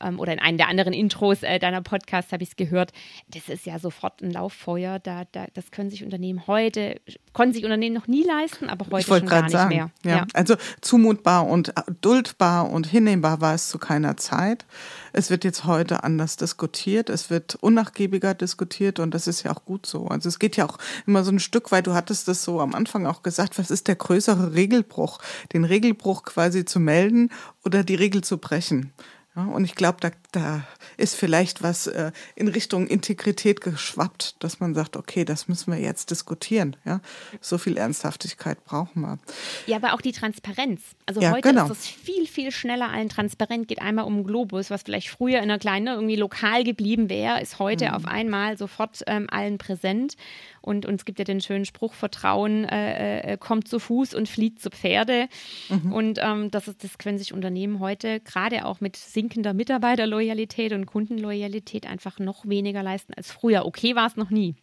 ähm, 0.00 0.18
oder 0.18 0.32
in 0.32 0.38
einem 0.38 0.58
der 0.58 0.68
anderen 0.68 0.92
Intros 0.92 1.42
äh, 1.42 1.58
deiner 1.58 1.82
Podcasts 1.82 2.32
habe 2.32 2.42
ich 2.42 2.50
es 2.50 2.56
gehört. 2.56 2.92
Das 3.28 3.48
ist 3.48 3.66
ja 3.66 3.78
sofort 3.78 4.22
ein 4.22 4.30
Lauffeuer. 4.30 4.98
Da, 4.98 5.24
da, 5.32 5.46
das 5.54 5.70
können 5.70 5.90
sich 5.90 6.04
Unternehmen 6.04 6.46
heute, 6.46 7.00
konnten 7.32 7.54
sich 7.54 7.64
Unternehmen 7.64 7.94
noch 7.94 8.06
nie 8.06 8.24
leisten, 8.24 8.68
aber 8.68 8.86
heute 8.90 9.06
schon 9.06 9.26
gar 9.26 9.42
nicht 9.42 9.52
sagen, 9.52 9.74
mehr. 9.74 9.90
Ja. 10.04 10.16
ja. 10.16 10.26
Also 10.34 10.56
zumutbar 10.80 11.46
und 11.46 11.72
duldbar 12.00 12.70
und 12.70 12.86
hinnehmbar 12.86 13.40
war 13.40 13.54
es 13.54 13.68
zu 13.68 13.78
keiner 13.78 14.16
Zeit. 14.16 14.66
Es 15.12 15.30
wird 15.30 15.44
jetzt 15.44 15.64
heute 15.64 16.04
anders 16.04 16.36
diskutiert, 16.36 17.08
es 17.08 17.30
wird 17.30 17.56
unnachgiebiger 17.56 18.34
diskutiert 18.34 18.98
und 18.98 19.14
das 19.14 19.26
ist 19.26 19.42
ja 19.44 19.52
auch 19.52 19.64
gut 19.64 19.86
so. 19.86 20.06
Also 20.08 20.28
es 20.28 20.38
geht 20.38 20.56
ja 20.56 20.66
auch 20.66 20.78
immer 21.06 21.24
so 21.24 21.30
ein 21.30 21.38
Stück 21.38 21.72
weit, 21.72 21.86
du 21.86 21.94
hattest 21.94 22.28
das 22.28 22.42
so 22.42 22.60
am 22.60 22.74
Anfang 22.74 23.06
auch 23.06 23.22
gesagt, 23.22 23.58
was 23.58 23.70
ist 23.70 23.88
der 23.88 23.96
größere 23.96 24.54
Regelbruch? 24.54 25.18
Den 25.52 25.64
Regelbruch 25.64 26.24
quasi 26.24 26.64
zu 26.64 26.80
melden 26.80 27.30
oder 27.64 27.84
die 27.84 27.94
Regel 27.94 28.22
zu 28.22 28.38
brechen. 28.38 28.92
Und 29.34 29.64
ich 29.64 29.74
glaube, 29.74 29.98
da, 30.00 30.10
da 30.34 30.66
ist 30.96 31.14
vielleicht 31.14 31.62
was 31.62 31.86
äh, 31.86 32.12
in 32.34 32.48
Richtung 32.48 32.86
Integrität 32.86 33.60
geschwappt, 33.60 34.42
dass 34.42 34.60
man 34.60 34.74
sagt, 34.74 34.96
okay, 34.96 35.24
das 35.24 35.48
müssen 35.48 35.72
wir 35.72 35.80
jetzt 35.80 36.10
diskutieren. 36.10 36.76
Ja? 36.84 37.00
So 37.40 37.58
viel 37.58 37.76
Ernsthaftigkeit 37.76 38.64
brauchen 38.64 39.02
wir. 39.02 39.18
Ja, 39.66 39.76
aber 39.76 39.94
auch 39.94 40.00
die 40.00 40.12
Transparenz. 40.12 40.80
Also 41.06 41.20
ja, 41.20 41.30
heute 41.30 41.48
genau. 41.48 41.66
ist 41.66 41.70
es 41.70 41.86
viel, 41.86 42.26
viel 42.26 42.50
schneller 42.50 42.90
allen 42.90 43.08
transparent. 43.08 43.68
Geht 43.68 43.80
einmal 43.80 44.04
um 44.06 44.24
Globus, 44.24 44.70
was 44.70 44.82
vielleicht 44.82 45.08
früher 45.08 45.38
in 45.38 45.44
einer 45.44 45.58
kleinen, 45.58 45.86
irgendwie 45.86 46.16
lokal 46.16 46.64
geblieben 46.64 47.08
wäre, 47.08 47.40
ist 47.40 47.58
heute 47.58 47.86
mhm. 47.86 47.94
auf 47.94 48.06
einmal 48.06 48.58
sofort 48.58 49.02
ähm, 49.06 49.28
allen 49.30 49.58
präsent. 49.58 50.16
Und, 50.60 50.86
und 50.86 50.94
es 50.94 51.04
gibt 51.04 51.18
ja 51.18 51.24
den 51.24 51.42
schönen 51.42 51.66
Spruch, 51.66 51.92
Vertrauen 51.94 52.64
äh, 52.64 53.34
äh, 53.34 53.36
kommt 53.36 53.68
zu 53.68 53.78
Fuß 53.78 54.14
und 54.14 54.28
flieht 54.28 54.60
zu 54.60 54.70
Pferde. 54.70 55.28
Mhm. 55.68 55.92
Und 55.92 56.18
ähm, 56.22 56.50
das, 56.50 56.68
ist, 56.68 56.82
das 56.82 56.98
können 56.98 57.18
sich 57.18 57.34
Unternehmen 57.34 57.80
heute 57.80 58.20
gerade 58.20 58.64
auch 58.64 58.80
mit 58.80 58.96
sinkender 58.96 59.52
Mitarbeiterloyalität 59.52 60.23
und 60.72 60.86
Kundenloyalität 60.86 61.86
einfach 61.86 62.18
noch 62.18 62.46
weniger 62.46 62.82
leisten 62.82 63.14
als 63.14 63.30
früher. 63.30 63.66
Okay 63.66 63.94
war 63.94 64.06
es 64.06 64.16
noch 64.16 64.30
nie. 64.30 64.56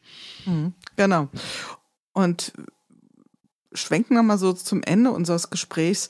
Mhm. 0.46 0.74
Genau. 0.96 1.30
Und 2.14 2.54
schwenken 3.74 4.16
wir 4.16 4.24
mal 4.24 4.38
so 4.38 4.54
zum 4.54 4.84
Ende 4.84 5.12
unseres 5.12 5.50
Gesprächs 5.50 6.10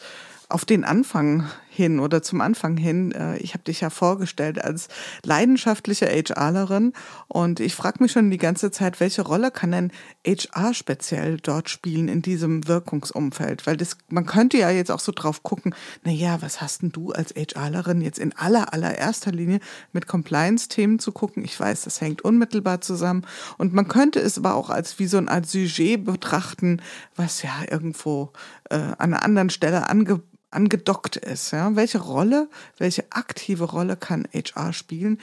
auf 0.49 0.66
den 0.66 0.84
Anfang 0.84 1.49
hin 1.72 1.99
oder 1.99 2.22
zum 2.22 2.41
Anfang 2.41 2.76
hin. 2.76 3.13
Äh, 3.13 3.38
ich 3.38 3.53
habe 3.53 3.63
dich 3.63 3.82
ja 3.82 3.89
vorgestellt 3.89 4.63
als 4.63 4.89
leidenschaftliche 5.24 6.07
HRlerin 6.07 6.91
und 7.28 7.61
ich 7.61 7.76
frage 7.76 8.03
mich 8.03 8.11
schon 8.11 8.30
die 8.30 8.38
ganze 8.38 8.72
Zeit, 8.72 8.99
welche 8.99 9.22
Rolle 9.22 9.51
kann 9.51 9.72
denn 9.72 9.91
HR 10.28 10.74
speziell 10.74 11.38
dort 11.38 11.69
spielen 11.69 12.09
in 12.09 12.22
diesem 12.22 12.67
Wirkungsumfeld? 12.67 13.65
Weil 13.65 13.78
das, 13.78 13.97
man 14.09 14.26
könnte 14.26 14.57
ja 14.57 14.69
jetzt 14.69 14.91
auch 14.91 14.99
so 14.99 15.13
drauf 15.13 15.43
gucken, 15.43 15.74
na 16.03 16.11
ja, 16.11 16.41
was 16.41 16.59
hast 16.59 16.82
denn 16.82 16.91
du 16.91 17.11
als 17.11 17.34
HRlerin 17.34 18.01
jetzt 18.01 18.19
in 18.19 18.36
aller, 18.36 18.74
allererster 18.74 19.32
Linie 19.32 19.61
mit 19.93 20.07
Compliance-Themen 20.07 20.99
zu 20.99 21.13
gucken? 21.13 21.45
Ich 21.45 21.57
weiß, 21.57 21.84
das 21.84 22.01
hängt 22.01 22.22
unmittelbar 22.22 22.82
zusammen 22.82 23.26
und 23.57 23.74
man 23.74 23.88
könnte 23.88 24.19
es 24.19 24.38
aber 24.38 24.55
auch 24.55 24.69
als 24.69 24.99
wie 24.99 25.07
so 25.07 25.17
ein 25.17 25.30
Art 25.30 25.47
Sujet 25.47 26.03
betrachten, 26.03 26.82
was 27.15 27.43
ja 27.43 27.51
irgendwo 27.69 28.34
äh, 28.69 28.76
an 28.76 29.13
einer 29.13 29.24
anderen 29.24 29.49
Stelle 29.49 29.89
angeboten 29.89 30.32
angedockt 30.52 31.16
ist. 31.16 31.52
Ja? 31.52 31.76
Welche 31.76 31.99
Rolle, 31.99 32.49
welche 32.78 33.12
aktive 33.12 33.66
Rolle 33.66 33.97
kann 33.97 34.28
HR 34.34 34.74
spielen? 34.74 35.20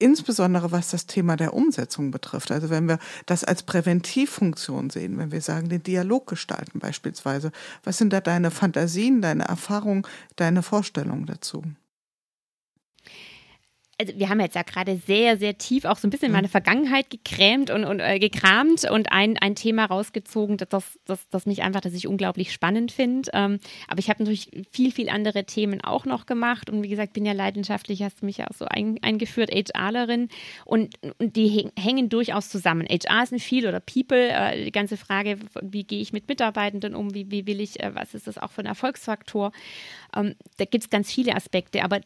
Insbesondere 0.00 0.70
was 0.70 0.90
das 0.90 1.06
Thema 1.06 1.36
der 1.36 1.54
Umsetzung 1.54 2.12
betrifft. 2.12 2.52
Also 2.52 2.70
wenn 2.70 2.86
wir 2.86 3.00
das 3.26 3.42
als 3.42 3.64
Präventivfunktion 3.64 4.90
sehen, 4.90 5.18
wenn 5.18 5.32
wir 5.32 5.40
sagen, 5.40 5.68
den 5.68 5.82
Dialog 5.82 6.28
gestalten 6.28 6.78
beispielsweise, 6.78 7.50
was 7.82 7.98
sind 7.98 8.12
da 8.12 8.20
deine 8.20 8.52
Fantasien, 8.52 9.22
deine 9.22 9.44
Erfahrungen, 9.44 10.06
deine 10.36 10.62
Vorstellungen 10.62 11.26
dazu? 11.26 11.64
Also 14.00 14.12
wir 14.16 14.28
haben 14.28 14.38
jetzt 14.40 14.54
ja 14.54 14.62
gerade 14.62 14.96
sehr, 14.96 15.36
sehr 15.38 15.58
tief 15.58 15.84
auch 15.84 15.98
so 15.98 16.06
ein 16.06 16.10
bisschen 16.10 16.26
in 16.26 16.32
meine 16.32 16.46
mhm. 16.46 16.52
Vergangenheit 16.52 17.10
gekrämt 17.10 17.70
und, 17.70 17.84
und 17.84 17.98
äh, 17.98 18.20
gekramt 18.20 18.88
und 18.88 19.10
ein, 19.10 19.36
ein 19.38 19.56
Thema 19.56 19.86
rausgezogen, 19.86 20.56
das, 20.56 20.98
das, 21.04 21.28
das 21.30 21.46
mich 21.46 21.62
einfach, 21.62 21.80
das 21.80 21.94
ich 21.94 22.06
unglaublich 22.06 22.52
spannend 22.52 22.92
finde. 22.92 23.28
Ähm, 23.32 23.58
aber 23.88 23.98
ich 23.98 24.08
habe 24.08 24.22
natürlich 24.22 24.50
viel, 24.70 24.92
viel 24.92 25.08
andere 25.08 25.44
Themen 25.44 25.82
auch 25.82 26.04
noch 26.04 26.26
gemacht 26.26 26.70
und 26.70 26.84
wie 26.84 26.88
gesagt, 26.88 27.12
bin 27.12 27.26
ja 27.26 27.32
leidenschaftlich, 27.32 28.02
hast 28.02 28.22
du 28.22 28.26
mich 28.26 28.38
ja 28.38 28.46
auch 28.46 28.54
so 28.54 28.66
ein, 28.66 28.98
eingeführt, 29.02 29.50
HRlerin 29.52 30.28
und, 30.64 30.94
und 31.18 31.34
die 31.34 31.68
hängen 31.76 32.08
durchaus 32.08 32.50
zusammen. 32.50 32.86
HR 32.88 33.24
ist 33.24 33.32
ein 33.32 33.40
Viel 33.40 33.66
oder 33.66 33.80
People, 33.80 34.28
äh, 34.30 34.64
die 34.64 34.72
ganze 34.72 34.96
Frage, 34.96 35.38
wie 35.60 35.82
gehe 35.82 36.00
ich 36.00 36.12
mit 36.12 36.28
Mitarbeitenden 36.28 36.94
um, 36.94 37.14
wie, 37.14 37.32
wie 37.32 37.46
will 37.46 37.60
ich, 37.60 37.80
äh, 37.80 37.92
was 37.96 38.14
ist 38.14 38.28
das 38.28 38.38
auch 38.38 38.52
für 38.52 38.62
ein 38.62 38.66
Erfolgsfaktor? 38.66 39.50
Ähm, 40.16 40.36
da 40.58 40.66
gibt 40.66 40.84
es 40.84 40.90
ganz 40.90 41.12
viele 41.12 41.34
Aspekte, 41.34 41.82
aber 41.82 42.00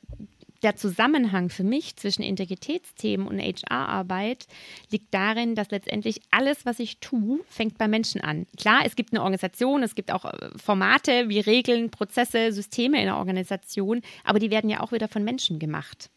der 0.62 0.76
Zusammenhang 0.76 1.48
für 1.48 1.64
mich 1.64 1.96
zwischen 1.96 2.22
Integritätsthemen 2.22 3.26
und 3.26 3.40
HR-Arbeit 3.40 4.46
liegt 4.90 5.12
darin, 5.12 5.54
dass 5.54 5.70
letztendlich 5.70 6.20
alles, 6.30 6.64
was 6.64 6.78
ich 6.78 6.98
tue, 6.98 7.40
fängt 7.48 7.78
bei 7.78 7.88
Menschen 7.88 8.20
an. 8.20 8.46
Klar, 8.56 8.82
es 8.84 8.96
gibt 8.96 9.12
eine 9.12 9.22
Organisation, 9.22 9.82
es 9.82 9.94
gibt 9.94 10.12
auch 10.12 10.24
äh, 10.24 10.50
Formate 10.56 11.28
wie 11.28 11.40
Regeln, 11.40 11.90
Prozesse, 11.90 12.52
Systeme 12.52 13.00
in 13.00 13.06
der 13.06 13.16
Organisation, 13.16 14.02
aber 14.24 14.38
die 14.38 14.50
werden 14.50 14.70
ja 14.70 14.80
auch 14.80 14.92
wieder 14.92 15.08
von 15.08 15.24
Menschen 15.24 15.58
gemacht. 15.58 16.10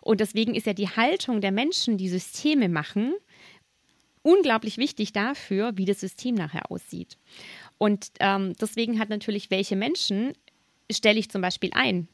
Und 0.00 0.20
deswegen 0.20 0.54
ist 0.54 0.66
ja 0.66 0.74
die 0.74 0.88
Haltung 0.88 1.40
der 1.40 1.52
Menschen, 1.52 1.96
die 1.96 2.08
Systeme 2.08 2.68
machen, 2.68 3.14
unglaublich 4.22 4.78
wichtig 4.78 5.12
dafür, 5.12 5.72
wie 5.76 5.84
das 5.84 6.00
System 6.00 6.34
nachher 6.34 6.70
aussieht. 6.70 7.18
Und 7.78 8.08
ähm, 8.20 8.54
deswegen 8.60 8.98
hat 8.98 9.10
natürlich, 9.10 9.50
welche 9.50 9.76
Menschen 9.76 10.32
stelle 10.90 11.18
ich 11.18 11.30
zum 11.30 11.42
Beispiel 11.42 11.70
ein? 11.74 12.08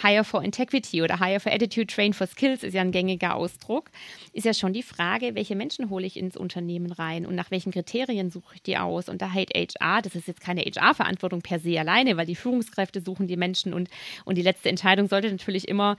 Hire 0.00 0.24
for 0.24 0.42
Integrity 0.42 1.02
oder 1.02 1.20
Hire 1.20 1.38
for 1.38 1.52
Attitude, 1.52 1.86
Train 1.86 2.12
for 2.12 2.26
Skills 2.26 2.62
ist 2.62 2.72
ja 2.74 2.80
ein 2.80 2.92
gängiger 2.92 3.34
Ausdruck, 3.34 3.90
ist 4.32 4.46
ja 4.46 4.54
schon 4.54 4.72
die 4.72 4.82
Frage, 4.82 5.34
welche 5.34 5.54
Menschen 5.54 5.90
hole 5.90 6.06
ich 6.06 6.16
ins 6.16 6.36
Unternehmen 6.36 6.92
rein 6.92 7.26
und 7.26 7.34
nach 7.34 7.50
welchen 7.50 7.72
Kriterien 7.72 8.30
suche 8.30 8.54
ich 8.54 8.62
die 8.62 8.78
aus. 8.78 9.08
Und 9.08 9.20
da 9.20 9.32
halt 9.32 9.50
HR, 9.54 10.00
das 10.02 10.14
ist 10.14 10.28
jetzt 10.28 10.40
keine 10.40 10.62
HR-Verantwortung 10.62 11.42
per 11.42 11.58
se 11.58 11.78
alleine, 11.78 12.16
weil 12.16 12.26
die 12.26 12.34
Führungskräfte 12.34 13.02
suchen 13.02 13.26
die 13.26 13.36
Menschen 13.36 13.74
und, 13.74 13.88
und 14.24 14.36
die 14.36 14.42
letzte 14.42 14.70
Entscheidung 14.70 15.08
sollte 15.08 15.30
natürlich 15.30 15.68
immer, 15.68 15.96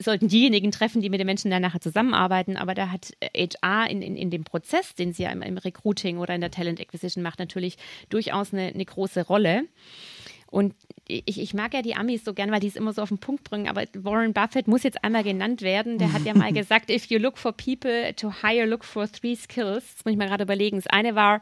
sollten 0.00 0.28
diejenigen 0.28 0.72
treffen, 0.72 1.00
die 1.00 1.10
mit 1.10 1.20
den 1.20 1.26
Menschen 1.26 1.50
dann 1.50 1.62
nachher 1.62 1.80
zusammenarbeiten. 1.80 2.56
Aber 2.56 2.74
da 2.74 2.90
hat 2.90 3.12
HR 3.22 3.88
in, 3.88 4.02
in, 4.02 4.16
in 4.16 4.30
dem 4.30 4.44
Prozess, 4.44 4.94
den 4.94 5.12
sie 5.12 5.22
ja 5.22 5.30
im, 5.30 5.42
im 5.42 5.58
Recruiting 5.58 6.18
oder 6.18 6.34
in 6.34 6.40
der 6.40 6.50
Talent 6.50 6.80
Acquisition 6.80 7.22
macht, 7.22 7.38
natürlich 7.38 7.76
durchaus 8.08 8.52
eine, 8.52 8.66
eine 8.66 8.84
große 8.84 9.24
Rolle. 9.26 9.64
Und 10.48 10.74
ich, 11.08 11.40
ich 11.40 11.54
mag 11.54 11.72
ja 11.74 11.82
die 11.82 11.94
Amis 11.94 12.24
so 12.24 12.34
gern, 12.34 12.50
weil 12.50 12.60
die 12.60 12.66
es 12.66 12.76
immer 12.76 12.92
so 12.92 13.02
auf 13.02 13.08
den 13.08 13.18
Punkt 13.18 13.44
bringen, 13.44 13.68
aber 13.68 13.84
Warren 13.94 14.32
Buffett 14.32 14.66
muss 14.66 14.82
jetzt 14.82 15.04
einmal 15.04 15.22
genannt 15.22 15.62
werden. 15.62 15.98
Der 15.98 16.12
hat 16.12 16.24
ja 16.24 16.34
mal 16.34 16.52
gesagt, 16.54 16.90
if 16.90 17.06
you 17.06 17.18
look 17.18 17.38
for 17.38 17.52
people 17.52 18.12
to 18.14 18.32
hire, 18.42 18.66
look 18.66 18.84
for 18.84 19.10
three 19.10 19.36
skills. 19.36 19.84
Das 19.94 20.04
muss 20.04 20.12
ich 20.12 20.18
mal 20.18 20.28
gerade 20.28 20.44
überlegen. 20.44 20.76
Das 20.76 20.86
eine 20.88 21.14
war, 21.14 21.40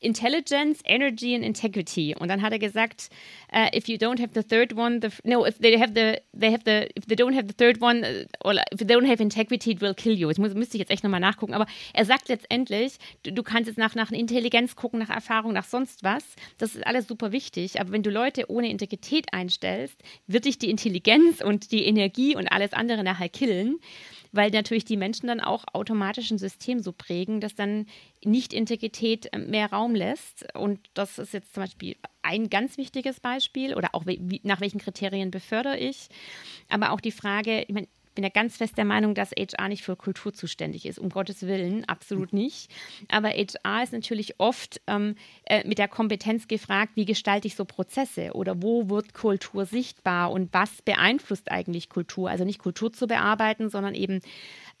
Intelligence, 0.00 0.80
Energy 0.84 1.34
and 1.34 1.44
Integrity. 1.44 2.14
Und 2.18 2.28
dann 2.28 2.42
hat 2.42 2.52
er 2.52 2.58
gesagt, 2.58 3.10
uh, 3.52 3.68
if 3.76 3.88
you 3.88 3.96
don't 3.96 4.20
have 4.20 4.30
the 4.34 4.42
third 4.42 4.74
one, 4.74 5.00
the, 5.00 5.08
no, 5.24 5.46
if 5.46 5.58
they 5.58 5.78
have 5.78 5.92
the, 5.94 6.20
they 6.32 6.50
have 6.50 6.62
the, 6.64 6.88
if 6.96 7.06
they 7.06 7.14
don't 7.14 7.34
have 7.34 7.46
the 7.46 7.54
third 7.54 7.80
one, 7.80 8.02
uh, 8.02 8.24
or 8.44 8.54
if 8.72 8.78
they 8.78 8.86
don't 8.86 9.06
have 9.06 9.22
integrity, 9.22 9.72
it 9.72 9.80
will 9.80 9.94
kill 9.94 10.14
you. 10.14 10.28
Das 10.28 10.38
müsste 10.38 10.76
ich 10.76 10.80
jetzt 10.80 10.90
echt 10.90 11.04
nochmal 11.04 11.20
nachgucken. 11.20 11.54
Aber 11.54 11.66
er 11.92 12.04
sagt 12.04 12.28
letztendlich, 12.28 12.94
du, 13.22 13.32
du 13.32 13.42
kannst 13.42 13.68
jetzt 13.68 13.78
nach, 13.78 13.94
nach 13.94 14.10
Intelligenz 14.10 14.74
gucken, 14.74 14.98
nach 15.00 15.10
Erfahrung, 15.10 15.52
nach 15.52 15.64
sonst 15.64 16.02
was. 16.02 16.24
Das 16.58 16.74
ist 16.74 16.86
alles 16.86 17.06
super 17.06 17.32
wichtig. 17.32 17.80
Aber 17.80 17.92
wenn 17.92 18.02
du 18.02 18.10
Leute 18.10 18.50
ohne 18.50 18.70
Integrität 18.70 19.32
einstellst, 19.32 19.96
wird 20.26 20.46
dich 20.46 20.58
die 20.58 20.70
Intelligenz 20.70 21.42
und 21.42 21.72
die 21.72 21.84
Energie 21.84 22.36
und 22.36 22.48
alles 22.48 22.72
andere 22.72 23.04
nachher 23.04 23.28
killen 23.28 23.78
weil 24.32 24.50
natürlich 24.50 24.84
die 24.84 24.96
Menschen 24.96 25.26
dann 25.26 25.40
auch 25.40 25.64
automatisch 25.72 26.30
ein 26.30 26.38
System 26.38 26.80
so 26.80 26.92
prägen, 26.92 27.40
dass 27.40 27.54
dann 27.54 27.86
nicht 28.24 28.52
Integrität 28.52 29.32
äh, 29.32 29.38
mehr 29.38 29.70
Raum 29.70 29.94
lässt. 29.94 30.46
Und 30.54 30.80
das 30.94 31.18
ist 31.18 31.32
jetzt 31.32 31.54
zum 31.54 31.64
Beispiel 31.64 31.96
ein 32.22 32.50
ganz 32.50 32.76
wichtiges 32.76 33.20
Beispiel 33.20 33.74
oder 33.74 33.94
auch 33.94 34.06
wie, 34.06 34.40
nach 34.44 34.60
welchen 34.60 34.78
Kriterien 34.78 35.30
befördere 35.30 35.78
ich. 35.78 36.08
Aber 36.68 36.92
auch 36.92 37.00
die 37.00 37.12
Frage, 37.12 37.62
ich 37.62 37.74
meine, 37.74 37.88
bin 38.20 38.24
ja 38.24 38.42
ganz 38.42 38.58
fest 38.58 38.76
der 38.76 38.84
Meinung, 38.84 39.14
dass 39.14 39.30
HR 39.30 39.68
nicht 39.68 39.82
für 39.82 39.96
Kultur 39.96 40.34
zuständig 40.34 40.84
ist. 40.84 40.98
Um 40.98 41.08
Gottes 41.08 41.46
Willen, 41.46 41.86
absolut 41.86 42.34
nicht. 42.34 42.70
Aber 43.08 43.30
HR 43.30 43.82
ist 43.82 43.94
natürlich 43.94 44.38
oft 44.38 44.78
ähm, 44.86 45.14
äh, 45.44 45.66
mit 45.66 45.78
der 45.78 45.88
Kompetenz 45.88 46.46
gefragt, 46.46 46.92
wie 46.96 47.06
gestalte 47.06 47.46
ich 47.46 47.56
so 47.56 47.64
Prozesse 47.64 48.32
oder 48.34 48.62
wo 48.62 48.90
wird 48.90 49.14
Kultur 49.14 49.64
sichtbar 49.64 50.32
und 50.32 50.52
was 50.52 50.82
beeinflusst 50.82 51.50
eigentlich 51.50 51.88
Kultur? 51.88 52.28
Also 52.28 52.44
nicht 52.44 52.58
Kultur 52.58 52.92
zu 52.92 53.06
bearbeiten, 53.06 53.70
sondern 53.70 53.94
eben 53.94 54.20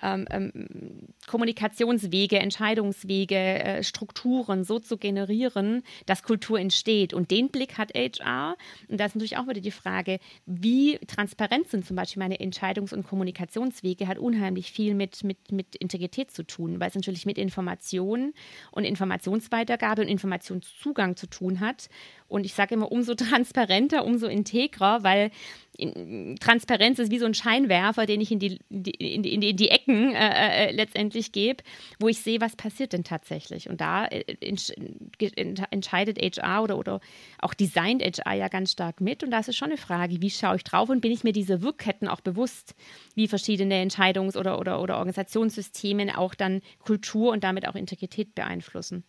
ähm, 0.02 0.26
ähm, 0.30 1.08
Kommunikationswege, 1.26 2.38
Entscheidungswege, 2.38 3.36
äh, 3.36 3.82
Strukturen 3.82 4.64
so 4.64 4.78
zu 4.78 4.96
generieren, 4.96 5.82
dass 6.06 6.22
Kultur 6.22 6.58
entsteht. 6.58 7.14
Und 7.14 7.30
den 7.30 7.48
Blick 7.48 7.78
hat 7.78 7.92
HR. 7.94 8.56
Und 8.88 8.98
da 8.98 9.06
ist 9.06 9.14
natürlich 9.14 9.36
auch 9.36 9.48
wieder 9.48 9.60
die 9.60 9.70
Frage, 9.70 10.18
wie 10.46 10.98
transparent 11.06 11.68
sind 11.68 11.86
zum 11.86 11.96
Beispiel 11.96 12.20
meine 12.22 12.38
Entscheidungs- 12.38 12.94
und 12.94 13.06
Kommunikationswege, 13.06 14.06
hat 14.06 14.18
unheimlich 14.18 14.72
viel 14.72 14.94
mit, 14.94 15.24
mit, 15.24 15.52
mit 15.52 15.76
Integrität 15.76 16.30
zu 16.30 16.44
tun, 16.44 16.80
weil 16.80 16.88
es 16.88 16.94
natürlich 16.94 17.26
mit 17.26 17.38
Information 17.38 18.32
und 18.70 18.84
Informationsweitergabe 18.84 20.02
und 20.02 20.08
Informationszugang 20.08 21.16
zu 21.16 21.26
tun 21.26 21.60
hat. 21.60 21.88
Und 22.30 22.46
ich 22.46 22.54
sage 22.54 22.74
immer, 22.74 22.90
umso 22.90 23.14
transparenter, 23.16 24.04
umso 24.04 24.26
integrer, 24.26 25.02
weil 25.02 25.30
Transparenz 26.40 26.98
ist 26.98 27.10
wie 27.10 27.18
so 27.18 27.26
ein 27.26 27.34
Scheinwerfer, 27.34 28.04
den 28.04 28.20
ich 28.20 28.30
in 28.30 28.38
die, 28.38 28.58
in 28.68 28.82
die, 28.82 28.90
in 28.90 29.22
die, 29.22 29.50
in 29.50 29.56
die 29.56 29.68
Ecken 29.68 30.14
äh, 30.14 30.68
äh, 30.68 30.72
letztendlich 30.72 31.32
gebe, 31.32 31.62
wo 31.98 32.08
ich 32.08 32.18
sehe, 32.20 32.40
was 32.40 32.56
passiert 32.56 32.92
denn 32.92 33.04
tatsächlich. 33.04 33.68
Und 33.68 33.80
da 33.80 34.06
äh, 34.06 34.24
entscheidet 35.70 36.18
HR 36.18 36.62
oder, 36.62 36.78
oder 36.78 37.00
auch 37.38 37.54
designt 37.54 38.02
HR 38.02 38.34
ja 38.34 38.48
ganz 38.48 38.72
stark 38.72 39.00
mit. 39.00 39.22
Und 39.22 39.30
da 39.30 39.38
ist 39.38 39.48
es 39.48 39.56
schon 39.56 39.70
eine 39.70 39.78
Frage, 39.78 40.20
wie 40.20 40.30
schaue 40.30 40.56
ich 40.56 40.64
drauf 40.64 40.88
und 40.90 41.00
bin 41.00 41.12
ich 41.12 41.24
mir 41.24 41.32
diese 41.32 41.62
Wirkketten 41.62 42.08
auch 42.08 42.20
bewusst, 42.20 42.74
wie 43.14 43.28
verschiedene 43.28 43.82
Entscheidungs- 43.82 44.36
oder, 44.36 44.58
oder, 44.58 44.82
oder 44.82 44.98
Organisationssysteme 44.98 46.18
auch 46.18 46.34
dann 46.34 46.60
Kultur 46.80 47.32
und 47.32 47.44
damit 47.44 47.66
auch 47.66 47.74
Integrität 47.74 48.34
beeinflussen. 48.34 49.04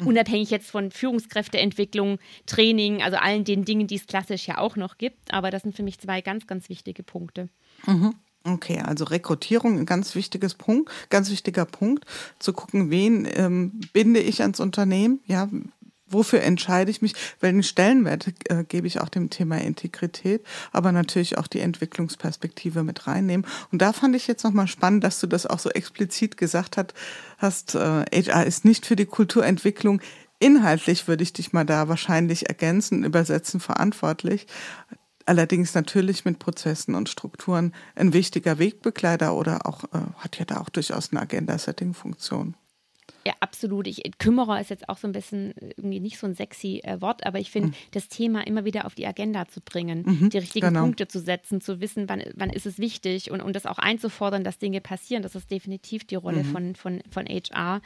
Mhm. 0.00 0.06
Unabhängig 0.08 0.50
jetzt 0.50 0.70
von 0.70 0.90
Führungskräfteentwicklung, 0.90 2.18
Training, 2.46 3.02
also 3.02 3.16
allen 3.16 3.44
den 3.44 3.64
Dingen, 3.64 3.86
die 3.86 3.96
es 3.96 4.06
klassisch 4.06 4.46
ja 4.46 4.58
auch 4.58 4.76
noch 4.76 4.98
gibt. 4.98 5.32
Aber 5.32 5.50
das 5.50 5.62
sind 5.62 5.76
für 5.76 5.82
mich 5.82 5.98
zwei 5.98 6.20
ganz, 6.20 6.46
ganz 6.46 6.68
wichtige 6.68 7.02
Punkte. 7.02 7.48
Mhm. 7.86 8.14
Okay, 8.46 8.78
also 8.78 9.04
Rekrutierung 9.04 9.76
ein 9.76 9.86
ganz 9.86 10.14
wichtiges 10.14 10.54
Punkt, 10.54 10.90
ganz 11.10 11.30
wichtiger 11.30 11.64
Punkt, 11.64 12.04
zu 12.38 12.52
gucken, 12.52 12.90
wen 12.90 13.26
ähm, 13.34 13.80
binde 13.92 14.20
ich 14.20 14.40
ans 14.40 14.60
Unternehmen, 14.60 15.20
ja, 15.26 15.48
wofür 16.08 16.42
entscheide 16.42 16.90
ich 16.90 17.02
mich, 17.02 17.14
welchen 17.40 17.62
Stellenwert 17.62 18.32
äh, 18.48 18.64
gebe 18.64 18.86
ich 18.86 19.00
auch 19.00 19.08
dem 19.08 19.30
Thema 19.30 19.58
Integrität, 19.58 20.44
aber 20.72 20.92
natürlich 20.92 21.38
auch 21.38 21.46
die 21.46 21.60
Entwicklungsperspektive 21.60 22.82
mit 22.82 23.06
reinnehmen. 23.06 23.46
Und 23.72 23.82
da 23.82 23.92
fand 23.92 24.16
ich 24.16 24.26
jetzt 24.26 24.44
nochmal 24.44 24.68
spannend, 24.68 25.04
dass 25.04 25.20
du 25.20 25.26
das 25.26 25.46
auch 25.46 25.58
so 25.58 25.70
explizit 25.70 26.36
gesagt 26.36 26.76
hat, 26.76 26.94
hast, 27.38 27.74
äh, 27.74 28.04
HR 28.12 28.46
ist 28.46 28.64
nicht 28.64 28.86
für 28.86 28.96
die 28.96 29.06
Kulturentwicklung 29.06 30.00
Inhaltlich 30.38 31.08
würde 31.08 31.22
ich 31.22 31.32
dich 31.32 31.52
mal 31.52 31.64
da 31.64 31.88
wahrscheinlich 31.88 32.48
ergänzen, 32.48 33.04
übersetzen, 33.04 33.58
verantwortlich. 33.58 34.46
Allerdings 35.24 35.74
natürlich 35.74 36.24
mit 36.24 36.38
Prozessen 36.38 36.94
und 36.94 37.08
Strukturen 37.08 37.72
ein 37.94 38.12
wichtiger 38.12 38.58
Wegbegleiter 38.58 39.34
oder 39.34 39.66
auch 39.66 39.84
äh, 39.84 39.98
hat 40.18 40.38
ja 40.38 40.44
da 40.44 40.60
auch 40.60 40.68
durchaus 40.68 41.10
eine 41.10 41.22
Agenda-Setting-Funktion. 41.22 42.54
Absolut. 43.46 43.86
Ich, 43.86 44.02
Kümmerer 44.18 44.60
ist 44.60 44.70
jetzt 44.70 44.88
auch 44.88 44.98
so 44.98 45.06
ein 45.06 45.12
bisschen 45.12 45.54
irgendwie 45.76 46.00
nicht 46.00 46.18
so 46.18 46.26
ein 46.26 46.34
sexy 46.34 46.80
äh, 46.82 47.00
Wort, 47.00 47.24
aber 47.24 47.38
ich 47.38 47.52
finde, 47.52 47.68
mhm. 47.68 47.74
das 47.92 48.08
Thema 48.08 48.44
immer 48.44 48.64
wieder 48.64 48.86
auf 48.86 48.96
die 48.96 49.06
Agenda 49.06 49.46
zu 49.46 49.60
bringen, 49.60 50.02
mhm, 50.04 50.30
die 50.30 50.38
richtigen 50.38 50.66
genau. 50.66 50.80
Punkte 50.80 51.06
zu 51.06 51.20
setzen, 51.20 51.60
zu 51.60 51.80
wissen, 51.80 52.08
wann, 52.08 52.24
wann 52.34 52.50
ist 52.50 52.66
es 52.66 52.80
wichtig 52.80 53.30
und, 53.30 53.40
und 53.40 53.54
das 53.54 53.66
auch 53.66 53.78
einzufordern, 53.78 54.42
dass 54.42 54.58
Dinge 54.58 54.80
passieren. 54.80 55.22
Das 55.22 55.36
ist 55.36 55.48
definitiv 55.48 56.04
die 56.04 56.16
Rolle 56.16 56.42
mhm. 56.42 56.50
von, 56.50 56.74
von, 56.74 57.02
von 57.08 57.26
HR. 57.26 57.80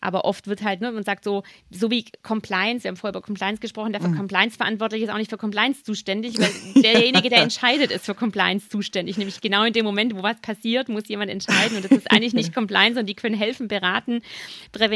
Aber 0.00 0.24
oft 0.24 0.46
wird 0.46 0.62
halt, 0.62 0.80
ne, 0.80 0.92
man 0.92 1.04
sagt 1.04 1.24
so, 1.24 1.42
so 1.70 1.90
wie 1.90 2.04
Compliance, 2.22 2.84
wir 2.84 2.88
haben 2.88 2.96
vorher 2.96 3.12
über 3.12 3.24
Compliance 3.24 3.60
gesprochen, 3.60 3.92
der 3.92 4.00
für 4.00 4.08
mhm. 4.08 4.16
Compliance 4.16 4.56
verantwortlich 4.56 5.02
ist 5.02 5.10
auch 5.10 5.18
nicht 5.18 5.30
für 5.30 5.36
Compliance 5.36 5.82
zuständig, 5.82 6.38
weil 6.38 6.50
derjenige, 6.82 7.28
der 7.28 7.42
entscheidet, 7.42 7.90
ist 7.90 8.06
für 8.06 8.14
Compliance 8.14 8.68
zuständig. 8.68 9.18
Nämlich 9.18 9.40
genau 9.40 9.64
in 9.64 9.72
dem 9.72 9.84
Moment, 9.84 10.14
wo 10.16 10.22
was 10.22 10.40
passiert, 10.40 10.88
muss 10.88 11.08
jemand 11.08 11.30
entscheiden. 11.30 11.76
Und 11.76 11.84
das 11.84 11.92
ist 11.92 12.10
eigentlich 12.10 12.32
nicht 12.32 12.54
Compliance, 12.54 12.94
sondern 12.94 13.06
die 13.06 13.14
können 13.14 13.34
helfen, 13.34 13.68
beraten, 13.68 14.22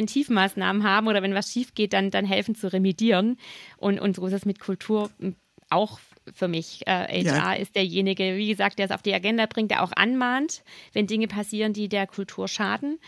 Präventivmaßnahmen 0.05 0.85
haben 0.85 1.09
oder 1.09 1.23
wenn 1.23 1.35
was 1.35 1.53
schief 1.53 1.75
geht, 1.75 1.93
dann, 1.93 2.11
dann 2.11 2.25
helfen 2.25 2.55
zu 2.55 2.73
remedieren. 2.73 3.39
Und, 3.77 4.01
und 4.01 4.17
so 4.17 4.27
ist 4.27 4.33
es 4.33 4.45
mit 4.45 4.61
Kultur 4.61 5.11
auch 5.71 5.99
für 6.33 6.49
mich. 6.49 6.87
Äh, 6.87 7.25
HR 7.25 7.37
ja. 7.37 7.53
ist 7.55 7.75
derjenige, 7.75 8.37
wie 8.37 8.49
gesagt, 8.49 8.79
der 8.79 8.87
es 8.87 8.93
auf 8.93 9.03
die 9.03 9.15
Agenda 9.15 9.47
bringt, 9.47 9.71
der 9.71 9.83
auch 9.83 9.93
anmahnt, 9.95 10.63
wenn 10.93 11.07
Dinge 11.07 11.29
passieren, 11.29 11.73
die 11.73 11.89
der 11.89 12.07
Kultur 12.07 12.49
schaden. 12.49 12.99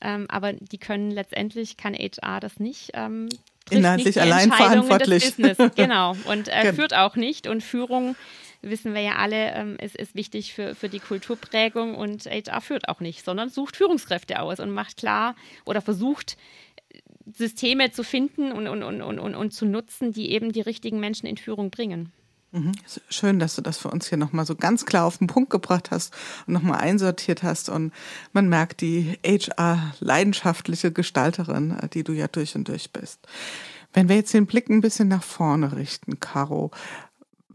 Ähm, 0.00 0.26
aber 0.28 0.52
die 0.52 0.78
können 0.78 1.10
letztendlich, 1.10 1.76
kann 1.76 1.94
HR 1.94 2.40
das 2.40 2.60
nicht. 2.60 2.90
Ähm, 2.94 3.28
Inhaltlich 3.70 4.20
allein 4.20 4.52
verantwortlich. 4.52 5.34
Genau. 5.74 6.14
Und 6.26 6.48
äh, 6.48 6.72
führt 6.74 6.94
auch 6.94 7.16
nicht. 7.16 7.46
Und 7.48 7.62
Führung 7.62 8.14
wissen 8.62 8.94
wir 8.94 9.02
ja 9.02 9.16
alle, 9.16 9.52
ähm, 9.52 9.76
es 9.78 9.94
ist 9.94 10.14
wichtig 10.14 10.54
für, 10.54 10.74
für 10.74 10.88
die 10.88 11.00
Kulturprägung 11.00 11.94
und 11.94 12.26
HR 12.26 12.60
führt 12.60 12.88
auch 12.88 13.00
nicht, 13.00 13.24
sondern 13.24 13.48
sucht 13.48 13.76
Führungskräfte 13.76 14.40
aus 14.40 14.60
und 14.60 14.70
macht 14.70 14.96
klar 14.96 15.36
oder 15.64 15.80
versucht, 15.80 16.36
Systeme 17.32 17.90
zu 17.90 18.04
finden 18.04 18.52
und, 18.52 18.68
und, 18.68 18.82
und, 18.82 19.02
und, 19.02 19.34
und 19.34 19.50
zu 19.52 19.66
nutzen, 19.66 20.12
die 20.12 20.30
eben 20.30 20.52
die 20.52 20.60
richtigen 20.60 21.00
Menschen 21.00 21.26
in 21.26 21.36
Führung 21.36 21.70
bringen. 21.70 22.12
Mhm. 22.52 22.72
Schön, 23.08 23.38
dass 23.38 23.56
du 23.56 23.62
das 23.62 23.76
für 23.76 23.90
uns 23.90 24.08
hier 24.08 24.18
nochmal 24.18 24.46
so 24.46 24.54
ganz 24.54 24.86
klar 24.86 25.04
auf 25.04 25.18
den 25.18 25.26
Punkt 25.26 25.50
gebracht 25.50 25.90
hast 25.90 26.14
und 26.46 26.54
nochmal 26.54 26.80
einsortiert 26.80 27.42
hast. 27.42 27.68
Und 27.68 27.92
man 28.32 28.48
merkt 28.48 28.80
die 28.80 29.18
HR-leidenschaftliche 29.24 30.92
Gestalterin, 30.92 31.72
äh, 31.72 31.88
die 31.88 32.04
du 32.04 32.12
ja 32.12 32.28
durch 32.28 32.54
und 32.54 32.68
durch 32.68 32.92
bist. 32.92 33.26
Wenn 33.92 34.08
wir 34.08 34.16
jetzt 34.16 34.34
den 34.34 34.46
Blick 34.46 34.68
ein 34.68 34.80
bisschen 34.80 35.08
nach 35.08 35.22
vorne 35.22 35.74
richten, 35.74 36.20
Caro, 36.20 36.70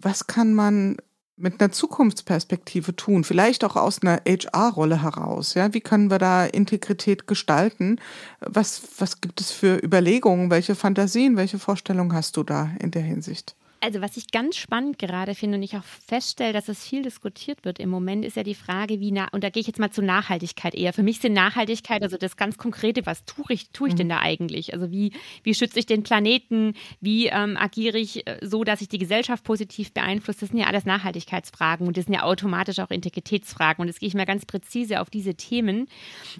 was 0.02 0.28
kann 0.28 0.54
man 0.54 0.97
mit 1.41 1.60
einer 1.60 1.72
Zukunftsperspektive 1.72 2.95
tun, 2.95 3.24
vielleicht 3.24 3.64
auch 3.64 3.76
aus 3.76 4.02
einer 4.02 4.22
HR-Rolle 4.28 5.02
heraus. 5.02 5.56
Ja, 5.56 5.74
wie 5.74 5.82
können 5.82 6.12
wir 6.12 6.20
da 6.20 6.45
Integrität 6.45 7.26
gestalten? 7.26 7.99
Was, 8.39 8.84
was 8.99 9.22
gibt 9.22 9.41
es 9.41 9.52
für 9.52 9.84
Überlegungen? 9.84 10.52
Welche 10.52 10.76
Fantasien, 10.76 11.38
welche 11.38 11.58
Vorstellungen 11.58 12.14
hast 12.14 12.38
du 12.38 12.43
da 12.43 12.70
in 12.80 12.91
der 12.91 13.02
Hinsicht? 13.02 13.56
Also 13.84 13.99
was 13.99 14.15
ich 14.15 14.29
ganz 14.32 14.57
spannend 14.57 14.99
gerade 14.99 15.34
finde 15.34 15.57
und 15.57 15.63
ich 15.63 15.75
auch 15.75 15.84
feststelle, 15.84 16.53
dass 16.53 16.69
es 16.69 16.86
viel 16.86 17.01
diskutiert 17.01 17.65
wird 17.65 17.79
im 17.79 17.89
Moment, 17.89 18.23
ist 18.23 18.38
ja 18.38 18.43
die 18.43 18.53
Frage, 18.53 18.99
wie, 18.99 19.11
na 19.11 19.27
und 19.32 19.43
da 19.43 19.49
gehe 19.49 19.61
ich 19.61 19.67
jetzt 19.67 19.79
mal 19.79 19.89
zur 19.89 20.03
Nachhaltigkeit 20.03 20.75
eher. 20.75 20.93
Für 20.93 21.01
mich 21.01 21.19
sind 21.19 21.34
Nachhaltigkeit, 21.34 22.03
also 22.03 22.17
das 22.17 22.38
ganz 22.38 22.59
Konkrete, 22.59 23.07
was 23.07 23.25
tue 23.25 23.45
ich, 23.49 23.71
tue 23.71 23.88
ich 23.88 23.95
mhm. 23.95 23.97
denn 23.97 24.09
da 24.09 24.19
eigentlich? 24.19 24.73
Also 24.73 24.91
wie, 24.91 25.13
wie 25.41 25.55
schütze 25.55 25.79
ich 25.79 25.88
den 25.88 26.03
Planeten? 26.03 26.75
Wie 26.99 27.27
ähm, 27.27 27.57
agiere 27.57 27.97
ich 27.97 28.27
äh, 28.27 28.38
so, 28.41 28.63
dass 28.63 28.82
ich 28.82 28.88
die 28.88 28.99
Gesellschaft 28.99 29.43
positiv 29.43 29.93
beeinflusse? 29.93 30.41
Das 30.41 30.49
sind 30.49 30.59
ja 30.59 30.67
alles 30.67 30.86
Nachhaltigkeitsfragen 30.86 31.88
und 31.88 31.97
das 31.97 32.05
sind 32.05 32.13
ja 32.13 32.21
automatisch 32.21 32.77
auch 32.77 32.91
Integritätsfragen. 32.91 33.82
Und 33.82 33.88
jetzt 33.88 33.99
gehe 33.99 34.07
ich 34.07 34.13
mal 34.13 34.27
ganz 34.27 34.45
präzise 34.45 35.01
auf 35.01 35.09
diese 35.09 35.34
Themen. 35.34 35.88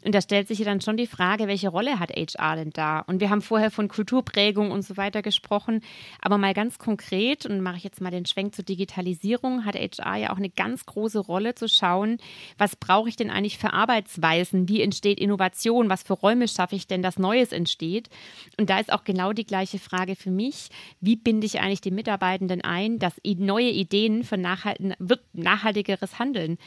Und 0.05 0.13
da 0.13 0.21
stellt 0.21 0.47
sich 0.47 0.59
ja 0.59 0.65
dann 0.65 0.81
schon 0.81 0.95
die 0.95 1.07
Frage, 1.07 1.47
welche 1.47 1.69
Rolle 1.69 1.97
hat 1.97 2.11
HR 2.11 2.55
denn 2.55 2.69
da? 2.69 2.99
Und 2.99 3.19
wir 3.19 3.31
haben 3.31 3.41
vorher 3.41 3.71
von 3.71 3.87
Kulturprägung 3.87 4.69
und 4.69 4.83
so 4.83 4.95
weiter 4.95 5.23
gesprochen, 5.23 5.81
aber 6.21 6.37
mal 6.37 6.53
ganz 6.53 6.77
konkret, 6.77 7.30
geht, 7.32 7.45
und 7.45 7.61
mache 7.61 7.77
ich 7.77 7.84
jetzt 7.84 8.01
mal 8.01 8.11
den 8.11 8.25
Schwenk 8.25 8.53
zur 8.55 8.65
Digitalisierung, 8.65 9.65
hat 9.65 9.75
HR 9.75 10.15
ja 10.17 10.32
auch 10.32 10.38
eine 10.38 10.49
ganz 10.49 10.86
große 10.86 11.19
Rolle 11.19 11.55
zu 11.55 11.67
schauen, 11.69 12.17
was 12.57 12.75
brauche 12.75 13.09
ich 13.09 13.15
denn 13.15 13.29
eigentlich 13.29 13.57
für 13.57 13.73
Arbeitsweisen, 13.73 14.67
wie 14.67 14.82
entsteht 14.82 15.19
Innovation, 15.19 15.89
was 15.89 16.03
für 16.03 16.13
Räume 16.13 16.47
schaffe 16.47 16.75
ich 16.75 16.88
denn, 16.88 17.01
dass 17.01 17.17
Neues 17.17 17.51
entsteht. 17.51 18.09
Und 18.57 18.69
da 18.69 18.79
ist 18.79 18.91
auch 18.91 19.03
genau 19.03 19.34
die 19.34 19.45
gleiche 19.45 19.79
Frage 19.79 20.15
für 20.15 20.32
mich, 20.32 20.69
wie 20.99 21.15
binde 21.15 21.47
ich 21.47 21.59
eigentlich 21.59 21.82
die 21.82 21.91
Mitarbeitenden 21.91 22.61
ein, 22.61 22.99
dass 22.99 23.13
neue 23.23 23.69
Ideen 23.69 24.23
für 24.23 24.38
nachhaltigeres 24.38 26.19
Handeln 26.19 26.57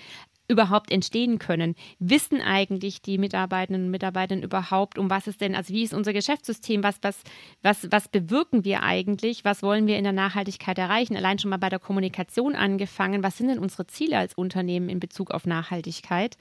überhaupt 0.46 0.92
entstehen 0.92 1.38
können. 1.38 1.74
Wissen 1.98 2.40
eigentlich 2.40 3.00
die 3.00 3.16
Mitarbeitenden 3.16 3.86
und 3.86 3.90
Mitarbeiter 3.90 4.36
überhaupt, 4.36 4.98
um 4.98 5.08
was 5.08 5.26
es 5.26 5.38
denn, 5.38 5.54
also 5.54 5.72
wie 5.72 5.82
ist 5.82 5.94
unser 5.94 6.12
Geschäftssystem, 6.12 6.82
was, 6.82 6.98
was, 7.02 7.20
was, 7.62 7.90
was 7.90 8.08
bewirken 8.08 8.64
wir 8.64 8.82
eigentlich, 8.82 9.44
was 9.44 9.62
wollen 9.62 9.86
wir 9.86 9.96
in 9.96 10.04
der 10.04 10.12
Nachhaltigkeit 10.12 10.78
erreichen? 10.78 11.16
Allein 11.16 11.38
schon 11.38 11.50
mal 11.50 11.56
bei 11.56 11.70
der 11.70 11.78
Kommunikation 11.78 12.54
angefangen, 12.54 13.22
was 13.22 13.38
sind 13.38 13.48
denn 13.48 13.58
unsere 13.58 13.86
Ziele 13.86 14.18
als 14.18 14.34
Unternehmen 14.34 14.88
in 14.88 15.00
Bezug 15.00 15.30
auf 15.30 15.46
Nachhaltigkeit? 15.46 16.36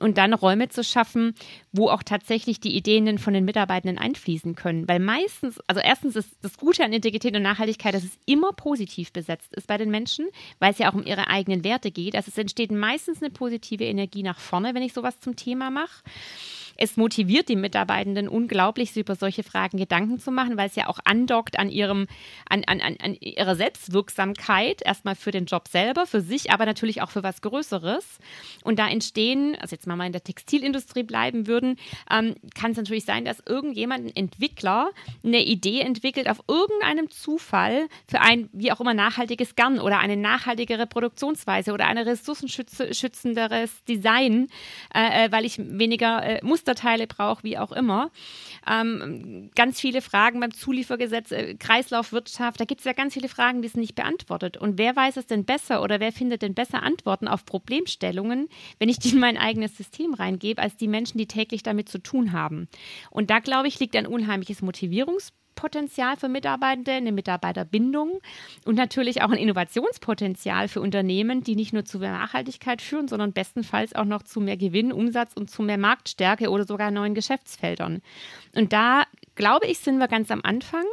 Und 0.00 0.18
dann 0.18 0.34
Räume 0.34 0.68
zu 0.68 0.82
schaffen, 0.82 1.34
wo 1.72 1.88
auch 1.88 2.02
tatsächlich 2.02 2.58
die 2.58 2.76
Ideen 2.76 3.18
von 3.18 3.34
den 3.34 3.44
Mitarbeitenden 3.44 3.98
einfließen 3.98 4.56
können. 4.56 4.88
Weil 4.88 4.98
meistens, 4.98 5.60
also 5.68 5.80
erstens 5.80 6.16
ist 6.16 6.30
das 6.42 6.56
Gute 6.56 6.84
an 6.84 6.92
Integrität 6.92 7.36
und 7.36 7.42
Nachhaltigkeit, 7.42 7.94
dass 7.94 8.02
es 8.02 8.18
immer 8.26 8.52
positiv 8.52 9.12
besetzt 9.12 9.54
ist 9.54 9.68
bei 9.68 9.78
den 9.78 9.90
Menschen, 9.90 10.26
weil 10.58 10.72
es 10.72 10.78
ja 10.78 10.90
auch 10.90 10.94
um 10.94 11.06
ihre 11.06 11.28
eigenen 11.28 11.62
Werte 11.62 11.90
geht. 11.90 12.16
Also 12.16 12.30
es 12.30 12.38
entsteht 12.38 12.72
meistens 12.72 13.22
eine 13.22 13.30
positive 13.30 13.43
Energie 13.84 14.22
nach 14.22 14.38
vorne, 14.38 14.74
wenn 14.74 14.82
ich 14.82 14.92
sowas 14.92 15.20
zum 15.20 15.36
Thema 15.36 15.70
mache. 15.70 16.02
Es 16.76 16.96
motiviert 16.96 17.48
die 17.48 17.56
Mitarbeitenden 17.56 18.28
unglaublich, 18.28 18.92
sich 18.92 19.02
über 19.02 19.16
solche 19.16 19.42
Fragen 19.42 19.78
Gedanken 19.78 20.18
zu 20.18 20.30
machen, 20.30 20.56
weil 20.56 20.68
es 20.68 20.76
ja 20.76 20.88
auch 20.88 20.98
andockt 21.04 21.58
an, 21.58 21.70
ihrem, 21.70 22.06
an, 22.48 22.64
an, 22.64 22.80
an 22.80 23.14
ihrer 23.14 23.56
Selbstwirksamkeit, 23.56 24.82
erstmal 24.84 25.14
für 25.14 25.30
den 25.30 25.46
Job 25.46 25.68
selber, 25.68 26.06
für 26.06 26.20
sich, 26.20 26.50
aber 26.50 26.66
natürlich 26.66 27.02
auch 27.02 27.10
für 27.10 27.22
was 27.22 27.42
Größeres. 27.42 28.18
Und 28.62 28.78
da 28.78 28.88
entstehen, 28.88 29.56
also 29.60 29.74
jetzt 29.74 29.86
mal 29.86 30.04
in 30.04 30.12
der 30.12 30.24
Textilindustrie 30.24 31.02
bleiben 31.02 31.46
würden, 31.46 31.76
ähm, 32.10 32.34
kann 32.54 32.72
es 32.72 32.76
natürlich 32.76 33.04
sein, 33.04 33.24
dass 33.24 33.40
irgendjemand, 33.46 34.06
ein 34.06 34.16
Entwickler, 34.16 34.90
eine 35.24 35.44
Idee 35.44 35.80
entwickelt 35.80 36.28
auf 36.28 36.42
irgendeinem 36.48 37.10
Zufall 37.10 37.88
für 38.08 38.20
ein, 38.20 38.48
wie 38.52 38.72
auch 38.72 38.80
immer, 38.80 38.94
nachhaltiges 38.94 39.56
Garn 39.56 39.78
oder 39.78 39.98
eine 39.98 40.16
nachhaltigere 40.16 40.86
Produktionsweise 40.86 41.72
oder 41.72 41.86
ein 41.86 41.98
ressourcenschützenderes 41.98 43.84
Design, 43.84 44.48
äh, 44.94 45.26
äh, 45.26 45.32
weil 45.32 45.44
ich 45.44 45.58
weniger 45.58 46.22
äh, 46.24 46.40
Musterteile 46.64 47.06
brauche, 47.06 47.42
wie 47.42 47.58
auch 47.58 47.72
immer. 47.72 48.10
Ähm, 48.66 49.50
ganz 49.54 49.80
viele 49.80 50.00
Fragen 50.00 50.40
beim 50.40 50.52
Zuliefergesetz, 50.52 51.30
äh, 51.30 51.54
Kreislaufwirtschaft, 51.54 52.58
da 52.58 52.64
gibt 52.64 52.80
es 52.80 52.86
ja 52.86 52.94
ganz 52.94 53.12
viele 53.12 53.28
Fragen, 53.28 53.60
die 53.60 53.68
sind 53.68 53.82
nicht 53.82 53.94
beantwortet. 53.94 54.56
Und 54.56 54.78
wer 54.78 54.96
weiß 54.96 55.18
es 55.18 55.26
denn 55.26 55.44
besser 55.44 55.82
oder 55.82 56.00
wer 56.00 56.10
findet 56.10 56.40
denn 56.40 56.54
besser 56.54 56.82
Antworten 56.82 57.28
auf 57.28 57.44
Problemstellungen, 57.44 58.48
wenn 58.78 58.88
ich 58.88 58.98
die 58.98 59.10
in 59.10 59.18
mein 59.18 59.36
eigenes 59.36 59.76
System 59.76 60.14
reingebe, 60.14 60.62
als 60.62 60.76
die 60.76 60.88
Menschen, 60.88 61.18
die 61.18 61.26
täglich 61.26 61.62
damit 61.62 61.90
zu 61.90 61.98
tun 61.98 62.32
haben? 62.32 62.68
Und 63.10 63.28
da, 63.28 63.40
glaube 63.40 63.68
ich, 63.68 63.78
liegt 63.78 63.94
ein 63.96 64.06
unheimliches 64.06 64.62
Motivierungsproblem 64.62 65.43
Potenzial 65.54 66.16
für 66.16 66.28
Mitarbeitende, 66.28 66.92
eine 66.92 67.12
Mitarbeiterbindung 67.12 68.20
und 68.64 68.74
natürlich 68.74 69.22
auch 69.22 69.30
ein 69.30 69.38
Innovationspotenzial 69.38 70.68
für 70.68 70.80
Unternehmen, 70.80 71.42
die 71.42 71.56
nicht 71.56 71.72
nur 71.72 71.84
zu 71.84 71.98
mehr 71.98 72.12
Nachhaltigkeit 72.12 72.82
führen, 72.82 73.08
sondern 73.08 73.32
bestenfalls 73.32 73.94
auch 73.94 74.04
noch 74.04 74.22
zu 74.22 74.40
mehr 74.40 74.56
Gewinn, 74.56 74.92
Umsatz 74.92 75.32
und 75.34 75.50
zu 75.50 75.62
mehr 75.62 75.78
Marktstärke 75.78 76.50
oder 76.50 76.64
sogar 76.64 76.90
neuen 76.90 77.14
Geschäftsfeldern. 77.14 78.02
Und 78.54 78.72
da 78.72 79.04
glaube 79.34 79.66
ich, 79.66 79.78
sind 79.78 79.98
wir 79.98 80.08
ganz 80.08 80.30
am 80.30 80.40
Anfang. 80.42 80.84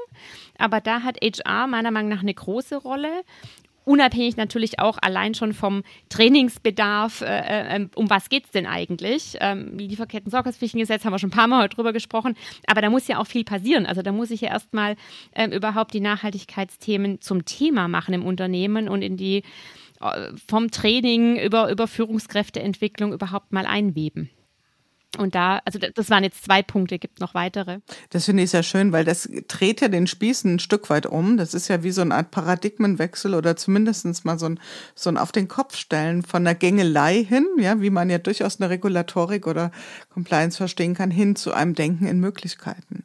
Aber 0.57 0.81
da 0.81 1.03
hat 1.03 1.17
HR 1.21 1.67
meiner 1.67 1.91
Meinung 1.91 2.09
nach 2.09 2.21
eine 2.21 2.33
große 2.33 2.75
Rolle 2.75 3.23
unabhängig 3.85 4.37
natürlich 4.37 4.79
auch 4.79 4.97
allein 5.01 5.33
schon 5.33 5.53
vom 5.53 5.83
Trainingsbedarf, 6.09 7.21
äh, 7.21 7.25
äh, 7.25 7.75
ähm, 7.75 7.89
um 7.95 8.09
was 8.09 8.29
geht 8.29 8.45
es 8.45 8.51
denn 8.51 8.65
eigentlich? 8.65 9.37
Ähm, 9.39 9.77
Lieferketten-Sorgfaltspflichtengesetz 9.77 11.05
haben 11.05 11.13
wir 11.13 11.19
schon 11.19 11.29
ein 11.29 11.33
paar 11.33 11.47
Mal 11.47 11.63
heute 11.63 11.75
drüber 11.75 11.93
gesprochen, 11.93 12.35
aber 12.67 12.81
da 12.81 12.89
muss 12.89 13.07
ja 13.07 13.19
auch 13.19 13.27
viel 13.27 13.43
passieren. 13.43 13.85
Also 13.85 14.01
da 14.01 14.11
muss 14.11 14.31
ich 14.31 14.41
ja 14.41 14.49
erstmal 14.49 14.95
ähm, 15.35 15.51
überhaupt 15.51 15.93
die 15.93 15.99
Nachhaltigkeitsthemen 15.99 17.21
zum 17.21 17.45
Thema 17.45 17.87
machen 17.87 18.13
im 18.13 18.25
Unternehmen 18.25 18.87
und 18.87 19.01
in 19.01 19.17
die 19.17 19.43
äh, 20.01 20.31
vom 20.47 20.71
Training 20.71 21.37
über, 21.37 21.71
über 21.71 21.87
Führungskräfteentwicklung 21.87 23.13
überhaupt 23.13 23.51
mal 23.51 23.65
einweben. 23.65 24.29
Und 25.17 25.35
da, 25.35 25.61
also 25.65 25.77
das 25.77 26.09
waren 26.09 26.23
jetzt 26.23 26.45
zwei 26.45 26.63
Punkte, 26.63 26.97
gibt 26.97 27.19
noch 27.19 27.33
weitere. 27.33 27.79
Das 28.11 28.25
finde 28.25 28.43
ich 28.43 28.51
sehr 28.51 28.63
schön, 28.63 28.91
weil 28.93 29.03
das 29.03 29.29
dreht 29.47 29.81
ja 29.81 29.89
den 29.89 30.07
Spieß 30.07 30.45
ein 30.45 30.59
Stück 30.59 30.89
weit 30.89 31.05
um. 31.05 31.37
Das 31.37 31.53
ist 31.53 31.67
ja 31.67 31.83
wie 31.83 31.91
so 31.91 32.01
eine 32.01 32.15
Art 32.15 32.31
Paradigmenwechsel 32.31 33.35
oder 33.35 33.57
zumindest 33.57 34.25
mal 34.25 34.39
so 34.39 34.47
ein, 34.47 34.59
so 34.95 35.09
ein 35.09 35.17
auf 35.17 35.31
den 35.31 35.47
Kopf 35.47 35.75
stellen 35.75 36.23
von 36.23 36.45
der 36.45 36.55
Gängelei 36.55 37.23
hin, 37.23 37.45
ja, 37.57 37.81
wie 37.81 37.89
man 37.89 38.09
ja 38.09 38.19
durchaus 38.19 38.61
eine 38.61 38.69
Regulatorik 38.69 39.47
oder 39.47 39.71
Compliance 40.09 40.57
verstehen 40.57 40.93
kann, 40.93 41.11
hin 41.11 41.35
zu 41.35 41.53
einem 41.53 41.75
Denken 41.75 42.07
in 42.07 42.19
Möglichkeiten. 42.19 43.03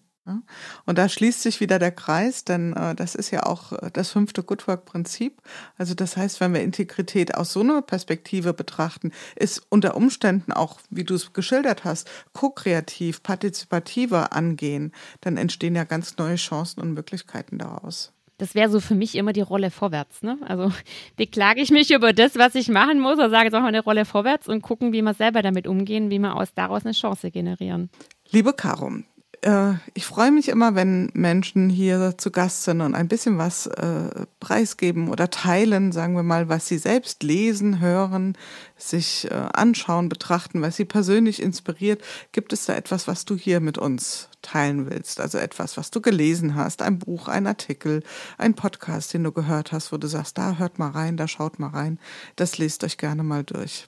Und 0.84 0.98
da 0.98 1.08
schließt 1.08 1.42
sich 1.42 1.60
wieder 1.60 1.78
der 1.78 1.92
Kreis, 1.92 2.44
denn 2.44 2.72
äh, 2.72 2.94
das 2.94 3.14
ist 3.14 3.30
ja 3.30 3.44
auch 3.44 3.72
äh, 3.72 3.90
das 3.92 4.10
fünfte 4.10 4.42
Good 4.42 4.66
Work-Prinzip. 4.66 5.40
Also 5.78 5.94
das 5.94 6.16
heißt, 6.16 6.40
wenn 6.40 6.52
wir 6.52 6.62
Integrität 6.62 7.34
aus 7.34 7.52
so 7.52 7.60
einer 7.60 7.82
Perspektive 7.82 8.52
betrachten, 8.52 9.12
ist 9.36 9.62
unter 9.68 9.96
Umständen 9.96 10.52
auch, 10.52 10.80
wie 10.90 11.04
du 11.04 11.14
es 11.14 11.32
geschildert 11.32 11.84
hast, 11.84 12.10
ko-kreativ, 12.32 13.22
partizipativer 13.22 14.32
angehen, 14.32 14.92
dann 15.20 15.36
entstehen 15.36 15.76
ja 15.76 15.84
ganz 15.84 16.16
neue 16.18 16.36
Chancen 16.36 16.80
und 16.80 16.92
Möglichkeiten 16.94 17.58
daraus. 17.58 18.12
Das 18.38 18.54
wäre 18.54 18.68
so 18.68 18.80
für 18.80 18.94
mich 18.94 19.14
immer 19.14 19.32
die 19.32 19.40
Rolle 19.40 19.70
vorwärts. 19.70 20.22
Ne? 20.22 20.38
Also 20.46 20.70
beklage 21.16 21.60
ich 21.60 21.70
mich 21.70 21.90
über 21.90 22.12
das, 22.12 22.36
was 22.36 22.54
ich 22.54 22.68
machen 22.68 23.00
muss, 23.00 23.14
oder 23.14 23.30
sage 23.30 23.44
jetzt 23.44 23.54
auch 23.54 23.60
mal 23.60 23.68
eine 23.68 23.82
Rolle 23.82 24.04
vorwärts 24.04 24.48
und 24.48 24.60
gucken, 24.62 24.92
wie 24.92 25.02
wir 25.02 25.14
selber 25.14 25.42
damit 25.42 25.66
umgehen, 25.66 26.10
wie 26.10 26.18
wir 26.18 26.36
aus 26.36 26.52
daraus 26.54 26.84
eine 26.84 26.92
Chance 26.92 27.30
generieren. 27.30 27.88
Liebe 28.30 28.52
Karum, 28.52 29.04
äh, 29.46 29.74
ich 29.94 30.04
freue 30.04 30.32
mich 30.32 30.48
immer, 30.48 30.74
wenn 30.74 31.10
Menschen 31.14 31.70
hier 31.70 32.18
zu 32.18 32.30
Gast 32.30 32.64
sind 32.64 32.80
und 32.80 32.94
ein 32.94 33.06
bisschen 33.06 33.38
was 33.38 33.66
äh, 33.66 34.26
preisgeben 34.40 35.08
oder 35.08 35.30
teilen, 35.30 35.92
sagen 35.92 36.14
wir 36.14 36.24
mal, 36.24 36.48
was 36.48 36.66
sie 36.66 36.78
selbst 36.78 37.22
lesen, 37.22 37.80
hören, 37.80 38.36
sich 38.76 39.30
äh, 39.30 39.34
anschauen, 39.34 40.08
betrachten, 40.08 40.62
was 40.62 40.76
sie 40.76 40.84
persönlich 40.84 41.40
inspiriert. 41.40 42.02
Gibt 42.32 42.52
es 42.52 42.66
da 42.66 42.74
etwas, 42.74 43.06
was 43.06 43.24
du 43.24 43.36
hier 43.36 43.60
mit 43.60 43.78
uns 43.78 44.28
teilen 44.42 44.90
willst? 44.90 45.20
Also 45.20 45.38
etwas, 45.38 45.76
was 45.76 45.92
du 45.92 46.00
gelesen 46.00 46.56
hast, 46.56 46.82
ein 46.82 46.98
Buch, 46.98 47.28
ein 47.28 47.46
Artikel, 47.46 48.02
ein 48.38 48.54
Podcast, 48.54 49.14
den 49.14 49.22
du 49.22 49.30
gehört 49.30 49.70
hast, 49.70 49.92
wo 49.92 49.96
du 49.96 50.08
sagst, 50.08 50.38
da 50.38 50.56
hört 50.58 50.80
mal 50.80 50.90
rein, 50.90 51.16
da 51.16 51.28
schaut 51.28 51.60
mal 51.60 51.70
rein. 51.70 52.00
Das 52.34 52.58
lest 52.58 52.82
euch 52.82 52.98
gerne 52.98 53.22
mal 53.22 53.44
durch. 53.44 53.86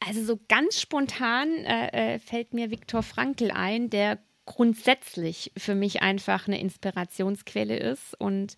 Also 0.00 0.24
so 0.24 0.38
ganz 0.48 0.80
spontan 0.80 1.48
äh, 1.64 2.14
äh, 2.14 2.18
fällt 2.18 2.54
mir 2.54 2.70
Viktor 2.70 3.02
Frankl 3.02 3.50
ein, 3.50 3.90
der 3.90 4.18
grundsätzlich 4.48 5.52
für 5.58 5.74
mich 5.74 6.00
einfach 6.00 6.48
eine 6.48 6.58
Inspirationsquelle 6.58 7.76
ist. 7.76 8.18
Und 8.18 8.56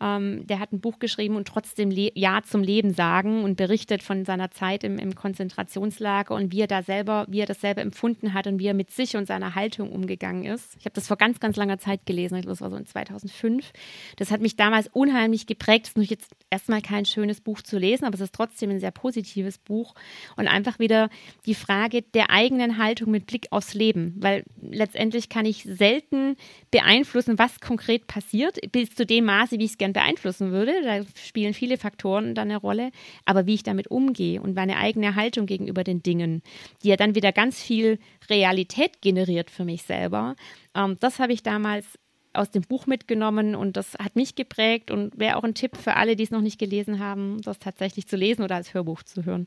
ähm, 0.00 0.46
der 0.46 0.60
hat 0.60 0.72
ein 0.72 0.80
Buch 0.80 0.98
geschrieben 0.98 1.36
und 1.36 1.48
trotzdem 1.48 1.90
Le 1.90 2.10
Ja 2.14 2.42
zum 2.42 2.62
Leben 2.62 2.92
sagen 2.94 3.42
und 3.42 3.56
berichtet 3.56 4.02
von 4.02 4.24
seiner 4.24 4.50
Zeit 4.50 4.84
im, 4.84 4.98
im 4.98 5.14
Konzentrationslager 5.14 6.34
und 6.34 6.52
wie 6.52 6.60
er 6.60 6.66
da 6.66 6.82
selber, 6.82 7.26
wie 7.28 7.40
er 7.40 7.46
das 7.46 7.60
selber 7.60 7.80
empfunden 7.80 8.34
hat 8.34 8.46
und 8.46 8.58
wie 8.58 8.66
er 8.66 8.74
mit 8.74 8.90
sich 8.90 9.16
und 9.16 9.26
seiner 9.26 9.54
Haltung 9.54 9.90
umgegangen 9.90 10.44
ist. 10.44 10.76
Ich 10.78 10.84
habe 10.84 10.94
das 10.94 11.06
vor 11.06 11.16
ganz, 11.16 11.40
ganz 11.40 11.56
langer 11.56 11.78
Zeit 11.78 12.06
gelesen. 12.06 12.40
Das 12.42 12.60
war 12.60 12.70
so 12.70 12.76
in 12.76 12.86
2005. 12.86 13.72
Das 14.16 14.30
hat 14.30 14.40
mich 14.40 14.56
damals 14.56 14.88
unheimlich 14.92 15.46
geprägt. 15.46 15.86
Es 15.86 15.90
ist 15.90 15.96
nur 15.96 16.06
jetzt 16.06 16.30
erstmal 16.50 16.82
kein 16.82 17.04
schönes 17.04 17.40
Buch 17.40 17.62
zu 17.62 17.78
lesen, 17.78 18.04
aber 18.04 18.14
es 18.14 18.20
ist 18.20 18.34
trotzdem 18.34 18.70
ein 18.70 18.80
sehr 18.80 18.90
positives 18.92 19.58
Buch 19.58 19.94
und 20.36 20.48
einfach 20.48 20.78
wieder 20.78 21.10
die 21.46 21.54
Frage 21.54 22.02
der 22.02 22.30
eigenen 22.30 22.78
Haltung 22.78 23.10
mit 23.10 23.26
Blick 23.26 23.48
aufs 23.50 23.74
Leben, 23.74 24.14
weil 24.18 24.44
letztendlich 24.60 25.28
kann 25.28 25.46
ich 25.46 25.64
selten 25.64 26.36
beeinflussen, 26.70 27.38
was 27.38 27.60
konkret 27.60 28.06
passiert, 28.06 28.58
bis 28.72 28.94
zu 28.94 29.04
dem 29.04 29.24
Maße, 29.24 29.58
wie 29.58 29.64
ich 29.64 29.72
es 29.72 29.78
gerne 29.78 29.87
beeinflussen 29.92 30.52
würde. 30.52 30.72
Da 30.82 31.00
spielen 31.22 31.54
viele 31.54 31.78
Faktoren 31.78 32.34
dann 32.34 32.50
eine 32.50 32.58
Rolle, 32.58 32.90
aber 33.24 33.46
wie 33.46 33.54
ich 33.54 33.62
damit 33.62 33.88
umgehe 33.88 34.40
und 34.40 34.54
meine 34.54 34.76
eigene 34.76 35.14
Haltung 35.14 35.46
gegenüber 35.46 35.84
den 35.84 36.02
Dingen, 36.02 36.42
die 36.82 36.88
ja 36.88 36.96
dann 36.96 37.14
wieder 37.14 37.32
ganz 37.32 37.60
viel 37.60 37.98
Realität 38.28 39.00
generiert 39.00 39.50
für 39.50 39.64
mich 39.64 39.82
selber, 39.82 40.36
ähm, 40.74 40.96
das 41.00 41.18
habe 41.18 41.32
ich 41.32 41.42
damals 41.42 41.86
aus 42.34 42.50
dem 42.50 42.62
Buch 42.62 42.86
mitgenommen 42.86 43.54
und 43.54 43.76
das 43.76 43.94
hat 43.94 44.16
mich 44.16 44.34
geprägt 44.34 44.90
und 44.90 45.18
wäre 45.18 45.36
auch 45.36 45.44
ein 45.44 45.54
Tipp 45.54 45.76
für 45.76 45.96
alle, 45.96 46.16
die 46.16 46.24
es 46.24 46.30
noch 46.30 46.40
nicht 46.40 46.58
gelesen 46.58 46.98
haben, 46.98 47.40
das 47.42 47.58
tatsächlich 47.58 48.06
zu 48.06 48.16
lesen 48.16 48.42
oder 48.42 48.56
als 48.56 48.74
Hörbuch 48.74 49.02
zu 49.02 49.24
hören. 49.24 49.46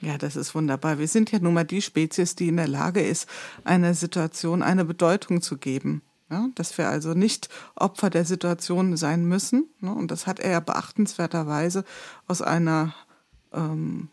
Ja, 0.00 0.16
das 0.16 0.36
ist 0.36 0.54
wunderbar. 0.54 0.98
Wir 0.98 1.08
sind 1.08 1.30
ja 1.30 1.38
nun 1.40 1.54
mal 1.54 1.64
die 1.64 1.82
Spezies, 1.82 2.34
die 2.34 2.48
in 2.48 2.56
der 2.56 2.68
Lage 2.68 3.00
ist, 3.00 3.28
einer 3.64 3.92
Situation 3.94 4.62
eine 4.62 4.84
Bedeutung 4.84 5.42
zu 5.42 5.58
geben. 5.58 6.02
Ja, 6.30 6.48
dass 6.54 6.78
wir 6.78 6.88
also 6.88 7.12
nicht 7.14 7.48
Opfer 7.74 8.08
der 8.08 8.24
Situation 8.24 8.96
sein 8.96 9.24
müssen. 9.24 9.68
Ne? 9.80 9.92
Und 9.92 10.12
das 10.12 10.28
hat 10.28 10.38
er 10.38 10.60
beachtenswerterweise 10.60 11.84
aus 12.28 12.40
einer 12.40 12.94
ähm, 13.52 14.08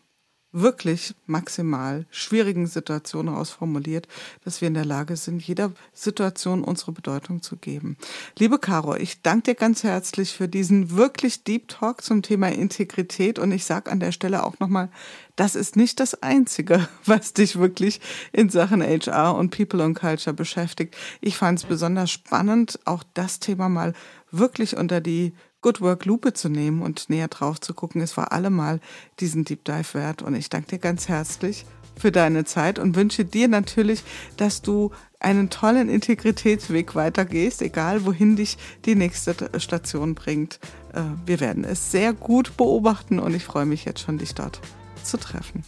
wirklich 0.52 1.14
maximal 1.26 2.06
schwierigen 2.10 2.66
Situation 2.66 3.28
ausformuliert, 3.28 4.08
dass 4.44 4.60
wir 4.60 4.68
in 4.68 4.74
der 4.74 4.84
Lage 4.84 5.16
sind, 5.16 5.46
jeder 5.46 5.72
Situation 5.92 6.64
unsere 6.64 6.92
Bedeutung 6.92 7.42
zu 7.42 7.56
geben. 7.56 7.98
Liebe 8.38 8.58
Caro, 8.58 8.96
ich 8.96 9.20
danke 9.20 9.52
dir 9.52 9.54
ganz 9.54 9.82
herzlich 9.82 10.32
für 10.32 10.48
diesen 10.48 10.96
wirklich 10.96 11.44
Deep 11.44 11.68
Talk 11.68 12.02
zum 12.02 12.22
Thema 12.22 12.48
Integrität 12.48 13.38
und 13.38 13.52
ich 13.52 13.64
sage 13.64 13.90
an 13.90 14.00
der 14.00 14.12
Stelle 14.12 14.44
auch 14.44 14.58
nochmal, 14.58 14.90
das 15.36 15.54
ist 15.54 15.76
nicht 15.76 16.00
das 16.00 16.22
Einzige, 16.22 16.88
was 17.04 17.34
dich 17.34 17.58
wirklich 17.58 18.00
in 18.32 18.48
Sachen 18.48 18.82
HR 18.82 19.34
und 19.34 19.56
People 19.56 19.82
and 19.82 19.98
Culture 19.98 20.34
beschäftigt. 20.34 20.96
Ich 21.20 21.36
fand 21.36 21.58
es 21.58 21.66
besonders 21.66 22.10
spannend, 22.10 22.78
auch 22.86 23.04
das 23.14 23.38
Thema 23.38 23.68
mal 23.68 23.92
wirklich 24.30 24.76
unter 24.76 25.00
die 25.00 25.34
Good 25.60 25.80
Work 25.80 26.04
Lupe 26.04 26.32
zu 26.32 26.48
nehmen 26.48 26.82
und 26.82 27.10
näher 27.10 27.28
drauf 27.28 27.60
zu 27.60 27.74
gucken. 27.74 28.00
Es 28.00 28.16
war 28.16 28.32
allemal 28.32 28.80
diesen 29.20 29.44
Deep 29.44 29.64
Dive 29.64 29.94
wert. 29.94 30.22
Und 30.22 30.34
ich 30.34 30.48
danke 30.48 30.68
dir 30.68 30.78
ganz 30.78 31.08
herzlich 31.08 31.66
für 31.96 32.12
deine 32.12 32.44
Zeit 32.44 32.78
und 32.78 32.94
wünsche 32.96 33.24
dir 33.24 33.48
natürlich, 33.48 34.02
dass 34.36 34.62
du 34.62 34.92
einen 35.20 35.50
tollen 35.50 35.88
Integritätsweg 35.88 36.94
weitergehst, 36.94 37.60
egal 37.60 38.06
wohin 38.06 38.36
dich 38.36 38.56
die 38.84 38.94
nächste 38.94 39.34
Station 39.58 40.14
bringt. 40.14 40.60
Äh, 40.92 41.02
wir 41.26 41.40
werden 41.40 41.64
es 41.64 41.90
sehr 41.90 42.12
gut 42.12 42.56
beobachten 42.56 43.18
und 43.18 43.34
ich 43.34 43.44
freue 43.44 43.66
mich 43.66 43.84
jetzt 43.84 44.00
schon, 44.00 44.18
dich 44.18 44.34
dort 44.34 44.60
zu 45.02 45.16
treffen. 45.16 45.64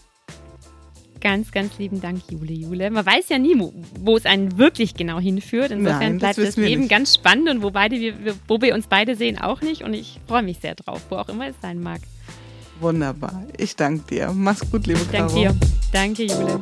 Ganz, 1.20 1.52
ganz 1.52 1.78
lieben 1.78 2.01
Dank, 2.01 2.22
Jule, 2.30 2.52
Jule. 2.52 2.90
Man 2.90 3.05
weiß 3.05 3.28
ja 3.28 3.38
nie, 3.38 3.55
wo 4.01 4.16
es 4.16 4.24
einen 4.24 4.56
wirklich 4.56 4.94
genau 4.94 5.20
hinführt. 5.20 5.70
Insofern 5.70 5.98
Nein, 5.98 6.18
bleibt 6.18 6.38
das, 6.38 6.47
das 6.47 6.56
Leben 6.56 6.82
nicht. 6.82 6.90
ganz 6.90 7.14
spannend 7.14 7.51
und 7.51 7.62
wo, 7.62 7.70
beide, 7.70 8.01
wir, 8.01 8.14
wo 8.48 8.60
wir 8.60 8.74
uns 8.74 8.86
beide 8.86 9.14
sehen, 9.16 9.38
auch 9.38 9.60
nicht. 9.60 9.82
Und 9.82 9.92
ich 9.92 10.18
freue 10.26 10.42
mich 10.42 10.59
sehr 10.60 10.74
drauf, 10.74 11.02
wo 11.10 11.16
auch 11.16 11.28
immer 11.28 11.48
es 11.48 11.56
sein 11.60 11.82
mag. 11.82 12.01
Wunderbar. 12.80 13.44
Ich 13.59 13.76
danke 13.76 14.05
dir. 14.09 14.32
Mach's 14.34 14.68
gut, 14.70 14.86
liebe 14.86 15.01
Caro. 15.12 15.28
Danke 15.28 15.34
dir. 15.34 15.56
Danke, 15.92 16.24
Jule. 16.24 16.59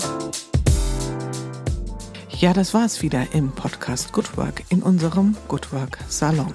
Ja, 2.40 2.52
das 2.52 2.74
war 2.74 2.84
es 2.84 3.02
wieder 3.02 3.26
im 3.32 3.50
Podcast 3.52 4.12
Good 4.12 4.36
Work 4.36 4.62
in 4.68 4.82
unserem 4.82 5.36
Good 5.48 5.72
Work 5.72 5.98
Salon. 6.08 6.54